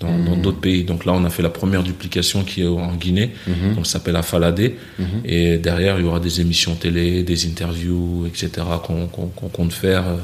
dans 0.00 0.18
dans 0.18 0.36
d'autres 0.36 0.60
pays. 0.60 0.84
Donc 0.84 1.04
là, 1.04 1.12
on 1.12 1.24
a 1.24 1.30
fait 1.30 1.42
la 1.42 1.50
première 1.50 1.82
duplication 1.82 2.42
qui 2.44 2.62
est 2.62 2.66
en 2.66 2.94
Guinée. 2.94 3.30
Donc, 3.74 3.86
ça 3.86 3.94
s'appelle 3.94 4.16
Afaladé. 4.16 4.76
Et 5.24 5.58
derrière, 5.58 5.98
il 5.98 6.04
y 6.04 6.08
aura 6.08 6.20
des 6.20 6.40
émissions 6.40 6.74
télé, 6.74 7.22
des 7.22 7.46
interviews, 7.46 8.26
etc. 8.26 8.48
qu'on 8.84 9.06
compte 9.48 9.72
faire 9.72 10.04
euh, 10.06 10.16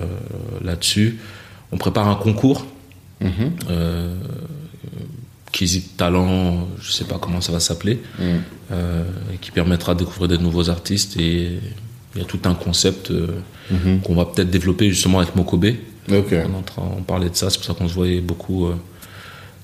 euh, 0.00 0.04
là-dessus. 0.64 1.18
On 1.72 1.78
prépare 1.78 2.08
un 2.08 2.14
concours. 2.16 2.66
Mhm. 3.20 3.30
Euh, 3.70 4.14
Kizit 5.52 5.96
Talent, 5.96 6.68
je 6.80 6.92
sais 6.92 7.04
pas 7.04 7.18
comment 7.18 7.40
ça 7.40 7.50
va 7.52 7.60
s'appeler, 7.60 8.00
Mhm. 8.18 8.24
euh, 8.72 9.04
qui 9.40 9.50
permettra 9.50 9.94
de 9.94 10.00
découvrir 10.00 10.28
de 10.28 10.36
nouveaux 10.36 10.68
artistes. 10.68 11.16
Et 11.18 11.58
il 12.14 12.20
y 12.20 12.22
a 12.22 12.26
tout 12.26 12.40
un 12.44 12.54
concept 12.54 13.10
Mhm. 13.70 14.00
qu'on 14.02 14.14
va 14.14 14.26
peut-être 14.26 14.50
développer 14.50 14.90
justement 14.90 15.18
avec 15.20 15.34
Mokobe. 15.34 15.66
Ok. 16.10 16.34
On 16.56 16.62
train 16.62 16.82
on 16.98 17.02
parlait 17.02 17.30
de 17.30 17.34
ça, 17.36 17.50
c'est 17.50 17.56
pour 17.58 17.66
ça 17.66 17.74
qu'on 17.74 17.88
se 17.88 17.94
voyait 17.94 18.20
beaucoup. 18.20 18.66
euh. 18.66 18.74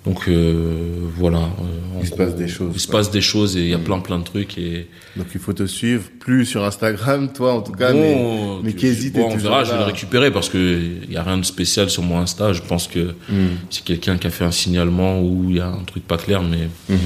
donc 0.04 0.28
euh, 0.28 1.06
voilà. 1.16 1.38
euh, 1.38 2.00
Il 2.00 2.06
se 2.08 2.14
passe 2.14 2.34
des 2.34 2.48
choses, 2.48 2.72
Il 2.74 2.80
se 2.80 2.88
passe 2.88 3.10
des 3.10 3.20
choses 3.20 3.56
et 3.56 3.60
il 3.60 3.68
y 3.68 3.74
a 3.74 3.78
plein 3.78 4.00
plein 4.00 4.18
de 4.18 4.24
trucs. 4.24 4.58
Et 4.58 4.88
Donc 5.16 5.26
il 5.34 5.40
faut 5.40 5.52
te 5.52 5.64
suivre, 5.66 6.02
plus 6.18 6.44
sur 6.44 6.64
Instagram, 6.64 7.32
toi 7.32 7.52
en 7.54 7.60
tout 7.62 7.72
cas, 7.72 7.92
Bon, 7.92 8.56
mais, 8.58 8.62
mais 8.64 8.70
tu- 8.72 8.78
qu'hésite 8.78 9.14
bon, 9.14 9.28
on 9.30 9.36
verra, 9.36 9.62
je 9.64 9.70
vais 9.72 9.78
le 9.78 9.84
récupérer 9.84 10.30
parce 10.32 10.48
que 10.48 10.58
il 11.04 11.12
y 11.12 11.16
a 11.16 11.22
rien 11.22 11.38
de 11.38 11.44
spécial 11.44 11.88
sur 11.90 12.02
mon 12.02 12.18
Insta. 12.18 12.52
Je 12.52 12.62
pense 12.62 12.88
que 12.88 13.14
Hmm. 13.28 13.56
c'est 13.70 13.84
quelqu'un 13.84 14.18
qui 14.18 14.26
a 14.26 14.30
fait 14.30 14.44
un 14.44 14.50
signalement 14.52 15.20
ou 15.20 15.46
il 15.50 15.56
y 15.56 15.60
a 15.60 15.68
un 15.68 15.84
truc 15.84 16.06
pas 16.06 16.16
clair, 16.18 16.42
mais 16.42 16.68
il 16.88 16.96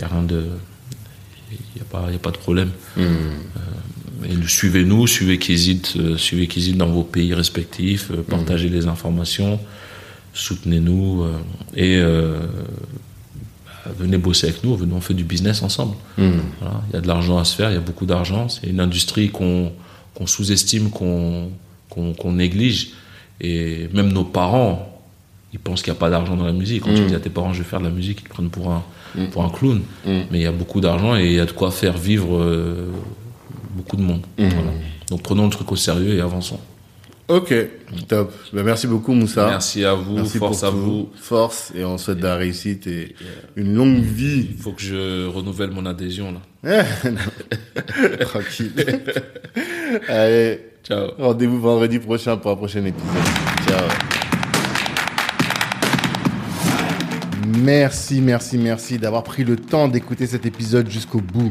y 0.00 0.02
a 0.04 0.08
rien 0.08 0.22
de, 0.22 0.44
il 1.52 1.78
y 1.78 1.80
a 1.82 1.84
pas, 1.90 2.04
il 2.08 2.12
y 2.14 2.16
a 2.16 2.20
pas 2.20 2.30
de 2.30 2.38
problème. 2.38 2.70
Hmm. 2.96 3.02
Et 4.24 4.34
suivez-nous, 4.46 5.06
suivez 5.06 5.38
Kizit, 5.38 5.94
euh, 5.96 6.16
suivez 6.16 6.46
Kizit 6.46 6.74
dans 6.74 6.88
vos 6.88 7.04
pays 7.04 7.32
respectifs, 7.32 8.10
euh, 8.10 8.22
partagez 8.22 8.68
les 8.68 8.86
informations, 8.86 9.58
soutenez-nous 10.34 11.22
euh, 11.22 11.38
et 11.74 12.00
bah, 13.84 13.92
venez 13.98 14.18
bosser 14.18 14.48
avec 14.48 14.62
nous. 14.62 14.76
Venez, 14.76 14.92
on 14.92 15.00
fait 15.00 15.14
du 15.14 15.24
business 15.24 15.62
ensemble. 15.62 15.96
Voilà, 16.16 16.82
Il 16.90 16.94
y 16.94 16.96
a 16.96 17.00
de 17.00 17.08
l'argent 17.08 17.38
à 17.38 17.44
se 17.44 17.56
faire, 17.56 17.70
il 17.70 17.74
y 17.74 17.78
a 17.78 17.82
beaucoup 17.82 18.06
d'argent. 18.06 18.48
C'est 18.48 18.66
une 18.66 18.80
industrie 18.80 19.30
qu'on 19.30 19.72
sous-estime, 20.26 20.90
qu'on 20.90 22.32
néglige. 22.32 22.90
Et 23.40 23.88
même 23.94 24.12
nos 24.12 24.24
parents, 24.24 25.00
ils 25.52 25.58
pensent 25.58 25.82
qu'il 25.82 25.92
n'y 25.92 25.96
a 25.96 26.00
pas 26.00 26.10
d'argent 26.10 26.36
dans 26.36 26.44
la 26.44 26.52
musique. 26.52 26.82
Quand 26.82 26.94
tu 26.94 27.06
dis 27.06 27.14
à 27.14 27.20
tes 27.20 27.30
parents, 27.30 27.52
je 27.52 27.62
vais 27.62 27.68
faire 27.68 27.80
de 27.80 27.86
la 27.86 27.90
musique, 27.90 28.20
ils 28.20 28.24
te 28.24 28.28
prennent 28.28 28.50
pour 28.50 28.70
un, 28.70 28.84
pour 29.32 29.44
un 29.44 29.48
clown. 29.48 29.80
Mais 30.04 30.26
il 30.32 30.42
y 30.42 30.46
a 30.46 30.52
beaucoup 30.52 30.80
d'argent 30.80 31.16
et 31.16 31.26
il 31.26 31.32
y 31.32 31.40
a 31.40 31.46
de 31.46 31.52
quoi 31.52 31.70
faire 31.70 31.96
vivre 31.96 32.36
euh, 32.36 32.92
beaucoup 33.80 33.96
de 33.96 34.02
monde. 34.02 34.22
Voilà. 34.38 34.72
Donc 35.08 35.22
prenons 35.22 35.44
le 35.44 35.50
truc 35.50 35.70
au 35.72 35.76
sérieux 35.76 36.14
et 36.14 36.20
avançons. 36.20 36.60
Ok, 37.28 37.54
top. 38.08 38.32
Ben, 38.52 38.64
merci 38.64 38.88
beaucoup 38.88 39.12
Moussa. 39.12 39.46
Merci 39.46 39.84
à 39.84 39.94
vous, 39.94 40.16
Merci 40.16 40.38
force 40.38 40.58
pour 40.60 40.68
à 40.68 40.70
tout. 40.72 40.76
vous. 40.78 41.08
Force 41.14 41.72
et 41.76 41.84
on 41.84 41.96
souhaite 41.96 42.18
de 42.18 42.24
la 42.24 42.34
réussite 42.34 42.88
et 42.88 43.14
une 43.54 43.72
longue 43.74 44.02
vie. 44.02 44.48
Il 44.50 44.56
faut 44.60 44.72
que 44.72 44.82
je 44.82 45.26
renouvelle 45.28 45.70
mon 45.70 45.86
adhésion 45.86 46.34
là. 46.62 46.84
Tranquille. 48.20 48.72
Allez, 50.08 50.60
Ciao. 50.82 51.12
rendez-vous 51.18 51.60
vendredi 51.60 52.00
prochain 52.00 52.36
pour 52.36 52.50
un 52.50 52.56
prochain 52.56 52.84
épisode. 52.84 53.06
Ciao. 53.68 53.86
Merci, 57.58 58.20
merci, 58.20 58.58
merci 58.58 58.98
d'avoir 58.98 59.22
pris 59.22 59.44
le 59.44 59.56
temps 59.56 59.86
d'écouter 59.88 60.26
cet 60.26 60.46
épisode 60.46 60.90
jusqu'au 60.90 61.20
bout. 61.20 61.50